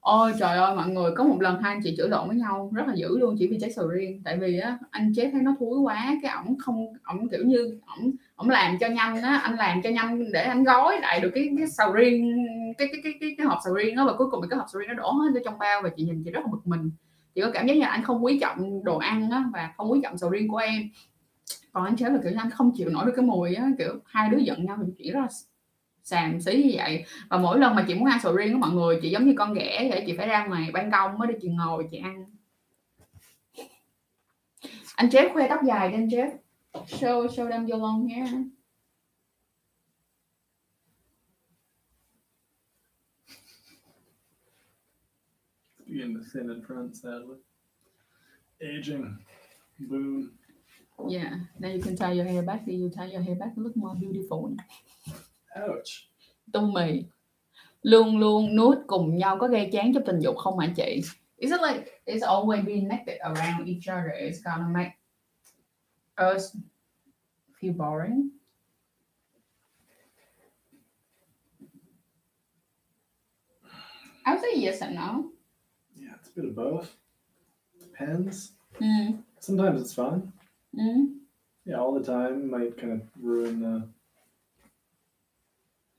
ôi 0.00 0.32
trời 0.38 0.56
ơi 0.56 0.76
mọi 0.76 0.88
người 0.88 1.10
có 1.16 1.24
một 1.24 1.40
lần 1.40 1.62
hai 1.62 1.74
anh 1.74 1.80
chị 1.84 1.94
chửi 1.96 2.08
lộn 2.08 2.28
với 2.28 2.36
nhau 2.36 2.70
rất 2.74 2.86
là 2.86 2.94
dữ 2.94 3.18
luôn 3.18 3.36
chỉ 3.38 3.46
vì 3.46 3.58
trái 3.60 3.72
sầu 3.72 3.88
riêng. 3.88 4.22
Tại 4.24 4.36
vì 4.36 4.58
á 4.58 4.78
anh 4.90 5.12
Jeff 5.12 5.32
thấy 5.32 5.42
nó 5.42 5.56
thúi 5.60 5.78
quá 5.80 6.18
cái 6.22 6.32
ổng 6.32 6.58
không 6.58 6.86
ổng 7.04 7.28
kiểu 7.28 7.44
như 7.44 7.78
ổng 7.86 8.10
ổng 8.36 8.50
làm 8.50 8.78
cho 8.80 8.88
nhanh 8.88 9.22
á 9.22 9.36
anh 9.36 9.56
làm 9.56 9.82
cho 9.82 9.90
nhanh 9.90 10.32
để 10.32 10.42
anh 10.42 10.64
gói 10.64 11.00
lại 11.00 11.20
được 11.20 11.30
cái 11.34 11.48
cái 11.58 11.66
sầu 11.68 11.92
riêng 11.92 12.46
cái 12.78 12.88
cái 12.92 13.00
cái 13.04 13.12
cái, 13.20 13.34
cái 13.38 13.46
hộp 13.46 13.58
sầu 13.64 13.74
riêng 13.74 13.96
đó 13.96 14.06
và 14.06 14.12
cuối 14.18 14.30
cùng 14.30 14.42
thì 14.42 14.48
cái 14.50 14.58
hộp 14.58 14.66
sầu 14.72 14.80
riêng 14.80 14.88
nó 14.88 14.94
đổ 14.94 15.12
hết 15.12 15.30
vô 15.34 15.40
trong 15.44 15.58
bao 15.58 15.82
và 15.82 15.88
chị 15.96 16.04
nhìn 16.04 16.22
chị 16.24 16.30
rất 16.30 16.40
là 16.40 16.50
bực 16.52 16.66
mình. 16.66 16.90
Chị 17.34 17.40
có 17.40 17.50
cảm 17.54 17.66
giác 17.66 17.74
như 17.74 17.80
là 17.80 17.88
anh 17.88 18.04
không 18.04 18.24
quý 18.24 18.38
trọng 18.40 18.84
đồ 18.84 18.98
ăn 18.98 19.30
á 19.30 19.44
và 19.52 19.74
không 19.76 19.92
quý 19.92 20.00
trọng 20.02 20.18
sầu 20.18 20.30
riêng 20.30 20.48
của 20.48 20.56
em. 20.56 20.82
Còn 21.72 21.84
anh 21.84 21.94
Jeff 21.94 22.12
là 22.12 22.18
kiểu 22.22 22.32
như 22.32 22.38
anh 22.38 22.50
không 22.50 22.72
chịu 22.76 22.90
nổi 22.90 23.06
được 23.06 23.12
cái 23.16 23.24
mùi 23.24 23.54
á 23.54 23.70
kiểu 23.78 23.94
hai 24.04 24.28
đứa 24.28 24.38
giận 24.38 24.64
nhau 24.64 24.78
thì 24.86 24.92
chị 24.98 25.10
rất 25.10 25.20
là 25.20 25.28
xàm 26.04 26.40
xí 26.40 26.62
như 26.62 26.72
vậy. 26.76 27.04
Và 27.28 27.38
mỗi 27.38 27.58
lần 27.58 27.74
mà 27.74 27.84
chị 27.88 27.94
muốn 27.94 28.08
ăn 28.08 28.20
sầu 28.22 28.36
riêng 28.36 28.52
của 28.52 28.58
mọi 28.58 28.70
người 28.70 28.98
chị 29.02 29.10
giống 29.10 29.26
như 29.26 29.34
con 29.36 29.54
ghẻ 29.54 29.88
vậy 29.90 30.04
chị 30.06 30.16
phải 30.16 30.28
ra 30.28 30.46
ngoài 30.46 30.70
ban 30.72 30.90
công 30.90 31.18
mới 31.18 31.28
để 31.28 31.38
chị 31.42 31.48
ngồi 31.48 31.88
chị 31.90 31.98
ăn. 31.98 32.24
Anh 34.96 35.08
Jeff 35.08 35.32
khoe 35.32 35.48
tóc 35.48 35.60
dài 35.66 35.88
cho 35.92 35.96
anh 35.96 36.08
Jeff. 36.08 36.30
Show 36.86 37.26
show 37.26 37.50
them 37.50 37.66
your 37.66 37.82
long 37.82 38.08
hair. 38.08 38.28
Beginning 45.86 46.14
to 46.14 46.20
thin 46.34 46.48
in 46.48 46.62
front, 46.62 46.96
sadly. 46.96 47.36
Aging. 48.60 49.16
Boom. 49.78 50.30
yeah 51.08 51.32
now 51.58 51.68
you 51.68 51.80
can 51.80 51.96
tie 51.96 52.12
your 52.12 52.26
hair 52.26 52.42
back. 52.42 52.66
You 52.66 52.90
tie 52.90 53.06
your 53.06 53.22
hair 53.22 53.36
back. 53.38 53.54
To 53.54 53.62
look 53.62 53.76
more 53.76 53.94
beautiful 53.94 54.56
Ouch. 55.54 55.90
tu 56.52 56.60
mì 56.60 57.04
luôn 57.82 58.18
luôn 58.18 58.56
nuốt 58.56 58.78
cùng 58.86 59.16
nhau 59.16 59.36
có 59.40 59.48
gây 59.48 59.68
chán 59.72 59.94
cho 59.94 60.00
tình 60.06 60.18
dục 60.20 60.36
không 60.36 60.58
hả 60.58 60.72
chị 60.76 61.00
is 61.36 61.52
it 61.52 61.60
like 61.68 61.90
it's 62.06 62.26
always 62.26 62.64
being 62.66 62.88
naked 62.88 63.18
around 63.20 63.66
each 63.66 63.88
other 63.88 64.10
it's 64.20 64.42
gonna 64.44 64.68
make 64.68 64.90
us 66.36 66.56
feel 67.60 67.72
boring 67.76 68.28
I 74.26 74.32
would 74.34 74.40
say 74.42 74.54
yes 74.62 74.82
and 74.82 74.94
no 74.94 75.30
Yeah, 75.96 76.14
it's 76.20 76.28
a 76.28 76.40
bit 76.40 76.44
of 76.50 76.54
both. 76.56 76.88
Depends. 77.80 78.52
mm. 78.78 79.22
Sometimes 79.40 79.80
it's 79.82 79.94
fun. 79.94 80.32
Mm. 80.74 81.06
Yeah, 81.64 81.76
all 81.80 81.94
the 82.00 82.04
time 82.04 82.50
might 82.50 82.76
kind 82.78 82.92
of 82.92 83.00
ruin 83.22 83.60
the. 83.60 83.82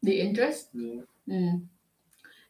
The 0.05 0.13
interest. 0.13 0.65
Yeah. 0.73 1.05
Ừ. 1.27 1.35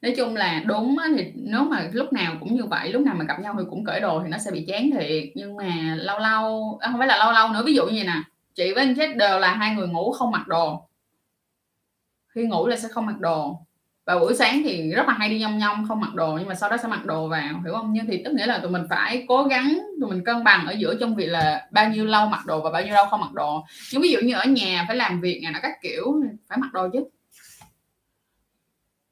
nói 0.01 0.13
chung 0.17 0.35
là 0.35 0.63
đúng 0.65 0.97
á, 0.97 1.09
thì 1.17 1.31
nếu 1.35 1.63
mà 1.63 1.89
lúc 1.93 2.13
nào 2.13 2.37
cũng 2.39 2.55
như 2.55 2.65
vậy 2.65 2.91
lúc 2.91 3.01
nào 3.01 3.15
mà 3.15 3.25
gặp 3.25 3.39
nhau 3.39 3.55
thì 3.57 3.63
cũng 3.69 3.85
cởi 3.85 3.99
đồ 3.99 4.21
thì 4.23 4.29
nó 4.29 4.37
sẽ 4.37 4.51
bị 4.51 4.65
chán 4.67 4.89
thiệt. 4.91 5.23
Nhưng 5.35 5.55
mà 5.55 5.95
lâu 5.99 6.19
lâu 6.19 6.77
à, 6.81 6.89
không 6.91 6.99
phải 6.99 7.07
là 7.07 7.17
lâu 7.17 7.31
lâu 7.31 7.49
nữa 7.53 7.63
ví 7.65 7.73
dụ 7.73 7.85
như 7.85 7.95
vậy 7.95 8.03
nè. 8.05 8.21
Chị 8.55 8.73
với 8.73 8.85
anh 8.85 8.95
chết 8.95 9.17
đều 9.17 9.39
là 9.39 9.53
hai 9.53 9.75
người 9.75 9.87
ngủ 9.87 10.11
không 10.11 10.31
mặc 10.31 10.47
đồ. 10.47 10.87
Khi 12.27 12.43
ngủ 12.43 12.67
là 12.67 12.77
sẽ 12.77 12.87
không 12.87 13.05
mặc 13.05 13.19
đồ. 13.19 13.65
Và 14.05 14.19
buổi 14.19 14.33
sáng 14.35 14.61
thì 14.63 14.91
rất 14.91 15.07
là 15.07 15.13
hay 15.13 15.29
đi 15.29 15.39
nhông 15.39 15.57
nhông 15.57 15.87
không 15.87 16.01
mặc 16.01 16.15
đồ 16.15 16.37
nhưng 16.39 16.47
mà 16.47 16.55
sau 16.55 16.69
đó 16.69 16.77
sẽ 16.77 16.87
mặc 16.87 17.05
đồ 17.05 17.27
vào 17.27 17.61
hiểu 17.65 17.73
không? 17.73 17.93
Nhưng 17.93 18.05
thì 18.05 18.21
tức 18.25 18.33
nghĩa 18.33 18.45
là 18.45 18.59
tụi 18.59 18.71
mình 18.71 18.83
phải 18.89 19.25
cố 19.27 19.43
gắng 19.43 19.79
tụi 20.01 20.09
mình 20.09 20.23
cân 20.25 20.43
bằng 20.43 20.67
ở 20.67 20.71
giữa 20.71 20.95
trong 20.99 21.15
việc 21.15 21.25
là 21.25 21.67
bao 21.71 21.89
nhiêu 21.89 22.05
lâu 22.05 22.27
mặc 22.27 22.45
đồ 22.45 22.61
và 22.61 22.69
bao 22.71 22.83
nhiêu 22.83 22.93
lâu 22.93 23.05
không 23.05 23.21
mặc 23.21 23.33
đồ. 23.33 23.65
Nhưng 23.93 24.01
ví 24.01 24.11
dụ 24.11 24.19
như 24.19 24.35
ở 24.35 24.45
nhà 24.45 24.85
phải 24.87 24.95
làm 24.95 25.21
việc 25.21 25.39
này 25.43 25.51
nó 25.51 25.59
các 25.61 25.71
kiểu 25.81 26.21
phải 26.47 26.57
mặc 26.57 26.73
đồ 26.73 26.89
chứ 26.93 27.03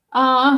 à, 0.10 0.52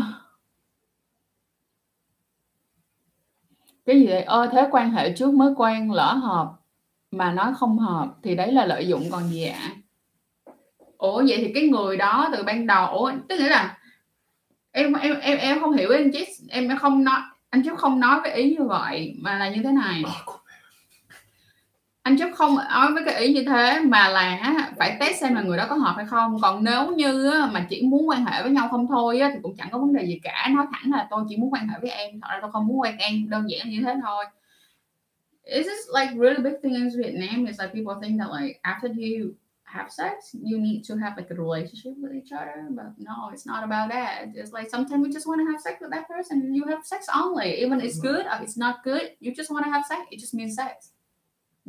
cái 3.86 4.00
gì 4.00 4.08
vậy 4.08 4.22
ơ 4.24 4.50
thế 4.52 4.68
quan 4.72 4.92
hệ 4.92 5.14
trước 5.14 5.34
mới 5.34 5.54
quen 5.58 5.92
lỡ 5.92 6.14
hợp 6.14 6.52
mà 7.12 7.32
nói 7.32 7.54
không 7.58 7.80
hợp 7.80 8.08
thì 8.24 8.36
đấy 8.36 8.52
là 8.52 8.66
lợi 8.66 8.88
dụng 8.88 9.04
còn 9.12 9.30
gì 9.30 9.46
ạ? 9.46 9.70
Ủa 10.98 11.24
vậy 11.28 11.38
thì 11.38 11.52
cái 11.54 11.64
người 11.64 11.98
đó 11.98 12.30
từ 12.32 12.44
ban 12.44 12.68
đầu 12.68 12.88
ủa 12.88 13.12
tức 13.30 13.40
nghĩa 13.40 13.50
là 13.50 13.78
em 14.72 14.94
em 14.94 15.20
em 15.20 15.38
em 15.38 15.60
không 15.60 15.72
hiểu 15.72 15.90
anh 15.92 16.12
chứ 16.12 16.20
em 16.50 16.78
không 16.80 17.04
nói 17.04 17.22
anh 17.50 17.64
chứ 17.66 17.76
không 17.78 18.00
nói 18.00 18.20
với 18.22 18.32
ý 18.32 18.56
như 18.56 18.64
vậy 18.66 19.16
mà 19.22 19.38
là 19.38 19.50
như 19.50 19.62
thế 19.64 19.72
này 19.72 20.04
anh 22.04 22.18
chứ 22.18 22.26
không 22.34 22.56
nói 22.56 22.94
với 22.94 23.04
cái 23.06 23.16
ý 23.16 23.34
như 23.34 23.44
thế 23.48 23.80
mà 23.80 24.10
là 24.10 24.72
phải 24.78 24.98
test 25.00 25.22
xem 25.22 25.36
là 25.36 25.42
người 25.42 25.58
đó 25.58 25.66
có 25.70 25.76
hợp 25.76 25.94
hay 25.98 26.06
không 26.06 26.38
còn 26.42 26.64
nếu 26.64 26.92
như 26.92 27.32
mà 27.52 27.66
chỉ 27.70 27.82
muốn 27.82 28.10
quan 28.10 28.26
hệ 28.26 28.44
với 28.44 28.52
nhau 28.52 28.68
không 28.72 28.88
thôi 28.88 29.20
thì 29.34 29.40
cũng 29.44 29.56
chẳng 29.58 29.70
có 29.72 29.78
vấn 29.80 29.94
đề 29.94 30.06
gì 30.06 30.20
cả 30.24 30.48
nói 30.56 30.66
thẳng 30.72 30.92
là 30.92 31.08
tôi 31.10 31.24
chỉ 31.30 31.38
muốn 31.38 31.54
quan 31.54 31.68
hệ 31.68 31.76
với 31.82 31.92
em 31.92 32.22
thật 32.22 32.28
ra 32.32 32.40
tôi 32.42 32.52
không 32.52 32.68
muốn 32.68 32.80
quen 32.80 32.98
em 32.98 33.30
đơn 33.30 33.46
giản 33.50 33.70
như 33.70 33.82
thế 33.86 33.96
thôi 34.04 34.26
it's 35.46 35.64
just 35.64 36.00
like 36.00 36.14
really 36.20 36.44
big 36.44 36.54
thing 36.64 36.74
in 36.74 36.90
Vietnam 36.98 37.46
is 37.46 37.60
like 37.60 37.74
people 37.74 37.96
think 38.02 38.20
that 38.20 38.30
like 38.42 38.60
after 38.64 38.90
you 38.90 39.34
have 39.72 39.92
sex, 39.92 40.36
you 40.44 40.60
need 40.60 40.84
to 40.84 40.98
have 40.98 41.18
like 41.18 41.32
a 41.32 41.36
relationship 41.36 41.94
with 41.98 42.14
each 42.14 42.32
other. 42.32 42.68
But 42.70 42.94
no, 42.98 43.30
it's 43.32 43.46
not 43.46 43.64
about 43.64 43.90
that. 43.90 44.28
It's 44.36 44.52
like 44.52 44.70
sometimes 44.70 45.08
we 45.08 45.14
just 45.14 45.28
want 45.28 45.40
to 45.42 45.52
have 45.52 45.62
sex 45.62 45.78
with 45.82 45.92
that 45.92 46.08
person. 46.08 46.54
You 46.54 46.66
have 46.66 46.86
sex 46.86 47.08
only, 47.16 47.62
even 47.62 47.80
it's 47.82 48.00
good 48.00 48.26
or 48.26 48.38
it's 48.42 48.58
not 48.58 48.84
good. 48.84 49.16
You 49.20 49.34
just 49.34 49.52
want 49.52 49.66
to 49.66 49.72
have 49.72 49.86
sex. 49.86 50.02
It 50.12 50.20
just 50.20 50.34
means 50.34 50.56
sex. 50.56 50.92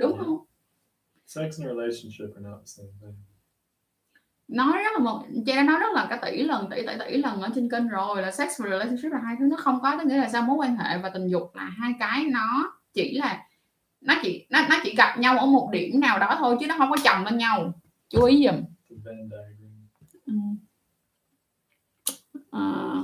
Đúng 0.03 0.13
Yeah. 0.13 0.27
không? 0.27 0.45
Sex 1.27 1.61
and 1.61 1.67
relationship 1.79 2.35
are 2.37 2.45
not 2.49 2.61
the 2.61 2.67
same 2.67 2.89
thing. 3.01 3.15
Nói 4.49 4.73
rất 4.73 4.91
là 4.93 4.99
một, 4.99 5.23
chị 5.47 5.53
đã 5.57 5.63
nói 5.63 5.81
rất 5.81 5.93
là 5.95 6.07
cả 6.11 6.19
tỷ 6.23 6.43
lần, 6.43 6.71
tỷ 6.71 6.77
tỷ 6.87 6.93
tỷ 6.99 7.17
lần 7.17 7.41
ở 7.41 7.49
trên 7.55 7.71
kênh 7.71 7.89
rồi 7.89 8.23
là 8.23 8.31
sex 8.31 8.49
và 8.61 8.69
relationship 8.71 9.13
là 9.13 9.19
hai 9.19 9.37
thứ 9.39 9.45
nó 9.51 9.57
không 9.57 9.81
có 9.83 9.97
tức 9.99 10.07
nghĩa 10.07 10.17
là 10.17 10.29
sao 10.29 10.43
mối 10.43 10.57
quan 10.57 10.77
hệ 10.77 10.99
và 10.99 11.09
tình 11.09 11.29
dục 11.29 11.51
là 11.55 11.65
hai 11.65 11.93
cái 12.01 12.25
nó 12.33 12.73
chỉ 12.95 13.19
là 13.19 13.47
nó 14.01 14.15
chỉ 14.23 14.47
nó, 14.51 14.67
nó 14.71 14.77
chỉ 14.85 14.95
gặp 14.95 15.19
nhau 15.19 15.39
ở 15.39 15.47
một 15.47 15.69
điểm 15.73 16.01
nào 16.01 16.19
đó 16.19 16.37
thôi 16.39 16.57
chứ 16.61 16.67
nó 16.67 16.75
không 16.79 16.91
có 16.91 16.97
chồng 17.05 17.25
lên 17.25 17.39
nhau 17.39 17.73
chú 18.09 18.25
ý 18.25 18.47
giùm. 18.47 18.65
Ừ. 20.27 20.33
À. 22.51 23.03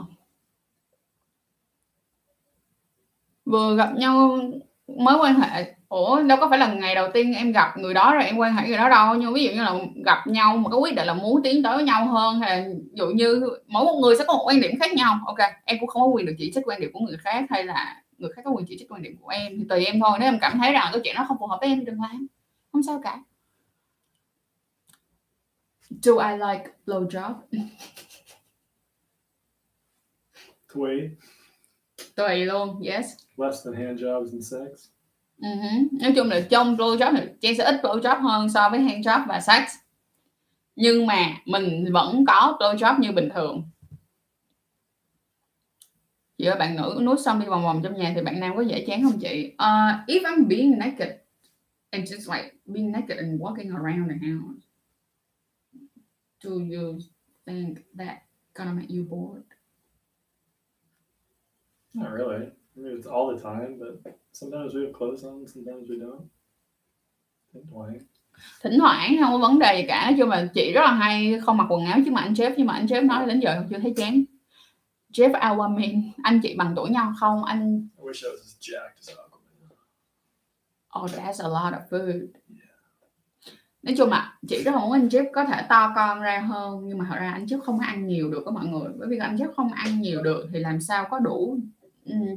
vừa 3.44 3.76
gặp 3.76 3.92
nhau 3.96 4.38
mới 4.86 5.16
quan 5.20 5.40
hệ 5.40 5.74
ủa 5.88 6.22
đâu 6.22 6.38
có 6.40 6.48
phải 6.48 6.58
là 6.58 6.74
ngày 6.74 6.94
đầu 6.94 7.08
tiên 7.14 7.34
em 7.34 7.52
gặp 7.52 7.78
người 7.78 7.94
đó 7.94 8.14
rồi 8.14 8.24
em 8.24 8.36
quan 8.36 8.54
hệ 8.54 8.68
người 8.68 8.76
đó 8.76 8.88
đâu. 8.88 9.14
Nhưng 9.14 9.34
ví 9.34 9.44
dụ 9.44 9.50
như 9.50 9.62
là 9.62 9.74
gặp 10.04 10.26
nhau 10.26 10.56
mà 10.56 10.70
có 10.70 10.76
quyết 10.76 10.94
định 10.94 11.06
là 11.06 11.14
muốn 11.14 11.42
tiến 11.42 11.62
tới 11.62 11.76
với 11.76 11.84
nhau 11.84 12.06
hơn 12.06 12.40
hay 12.40 12.60
là 12.60 12.68
ví 12.68 12.90
dụ 12.92 13.06
như 13.06 13.42
mỗi 13.66 13.84
một 13.84 13.98
người 14.02 14.16
sẽ 14.16 14.24
có 14.26 14.32
một 14.32 14.44
quan 14.46 14.60
điểm 14.60 14.70
khác 14.80 14.92
nhau. 14.92 15.18
Ok 15.26 15.38
em 15.64 15.76
cũng 15.80 15.88
không 15.88 16.02
có 16.02 16.08
quyền 16.08 16.26
được 16.26 16.34
chỉ 16.38 16.52
trích 16.54 16.64
quan 16.66 16.80
điểm 16.80 16.90
của 16.92 17.00
người 17.00 17.16
khác 17.16 17.44
hay 17.50 17.64
là 17.64 18.02
người 18.18 18.30
khác 18.32 18.42
có 18.44 18.50
quyền 18.50 18.66
chỉ 18.68 18.76
trích 18.78 18.92
quan 18.92 19.02
điểm 19.02 19.16
của 19.20 19.28
em. 19.28 19.52
Thì 19.58 19.64
tùy 19.68 19.84
em 19.84 20.00
thôi. 20.00 20.18
Nếu 20.20 20.28
em 20.28 20.38
cảm 20.40 20.58
thấy 20.58 20.72
rằng 20.72 20.88
cái 20.92 21.00
chuyện 21.04 21.14
đó 21.16 21.24
không 21.28 21.36
phù 21.40 21.46
hợp 21.46 21.58
với 21.60 21.68
em 21.68 21.78
thì 21.78 21.84
đừng 21.84 22.02
làm. 22.02 22.26
Không 22.72 22.82
sao 22.82 23.00
cả. 23.04 23.22
Do 25.90 26.12
I 26.12 26.36
like 26.36 26.64
blowjob? 26.86 27.34
Tui, 30.74 31.10
tùy 32.14 32.44
luôn. 32.44 32.82
Yes. 32.82 33.06
Less 33.36 33.64
than 33.64 33.74
hand 33.74 34.02
jobs 34.02 34.32
and 34.32 34.52
sex. 34.52 34.90
Ừ 35.42 35.48
hứ. 35.48 35.98
nói 36.00 36.12
chung 36.16 36.28
là 36.28 36.40
trong 36.50 36.76
blowjob 36.76 37.16
thì 37.16 37.22
Trang 37.40 37.54
sẽ 37.56 37.64
ít 37.64 37.80
blowjob 37.82 38.20
hơn 38.20 38.48
so 38.48 38.68
với 38.70 38.80
handjob 38.80 39.26
và 39.28 39.40
sex 39.40 39.62
nhưng 40.76 41.06
mà 41.06 41.36
mình 41.44 41.92
vẫn 41.92 42.24
có 42.26 42.56
blowjob 42.60 43.00
như 43.00 43.12
bình 43.12 43.28
thường 43.34 43.62
chị 46.38 46.44
ơi 46.44 46.58
bạn 46.58 46.76
nữ 46.76 47.00
nuốt 47.02 47.20
xong 47.20 47.40
đi 47.40 47.46
vòng 47.46 47.62
vòng 47.62 47.80
trong 47.82 47.94
nhà 47.94 48.12
thì 48.14 48.22
bạn 48.22 48.40
nam 48.40 48.56
có 48.56 48.62
dễ 48.62 48.84
chán 48.86 49.02
không 49.02 49.18
chị 49.20 49.52
uh, 49.54 50.08
if 50.08 50.22
I'm 50.22 50.48
being 50.48 50.78
naked 50.78 51.08
and 51.90 52.12
just 52.12 52.34
like 52.36 52.52
being 52.66 52.92
naked 52.92 53.18
and 53.18 53.40
walking 53.40 53.76
around 53.76 54.10
the 54.10 54.28
house 54.28 54.62
do 56.44 56.50
you 56.50 56.98
think 57.46 57.78
that 57.98 58.16
gonna 58.54 58.72
make 58.72 58.88
you 58.88 59.04
bored 59.10 59.42
Not 61.94 62.10
really. 62.12 62.57
I 62.78 62.80
mean, 62.80 62.96
it's 62.96 63.06
all 63.06 63.34
the 63.34 63.42
time, 63.42 63.78
but 63.80 64.14
sometimes 64.32 64.72
we 64.72 64.84
have 64.84 64.92
clothes 64.92 65.24
on, 65.24 65.46
sometimes 65.46 65.90
we 65.90 65.98
don't. 65.98 66.28
Thỉnh 67.52 67.66
thoảng. 67.70 67.98
thỉnh 68.62 68.78
thoảng 68.78 69.16
không 69.20 69.32
có 69.32 69.38
vấn 69.38 69.58
đề 69.58 69.76
gì 69.76 69.84
cả 69.88 70.04
nói 70.04 70.14
chung 70.18 70.28
là 70.28 70.48
chị 70.54 70.72
rất 70.72 70.80
là 70.80 70.92
hay 70.92 71.40
không 71.44 71.56
mặc 71.56 71.66
quần 71.70 71.84
áo 71.84 71.98
chứ 72.04 72.10
mà 72.10 72.20
anh 72.20 72.32
Jeff 72.32 72.54
nhưng 72.56 72.66
mà 72.66 72.74
anh 72.74 72.86
Jeff 72.86 73.06
nói 73.06 73.26
đến 73.26 73.40
giờ 73.40 73.62
chưa 73.70 73.78
thấy 73.78 73.94
chán 73.96 74.24
Jeff 75.12 75.32
Aquaman 75.32 76.10
anh 76.22 76.40
chị 76.42 76.54
bằng 76.58 76.72
tuổi 76.76 76.90
nhau 76.90 77.12
không 77.20 77.44
anh 77.44 77.88
I 77.96 78.04
wish 78.04 78.28
I 78.28 78.30
was 78.30 78.38
as 78.38 78.56
jacked 78.60 78.96
as 78.98 79.08
Aquaman. 79.08 79.70
oh 81.00 81.10
that's 81.10 81.44
a 81.44 81.48
lot 81.48 81.72
of 81.72 81.88
food 81.90 82.26
nói 83.82 83.94
chung 83.98 84.10
là 84.10 84.38
chị 84.48 84.62
rất 84.62 84.74
là 84.74 84.80
muốn 84.80 84.92
anh 84.92 85.08
Jeff 85.08 85.26
có 85.32 85.44
thể 85.44 85.62
to 85.68 85.92
con 85.96 86.20
ra 86.20 86.38
hơn 86.38 86.80
nhưng 86.84 86.98
mà 86.98 87.06
thật 87.08 87.16
ra 87.20 87.30
anh 87.32 87.44
Jeff 87.44 87.60
không 87.60 87.78
có 87.78 87.84
ăn 87.84 88.06
nhiều 88.06 88.30
được 88.30 88.42
với 88.44 88.54
mọi 88.54 88.66
người 88.66 88.92
bởi 88.98 89.08
vì 89.08 89.18
anh 89.18 89.36
Jeff 89.36 89.52
không 89.52 89.72
ăn 89.72 90.00
nhiều 90.00 90.22
được 90.22 90.48
thì 90.52 90.58
làm 90.58 90.80
sao 90.80 91.06
có 91.10 91.18
đủ 91.18 91.58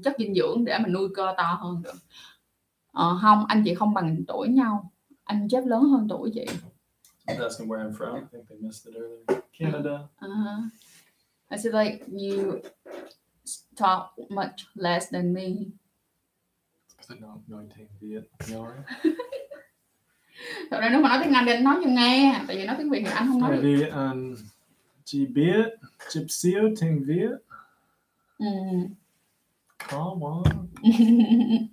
chất 0.03 0.15
dinh 0.19 0.35
dưỡng 0.35 0.65
để 0.65 0.77
mà 0.79 0.87
nuôi 0.87 1.09
cơ 1.15 1.33
to 1.37 1.57
hơn 1.61 1.81
được 1.83 1.93
ờ, 2.91 3.17
không 3.21 3.45
anh 3.45 3.61
chị 3.65 3.75
không 3.75 3.93
bằng 3.93 4.23
tuổi 4.27 4.47
nhau 4.47 4.91
anh 5.23 5.47
Jeff 5.47 5.67
lớn 5.67 5.83
hơn 5.83 6.07
tuổi 6.09 6.31
chị 6.33 6.45
I 7.27 7.35
was 7.37 7.43
asking 7.43 7.67
where 7.69 7.79
I'm 7.89 7.93
from. 7.93 8.15
I 8.15 8.21
think 8.31 8.49
they 8.49 8.57
missed 8.59 8.85
it 8.87 8.95
earlier. 8.95 9.41
Canada. 9.59 10.07
Uh-huh. 10.19 10.63
I 11.49 11.57
said 11.57 11.73
like 11.73 12.05
you 12.07 12.59
talk 13.75 14.17
much 14.29 14.65
less 14.75 15.11
than 15.13 15.33
me. 15.33 15.47
Because 16.97 17.15
I 17.15 17.19
know 17.19 17.37
nói 17.47 17.63
tiếng 17.77 17.87
Việt. 17.99 18.21
You 18.39 18.55
know, 18.55 18.65
right? 18.71 19.15
Thật 20.71 20.79
ra 20.81 20.89
nếu 20.89 21.01
mà 21.01 21.09
nói 21.09 21.19
tiếng 21.23 21.33
Anh 21.33 21.45
thì 21.45 21.51
anh 21.53 21.63
nói 21.63 21.75
cho 21.83 21.89
nghe, 21.89 22.41
tại 22.47 22.57
vì 22.57 22.65
nói 22.65 22.75
tiếng 22.79 22.89
Việt 22.89 23.01
thì 23.05 23.11
anh 23.11 23.27
không 23.27 23.41
nói 23.41 23.49
Tại 23.51 23.61
được. 23.61 23.63
vì 23.63 23.89
anh 23.89 24.35
chỉ 25.05 25.25
biết 25.25 25.65
chụp 26.11 26.23
siêu 26.29 26.61
tiếng 26.81 27.03
Việt. 27.05 27.31
Ừ. 28.37 28.45
Come 29.87 30.23
on. 30.23 30.67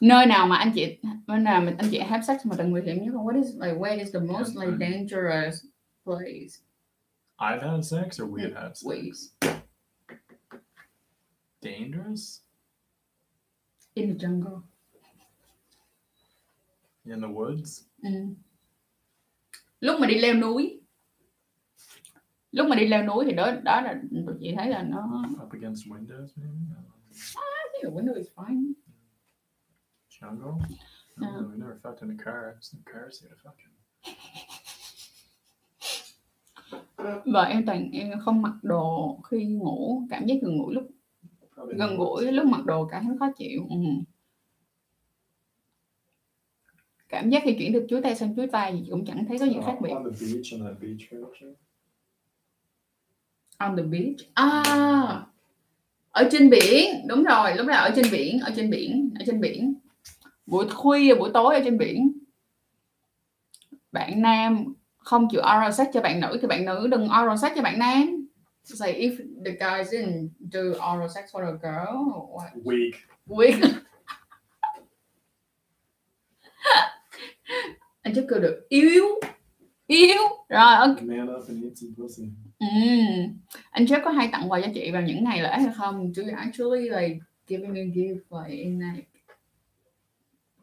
Nơi 0.00 0.26
nào 0.26 0.46
mà 0.46 0.56
anh 0.56 0.72
chị 0.74 0.98
nơi 1.26 1.38
nào 1.38 1.60
mà 1.60 1.74
anh 1.78 1.90
chị 1.90 1.98
have 1.98 2.22
sex 2.22 2.46
mà 2.46 2.56
từng 2.58 2.70
nguy 2.70 2.82
hiểm 2.82 3.04
nhất? 3.04 3.14
What 3.14 3.36
is 3.36 3.54
like 3.54 3.78
where 3.78 3.98
is 3.98 4.12
the 4.12 4.20
most 4.20 4.56
like 4.56 4.78
dangerous 4.78 5.64
place? 6.04 6.60
I've 7.38 7.62
had 7.62 7.84
sex 7.84 8.20
or 8.20 8.26
we've 8.26 8.54
had 8.54 8.76
sex? 8.76 8.84
We 8.84 9.10
Dangerous? 11.62 12.44
in 13.94 14.08
the 14.08 14.26
jungle. 14.26 14.62
In 17.04 17.20
the 17.20 17.28
woods? 17.28 17.84
Ừ. 18.02 18.10
Lúc 19.80 20.00
mà 20.00 20.06
đi 20.06 20.14
leo 20.18 20.34
núi. 20.34 20.80
Lúc 22.54 22.68
mà 22.68 22.76
đi 22.76 22.86
leo 22.86 23.02
núi 23.06 23.24
thì 23.26 23.32
đó 23.32 23.50
đó 23.62 23.80
là 23.80 24.00
chị 24.40 24.54
thấy 24.56 24.68
là 24.68 24.82
nó 24.82 25.24
Up 25.42 25.52
against 25.52 25.86
windows, 25.86 26.26
maybe? 26.36 26.54
I. 26.70 26.82
I 27.36 27.64
think 27.72 27.82
the 27.82 27.90
window 27.90 28.14
is 28.14 28.26
fine. 28.36 28.72
Jungle? 30.10 30.60
I 31.16 31.26
don't 31.26 31.34
Yeah. 31.34 31.42
We 31.42 31.56
never 31.58 31.76
fucked 31.82 32.00
in 32.00 32.10
a 32.10 32.24
car. 32.24 32.54
There's 32.54 32.74
no 32.74 32.80
cars 32.92 33.22
here 33.22 33.30
to 33.30 33.36
fucking. 33.42 33.74
Vợ 37.24 37.42
em 37.42 37.66
toàn 37.66 37.90
em 37.92 38.20
không 38.20 38.42
mặc 38.42 38.54
đồ 38.62 39.18
khi 39.30 39.44
ngủ, 39.44 40.02
cảm 40.10 40.26
giác 40.26 40.34
gần 40.42 40.58
gũi 40.58 40.74
lúc 40.74 40.90
gần 41.76 41.96
gũi 41.96 42.32
lúc 42.32 42.46
mặc 42.46 42.64
đồ 42.64 42.86
cảm 42.86 43.04
thấy 43.04 43.16
khó 43.18 43.30
chịu. 43.36 43.66
Ừ. 43.70 43.76
Cảm 47.08 47.30
giác 47.30 47.42
khi 47.44 47.56
chuyển 47.58 47.72
được 47.72 47.86
chuối 47.88 48.02
tay 48.02 48.16
sang 48.16 48.36
chuối 48.36 48.46
tay 48.46 48.80
gì 48.80 48.86
cũng 48.90 49.04
chẳng 49.04 49.24
thấy 49.28 49.38
có 49.38 49.46
gì 49.46 49.56
khác 49.66 49.78
biệt. 49.82 49.92
On 53.58 53.76
the 53.76 53.82
beach. 53.82 54.34
À, 54.34 55.22
ở 56.10 56.28
trên 56.32 56.50
biển, 56.50 57.06
đúng 57.06 57.24
rồi, 57.24 57.54
lúc 57.56 57.66
đó 57.66 57.74
ở 57.74 57.90
trên 57.96 58.04
biển, 58.12 58.40
ở 58.40 58.52
trên 58.56 58.70
biển, 58.70 59.14
ở 59.18 59.24
trên 59.26 59.40
biển. 59.40 59.74
Buổi 60.46 60.68
khuya, 60.68 61.14
buổi 61.14 61.30
tối 61.34 61.54
ở 61.54 61.60
trên 61.64 61.78
biển. 61.78 62.18
Bạn 63.92 64.22
nam 64.22 64.74
không 64.96 65.28
chịu 65.30 65.40
oral 65.40 65.72
sex 65.72 65.86
cho 65.94 66.00
bạn 66.00 66.20
nữ 66.20 66.38
thì 66.42 66.48
bạn 66.48 66.64
nữ 66.64 66.86
đừng 66.86 67.04
oral 67.04 67.36
sex 67.42 67.52
cho 67.56 67.62
bạn 67.62 67.78
nam. 67.78 68.26
It's 68.64 68.86
like 68.86 69.00
if 69.00 69.16
the 69.44 69.50
guy 69.50 69.84
didn't 69.84 70.28
do 70.52 70.60
oral 70.60 71.08
sex 71.14 71.24
for 71.32 71.44
a 71.44 71.52
girl, 71.52 71.96
what? 72.32 72.50
Weak. 72.64 72.92
Weak. 73.26 73.60
anh 78.02 78.14
chắc 78.14 78.24
cười 78.28 78.40
được 78.40 78.66
yếu 78.68 79.04
yếu 79.86 80.16
rồi 80.48 80.74
ok. 80.80 80.96
Ừm. 82.58 83.38
anh 83.70 83.84
Jeff 83.84 84.04
có 84.04 84.10
hay 84.10 84.28
tặng 84.32 84.50
quà 84.50 84.60
cho 84.60 84.68
chị 84.74 84.90
vào 84.90 85.02
những 85.02 85.24
ngày 85.24 85.42
lễ 85.42 85.48
hay 85.50 85.72
không? 85.76 86.12
Do 86.16 86.22
you 86.22 86.32
actually 86.36 86.80
like 86.88 87.18
giving 87.46 87.74
a 87.76 87.84
gift 87.84 88.20
like 88.44 88.62
in 88.62 88.78
like 88.78 89.06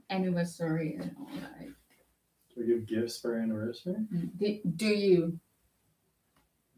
anniversary 0.10 0.94
and 1.00 1.12
all 1.18 1.42
that? 1.42 1.68
Do 2.56 2.62
we 2.64 2.68
give 2.68 2.86
gifts 2.88 3.22
for 3.22 3.40
anniversary? 3.40 3.96
Mm. 4.12 4.28
Do, 4.40 4.48
do 4.78 4.88
you 4.88 5.32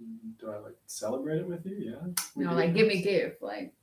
Mm, 0.01 0.33
Do 0.41 0.47
I 0.51 0.57
like 0.57 0.77
celebrate 0.87 1.39
it 1.39 1.47
with 1.47 1.65
you? 1.65 1.77
Yeah. 1.91 2.13
We 2.35 2.45
do. 2.45 2.51
like 2.55 2.73
give 2.73 2.87
me 2.87 3.01
gift 3.01 3.41
like 3.41 3.73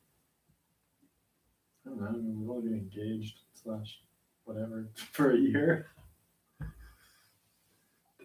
I 1.86 1.88
don't 1.90 2.00
know. 2.00 2.06
I 2.08 2.12
mean, 2.12 2.40
we've 2.40 2.50
only 2.50 2.68
been 2.68 2.78
engaged 2.78 3.38
slash 3.54 4.00
whatever 4.44 4.86
for 5.12 5.30
a 5.32 5.38
year. 5.38 5.86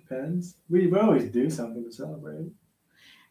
Depends. 0.09 0.55
We, 0.69 0.89
always 0.91 1.31
do 1.33 1.49
something 1.49 1.83
to 1.83 2.05
celebrate. 2.05 2.49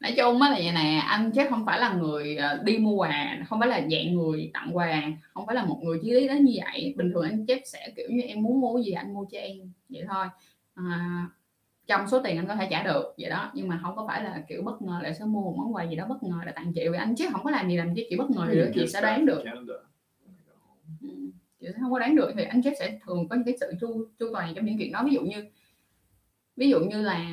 nói 0.00 0.14
chung 0.16 0.42
á 0.42 0.50
là 0.50 0.56
vậy 0.56 0.72
nè 0.74 1.02
anh 1.06 1.30
Jeff 1.30 1.50
không 1.50 1.66
phải 1.66 1.80
là 1.80 1.94
người 1.94 2.36
ờ, 2.36 2.62
đi 2.64 2.78
mua 2.78 2.94
quà 2.94 3.38
không 3.48 3.60
phải 3.60 3.68
là 3.68 3.80
dạng 3.80 4.14
người 4.14 4.50
tặng 4.54 4.70
quà 4.72 5.02
không 5.34 5.46
phải 5.46 5.56
là 5.56 5.64
một 5.64 5.80
người 5.82 5.98
chí 6.02 6.10
lý 6.10 6.28
đến 6.28 6.44
như 6.44 6.52
vậy 6.64 6.94
bình 6.96 7.10
thường 7.12 7.22
anh 7.22 7.44
Jeff 7.44 7.60
sẽ 7.64 7.92
kiểu 7.96 8.06
như 8.10 8.22
em 8.22 8.42
muốn 8.42 8.60
mua 8.60 8.78
gì 8.78 8.92
anh 8.92 9.14
mua 9.14 9.24
cho 9.32 9.38
em 9.38 9.56
vậy 9.88 10.04
thôi 10.08 10.26
à, 10.74 11.26
trong 11.86 12.08
số 12.08 12.20
tiền 12.24 12.36
anh 12.36 12.46
có 12.46 12.54
thể 12.54 12.68
trả 12.70 12.82
được 12.82 13.14
vậy 13.18 13.30
đó 13.30 13.50
nhưng 13.54 13.68
mà 13.68 13.80
không 13.82 13.96
có 13.96 14.04
phải 14.08 14.24
là 14.24 14.42
kiểu 14.48 14.62
bất 14.62 14.82
ngờ 14.82 14.98
lại 15.02 15.14
sẽ 15.14 15.24
mua 15.24 15.40
một 15.40 15.54
món 15.56 15.74
quà 15.74 15.84
gì 15.84 15.96
đó 15.96 16.06
bất 16.08 16.22
ngờ 16.22 16.36
để 16.46 16.52
tặng 16.52 16.72
chị 16.74 16.88
vì 16.88 16.98
anh 16.98 17.14
Jeff 17.14 17.32
không 17.32 17.44
có 17.44 17.50
làm 17.50 17.68
gì 17.68 17.76
làm 17.76 17.94
cho 17.94 18.02
chị 18.10 18.16
bất 18.16 18.30
ngờ 18.30 18.46
nữa 18.48 18.54
chị 18.74 18.86
sẽ 18.86 19.00
đoán 19.00 19.26
được. 19.26 19.44
Ừ, 21.02 21.08
chị 21.60 21.66
sẽ 21.66 21.78
không 21.80 21.92
có 21.92 21.98
đoán 21.98 22.16
được 22.16 22.30
thì 22.36 22.44
anh 22.44 22.60
Jeff 22.60 22.74
sẽ 22.78 22.98
thường 23.06 23.28
có 23.28 23.36
những 23.36 23.44
cái 23.44 23.56
sự 23.60 23.72
chu 23.80 24.06
chu 24.18 24.26
toàn 24.32 24.54
trong 24.54 24.64
những 24.64 24.78
chuyện 24.78 24.92
đó 24.92 25.02
ví 25.04 25.12
dụ 25.14 25.20
như 25.20 25.44
ví 26.56 26.68
dụ 26.68 26.80
như 26.80 27.02
là 27.02 27.30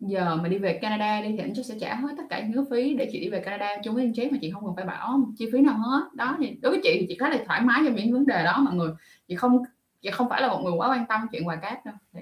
giờ 0.00 0.36
mà 0.36 0.48
đi 0.48 0.58
về 0.58 0.78
Canada 0.82 1.22
đi 1.22 1.28
thì 1.28 1.38
anh 1.38 1.64
sẽ 1.64 1.74
trả 1.80 1.94
hết 1.94 2.08
tất 2.16 2.22
cả 2.30 2.40
những 2.40 2.52
cái 2.52 2.64
phí 2.70 2.94
để 2.94 3.08
chị 3.12 3.20
đi 3.20 3.28
về 3.28 3.40
Canada 3.40 3.76
chung 3.84 3.94
với 3.94 4.04
anh 4.04 4.12
Jeff 4.12 4.32
mà 4.32 4.38
chị 4.40 4.50
không 4.50 4.64
cần 4.64 4.76
phải 4.76 4.84
bảo 4.84 5.20
chi 5.38 5.48
phí 5.52 5.60
nào 5.60 5.78
hết 5.78 6.14
đó 6.14 6.36
thì 6.40 6.58
đối 6.62 6.72
với 6.72 6.80
chị 6.82 6.96
thì 7.00 7.06
chị 7.08 7.16
khá 7.20 7.28
là 7.28 7.38
thoải 7.46 7.60
mái 7.60 7.82
trong 7.84 7.94
những 7.94 8.12
vấn 8.12 8.26
đề 8.26 8.44
đó 8.44 8.60
mọi 8.60 8.74
người 8.74 8.90
chị 9.28 9.34
không 9.34 9.62
chị 10.02 10.10
không 10.10 10.28
phải 10.28 10.42
là 10.42 10.48
một 10.48 10.60
người 10.64 10.72
quá 10.72 10.88
quan 10.88 11.06
tâm 11.08 11.20
chuyện 11.32 11.48
quà 11.48 11.56
cáp 11.56 11.86
đâu 11.86 11.94
thì... 12.12 12.20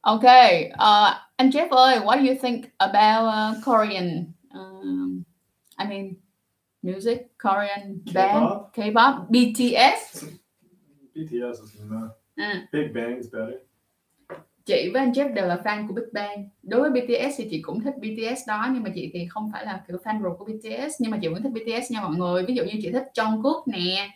Ok, 0.00 0.24
uh, 0.24 1.14
anh 1.36 1.48
Jeff 1.50 1.68
ơi, 1.68 1.98
what 1.98 2.16
do 2.16 2.32
you 2.32 2.34
think 2.42 2.64
about 2.78 3.24
uh, 3.28 3.64
Korean, 3.64 4.32
um, 4.54 5.22
I 5.78 5.86
mean, 5.86 6.14
music, 6.82 7.18
Korean 7.38 8.02
band, 8.14 8.44
K-pop? 8.44 8.72
K-pop, 8.72 9.30
BTS? 9.30 10.24
BTS 11.14 11.60
is 11.62 11.80
no. 11.90 12.08
Ừ. 12.36 12.44
Big 12.72 12.92
Bang's 12.94 13.30
better. 13.32 13.58
Chị 14.66 14.90
với 14.92 15.02
anh 15.02 15.12
Jeff 15.12 15.34
đều 15.34 15.46
là 15.46 15.60
fan 15.64 15.88
của 15.88 15.94
Big 15.94 16.04
Bang 16.12 16.48
đối 16.62 16.90
với 16.90 16.90
BTS 17.00 17.34
thì 17.36 17.48
chị 17.50 17.62
cũng 17.62 17.80
thích 17.80 17.94
BTS 17.98 18.48
đó 18.48 18.68
nhưng 18.74 18.82
mà 18.82 18.90
chị 18.94 19.10
thì 19.12 19.26
không 19.30 19.50
phải 19.52 19.66
là 19.66 19.82
kiểu 19.88 19.96
fan 20.04 20.22
ruột 20.22 20.38
của 20.38 20.44
BTS 20.44 20.94
nhưng 20.98 21.10
mà 21.10 21.18
chị 21.22 21.28
vẫn 21.28 21.42
thích 21.42 21.52
BTS 21.52 21.90
nha 21.92 22.00
mọi 22.00 22.16
người 22.16 22.44
ví 22.46 22.54
dụ 22.54 22.64
như 22.64 22.72
chị 22.82 22.92
thích 22.92 23.04
Jungkook 23.14 23.62
nè 23.66 24.08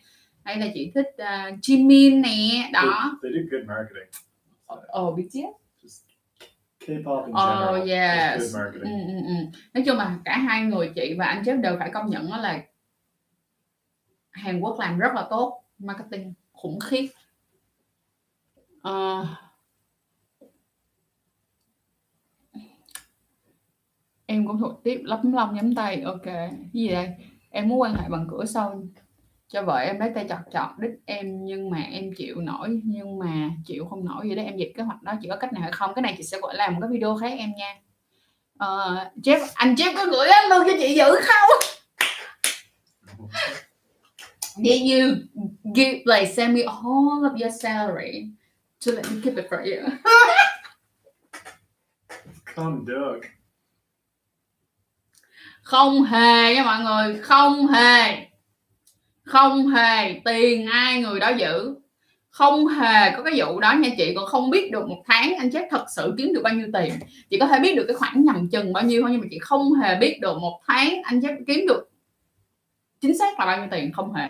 hay 0.45 0.57
là 0.59 0.67
chị 0.75 0.91
thích 0.95 1.07
uh, 1.23 1.59
Jimin 1.63 2.21
nè 2.21 2.71
đó 2.73 3.19
They, 3.23 3.33
they 3.33 3.43
do 3.43 3.57
good 3.59 3.69
marketing. 3.69 4.09
ồ 4.89 5.13
BTS 5.17 5.37
Just 5.83 6.03
K-pop 6.81 7.25
in 7.27 7.35
general. 7.35 7.81
oh 7.81 7.89
yes 7.89 8.41
Good 8.41 8.55
ừ, 8.55 8.59
marketing. 8.59 9.09
ừ, 9.09 9.15
ừ. 9.27 9.35
nói 9.75 9.85
chung 9.87 9.97
là 9.97 10.19
cả 10.25 10.39
hai 10.39 10.63
người 10.63 10.93
chị 10.95 11.15
và 11.19 11.27
anh 11.27 11.43
Jeff 11.43 11.61
đều 11.61 11.77
phải 11.79 11.91
công 11.95 12.11
nhận 12.11 12.31
đó 12.31 12.37
là 12.37 12.63
Hàn 14.31 14.61
Quốc 14.61 14.81
làm 14.81 14.99
rất 14.99 15.15
là 15.15 15.27
tốt 15.31 15.63
marketing 15.79 16.33
khủng 16.53 16.79
khiếp 16.81 17.07
Ờ, 18.83 19.27
em 24.27 24.47
cũng 24.47 24.59
thuộc 24.61 24.85
tiếp 24.85 25.01
lấm 25.05 25.33
lông 25.33 25.55
nhắm 25.55 25.75
tay. 25.75 26.01
Ok 26.01 26.23
cái 26.25 26.51
gì 26.73 26.89
đây? 26.89 27.09
Em 27.51 27.69
muốn 27.69 27.81
quan 27.81 27.95
hệ 27.95 28.09
bằng 28.09 28.27
cửa 28.31 28.45
sau. 28.45 28.83
Cho 29.49 29.63
vợ 29.63 29.77
em 29.77 29.99
lấy 29.99 30.11
tay 30.15 30.27
chọt 30.29 30.39
chọt 30.53 30.71
đít 30.79 30.91
em 31.05 31.45
nhưng 31.45 31.71
mà 31.71 31.83
em 31.83 32.11
chịu 32.17 32.41
nổi. 32.41 32.81
Nhưng 32.85 33.19
mà 33.19 33.51
chịu 33.65 33.87
không 33.91 34.05
nổi 34.05 34.27
vậy 34.27 34.37
đó 34.37 34.43
em 34.43 34.57
dịch 34.57 34.73
kế 34.77 34.83
hoạch 34.83 35.03
đó. 35.03 35.13
Chỉ 35.23 35.29
có 35.29 35.37
cách 35.37 35.53
nào 35.53 35.63
hay 35.63 35.73
không? 35.73 35.95
Cái 35.95 36.03
này 36.03 36.15
chị 36.19 36.23
sẽ 36.23 36.39
gọi 36.41 36.55
làm 36.55 36.75
một 36.75 36.81
cái 36.81 36.91
video 36.91 37.17
khác 37.17 37.33
em 37.39 37.53
nha. 37.57 37.75
Ờ, 38.59 38.97
Jeff 39.17 39.47
anh 39.55 39.75
Jeff 39.75 39.97
có 39.97 40.05
gửi 40.05 40.29
lắm 40.29 40.45
luôn 40.51 40.67
cho 40.67 40.73
chị 40.79 40.95
giữ 40.95 41.17
không? 41.23 41.51
Did 44.57 44.83
you 44.83 45.17
give 45.75 46.03
like 46.07 46.27
send 46.27 46.55
me 46.55 46.63
all 46.63 47.23
of 47.23 47.37
your 47.43 47.63
salary 47.63 48.31
to 48.87 48.93
let 48.93 49.05
me 49.11 49.21
keep 49.25 49.37
it 49.37 49.47
for 49.51 49.59
you? 49.59 49.89
Come 52.55 52.85
Doug 52.87 53.36
không 55.67 56.03
hề 56.03 56.55
nha 56.55 56.65
mọi 56.65 56.81
người, 56.85 57.19
không 57.23 57.67
hề. 57.67 58.27
Không 59.25 59.67
hề, 59.67 60.21
tiền 60.25 60.67
ai 60.67 61.01
người 61.01 61.21
đó 61.21 61.29
giữ. 61.29 61.75
Không 62.31 62.67
hề 62.67 63.11
có 63.17 63.23
cái 63.23 63.33
vụ 63.37 63.61
đó 63.61 63.73
nha 63.73 63.89
chị, 63.99 64.15
còn 64.17 64.27
không 64.27 64.51
biết 64.51 64.71
được 64.73 64.89
một 64.89 65.03
tháng 65.07 65.37
anh 65.37 65.51
chết 65.51 65.69
thật 65.71 65.85
sự 65.97 66.15
kiếm 66.19 66.33
được 66.35 66.41
bao 66.45 66.55
nhiêu 66.55 66.67
tiền. 66.73 66.93
Chị 67.31 67.39
có 67.39 67.47
thể 67.47 67.59
biết 67.59 67.77
được 67.77 67.85
cái 67.89 67.95
khoản 67.95 68.25
nhầm 68.25 68.49
chừng 68.49 68.73
bao 68.73 68.85
nhiêu 68.85 69.03
thôi, 69.03 69.11
nhưng 69.13 69.21
mà 69.21 69.27
chị 69.31 69.39
không 69.39 69.73
hề 69.73 69.97
biết 69.97 70.19
được 70.21 70.39
một 70.39 70.61
tháng 70.67 71.03
anh 71.05 71.23
chết 71.23 71.35
kiếm 71.47 71.67
được 71.69 71.91
chính 73.01 73.19
xác 73.19 73.39
là 73.39 73.47
bao 73.47 73.59
nhiêu 73.59 73.69
tiền, 73.71 73.93
không 73.93 74.15
hề 74.15 74.29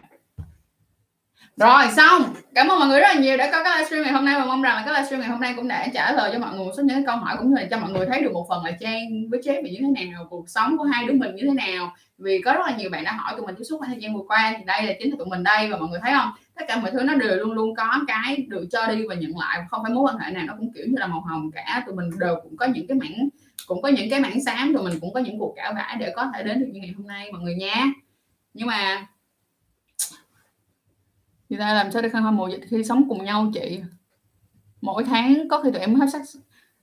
rồi, 1.56 1.84
xong. 1.96 2.22
Cảm 2.54 2.68
ơn 2.68 2.78
mọi 2.78 2.88
người 2.88 3.00
rất 3.00 3.14
là 3.14 3.20
nhiều 3.20 3.36
đã 3.36 3.50
có 3.52 3.64
cái 3.64 3.78
livestream 3.78 4.02
ngày 4.02 4.12
hôm 4.12 4.24
nay 4.24 4.34
và 4.38 4.44
mong 4.44 4.62
rằng 4.62 4.76
là 4.76 4.82
cái 4.86 4.94
livestream 4.94 5.20
ngày 5.20 5.30
hôm 5.30 5.40
nay 5.40 5.52
cũng 5.56 5.68
đã 5.68 5.88
trả 5.94 6.12
lời 6.12 6.30
cho 6.32 6.38
mọi 6.38 6.54
người 6.54 6.64
một 6.64 6.72
số 6.76 6.82
những 6.82 7.06
câu 7.06 7.16
hỏi 7.16 7.36
cũng 7.38 7.48
như 7.48 7.60
là 7.60 7.66
cho 7.70 7.78
mọi 7.78 7.90
người 7.90 8.06
thấy 8.06 8.22
được 8.22 8.32
một 8.32 8.46
phần 8.48 8.64
là 8.64 8.70
trang 8.80 9.30
với 9.30 9.40
chế 9.44 9.62
về 9.62 9.70
như 9.70 9.78
thế 9.80 10.04
nào, 10.04 10.26
cuộc 10.30 10.48
sống 10.48 10.78
của 10.78 10.84
hai 10.84 11.04
đứa 11.04 11.12
mình 11.12 11.36
như 11.36 11.42
thế 11.46 11.54
nào. 11.66 11.94
Vì 12.18 12.40
có 12.44 12.52
rất 12.52 12.66
là 12.66 12.76
nhiều 12.76 12.90
bạn 12.90 13.04
đã 13.04 13.12
hỏi 13.12 13.34
tụi 13.36 13.46
mình 13.46 13.54
tiếp 13.58 13.64
xúc 13.64 13.80
thời 13.86 13.96
gian 14.00 14.14
vừa 14.14 14.24
qua 14.28 14.54
thì 14.58 14.64
đây 14.66 14.82
là 14.82 14.92
chính 14.98 15.10
là 15.10 15.16
tụi 15.18 15.26
mình 15.26 15.42
đây 15.42 15.70
và 15.70 15.76
mọi 15.76 15.88
người 15.88 16.00
thấy 16.02 16.12
không? 16.12 16.30
Tất 16.54 16.64
cả 16.68 16.76
mọi 16.76 16.90
thứ 16.90 17.02
nó 17.02 17.14
đều 17.14 17.36
luôn 17.36 17.52
luôn 17.52 17.74
có 17.74 18.00
cái 18.06 18.36
được 18.48 18.66
cho 18.72 18.86
đi 18.86 19.06
và 19.08 19.14
nhận 19.14 19.38
lại, 19.38 19.64
không 19.68 19.82
phải 19.82 19.92
mối 19.92 20.04
quan 20.04 20.18
hệ 20.18 20.30
nào 20.30 20.44
nó 20.46 20.54
cũng 20.58 20.72
kiểu 20.72 20.84
như 20.86 20.94
là 20.98 21.06
màu 21.06 21.20
hồng 21.20 21.50
cả. 21.54 21.82
Tụi 21.86 21.94
mình 21.94 22.10
đều 22.20 22.36
cũng 22.42 22.56
có 22.56 22.66
những 22.66 22.86
cái 22.86 22.98
mảng, 22.98 23.28
cũng 23.66 23.82
có 23.82 23.88
những 23.88 24.10
cái 24.10 24.20
mảng 24.20 24.44
xám, 24.44 24.74
tụi 24.74 24.84
mình 24.84 25.00
cũng 25.00 25.14
có 25.14 25.20
những 25.20 25.38
cuộc 25.38 25.54
cãi 25.56 25.72
vã 25.74 25.96
để 26.00 26.12
có 26.16 26.30
thể 26.34 26.42
đến 26.42 26.60
được 26.60 26.66
như 26.72 26.80
ngày 26.80 26.92
hôm 26.96 27.06
nay, 27.06 27.32
mọi 27.32 27.40
người 27.40 27.54
nha. 27.54 27.86
Nhưng 28.54 28.66
mà 28.66 29.06
người 31.48 31.58
ta 31.58 31.74
làm 31.74 31.92
sao 31.92 32.02
để 32.02 32.08
khăn 32.08 32.22
hâm 32.22 32.36
mộ 32.36 32.48
khi 32.68 32.84
sống 32.84 33.08
cùng 33.08 33.24
nhau 33.24 33.50
chị? 33.54 33.80
Mỗi 34.80 35.04
tháng 35.04 35.48
có 35.48 35.62
khi 35.62 35.70
tụi 35.70 35.80
em 35.80 35.94
hết 35.94 36.06
sắc 36.12 36.22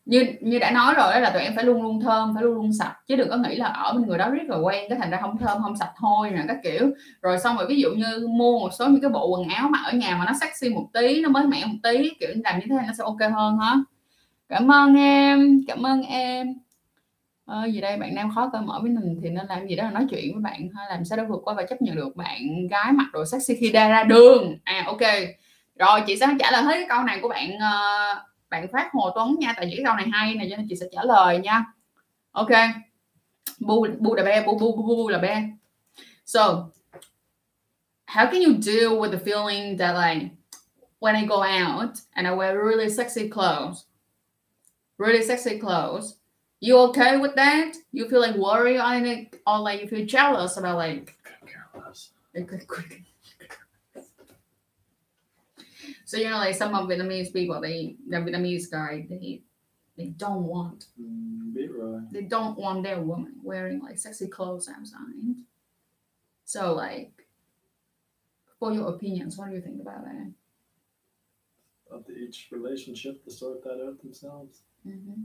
như 0.06 0.26
như 0.42 0.60
đã 0.60 0.72
nói 0.72 0.94
rồi 0.94 1.14
đó 1.14 1.20
là 1.20 1.30
tụi 1.30 1.42
em 1.42 1.56
phải 1.56 1.66
luôn 1.66 1.84
luôn 1.84 2.02
thơm, 2.02 2.34
phải 2.34 2.44
luôn 2.44 2.56
luôn 2.56 2.74
sạch. 2.74 2.96
Chứ 3.08 3.16
đừng 3.16 3.30
có 3.30 3.38
nghĩ 3.38 3.56
là 3.56 3.66
ở 3.66 3.94
bên 3.94 4.08
người 4.08 4.18
đó 4.18 4.30
rất 4.30 4.44
là 4.48 4.58
quen, 4.58 4.86
cái 4.90 4.98
thành 5.00 5.10
ra 5.10 5.18
không 5.22 5.38
thơm, 5.38 5.62
không 5.62 5.78
sạch 5.78 5.92
thôi, 5.98 6.32
nè, 6.32 6.44
các 6.48 6.58
kiểu. 6.64 6.92
Rồi 7.22 7.40
xong 7.40 7.58
rồi 7.58 7.66
ví 7.70 7.82
dụ 7.82 7.90
như 7.90 8.28
mua 8.30 8.60
một 8.60 8.70
số 8.74 8.88
những 8.88 9.02
cái 9.02 9.10
bộ 9.10 9.28
quần 9.28 9.50
áo 9.50 9.70
mà 9.70 9.80
ở 9.86 9.92
nhà 9.92 10.16
mà 10.20 10.26
nó 10.26 10.34
sexy 10.42 10.70
một 10.70 10.90
tí, 10.94 11.22
nó 11.22 11.30
mới 11.30 11.48
mẻ 11.48 11.66
một 11.66 11.78
tí, 11.84 12.10
kiểu 12.20 12.30
làm 12.44 12.60
như 12.60 12.66
thế 12.70 12.76
này 12.76 12.86
nó 12.88 12.94
sẽ 12.98 13.04
ok 13.04 13.32
hơn 13.34 13.58
hả? 13.58 13.76
Cảm 14.50 14.72
ơn 14.72 14.96
em, 14.96 15.62
cảm 15.68 15.86
ơn 15.86 16.04
em 16.04 16.54
ờ, 17.46 17.66
gì 17.66 17.82
đây 17.82 17.98
bạn 17.98 18.16
nam 18.16 18.32
khó 18.36 18.50
cởi 18.54 18.62
mở 18.62 18.80
với 18.82 18.92
mình 18.92 19.20
thì 19.24 19.30
nên 19.30 19.46
làm 19.50 19.68
gì 19.68 19.76
đó 19.76 19.84
là 19.84 19.92
nói 19.92 20.06
chuyện 20.10 20.34
với 20.34 20.42
bạn 20.42 20.70
hay 20.76 20.88
làm 20.90 21.06
sao 21.06 21.18
để 21.18 21.24
vượt 21.24 21.42
qua 21.44 21.54
và 21.54 21.64
chấp 21.64 21.82
nhận 21.82 21.96
được 21.96 22.16
bạn 22.16 22.68
gái 22.68 22.92
mặc 22.92 23.06
đồ 23.14 23.26
sexy 23.26 23.56
khi 23.56 23.72
ra 23.72 23.90
ra 23.90 24.04
đường. 24.04 24.58
À 24.64 24.84
ok. 24.88 25.02
Rồi 25.80 26.02
chị 26.08 26.18
sẽ 26.18 26.28
trả 26.40 26.52
lời 26.52 26.64
hết 26.64 26.74
cái 26.74 26.86
câu 26.90 27.04
này 27.04 27.20
của 27.22 27.28
bạn 27.28 27.60
ờ, 27.60 27.72
bạn 28.50 28.68
phát 28.72 28.90
hồ 28.94 29.12
tuấn 29.16 29.36
nha 29.40 29.54
tại 29.56 29.66
vì 29.66 29.72
cái 29.76 29.86
câu 29.86 29.96
này 29.96 30.08
hay 30.12 30.36
này 30.36 30.48
cho 30.52 30.58
nên 30.58 30.66
chị 30.70 30.76
sẽ 30.76 30.86
trả 30.92 31.04
lời 31.04 31.40
nha. 31.40 31.66
Ok. 32.32 32.50
Bu 33.60 33.88
bu 34.00 34.16
là 34.16 34.24
be 34.24 34.44
bu 34.46 34.58
bu 34.60 34.76
bu 34.76 34.84
bu, 34.84 34.96
bu 34.96 35.10
là 35.10 35.18
be. 35.18 35.44
So 36.26 36.42
how 38.08 38.26
can 38.32 38.42
you 38.42 38.54
deal 38.62 39.00
with 39.00 39.12
the 39.12 39.20
feeling 39.26 39.78
that 39.78 39.96
like 39.96 40.28
when 41.00 41.16
I 41.16 41.26
go 41.26 41.36
out 41.36 41.90
and 42.12 42.28
I 42.28 42.32
wear 42.32 42.56
really 42.56 42.90
sexy 42.90 43.30
clothes 43.30 43.86
really 44.98 45.28
sexy 45.28 45.60
clothes 45.60 46.23
you 46.64 46.78
okay 46.78 47.18
with 47.18 47.36
that 47.36 47.74
you 47.92 48.08
feel 48.08 48.22
like 48.22 48.36
worried 48.36 48.78
on 48.78 49.06
it 49.06 49.36
or 49.46 49.60
like 49.60 49.82
you 49.82 49.88
feel 49.88 50.06
jealous 50.06 50.56
about 50.56 50.78
like 50.78 51.14
Careless. 51.46 52.12
so 56.06 56.18
you 56.18 56.30
know 56.30 56.38
like 56.38 56.56
some 56.56 56.74
of 56.74 56.88
Vietnamese 56.88 57.34
people 57.34 57.60
they 57.60 57.98
the 58.08 58.18
Vietnamese 58.18 58.72
guy 58.72 59.06
they 59.10 59.42
they 59.98 60.08
don't 60.24 60.44
want 60.46 60.86
Mm, 61.00 62.10
they 62.12 62.22
don't 62.22 62.58
want 62.58 62.84
their 62.84 63.02
woman 63.02 63.36
wearing 63.44 63.80
like 63.82 63.98
sexy 63.98 64.28
clothes 64.28 64.70
outside. 64.70 65.36
So 66.46 66.74
like 66.74 67.12
for 68.60 68.72
your 68.74 68.88
opinions, 68.90 69.38
what 69.38 69.50
do 69.50 69.56
you 69.56 69.62
think 69.62 69.82
about 69.82 70.04
that? 70.06 70.32
Up 71.94 72.06
to 72.08 72.14
each 72.14 72.48
relationship 72.52 73.24
to 73.26 73.32
sort 73.32 73.64
that 73.64 73.86
out 73.86 74.02
themselves. 74.02 74.62
hmm 74.84 75.24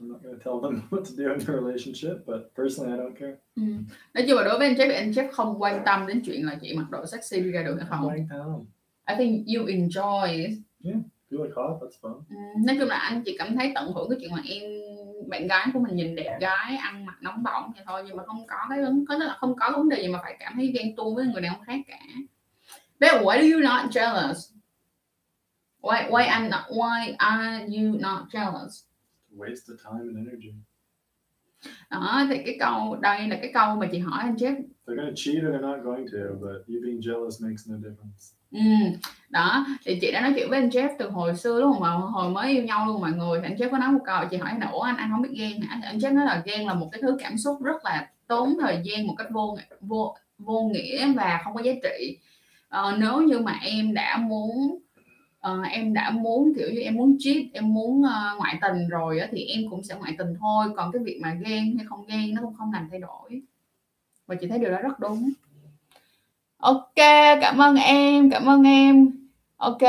I'm 0.00 0.08
not 0.08 0.22
going 0.22 0.38
to 0.38 0.44
tell 0.44 0.60
them 0.60 0.82
what 0.90 1.04
to 1.04 1.12
do 1.16 1.32
in 1.32 1.38
their 1.46 1.60
relationship, 1.60 2.26
but 2.26 2.54
personally, 2.56 2.92
I 2.92 2.96
don't 2.96 3.14
care. 3.20 3.36
ừ. 3.56 3.62
nói 4.14 4.24
chung 4.28 4.36
là 4.36 4.44
đối 4.44 4.58
với 4.58 4.68
anh 4.68 4.76
Jeff 4.76 4.88
thì 4.88 4.94
anh 4.94 5.10
Jeff 5.10 5.32
không 5.32 5.62
quan 5.62 5.82
tâm 5.86 6.06
đến 6.06 6.22
chuyện 6.26 6.46
là 6.46 6.58
chị 6.60 6.74
mặc 6.76 6.90
đồ 6.90 7.06
sexy 7.06 7.40
đi 7.40 7.50
ra 7.50 7.62
đường 7.62 7.78
hay 7.78 7.86
không 7.90 8.08
Bang 8.08 8.26
town. 8.30 8.64
I 9.06 9.14
think 9.18 9.46
you 9.46 9.66
enjoy 9.66 10.46
it. 10.46 10.58
If 10.82 10.92
you 11.30 11.44
like 11.44 11.54
hot, 11.56 11.82
that's 11.82 12.00
fun. 12.00 12.14
Ừ, 12.30 12.36
nói 12.66 12.76
chung 12.80 12.88
là 12.88 12.96
anh 12.96 13.22
chỉ 13.24 13.36
cảm 13.38 13.56
thấy 13.56 13.72
tận 13.74 13.92
hưởng 13.92 14.10
cái 14.10 14.18
chuyện 14.20 14.32
mà 14.32 14.42
em 14.48 14.62
bạn 15.28 15.46
gái 15.46 15.66
của 15.74 15.80
mình 15.80 15.96
nhìn 15.96 16.14
đẹp 16.16 16.38
gái 16.40 16.76
ăn 16.76 17.06
mặc 17.06 17.16
nóng 17.20 17.42
bỏng 17.42 17.72
vậy 17.74 17.84
thôi 17.86 18.02
nhưng 18.06 18.16
mà 18.16 18.22
không 18.26 18.46
có 18.46 18.56
cái 18.70 18.78
có 19.08 19.14
là 19.18 19.36
không 19.40 19.56
có 19.56 19.72
vấn 19.76 19.88
đề 19.88 20.02
gì 20.02 20.08
mà 20.08 20.18
phải 20.22 20.36
cảm 20.40 20.52
thấy 20.56 20.72
ghen 20.74 20.96
tuông 20.96 21.14
với 21.14 21.26
người 21.26 21.42
đàn 21.42 21.54
ông 21.54 21.64
khác 21.66 21.80
cả 21.86 21.98
But 23.00 23.22
why 23.22 23.50
do 23.50 23.56
you 23.56 23.60
not 23.62 23.90
jealous? 23.90 24.52
Why 25.80 26.10
why 26.10 26.28
I'm 26.28 26.48
not 26.50 26.60
why 26.70 27.14
are 27.18 27.64
you 27.64 27.98
not 28.00 28.28
jealous? 28.32 28.84
Waste 29.40 29.66
of 29.72 29.76
time 29.84 30.00
and 30.08 30.16
energy. 30.26 30.52
Đó 31.90 32.26
thì 32.28 32.36
cái 32.46 32.56
câu 32.60 32.96
đây 32.96 33.28
là 33.28 33.38
cái 33.42 33.50
câu 33.54 33.76
mà 33.76 33.88
chị 33.92 33.98
hỏi 33.98 34.18
anh 34.22 34.34
Jeff 34.34 34.56
They're 34.86 34.96
going 34.96 35.08
to 35.08 35.12
cheat 35.16 35.36
or 35.36 35.54
they're 35.54 35.60
not 35.60 35.84
going 35.84 36.06
to, 36.12 36.18
but 36.40 36.66
you 36.68 36.80
being 36.84 37.00
jealous 37.00 37.48
makes 37.48 37.68
no 37.68 37.76
difference. 37.76 38.34
Ừ, 38.52 38.60
đó 39.30 39.66
thì 39.84 39.98
chị 40.00 40.12
đã 40.12 40.20
nói 40.20 40.32
chuyện 40.36 40.50
với 40.50 40.58
anh 40.60 40.68
Jeff 40.68 40.88
từ 40.98 41.08
hồi 41.10 41.36
xưa 41.36 41.60
luôn 41.60 41.80
mà 41.80 41.90
hồi 41.90 42.30
mới 42.30 42.52
yêu 42.52 42.62
nhau 42.62 42.86
luôn 42.86 43.00
mọi 43.00 43.12
người 43.12 43.40
thì 43.40 43.46
anh 43.46 43.54
Jeff 43.54 43.70
có 43.70 43.78
nói 43.78 43.92
một 43.92 44.00
câu 44.04 44.24
chị 44.30 44.36
hỏi 44.36 44.52
là 44.60 44.66
ủa 44.66 44.80
anh 44.80 44.96
anh 44.96 45.10
không 45.10 45.22
biết 45.22 45.32
ghen 45.32 45.60
hả 45.60 45.80
anh 45.82 45.98
Jeff 45.98 46.14
nói 46.14 46.26
là 46.26 46.42
ghen 46.44 46.66
là 46.66 46.74
một 46.74 46.88
cái 46.92 47.02
thứ 47.02 47.16
cảm 47.20 47.38
xúc 47.38 47.62
rất 47.62 47.84
là 47.84 48.10
tốn 48.26 48.56
thời 48.60 48.80
gian 48.84 49.06
một 49.06 49.14
cách 49.18 49.26
vô 49.30 49.58
vô 49.80 50.16
vô 50.38 50.70
nghĩa 50.72 51.12
và 51.12 51.40
không 51.44 51.54
có 51.54 51.62
giá 51.62 51.72
trị 51.82 52.18
Ờ, 52.70 52.96
nếu 52.98 53.20
như 53.20 53.38
mà 53.38 53.58
em 53.62 53.94
đã 53.94 54.16
muốn 54.16 54.78
uh, 55.48 55.70
em 55.70 55.94
đã 55.94 56.10
muốn 56.10 56.52
kiểu 56.56 56.68
như 56.72 56.80
em 56.80 56.94
muốn 56.94 57.16
cheat 57.18 57.36
em 57.52 57.74
muốn 57.74 58.00
uh, 58.00 58.38
ngoại 58.38 58.58
tình 58.62 58.88
rồi 58.88 59.18
á, 59.18 59.28
thì 59.32 59.44
em 59.44 59.60
cũng 59.70 59.84
sẽ 59.84 59.94
ngoại 59.94 60.14
tình 60.18 60.34
thôi. 60.40 60.66
Còn 60.76 60.92
cái 60.92 61.02
việc 61.04 61.18
mà 61.22 61.34
ghen 61.34 61.76
hay 61.76 61.86
không 61.88 62.06
ghen 62.06 62.34
nó 62.34 62.42
cũng 62.42 62.54
không 62.54 62.72
làm 62.72 62.88
thay 62.90 63.00
đổi. 63.00 63.42
Và 64.26 64.34
chị 64.34 64.46
thấy 64.46 64.58
điều 64.58 64.70
đó 64.70 64.78
rất 64.82 65.00
đúng. 65.00 65.30
Ok 66.56 66.96
cảm 67.40 67.58
ơn 67.58 67.76
em 67.76 68.30
cảm 68.30 68.46
ơn 68.48 68.62
em. 68.62 69.10
Ok 69.56 69.82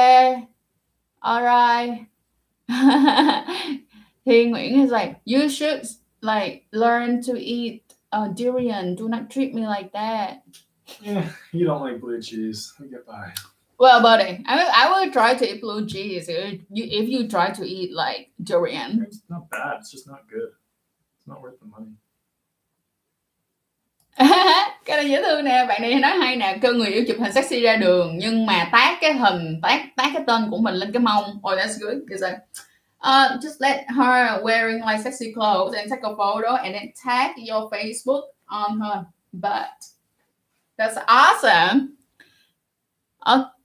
alright. 1.19 2.02
Thì 4.26 4.45
Nguyễn 4.45 4.82
is 4.82 4.91
like 4.91 5.14
you 5.26 5.49
should 5.49 5.82
like 6.22 6.65
learn 6.72 7.22
to 7.28 7.34
eat 7.34 7.82
uh, 8.15 8.38
durian. 8.38 8.95
Do 8.95 9.07
not 9.07 9.22
treat 9.30 9.53
me 9.53 9.61
like 9.68 9.90
that. 9.94 10.38
Yeah, 11.02 11.26
you 11.52 11.65
don't 11.65 11.84
like 11.84 12.02
blue 12.02 12.22
cheese. 12.22 12.73
We 12.80 12.88
get 12.88 13.06
by 13.07 13.34
well 13.82 14.02
buddy 14.02 14.32
I 14.45 14.53
will, 14.58 14.72
I 14.82 14.84
will 14.91 15.12
try 15.12 15.34
to 15.34 15.45
eat 15.49 15.62
blue 15.62 15.86
cheese 15.88 16.30
if 16.30 16.62
you, 16.70 16.86
if 16.99 17.10
you 17.10 17.28
try 17.28 17.48
to 17.60 17.64
eat 17.66 17.90
like 18.03 18.30
durian 18.41 18.91
It's 19.08 19.22
not 19.30 19.49
bad. 19.49 19.78
It's 19.80 19.91
just 19.91 20.08
not 20.08 20.22
good. 20.30 20.49
It's 21.18 21.28
not 21.28 21.41
worth 21.41 21.60
the 21.60 21.68
money. 21.74 21.98
cái 24.86 24.98
này 24.98 25.10
dễ 25.10 25.22
thương 25.22 25.44
nè 25.44 25.66
bạn 25.66 25.82
này 25.82 25.99
nói 25.99 26.12
hay 26.12 26.36
nè 26.36 26.58
kêu 26.62 26.74
người 26.74 26.88
yêu 26.88 27.03
chụp 27.08 27.18
hình 27.20 27.34
sexy 27.34 27.62
ra 27.62 27.76
đường 27.76 28.18
nhưng 28.18 28.45
mà 28.45 28.70
tác 28.72 28.98
cái 29.02 29.14
hình 29.14 29.60
tác 29.62 29.86
tác 29.95 30.12
cái 30.14 30.24
tên 30.28 30.49
của 30.49 30.58
mình 30.58 30.76
lên 30.76 30.91
cái 30.91 30.99
mông 30.99 31.24
oh 31.24 31.60
that's 31.60 31.80
good 31.80 31.98
because 32.08 32.22
like, 32.22 32.40
uh, 32.99 33.41
just 33.41 33.60
let 33.60 33.86
her 33.90 34.44
wearing 34.44 34.86
like 34.88 35.03
sexy 35.03 35.34
clothes 35.34 35.76
and 35.80 35.91
take 35.91 36.02
a 36.03 36.16
photo 36.18 36.56
and 36.56 36.74
then 36.74 36.91
tag 37.06 37.32
your 37.49 37.74
Facebook 37.74 38.24
on 38.45 38.80
her 38.80 39.03
butt 39.32 39.78
that's 40.78 40.98
awesome 41.08 41.88
ok 43.20 43.60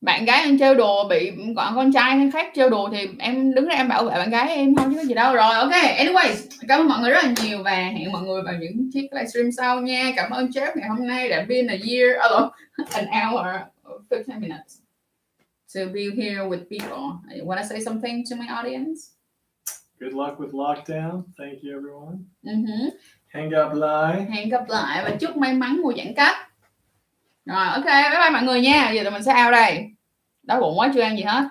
bạn 0.00 0.24
gái 0.24 0.42
em 0.42 0.58
trêu 0.58 0.74
đùa 0.74 1.08
bị 1.08 1.32
còn 1.56 1.74
con 1.76 1.92
trai 1.92 2.30
khác 2.32 2.52
trêu 2.54 2.70
đùa 2.70 2.88
thì 2.92 3.08
em 3.18 3.54
đứng 3.54 3.66
ra 3.68 3.74
em 3.74 3.88
bảo 3.88 4.04
vệ 4.04 4.10
bạn 4.10 4.30
gái 4.30 4.48
em 4.48 4.74
không 4.74 4.90
chứ 4.90 4.96
có 4.96 5.04
gì 5.04 5.14
đâu. 5.14 5.34
Rồi 5.34 5.54
ok. 5.54 5.70
Anyways 5.70 6.48
cảm 6.68 6.80
ơn 6.80 6.88
mọi 6.88 7.00
người 7.00 7.10
rất 7.10 7.24
là 7.24 7.34
nhiều 7.44 7.62
và 7.62 7.70
hẹn 7.70 8.12
mọi 8.12 8.22
người 8.22 8.42
vào 8.42 8.54
những 8.60 8.90
chiếc 8.92 9.08
livestream 9.12 9.52
sau 9.52 9.80
nha. 9.80 10.12
Cảm 10.16 10.30
ơn 10.30 10.46
Jeff 10.46 10.72
ngày 10.76 10.88
hôm 10.88 11.06
nay 11.06 11.28
đã 11.28 11.44
been 11.48 11.66
a 11.66 11.76
year 11.88 12.16
oh, 12.34 12.52
an 12.92 13.06
hour 13.06 13.46
15 14.10 14.40
minutes 14.40 14.78
to 15.74 15.80
be 15.94 16.02
here 16.22 16.42
with 16.48 16.68
people. 16.70 17.20
You 17.38 17.46
want 17.46 17.58
to 17.58 17.66
say 17.68 17.80
something 17.80 18.24
to 18.30 18.36
my 18.36 18.46
audience? 18.46 19.00
Good 20.00 20.12
luck 20.12 20.38
with 20.40 20.52
lockdown. 20.52 21.22
Thank 21.38 21.62
you, 21.62 21.76
everyone. 21.76 22.24
uh 22.46 22.92
Hang 23.26 23.46
up 23.46 23.74
lie. 23.74 24.26
hẹn 24.30 24.48
gặp 24.48 24.64
lại 24.68 25.04
và 25.04 25.16
chúc 25.20 25.36
may 25.36 25.54
mắn 25.54 25.80
mùa 25.82 25.92
giãn 25.96 26.14
cách 26.16 26.49
rồi, 27.50 27.68
ok, 27.68 27.84
bye 27.84 28.20
bye 28.20 28.30
mọi 28.30 28.42
người 28.42 28.60
nha. 28.60 28.90
Giờ 28.90 29.02
tụi 29.02 29.12
mình 29.12 29.22
sẽ 29.22 29.32
ao 29.32 29.50
đây. 29.50 29.86
Đói 30.42 30.60
bụng 30.60 30.78
quá 30.78 30.90
chưa 30.94 31.00
ăn 31.00 31.16
gì 31.16 31.22
hết. 31.22 31.44